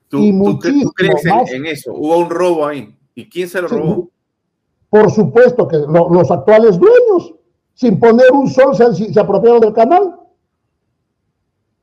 ¿Tú, 0.08 0.18
y 0.18 0.32
muchísimo 0.32 0.84
¿tú 0.84 0.92
crees 0.92 1.24
más, 1.24 1.52
en 1.52 1.66
eso? 1.66 1.92
¿Hubo 1.92 2.18
un 2.18 2.30
robo 2.30 2.66
ahí? 2.66 2.96
¿Y 3.20 3.28
quién 3.28 3.48
se 3.48 3.60
lo 3.60 3.68
robó? 3.68 4.08
Por 4.88 5.10
supuesto 5.10 5.68
que 5.68 5.76
lo, 5.76 6.08
los 6.08 6.30
actuales 6.30 6.78
dueños, 6.78 7.34
sin 7.74 8.00
poner 8.00 8.32
un 8.32 8.48
sol, 8.48 8.74
se, 8.74 9.12
se, 9.12 9.20
apropiaron 9.20 9.60
del 9.60 9.74
canal. 9.74 10.16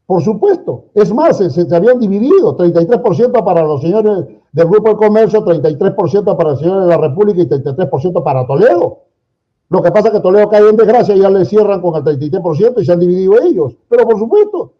Por 0.08 0.24
supuesto. 0.24 0.86
Es 0.96 1.14
más, 1.14 1.38
se, 1.38 1.50
se 1.50 1.76
habían 1.76 2.00
dividido, 2.00 2.58
33% 2.58 3.44
para 3.44 3.62
los 3.64 3.82
señores 3.82 4.26
del 4.52 4.68
Grupo 4.68 4.90
de 4.90 4.96
Comercio, 4.96 5.46
33% 5.46 6.36
para 6.36 6.50
los 6.52 6.60
señores 6.60 6.86
de 6.86 6.90
la 6.90 6.98
República 6.98 7.42
y 7.42 7.46
33% 7.46 8.24
para 8.24 8.48
Toledo. 8.48 9.04
Lo 9.70 9.82
que 9.84 9.92
pasa 9.92 10.08
es 10.08 10.14
que 10.16 10.20
Toledo 10.22 10.50
cae 10.50 10.68
en 10.68 10.78
desgracia 10.78 11.16
y 11.16 11.20
ya 11.20 11.30
le 11.30 11.46
cierran 11.46 11.82
con 11.82 11.96
el 11.96 12.04
33% 12.04 12.82
y 12.82 12.86
se 12.86 12.92
han 12.92 13.00
dividido 13.00 13.40
ellos. 13.42 13.74
Pero 13.90 14.06
por 14.08 14.18
supuesto. 14.18 14.74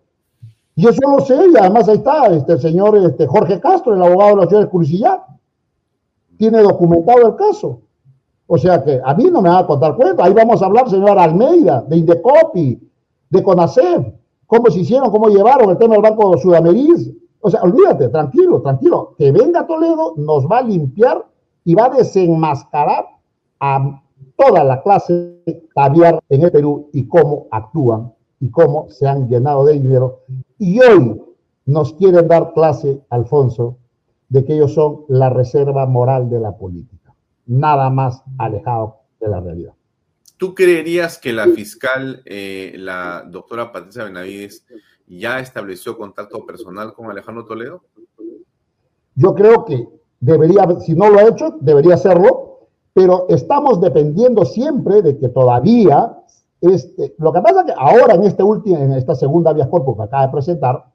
Y 0.76 0.88
eso 0.88 1.02
lo 1.08 1.20
sé, 1.24 1.36
y 1.36 1.58
además 1.58 1.88
ahí 1.88 1.98
está 1.98 2.28
este, 2.28 2.54
el 2.54 2.60
señor 2.60 2.98
este, 2.98 3.28
Jorge 3.28 3.60
Castro, 3.60 3.96
el 3.96 4.02
abogado 4.02 4.36
de 4.36 4.42
la 4.42 4.48
ciudad 4.48 4.64
de 4.64 4.70
Curicillá 4.70 5.27
tiene 6.38 6.62
documentado 6.62 7.28
el 7.28 7.36
caso. 7.36 7.82
O 8.48 8.58
sea 8.58 8.84
que 8.84 9.00
a 9.04 9.14
mí 9.14 9.26
no 9.26 9.42
me 9.42 9.50
va 9.50 9.60
a 9.60 9.68
contar 9.68 9.96
cuenta. 9.96 10.24
Ahí 10.24 10.34
vamos 10.34 10.62
a 10.62 10.68
hablar, 10.68 10.90
señor 10.90 11.20
Almeida, 11.20 11.82
de 11.82 11.98
Indecopi, 11.98 12.80
de 13.30 13.44
CONACEF, 13.44 14.08
cómo 14.46 14.70
se 14.70 14.80
hicieron, 14.80 15.12
cómo 15.12 15.28
llevaron 15.28 15.70
el 15.70 15.78
tema 15.78 15.96
del 15.96 16.04
Banco 16.04 16.38
Sudamerís, 16.38 17.12
O 17.42 17.50
sea, 17.50 17.62
olvídate, 17.62 18.10
tranquilo, 18.10 18.62
tranquilo, 18.62 19.16
que 19.18 19.32
venga 19.32 19.68
Toledo, 19.68 20.14
nos 20.16 20.48
va 20.48 20.60
a 20.60 20.64
limpiar 20.64 21.26
y 21.66 21.76
va 21.76 21.86
a 21.86 21.90
desenmascarar 21.90 23.06
a 23.60 24.02
toda 24.38 24.64
la 24.64 24.82
clase 24.82 25.42
caviar 25.76 26.20
en 26.30 26.44
el 26.44 26.52
Perú 26.52 26.90
y 26.94 27.08
cómo 27.08 27.48
actúan 27.52 28.14
y 28.40 28.50
cómo 28.50 28.88
se 28.90 29.08
han 29.08 29.28
llenado 29.28 29.66
de 29.66 29.74
dinero. 29.74 30.20
Y 30.58 30.80
hoy 30.80 31.22
nos 31.66 31.94
quieren 31.94 32.28
dar 32.28 32.54
clase, 32.54 33.02
Alfonso, 33.10 33.76
de 34.30 34.46
que 34.46 34.54
ellos 34.54 34.74
son 34.74 35.06
la 35.10 35.30
reserva 35.30 35.86
moral 35.86 36.30
de 36.30 36.40
la 36.40 36.58
política. 36.58 37.14
Nada 37.46 37.90
más 37.90 38.24
alejado 38.38 38.98
de 39.20 39.28
la 39.30 39.40
realidad. 39.40 39.74
¿Tú 40.38 40.54
creerías 40.54 41.18
que 41.18 41.34
la 41.34 41.48
fiscal, 41.48 42.22
eh, 42.26 42.74
la 42.78 43.24
doctora 43.28 43.72
Patricia 43.72 44.04
Benavides, 44.04 44.66
ya 45.08 45.40
estableció 45.40 45.98
contacto 45.98 46.46
personal 46.46 46.94
con 46.94 47.10
Alejandro 47.10 47.46
Toledo? 47.46 47.82
Yo 49.16 49.34
creo 49.34 49.66
que 49.66 49.88
debería, 50.20 50.68
si 50.80 50.94
no 50.94 51.10
lo 51.10 51.20
ha 51.20 51.28
hecho, 51.28 51.58
debería 51.60 51.96
hacerlo, 51.96 52.68
pero 52.94 53.26
estamos 53.30 53.82
dependiendo 53.82 54.46
siempre 54.46 55.02
de 55.02 55.18
que 55.18 55.30
todavía, 55.30 56.18
este, 56.62 57.16
lo 57.18 57.34
que 57.34 57.42
pasa 57.42 57.62
es 57.62 57.66
que 57.68 57.74
ahora 57.76 58.14
en, 58.16 58.24
este 58.24 58.44
último, 58.44 58.78
en 58.78 58.94
esta 58.94 59.16
segunda 59.16 59.54
vía 59.54 59.70
corpus 59.70 59.96
que 59.98 60.04
acaba 60.04 60.28
de 60.28 60.32
presentar, 60.32 60.86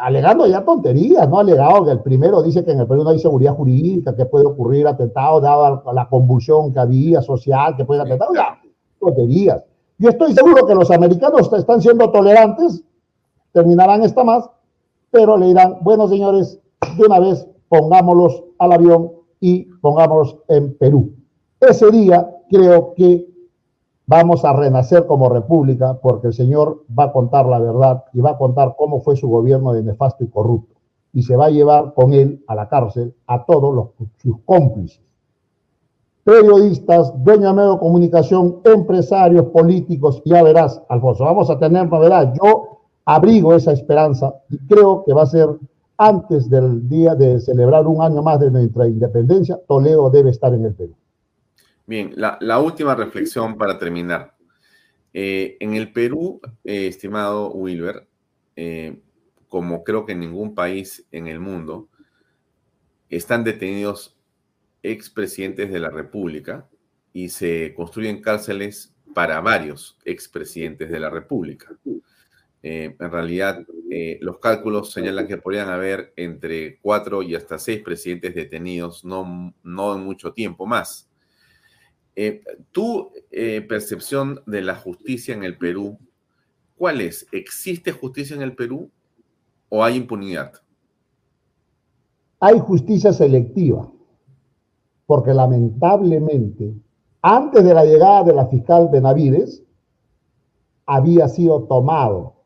alegando 0.00 0.46
ya 0.46 0.64
tonterías, 0.64 1.28
¿no? 1.28 1.38
Alegado 1.38 1.84
que 1.84 1.92
el 1.92 2.00
primero 2.00 2.42
dice 2.42 2.64
que 2.64 2.72
en 2.72 2.80
el 2.80 2.86
Perú 2.86 3.04
no 3.04 3.10
hay 3.10 3.18
seguridad 3.18 3.54
jurídica, 3.54 4.14
que 4.14 4.26
puede 4.26 4.46
ocurrir 4.46 4.86
atentado, 4.86 5.40
dada 5.40 5.82
la 5.92 6.08
convulsión 6.08 6.72
que 6.72 6.78
había 6.78 7.22
social, 7.22 7.76
que 7.76 7.84
puede 7.84 8.02
atentado, 8.02 8.32
ya, 8.34 8.60
tonterías. 9.00 9.64
Yo 9.98 10.10
estoy 10.10 10.32
seguro 10.34 10.66
que 10.66 10.74
los 10.74 10.90
americanos 10.90 11.50
están 11.52 11.80
siendo 11.80 12.10
tolerantes, 12.10 12.82
terminarán 13.52 14.02
esta 14.02 14.24
más, 14.24 14.48
pero 15.10 15.36
le 15.36 15.46
dirán, 15.46 15.78
bueno, 15.80 16.08
señores, 16.08 16.58
de 16.96 17.04
una 17.04 17.18
vez 17.18 17.46
pongámoslos 17.68 18.44
al 18.58 18.72
avión 18.72 19.12
y 19.40 19.64
pongámoslos 19.80 20.38
en 20.48 20.76
Perú. 20.76 21.12
Ese 21.60 21.90
día 21.90 22.30
creo 22.50 22.94
que 22.94 23.26
vamos 24.06 24.44
a 24.44 24.52
renacer 24.52 25.06
como 25.06 25.28
república 25.28 25.98
porque 26.00 26.28
el 26.28 26.32
Señor 26.32 26.84
va 26.96 27.04
a 27.04 27.12
contar 27.12 27.46
la 27.46 27.58
verdad 27.58 28.04
y 28.12 28.20
va 28.20 28.30
a 28.30 28.38
contar 28.38 28.74
cómo 28.78 29.00
fue 29.00 29.16
su 29.16 29.28
gobierno 29.28 29.72
de 29.72 29.82
nefasto 29.82 30.24
y 30.24 30.28
corrupto. 30.28 30.74
Y 31.12 31.22
se 31.22 31.36
va 31.36 31.46
a 31.46 31.50
llevar 31.50 31.94
con 31.94 32.12
él 32.12 32.44
a 32.46 32.54
la 32.54 32.68
cárcel 32.68 33.14
a 33.26 33.44
todos 33.44 33.74
los, 33.74 34.08
sus 34.18 34.36
cómplices. 34.44 35.00
Periodistas, 36.24 37.12
dueños 37.22 37.56
de 37.56 37.78
comunicación, 37.78 38.56
empresarios, 38.64 39.46
políticos, 39.46 40.22
ya 40.24 40.42
verás, 40.42 40.82
Alfonso, 40.88 41.24
vamos 41.24 41.48
a 41.50 41.58
tener 41.58 41.88
novedad. 41.88 42.34
Yo 42.34 42.80
abrigo 43.04 43.54
esa 43.54 43.72
esperanza 43.72 44.34
y 44.50 44.58
creo 44.66 45.04
que 45.04 45.14
va 45.14 45.22
a 45.22 45.26
ser 45.26 45.48
antes 45.98 46.50
del 46.50 46.88
día 46.88 47.14
de 47.14 47.40
celebrar 47.40 47.86
un 47.86 48.02
año 48.02 48.22
más 48.22 48.40
de 48.40 48.50
nuestra 48.50 48.86
independencia, 48.86 49.58
Toledo 49.66 50.10
debe 50.10 50.30
estar 50.30 50.52
en 50.52 50.64
el 50.64 50.74
Perú. 50.74 50.94
Bien, 51.86 52.12
la, 52.16 52.58
última 52.58 52.96
reflexión 52.96 53.56
para 53.56 53.78
terminar. 53.78 54.34
Eh, 55.12 55.56
en 55.60 55.74
el 55.74 55.92
Perú, 55.92 56.40
eh, 56.64 56.88
estimado 56.88 57.52
Wilber, 57.52 58.08
eh, 58.56 58.98
como 59.48 59.84
creo 59.84 60.04
que 60.04 60.12
en 60.12 60.20
ningún 60.20 60.54
país 60.56 61.06
en 61.12 61.28
el 61.28 61.38
mundo, 61.38 61.88
están 63.08 63.44
detenidos 63.44 64.18
expresidentes 64.82 65.70
de 65.70 65.78
la 65.78 65.90
República 65.90 66.68
y 67.12 67.28
se 67.28 67.72
construyen 67.74 68.20
cárceles 68.20 68.92
para 69.14 69.40
varios 69.40 69.96
expresidentes 70.04 70.90
de 70.90 71.00
la 71.00 71.08
República. 71.08 71.78
en 72.62 72.98
realidad, 72.98 73.64
los 74.20 74.40
cálculos 74.40 74.92
señalan 74.92 75.28
que 75.28 75.36
podrían 75.36 75.68
haber 75.68 76.12
entre 76.16 76.78
cuatro 76.80 77.22
y 77.22 77.36
hasta 77.36 77.58
seis 77.58 77.80
presidentes 77.80 78.34
detenidos, 78.34 79.04
no, 79.04 79.54
no 79.62 79.94
en 79.94 80.00
mucho 80.02 80.32
tiempo 80.32 80.66
más. 80.66 81.08
Eh, 82.18 82.42
tu 82.72 83.10
eh, 83.30 83.60
percepción 83.60 84.40
de 84.46 84.62
la 84.62 84.74
justicia 84.74 85.34
en 85.34 85.44
el 85.44 85.58
Perú, 85.58 85.98
¿cuál 86.78 87.02
es? 87.02 87.26
¿Existe 87.30 87.92
justicia 87.92 88.34
en 88.34 88.40
el 88.40 88.56
Perú 88.56 88.90
o 89.68 89.84
hay 89.84 89.96
impunidad? 89.96 90.52
Hay 92.40 92.58
justicia 92.58 93.12
selectiva, 93.12 93.92
porque 95.04 95.34
lamentablemente, 95.34 96.74
antes 97.20 97.62
de 97.62 97.74
la 97.74 97.84
llegada 97.84 98.24
de 98.24 98.34
la 98.34 98.46
fiscal 98.46 98.88
Benavides, 98.90 99.62
había 100.86 101.28
sido 101.28 101.64
tomado 101.64 102.36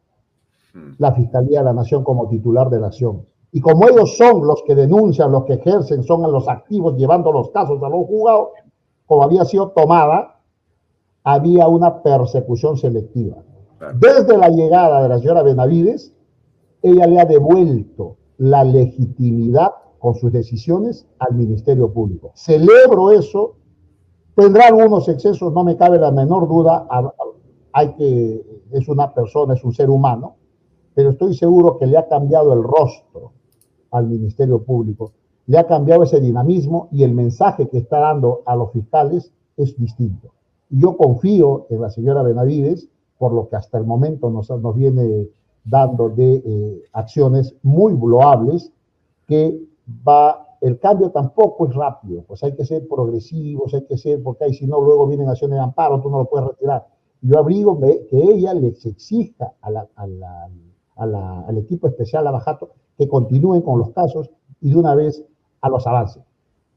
hmm. 0.75 0.95
la 0.99 1.13
Fiscalía 1.13 1.61
de 1.61 1.67
la 1.67 1.75
Nación 1.75 2.03
como 2.03 2.29
titular 2.29 2.71
de 2.71 2.81
la 2.81 2.89
Nación. 2.89 3.25
Y 3.53 3.61
como 3.61 3.89
ellos 3.89 4.17
son 4.17 4.47
los 4.47 4.65
que 4.65 4.75
denuncian, 4.75 5.31
los 5.31 5.45
que 5.45 5.55
ejercen, 5.55 6.03
son 6.03 6.23
los 6.31 6.49
activos 6.49 6.97
llevando 6.97 7.31
los 7.31 7.51
casos 7.51 7.81
a 7.83 7.89
los 7.89 8.07
juzgados, 8.07 8.49
como 9.11 9.25
había 9.25 9.45
sido 9.45 9.71
tomada, 9.71 10.39
había 11.25 11.67
una 11.67 12.01
persecución 12.01 12.77
selectiva. 12.77 13.39
Desde 13.97 14.39
la 14.39 14.51
llegada 14.51 15.03
de 15.03 15.09
la 15.09 15.19
señora 15.19 15.43
Benavides, 15.43 16.13
ella 16.81 17.09
le 17.09 17.21
ha 17.21 17.25
devuelto 17.25 18.19
la 18.39 18.63
legitimidad 18.63 19.73
con 19.99 20.15
sus 20.15 20.31
decisiones 20.31 21.09
al 21.19 21.35
Ministerio 21.35 21.93
Público. 21.93 22.31
Celebro 22.37 23.11
eso. 23.11 23.57
Tendrá 24.37 24.69
algunos 24.69 25.09
excesos, 25.09 25.53
no 25.53 25.65
me 25.65 25.77
cabe 25.77 25.99
la 25.99 26.13
menor 26.13 26.47
duda. 26.47 26.87
Hay 27.73 27.95
que, 27.95 28.63
es 28.71 28.89
una 28.89 29.13
persona, 29.13 29.55
es 29.55 29.65
un 29.65 29.73
ser 29.73 29.91
humano, 29.91 30.37
pero 30.95 31.11
estoy 31.11 31.35
seguro 31.35 31.79
que 31.79 31.87
le 31.89 31.99
ha 31.99 32.07
cambiado 32.07 32.53
el 32.53 32.63
rostro 32.63 33.33
al 33.91 34.07
Ministerio 34.07 34.63
Público 34.63 35.15
le 35.51 35.59
ha 35.59 35.67
cambiado 35.67 36.05
ese 36.05 36.21
dinamismo 36.21 36.87
y 36.93 37.03
el 37.03 37.13
mensaje 37.13 37.69
que 37.69 37.79
está 37.79 37.99
dando 37.99 38.43
a 38.47 38.55
los 38.55 38.71
fiscales 38.71 39.33
es 39.57 39.77
distinto. 39.77 40.29
yo 40.69 40.97
confío 40.97 41.67
en 41.71 41.81
la 41.81 41.91
señora 41.91 42.23
Benavides 42.23 42.89
por 43.19 43.33
lo 43.33 43.49
que 43.49 43.57
hasta 43.57 43.77
el 43.77 43.85
momento 43.85 44.31
nos, 44.31 44.49
nos 44.49 44.77
viene 44.77 45.27
dando 45.65 46.09
de 46.09 46.35
eh, 46.47 46.83
acciones 46.93 47.57
muy 47.65 47.97
loables, 47.97 48.73
que 49.27 49.61
va, 50.07 50.57
el 50.61 50.79
cambio 50.79 51.11
tampoco 51.11 51.67
es 51.67 51.75
rápido, 51.75 52.23
pues 52.29 52.45
hay 52.45 52.55
que 52.55 52.65
ser 52.65 52.87
progresivos, 52.87 53.75
hay 53.75 53.83
que 53.87 53.99
ser, 53.99 54.23
porque 54.23 54.45
ahí 54.45 54.55
si 54.55 54.69
no 54.69 54.81
luego 54.81 55.09
vienen 55.09 55.29
acciones 55.29 55.57
de 55.57 55.65
amparo, 55.65 56.01
tú 56.01 56.11
no 56.11 56.19
lo 56.19 56.27
puedes 56.27 56.47
retirar. 56.47 56.87
Yo 57.23 57.41
abrigo 57.41 57.77
que 57.81 58.07
ella 58.13 58.55
les 58.55 58.87
exija 58.87 59.53
al 59.63 61.59
equipo 61.59 61.89
especial 61.89 62.29
Abajato 62.29 62.71
que 62.97 63.09
continúen 63.09 63.63
con 63.63 63.81
los 63.81 63.91
casos 63.91 64.31
y 64.61 64.71
de 64.71 64.79
una 64.79 64.95
vez 64.95 65.25
a 65.61 65.69
los 65.69 65.87
avances. 65.87 66.23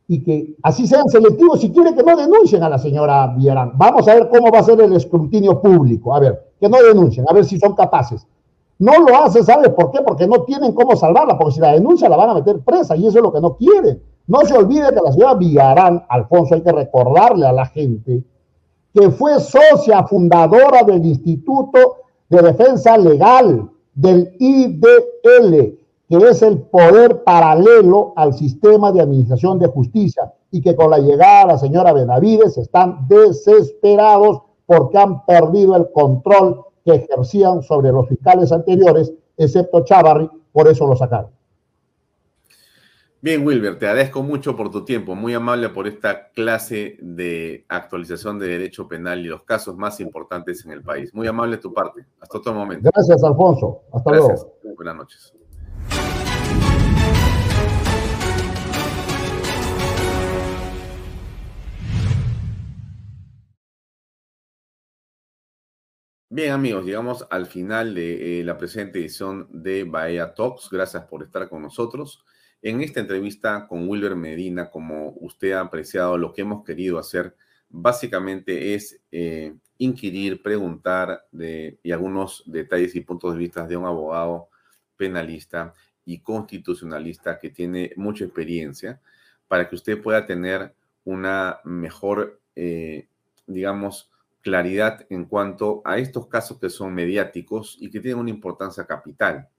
Y 0.07 0.23
que 0.23 0.55
así 0.63 0.85
sean 0.85 1.07
selectivos 1.09 1.61
si 1.61 1.71
quiere 1.71 1.95
que 1.95 2.03
no 2.03 2.15
denuncien 2.15 2.61
a 2.63 2.69
la 2.69 2.77
señora 2.77 3.27
Villarán. 3.27 3.73
Vamos 3.75 4.07
a 4.07 4.15
ver 4.15 4.29
cómo 4.29 4.51
va 4.51 4.59
a 4.59 4.63
ser 4.63 4.79
el 4.81 4.93
escrutinio 4.93 5.61
público. 5.61 6.13
A 6.13 6.19
ver, 6.19 6.51
que 6.59 6.67
no 6.67 6.77
denuncien, 6.81 7.25
a 7.29 7.33
ver 7.33 7.45
si 7.45 7.57
son 7.59 7.73
capaces. 7.73 8.27
No 8.79 8.99
lo 8.99 9.15
hace, 9.23 9.43
¿sabe 9.43 9.69
por 9.69 9.91
qué? 9.91 10.01
Porque 10.01 10.27
no 10.27 10.43
tienen 10.43 10.73
cómo 10.73 10.95
salvarla, 10.95 11.37
porque 11.37 11.55
si 11.55 11.61
la 11.61 11.73
denuncia 11.73 12.09
la 12.09 12.17
van 12.17 12.31
a 12.31 12.33
meter 12.33 12.59
presa 12.59 12.95
y 12.95 13.07
eso 13.07 13.19
es 13.19 13.23
lo 13.23 13.31
que 13.31 13.39
no 13.39 13.55
quieren. 13.55 14.01
No 14.27 14.41
se 14.41 14.57
olvide 14.57 14.89
que 14.89 15.01
la 15.03 15.11
señora 15.11 15.35
Villarán, 15.35 16.05
Alfonso, 16.09 16.55
hay 16.55 16.61
que 16.61 16.71
recordarle 16.71 17.45
a 17.45 17.53
la 17.53 17.65
gente 17.65 18.23
que 18.93 19.09
fue 19.09 19.39
socia 19.39 20.03
fundadora 20.03 20.83
del 20.83 21.05
Instituto 21.05 21.97
de 22.29 22.41
Defensa 22.41 22.97
Legal, 22.97 23.69
del 23.93 24.35
IDL, 24.39 25.77
que 26.09 26.17
es 26.17 26.41
el 26.41 26.59
poder 26.59 27.23
paralelo 27.23 28.13
al 28.15 28.33
sistema 28.33 28.91
de 28.91 29.01
administración 29.01 29.59
de 29.59 29.67
justicia 29.67 30.33
y 30.51 30.61
que 30.61 30.75
con 30.75 30.91
la 30.91 30.99
llegada 30.99 31.41
de 31.41 31.53
la 31.53 31.57
señora 31.57 31.93
Benavides 31.93 32.57
están 32.57 33.07
desesperados 33.07 34.41
porque 34.65 34.97
han 34.97 35.25
perdido 35.25 35.75
el 35.75 35.91
control 35.91 36.65
que 36.85 36.95
ejercían 36.95 37.61
sobre 37.63 37.91
los 37.91 38.07
fiscales 38.07 38.51
anteriores, 38.51 39.13
excepto 39.37 39.83
Chavarri, 39.83 40.29
por 40.51 40.67
eso 40.67 40.85
lo 40.85 40.95
sacaron. 40.95 41.31
Bien, 43.23 43.45
Wilber, 43.47 43.79
te 43.79 43.87
agradezco 43.87 44.21
mucho 44.21 44.53
por 44.53 44.69
tu 44.69 44.83
tiempo, 44.83 45.15
muy 45.15 45.33
amable 45.33 45.69
por 45.69 45.87
esta 45.87 46.27
clase 46.31 46.97
de 46.99 47.63
actualización 47.69 48.37
de 48.37 48.47
derecho 48.49 48.85
penal 48.85 49.21
y 49.21 49.29
los 49.29 49.43
casos 49.43 49.77
más 49.77 50.01
importantes 50.01 50.65
en 50.65 50.73
el 50.73 50.83
país. 50.83 51.13
Muy 51.13 51.25
amable 51.25 51.57
tu 51.57 51.73
parte. 51.73 52.05
Hasta 52.19 52.37
otro 52.37 52.53
momento. 52.53 52.89
Gracias, 52.93 53.23
Alfonso. 53.23 53.83
Hasta 53.93 54.11
Gracias. 54.11 54.45
luego. 54.61 54.75
Buenas 54.75 54.95
noches. 54.97 55.33
Bien 66.35 66.51
amigos, 66.51 66.83
llegamos 66.83 67.27
al 67.29 67.45
final 67.45 67.93
de 67.93 68.39
eh, 68.39 68.43
la 68.43 68.57
presente 68.57 68.97
edición 68.97 69.47
de 69.51 69.83
Bahía 69.83 70.33
Talks. 70.33 70.67
Gracias 70.71 71.03
por 71.03 71.21
estar 71.21 71.47
con 71.47 71.61
nosotros. 71.61 72.25
En 72.59 72.81
esta 72.81 73.01
entrevista 73.01 73.67
con 73.67 73.87
Wilber 73.87 74.15
Medina, 74.15 74.71
como 74.71 75.09
usted 75.21 75.51
ha 75.51 75.59
apreciado, 75.59 76.17
lo 76.17 76.33
que 76.33 76.41
hemos 76.41 76.65
querido 76.65 76.97
hacer 76.97 77.35
básicamente 77.69 78.73
es 78.73 78.99
eh, 79.11 79.53
inquirir, 79.77 80.41
preguntar 80.41 81.27
y 81.31 81.91
algunos 81.91 82.41
detalles 82.47 82.95
y 82.95 83.01
puntos 83.01 83.33
de 83.33 83.39
vista 83.39 83.67
de 83.67 83.77
un 83.77 83.85
abogado 83.85 84.49
penalista 84.97 85.75
y 86.03 86.17
constitucionalista 86.17 87.37
que 87.37 87.51
tiene 87.51 87.93
mucha 87.95 88.25
experiencia 88.25 88.99
para 89.47 89.69
que 89.69 89.75
usted 89.75 90.01
pueda 90.01 90.25
tener 90.25 90.73
una 91.03 91.59
mejor, 91.63 92.41
eh, 92.55 93.07
digamos, 93.45 94.09
claridad 94.43 95.07
en 95.09 95.25
cuanto 95.25 95.81
a 95.85 95.97
estos 95.97 96.27
casos 96.27 96.59
que 96.59 96.69
son 96.69 96.93
mediáticos 96.93 97.77
y 97.79 97.89
que 97.89 98.01
tienen 98.01 98.19
una 98.19 98.29
importancia 98.29 98.85
capital. 98.85 99.49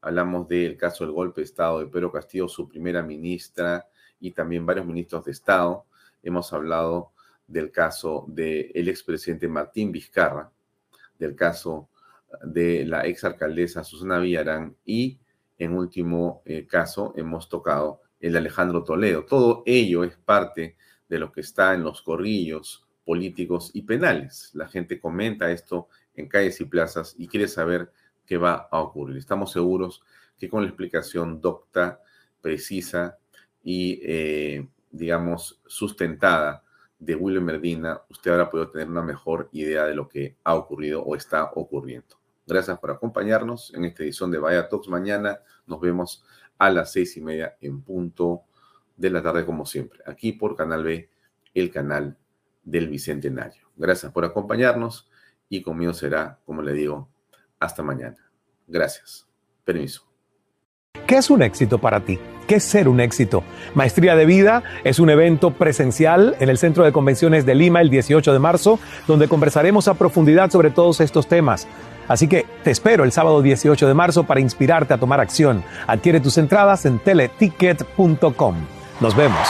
Hablamos 0.00 0.48
del 0.48 0.78
caso 0.78 1.04
del 1.04 1.12
golpe 1.12 1.40
de 1.40 1.46
Estado 1.46 1.80
de 1.80 1.86
Pedro 1.86 2.12
Castillo, 2.12 2.48
su 2.48 2.68
primera 2.68 3.02
ministra 3.02 3.86
y 4.20 4.30
también 4.30 4.64
varios 4.64 4.86
ministros 4.86 5.24
de 5.24 5.32
Estado. 5.32 5.84
Hemos 6.22 6.52
hablado 6.52 7.12
del 7.46 7.72
caso 7.72 8.24
del 8.28 8.88
expresidente 8.88 9.48
Martín 9.48 9.90
Vizcarra, 9.90 10.50
del 11.18 11.34
caso 11.34 11.88
de 12.44 12.86
la 12.86 13.02
exalcaldesa 13.06 13.82
Susana 13.82 14.20
Villarán 14.20 14.76
y 14.84 15.18
en 15.58 15.74
último 15.74 16.42
eh, 16.44 16.66
caso 16.66 17.12
hemos 17.16 17.48
tocado 17.48 18.00
el 18.20 18.32
de 18.32 18.38
Alejandro 18.38 18.84
Toledo. 18.84 19.24
Todo 19.24 19.64
ello 19.66 20.04
es 20.04 20.16
parte 20.16 20.76
de 21.08 21.18
lo 21.18 21.32
que 21.32 21.40
está 21.40 21.74
en 21.74 21.82
los 21.82 22.00
corrillos 22.00 22.86
políticos 23.10 23.72
y 23.74 23.82
penales. 23.82 24.52
La 24.54 24.68
gente 24.68 25.00
comenta 25.00 25.50
esto 25.50 25.88
en 26.14 26.28
calles 26.28 26.60
y 26.60 26.64
plazas 26.64 27.16
y 27.18 27.26
quiere 27.26 27.48
saber 27.48 27.90
qué 28.24 28.36
va 28.36 28.68
a 28.70 28.78
ocurrir. 28.78 29.16
Estamos 29.16 29.50
seguros 29.50 30.04
que 30.38 30.48
con 30.48 30.62
la 30.62 30.68
explicación 30.68 31.40
docta, 31.40 32.00
precisa 32.40 33.18
y, 33.64 34.00
eh, 34.04 34.68
digamos, 34.92 35.60
sustentada 35.66 36.62
de 37.00 37.16
William 37.16 37.42
Medina, 37.42 38.00
usted 38.08 38.30
ahora 38.30 38.48
puede 38.48 38.66
tener 38.66 38.88
una 38.88 39.02
mejor 39.02 39.48
idea 39.50 39.86
de 39.86 39.96
lo 39.96 40.08
que 40.08 40.36
ha 40.44 40.54
ocurrido 40.54 41.02
o 41.02 41.16
está 41.16 41.50
ocurriendo. 41.56 42.14
Gracias 42.46 42.78
por 42.78 42.92
acompañarnos 42.92 43.74
en 43.74 43.86
esta 43.86 44.04
edición 44.04 44.30
de 44.30 44.38
Vaya 44.38 44.68
Talks. 44.68 44.86
Mañana 44.86 45.40
nos 45.66 45.80
vemos 45.80 46.24
a 46.58 46.70
las 46.70 46.92
seis 46.92 47.16
y 47.16 47.22
media 47.22 47.56
en 47.60 47.82
punto 47.82 48.42
de 48.96 49.10
la 49.10 49.20
tarde, 49.20 49.44
como 49.44 49.66
siempre, 49.66 49.98
aquí 50.06 50.30
por 50.30 50.54
Canal 50.54 50.84
B, 50.84 51.10
el 51.54 51.72
canal 51.72 52.16
del 52.62 52.88
Bicentenario. 52.88 53.68
Gracias 53.76 54.12
por 54.12 54.24
acompañarnos 54.24 55.08
y 55.48 55.62
conmigo 55.62 55.92
será, 55.92 56.38
como 56.44 56.62
le 56.62 56.72
digo, 56.72 57.08
hasta 57.58 57.82
mañana. 57.82 58.30
Gracias. 58.66 59.26
Permiso. 59.64 60.10
¿Qué 61.06 61.16
es 61.16 61.30
un 61.30 61.42
éxito 61.42 61.78
para 61.78 62.00
ti? 62.00 62.18
¿Qué 62.46 62.56
es 62.56 62.64
ser 62.64 62.88
un 62.88 63.00
éxito? 63.00 63.42
Maestría 63.74 64.16
de 64.16 64.26
Vida 64.26 64.62
es 64.84 64.98
un 64.98 65.10
evento 65.10 65.52
presencial 65.52 66.36
en 66.40 66.48
el 66.48 66.58
Centro 66.58 66.84
de 66.84 66.92
Convenciones 66.92 67.46
de 67.46 67.54
Lima 67.54 67.80
el 67.80 67.90
18 67.90 68.32
de 68.32 68.38
marzo, 68.38 68.78
donde 69.06 69.28
conversaremos 69.28 69.88
a 69.88 69.94
profundidad 69.94 70.50
sobre 70.50 70.70
todos 70.70 71.00
estos 71.00 71.28
temas. 71.28 71.66
Así 72.08 72.26
que 72.26 72.44
te 72.64 72.72
espero 72.72 73.04
el 73.04 73.12
sábado 73.12 73.40
18 73.40 73.86
de 73.86 73.94
marzo 73.94 74.24
para 74.24 74.40
inspirarte 74.40 74.94
a 74.94 74.98
tomar 74.98 75.20
acción. 75.20 75.62
Adquiere 75.86 76.20
tus 76.20 76.38
entradas 76.38 76.84
en 76.86 76.98
teleticket.com. 76.98 78.56
Nos 79.00 79.16
vemos. 79.16 79.48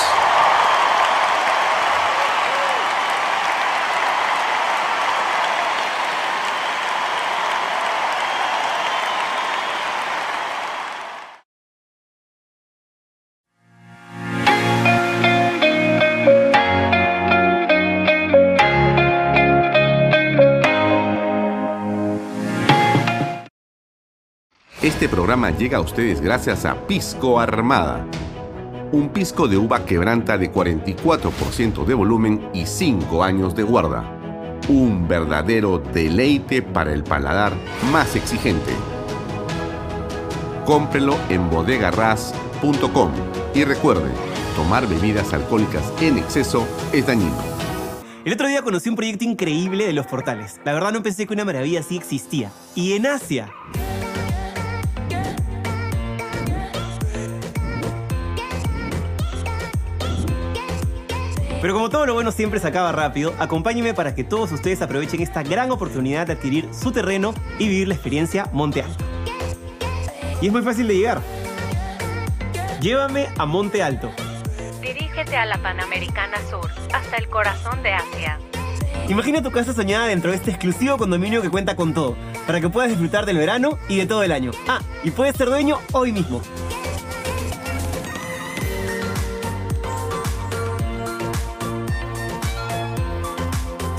Este 25.00 25.08
programa 25.08 25.50
llega 25.50 25.78
a 25.78 25.80
ustedes 25.80 26.20
gracias 26.20 26.66
a 26.66 26.86
Pisco 26.86 27.40
Armada. 27.40 28.06
Un 28.92 29.08
pisco 29.08 29.48
de 29.48 29.56
uva 29.56 29.86
quebranta 29.86 30.36
de 30.36 30.52
44% 30.52 31.86
de 31.86 31.94
volumen 31.94 32.50
y 32.52 32.66
5 32.66 33.24
años 33.24 33.56
de 33.56 33.62
guarda. 33.62 34.04
Un 34.68 35.08
verdadero 35.08 35.78
deleite 35.78 36.60
para 36.60 36.92
el 36.92 37.02
paladar 37.02 37.54
más 37.90 38.14
exigente. 38.14 38.72
Cómprelo 40.66 41.16
en 41.30 41.48
bodegarras.com 41.48 43.10
y 43.54 43.64
recuerde, 43.64 44.10
tomar 44.54 44.86
bebidas 44.86 45.32
alcohólicas 45.32 45.94
en 46.02 46.18
exceso 46.18 46.68
es 46.92 47.06
dañino. 47.06 47.38
El 48.26 48.34
otro 48.34 48.48
día 48.48 48.60
conocí 48.60 48.90
un 48.90 48.96
proyecto 48.96 49.24
increíble 49.24 49.86
de 49.86 49.94
los 49.94 50.06
portales. 50.06 50.60
La 50.66 50.74
verdad 50.74 50.92
no 50.92 51.02
pensé 51.02 51.26
que 51.26 51.32
una 51.32 51.46
maravilla 51.46 51.80
así 51.80 51.96
existía. 51.96 52.52
Y 52.74 52.92
en 52.92 53.06
Asia. 53.06 53.50
Pero 61.60 61.74
como 61.74 61.90
todo 61.90 62.06
lo 62.06 62.14
bueno 62.14 62.32
siempre 62.32 62.58
se 62.58 62.68
acaba 62.68 62.90
rápido, 62.90 63.34
acompáñenme 63.38 63.92
para 63.92 64.14
que 64.14 64.24
todos 64.24 64.50
ustedes 64.50 64.80
aprovechen 64.80 65.20
esta 65.20 65.42
gran 65.42 65.70
oportunidad 65.70 66.26
de 66.26 66.32
adquirir 66.32 66.68
su 66.72 66.90
terreno 66.90 67.34
y 67.58 67.68
vivir 67.68 67.88
la 67.88 67.94
experiencia 67.94 68.48
Monte 68.52 68.82
Alto. 68.82 69.04
Y 70.40 70.46
es 70.46 70.52
muy 70.52 70.62
fácil 70.62 70.88
de 70.88 70.96
llegar. 70.96 71.20
Llévame 72.80 73.28
a 73.36 73.44
Monte 73.44 73.82
Alto. 73.82 74.10
Dirígete 74.80 75.36
a 75.36 75.44
la 75.44 75.58
Panamericana 75.58 76.38
Sur, 76.48 76.70
hasta 76.94 77.16
el 77.18 77.28
corazón 77.28 77.82
de 77.82 77.92
Asia. 77.92 78.38
Imagina 79.08 79.42
tu 79.42 79.50
casa 79.50 79.74
soñada 79.74 80.06
dentro 80.06 80.30
de 80.30 80.38
este 80.38 80.50
exclusivo 80.50 80.96
condominio 80.96 81.42
que 81.42 81.50
cuenta 81.50 81.76
con 81.76 81.92
todo, 81.92 82.16
para 82.46 82.60
que 82.62 82.70
puedas 82.70 82.88
disfrutar 82.88 83.26
del 83.26 83.36
verano 83.36 83.78
y 83.86 83.98
de 83.98 84.06
todo 84.06 84.22
el 84.22 84.32
año. 84.32 84.52
Ah, 84.66 84.80
y 85.04 85.10
puedes 85.10 85.36
ser 85.36 85.48
dueño 85.48 85.78
hoy 85.92 86.12
mismo. 86.12 86.40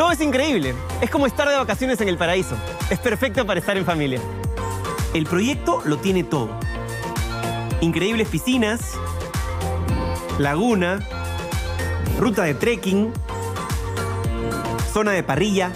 Todo 0.01 0.13
es 0.13 0.21
increíble. 0.21 0.73
Es 0.99 1.11
como 1.11 1.27
estar 1.27 1.47
de 1.47 1.55
vacaciones 1.55 2.01
en 2.01 2.09
el 2.09 2.17
paraíso. 2.17 2.57
Es 2.89 2.97
perfecto 2.97 3.45
para 3.45 3.59
estar 3.59 3.77
en 3.77 3.85
familia. 3.85 4.19
El 5.13 5.27
proyecto 5.27 5.83
lo 5.85 5.97
tiene 5.97 6.23
todo. 6.23 6.49
Increíbles 7.81 8.27
piscinas, 8.27 8.93
laguna, 10.39 11.07
ruta 12.19 12.41
de 12.45 12.55
trekking, 12.55 13.13
zona 14.91 15.11
de 15.11 15.21
parrilla, 15.21 15.71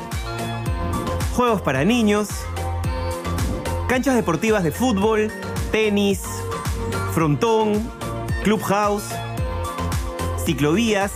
juegos 1.36 1.62
para 1.62 1.86
niños, 1.86 2.30
canchas 3.88 4.16
deportivas 4.16 4.64
de 4.64 4.72
fútbol, 4.72 5.32
tenis, 5.72 6.24
frontón, 7.14 7.92
clubhouse, 8.44 9.06
ciclovías, 10.44 11.12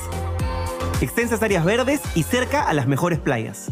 extensas 1.02 1.42
áreas 1.42 1.64
verdes 1.66 2.02
y 2.16 2.24
cerca 2.24 2.64
a 2.64 2.74
las 2.74 2.88
mejores 2.88 3.20
playas. 3.20 3.72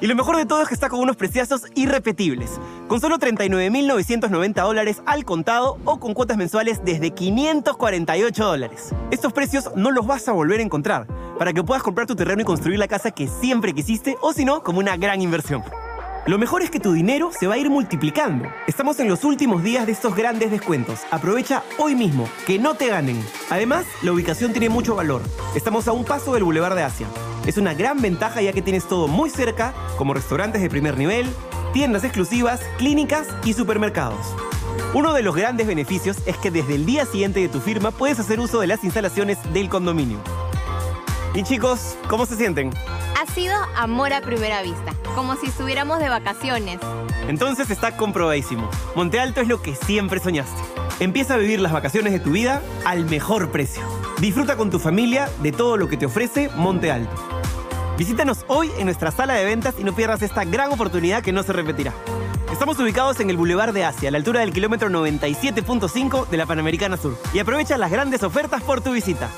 Y 0.00 0.08
lo 0.08 0.16
mejor 0.16 0.36
de 0.36 0.46
todo 0.46 0.60
es 0.60 0.66
que 0.66 0.74
está 0.74 0.88
con 0.88 0.98
unos 0.98 1.14
preciazos 1.14 1.62
irrepetibles, 1.76 2.60
con 2.88 3.00
solo 3.00 3.18
39.990 3.18 4.54
dólares 4.54 5.00
al 5.06 5.24
contado 5.24 5.78
o 5.84 6.00
con 6.00 6.12
cuotas 6.12 6.36
mensuales 6.36 6.80
desde 6.84 7.12
548 7.12 8.44
dólares. 8.44 8.92
Estos 9.12 9.32
precios 9.32 9.70
no 9.76 9.92
los 9.92 10.04
vas 10.04 10.26
a 10.26 10.32
volver 10.32 10.58
a 10.58 10.64
encontrar, 10.64 11.06
para 11.38 11.52
que 11.52 11.62
puedas 11.62 11.84
comprar 11.84 12.08
tu 12.08 12.16
terreno 12.16 12.42
y 12.42 12.44
construir 12.44 12.80
la 12.80 12.88
casa 12.88 13.12
que 13.12 13.28
siempre 13.28 13.74
quisiste 13.74 14.16
o 14.20 14.32
si 14.32 14.44
no, 14.44 14.64
como 14.64 14.80
una 14.80 14.96
gran 14.96 15.22
inversión. 15.22 15.62
Lo 16.24 16.38
mejor 16.38 16.62
es 16.62 16.70
que 16.70 16.78
tu 16.78 16.92
dinero 16.92 17.32
se 17.36 17.48
va 17.48 17.54
a 17.54 17.58
ir 17.58 17.68
multiplicando. 17.68 18.46
Estamos 18.68 19.00
en 19.00 19.08
los 19.08 19.24
últimos 19.24 19.64
días 19.64 19.86
de 19.86 19.92
estos 19.92 20.14
grandes 20.14 20.52
descuentos. 20.52 21.00
Aprovecha 21.10 21.64
hoy 21.78 21.96
mismo, 21.96 22.28
que 22.46 22.60
no 22.60 22.74
te 22.74 22.86
ganen. 22.86 23.20
Además, 23.50 23.86
la 24.02 24.12
ubicación 24.12 24.52
tiene 24.52 24.68
mucho 24.68 24.94
valor. 24.94 25.22
Estamos 25.56 25.88
a 25.88 25.92
un 25.92 26.04
paso 26.04 26.34
del 26.34 26.44
Boulevard 26.44 26.76
de 26.76 26.84
Asia. 26.84 27.08
Es 27.44 27.56
una 27.56 27.74
gran 27.74 28.00
ventaja 28.00 28.40
ya 28.40 28.52
que 28.52 28.62
tienes 28.62 28.86
todo 28.86 29.08
muy 29.08 29.30
cerca, 29.30 29.74
como 29.98 30.14
restaurantes 30.14 30.62
de 30.62 30.70
primer 30.70 30.96
nivel, 30.96 31.26
tiendas 31.72 32.04
exclusivas, 32.04 32.60
clínicas 32.78 33.26
y 33.44 33.54
supermercados. 33.54 34.24
Uno 34.94 35.14
de 35.14 35.24
los 35.24 35.34
grandes 35.34 35.66
beneficios 35.66 36.18
es 36.24 36.36
que 36.36 36.52
desde 36.52 36.76
el 36.76 36.86
día 36.86 37.04
siguiente 37.04 37.40
de 37.40 37.48
tu 37.48 37.58
firma 37.58 37.90
puedes 37.90 38.20
hacer 38.20 38.38
uso 38.38 38.60
de 38.60 38.68
las 38.68 38.84
instalaciones 38.84 39.38
del 39.52 39.68
condominio. 39.68 40.18
Y 41.34 41.44
chicos, 41.44 41.96
¿cómo 42.08 42.26
se 42.26 42.36
sienten? 42.36 42.70
Ha 43.18 43.32
sido 43.32 43.54
amor 43.74 44.12
a 44.12 44.20
primera 44.20 44.60
vista, 44.60 44.92
como 45.14 45.34
si 45.36 45.46
estuviéramos 45.46 45.98
de 45.98 46.10
vacaciones. 46.10 46.78
Entonces 47.26 47.70
está 47.70 47.96
comprobadísimo. 47.96 48.68
Monte 48.94 49.18
Alto 49.18 49.40
es 49.40 49.48
lo 49.48 49.62
que 49.62 49.74
siempre 49.74 50.20
soñaste. 50.20 50.60
Empieza 51.00 51.34
a 51.34 51.38
vivir 51.38 51.58
las 51.60 51.72
vacaciones 51.72 52.12
de 52.12 52.20
tu 52.20 52.32
vida 52.32 52.60
al 52.84 53.06
mejor 53.06 53.50
precio. 53.50 53.82
Disfruta 54.18 54.56
con 54.56 54.70
tu 54.70 54.78
familia 54.78 55.30
de 55.42 55.52
todo 55.52 55.78
lo 55.78 55.88
que 55.88 55.96
te 55.96 56.04
ofrece 56.04 56.50
Monte 56.50 56.92
Alto. 56.92 57.14
Visítanos 57.96 58.44
hoy 58.48 58.70
en 58.78 58.84
nuestra 58.84 59.10
sala 59.10 59.32
de 59.32 59.46
ventas 59.46 59.76
y 59.78 59.84
no 59.84 59.94
pierdas 59.94 60.20
esta 60.20 60.44
gran 60.44 60.70
oportunidad 60.70 61.22
que 61.22 61.32
no 61.32 61.42
se 61.42 61.54
repetirá. 61.54 61.94
Estamos 62.52 62.78
ubicados 62.78 63.18
en 63.20 63.30
el 63.30 63.38
Boulevard 63.38 63.72
de 63.72 63.86
Asia, 63.86 64.10
a 64.10 64.12
la 64.12 64.18
altura 64.18 64.40
del 64.40 64.52
kilómetro 64.52 64.90
97.5 64.90 66.28
de 66.28 66.36
la 66.36 66.44
Panamericana 66.44 66.98
Sur. 66.98 67.16
Y 67.32 67.38
aprovecha 67.38 67.78
las 67.78 67.90
grandes 67.90 68.22
ofertas 68.22 68.62
por 68.62 68.82
tu 68.82 68.92
visita. 68.92 69.30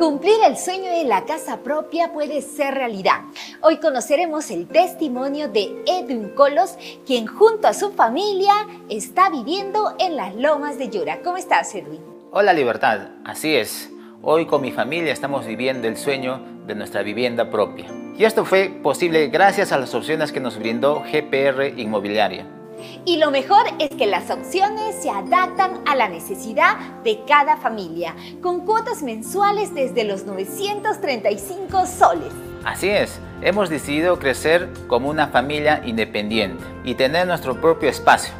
Cumplir 0.00 0.36
el 0.46 0.56
sueño 0.56 0.90
de 0.90 1.04
la 1.04 1.26
casa 1.26 1.58
propia 1.58 2.10
puede 2.10 2.40
ser 2.40 2.72
realidad. 2.72 3.20
Hoy 3.60 3.80
conoceremos 3.80 4.50
el 4.50 4.66
testimonio 4.66 5.48
de 5.48 5.84
Edwin 5.86 6.30
Colos, 6.30 6.78
quien 7.04 7.26
junto 7.26 7.68
a 7.68 7.74
su 7.74 7.92
familia 7.92 8.54
está 8.88 9.28
viviendo 9.28 9.94
en 9.98 10.16
las 10.16 10.34
lomas 10.34 10.78
de 10.78 10.88
Yura. 10.88 11.20
¿Cómo 11.22 11.36
estás, 11.36 11.74
Edwin? 11.74 12.00
Hola, 12.30 12.54
Libertad. 12.54 13.08
Así 13.26 13.54
es. 13.54 13.90
Hoy 14.22 14.46
con 14.46 14.62
mi 14.62 14.72
familia 14.72 15.12
estamos 15.12 15.44
viviendo 15.44 15.86
el 15.86 15.98
sueño 15.98 16.40
de 16.66 16.74
nuestra 16.74 17.02
vivienda 17.02 17.50
propia. 17.50 17.92
Y 18.16 18.24
esto 18.24 18.46
fue 18.46 18.70
posible 18.70 19.26
gracias 19.26 19.70
a 19.70 19.76
las 19.76 19.94
opciones 19.94 20.32
que 20.32 20.40
nos 20.40 20.58
brindó 20.58 21.02
GPR 21.12 21.78
Inmobiliaria. 21.78 22.59
Y 23.04 23.16
lo 23.16 23.30
mejor 23.30 23.62
es 23.78 23.90
que 23.90 24.06
las 24.06 24.30
opciones 24.30 24.94
se 25.00 25.10
adaptan 25.10 25.82
a 25.86 25.96
la 25.96 26.08
necesidad 26.08 26.76
de 27.02 27.20
cada 27.26 27.56
familia, 27.56 28.14
con 28.42 28.66
cuotas 28.66 29.02
mensuales 29.02 29.74
desde 29.74 30.04
los 30.04 30.24
935 30.24 31.86
soles. 31.86 32.32
Así 32.64 32.90
es, 32.90 33.18
hemos 33.42 33.70
decidido 33.70 34.18
crecer 34.18 34.68
como 34.86 35.08
una 35.08 35.28
familia 35.28 35.82
independiente 35.84 36.62
y 36.84 36.94
tener 36.94 37.26
nuestro 37.26 37.60
propio 37.60 37.88
espacio. 37.88 38.34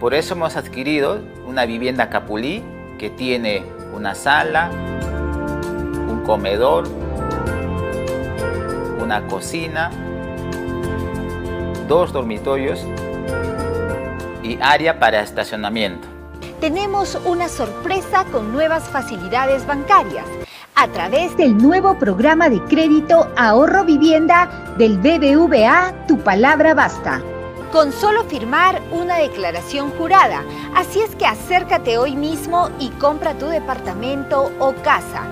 Por 0.00 0.14
eso 0.14 0.34
hemos 0.34 0.56
adquirido 0.56 1.20
una 1.46 1.66
vivienda 1.66 2.08
Capulí 2.08 2.62
que 2.98 3.10
tiene 3.10 3.62
una 3.94 4.14
sala, 4.14 4.70
un 6.08 6.22
comedor, 6.24 6.88
una 9.00 9.26
cocina, 9.26 9.90
dos 11.88 12.12
dormitorios 12.12 12.84
área 14.62 14.98
para 14.98 15.20
estacionamiento. 15.20 16.08
Tenemos 16.60 17.18
una 17.24 17.48
sorpresa 17.48 18.24
con 18.32 18.52
nuevas 18.52 18.84
facilidades 18.84 19.66
bancarias 19.66 20.26
a 20.74 20.86
través 20.88 21.36
del 21.36 21.56
nuevo 21.56 21.98
programa 21.98 22.48
de 22.48 22.62
crédito 22.64 23.32
Ahorro 23.36 23.84
Vivienda 23.84 24.74
del 24.78 24.96
BBVA 24.98 26.06
Tu 26.06 26.18
Palabra 26.18 26.72
Basta. 26.72 27.20
Con 27.72 27.92
solo 27.92 28.22
firmar 28.24 28.80
una 28.92 29.16
declaración 29.16 29.90
jurada. 29.90 30.44
Así 30.76 31.00
es 31.00 31.14
que 31.16 31.26
acércate 31.26 31.98
hoy 31.98 32.14
mismo 32.14 32.70
y 32.78 32.90
compra 32.90 33.34
tu 33.34 33.46
departamento 33.46 34.52
o 34.60 34.72
casa. 34.74 35.26